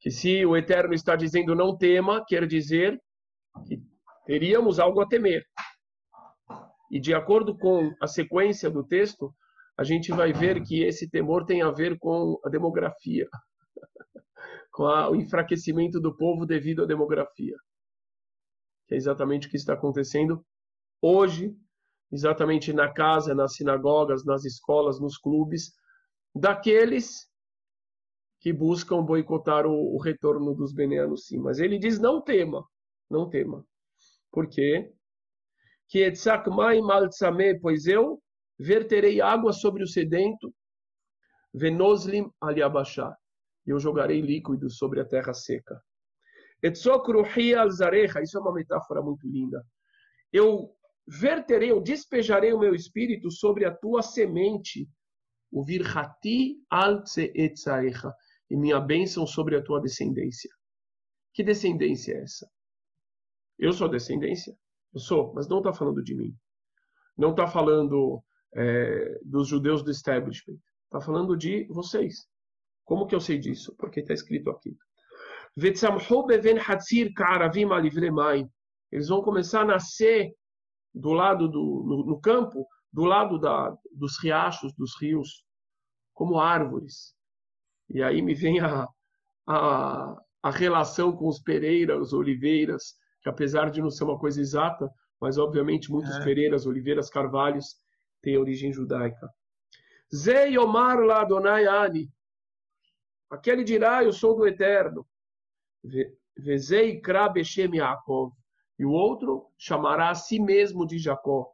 que 0.00 0.10
se 0.10 0.44
o 0.46 0.56
Eterno 0.56 0.94
está 0.94 1.16
dizendo 1.16 1.54
não 1.54 1.76
tema, 1.76 2.24
quer 2.26 2.46
dizer 2.46 2.98
que 3.66 3.82
teríamos 4.24 4.78
algo 4.78 5.00
a 5.00 5.06
temer. 5.06 5.44
E 6.90 7.00
de 7.00 7.12
acordo 7.14 7.56
com 7.56 7.92
a 8.00 8.06
sequência 8.06 8.70
do 8.70 8.84
texto, 8.84 9.34
a 9.76 9.84
gente 9.84 10.12
vai 10.12 10.32
ver 10.32 10.62
que 10.62 10.82
esse 10.82 11.08
temor 11.08 11.44
tem 11.44 11.62
a 11.62 11.70
ver 11.70 11.98
com 11.98 12.38
a 12.44 12.48
demografia, 12.48 13.28
com 14.72 14.86
a, 14.86 15.10
o 15.10 15.16
enfraquecimento 15.16 16.00
do 16.00 16.16
povo 16.16 16.46
devido 16.46 16.82
à 16.82 16.86
demografia. 16.86 17.56
Que 18.86 18.94
é 18.94 18.96
exatamente 18.96 19.46
o 19.46 19.50
que 19.50 19.56
está 19.56 19.74
acontecendo 19.74 20.44
hoje 21.00 21.56
exatamente 22.12 22.72
na 22.72 22.92
casa, 22.92 23.34
nas 23.34 23.54
sinagogas, 23.54 24.24
nas 24.24 24.44
escolas, 24.44 25.00
nos 25.00 25.16
clubes, 25.16 25.72
daqueles 26.34 27.26
que 28.38 28.52
buscam 28.52 29.02
boicotar 29.02 29.66
o, 29.66 29.94
o 29.94 29.98
retorno 29.98 30.54
dos 30.54 30.72
beneanos 30.74 31.26
sim. 31.26 31.38
Mas 31.38 31.58
ele 31.58 31.78
diz: 31.78 31.98
não 31.98 32.20
tema, 32.20 32.62
não 33.10 33.28
tema. 33.28 33.64
Por 34.30 34.46
quê? 34.46 34.92
Que 35.88 36.04
pois 37.60 37.86
eu 37.86 38.22
verterei 38.58 39.20
água 39.20 39.52
sobre 39.52 39.82
o 39.82 39.86
sedento, 39.86 40.54
venoslim 41.52 42.30
aliabachá, 42.40 43.16
e 43.66 43.70
eu 43.70 43.78
jogarei 43.78 44.20
líquido 44.20 44.70
sobre 44.70 45.00
a 45.00 45.04
terra 45.04 45.34
seca. 45.34 45.82
Isso 46.62 46.90
é 46.90 48.40
uma 48.40 48.52
metáfora 48.52 49.02
muito 49.02 49.26
linda. 49.28 49.64
Eu 50.32 50.74
verterei, 51.06 51.70
eu 51.70 51.80
despejarei 51.80 52.52
o 52.52 52.58
meu 52.58 52.74
espírito 52.74 53.30
sobre 53.30 53.64
a 53.64 53.74
tua 53.74 54.02
semente, 54.02 54.88
o 55.50 55.64
virhati 55.64 56.56
al 56.70 57.02
e 58.48 58.56
minha 58.56 58.80
bênção 58.80 59.26
sobre 59.26 59.56
a 59.56 59.62
tua 59.62 59.80
descendência. 59.80 60.50
Que 61.34 61.42
descendência 61.42 62.14
é 62.14 62.22
essa? 62.22 62.48
Eu 63.58 63.72
sou 63.72 63.88
descendência? 63.88 64.56
Eu 64.94 65.00
sou, 65.00 65.32
mas 65.34 65.48
não 65.48 65.58
está 65.58 65.72
falando 65.72 66.02
de 66.02 66.14
mim. 66.14 66.36
Não 67.16 67.30
está 67.30 67.46
falando 67.46 68.22
é, 68.54 69.20
dos 69.24 69.48
judeus 69.48 69.82
do 69.82 69.90
establishment. 69.90 70.58
Está 70.84 71.00
falando 71.00 71.36
de 71.36 71.64
vocês. 71.64 72.26
Como 72.84 73.06
que 73.06 73.14
eu 73.14 73.20
sei 73.20 73.38
disso? 73.38 73.74
Porque 73.78 74.00
está 74.00 74.12
escrito 74.12 74.50
aqui. 74.50 74.76
Eles 78.90 79.08
vão 79.08 79.22
começar 79.22 79.62
a 79.62 79.66
nascer 79.66 80.34
do 80.94 81.12
lado 81.12 81.48
do 81.48 81.84
no, 81.86 82.04
no 82.04 82.20
campo, 82.20 82.66
do 82.92 83.04
lado 83.04 83.38
da, 83.38 83.74
dos 83.92 84.18
riachos, 84.22 84.72
dos 84.74 85.00
rios, 85.00 85.44
como 86.12 86.38
árvores. 86.38 87.14
E 87.88 88.02
aí 88.02 88.20
me 88.20 88.34
vem 88.34 88.60
a, 88.60 88.86
a, 89.46 90.16
a 90.42 90.50
relação 90.50 91.16
com 91.16 91.28
os 91.28 91.40
pereiras, 91.40 92.12
oliveiras, 92.12 92.94
que 93.22 93.28
apesar 93.28 93.70
de 93.70 93.80
não 93.80 93.90
ser 93.90 94.04
uma 94.04 94.18
coisa 94.18 94.40
exata, 94.40 94.90
mas 95.20 95.38
obviamente 95.38 95.90
muitos 95.90 96.14
é. 96.16 96.24
pereiras, 96.24 96.66
oliveiras, 96.66 97.08
carvalhos 97.08 97.76
têm 98.22 98.38
origem 98.38 98.72
judaica. 98.72 99.28
Ze 100.14 100.48
Yomar 100.48 101.00
la 101.00 101.20
Adonai 101.22 101.66
Ani. 101.66 102.10
Aquele 103.30 103.64
dirá, 103.64 104.04
eu 104.04 104.12
sou 104.12 104.36
do 104.36 104.46
Eterno. 104.46 105.06
Vezei 106.36 107.00
Kra 107.00 107.28
Beshem 107.28 107.74
Yaakov. 107.74 108.32
E 108.78 108.84
o 108.84 108.90
outro 108.90 109.50
chamará 109.58 110.10
a 110.10 110.14
si 110.14 110.40
mesmo 110.40 110.86
de 110.86 110.98
Jacó. 110.98 111.50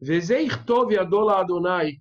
Vezei 0.00 0.48
Tov 0.66 0.96
Adola 0.96 1.40
Adonai. 1.40 1.98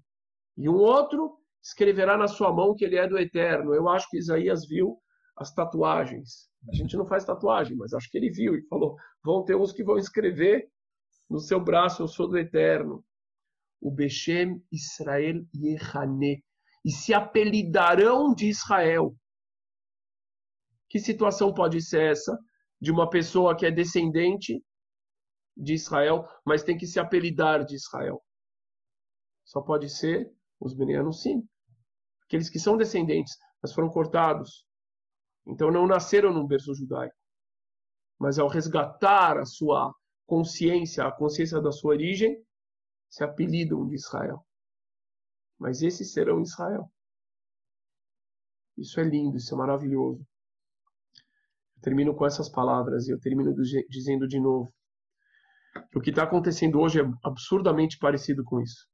E 0.57 0.69
um 0.69 0.75
outro 0.75 1.37
escreverá 1.61 2.17
na 2.17 2.27
sua 2.27 2.51
mão 2.53 2.75
que 2.75 2.85
ele 2.85 2.97
é 2.97 3.07
do 3.07 3.17
Eterno. 3.17 3.73
Eu 3.73 3.87
acho 3.89 4.09
que 4.09 4.17
Isaías 4.17 4.67
viu 4.67 4.97
as 5.35 5.53
tatuagens. 5.53 6.49
A 6.67 6.75
gente 6.75 6.97
não 6.97 7.05
faz 7.05 7.23
tatuagem, 7.23 7.77
mas 7.77 7.93
acho 7.93 8.09
que 8.09 8.17
ele 8.17 8.29
viu 8.29 8.55
e 8.55 8.67
falou: 8.67 8.97
vão 9.23 9.43
ter 9.43 9.55
uns 9.55 9.71
que 9.71 9.83
vão 9.83 9.97
escrever 9.97 10.69
no 11.29 11.39
seu 11.39 11.59
braço, 11.59 12.01
eu 12.01 12.07
sou 12.07 12.27
do 12.27 12.37
Eterno. 12.37 13.03
O 13.81 13.91
Beshem 13.91 14.63
Israel 14.71 15.45
Yehane. 15.55 16.43
E 16.85 16.91
se 16.91 17.13
apelidarão 17.13 18.33
de 18.33 18.47
Israel. 18.47 19.15
Que 20.89 20.99
situação 20.99 21.53
pode 21.53 21.81
ser 21.81 22.11
essa? 22.11 22.37
De 22.81 22.91
uma 22.91 23.09
pessoa 23.09 23.55
que 23.55 23.65
é 23.65 23.71
descendente 23.71 24.63
de 25.55 25.73
Israel, 25.73 26.27
mas 26.45 26.63
tem 26.63 26.77
que 26.77 26.87
se 26.87 26.99
apelidar 26.99 27.65
de 27.65 27.75
Israel. 27.75 28.23
Só 29.43 29.61
pode 29.61 29.89
ser 29.89 30.31
os 30.59 30.73
Benianos, 30.73 31.21
sim. 31.21 31.47
Aqueles 32.23 32.49
que 32.49 32.59
são 32.59 32.77
descendentes, 32.77 33.35
mas 33.61 33.73
foram 33.73 33.89
cortados. 33.89 34.65
Então 35.45 35.71
não 35.71 35.87
nasceram 35.87 36.33
num 36.33 36.47
berço 36.47 36.73
judaico. 36.73 37.15
Mas 38.19 38.37
ao 38.37 38.47
resgatar 38.47 39.37
a 39.37 39.45
sua 39.45 39.93
consciência, 40.25 41.05
a 41.05 41.11
consciência 41.11 41.61
da 41.61 41.71
sua 41.71 41.91
origem, 41.91 42.37
se 43.09 43.23
apelidam 43.23 43.87
de 43.87 43.95
Israel. 43.95 44.45
Mas 45.57 45.81
esses 45.81 46.13
serão 46.13 46.41
Israel. 46.41 46.89
Isso 48.77 48.99
é 48.99 49.03
lindo, 49.03 49.37
isso 49.37 49.53
é 49.53 49.57
maravilhoso. 49.57 50.25
Eu 51.75 51.81
termino 51.81 52.15
com 52.15 52.25
essas 52.25 52.49
palavras 52.49 53.07
e 53.07 53.11
eu 53.11 53.19
termino 53.19 53.53
dizendo 53.89 54.27
de 54.27 54.39
novo. 54.39 54.73
O 55.93 56.01
que 56.01 56.09
está 56.09 56.23
acontecendo 56.23 56.79
hoje 56.79 57.01
é 57.01 57.03
absurdamente 57.23 57.97
parecido 57.97 58.43
com 58.43 58.61
isso. 58.61 58.87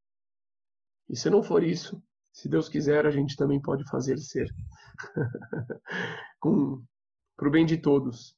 E 1.09 1.15
se 1.15 1.29
não 1.29 1.43
for 1.43 1.63
isso, 1.63 2.01
se 2.31 2.49
Deus 2.49 2.67
quiser, 2.67 3.05
a 3.05 3.11
gente 3.11 3.35
também 3.35 3.61
pode 3.61 3.87
fazer 3.89 4.17
ser. 4.17 4.47
Para 6.41 7.47
o 7.47 7.51
bem 7.51 7.65
de 7.65 7.77
todos. 7.77 8.35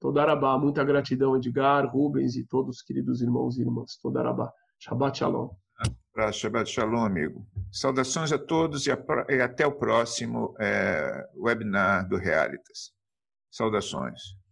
Todarabá, 0.00 0.58
muita 0.58 0.84
gratidão, 0.84 1.36
Edgar, 1.36 1.90
Rubens 1.90 2.36
e 2.36 2.46
todos 2.46 2.76
os 2.76 2.82
queridos 2.82 3.22
irmãos 3.22 3.56
e 3.56 3.62
irmãs. 3.62 3.96
Todarabá. 3.96 4.52
Shabbat 4.78 5.18
Shalom. 5.18 5.50
Para 6.12 6.32
Shabbat 6.32 6.68
Shalom, 6.70 7.04
amigo. 7.04 7.46
Saudações 7.72 8.32
a 8.32 8.38
todos 8.38 8.86
e, 8.86 8.92
a, 8.92 8.98
e 9.28 9.40
até 9.40 9.66
o 9.66 9.72
próximo 9.72 10.54
é, 10.58 11.28
webinar 11.36 12.08
do 12.08 12.16
Realitas. 12.16 12.92
Saudações. 13.50 14.36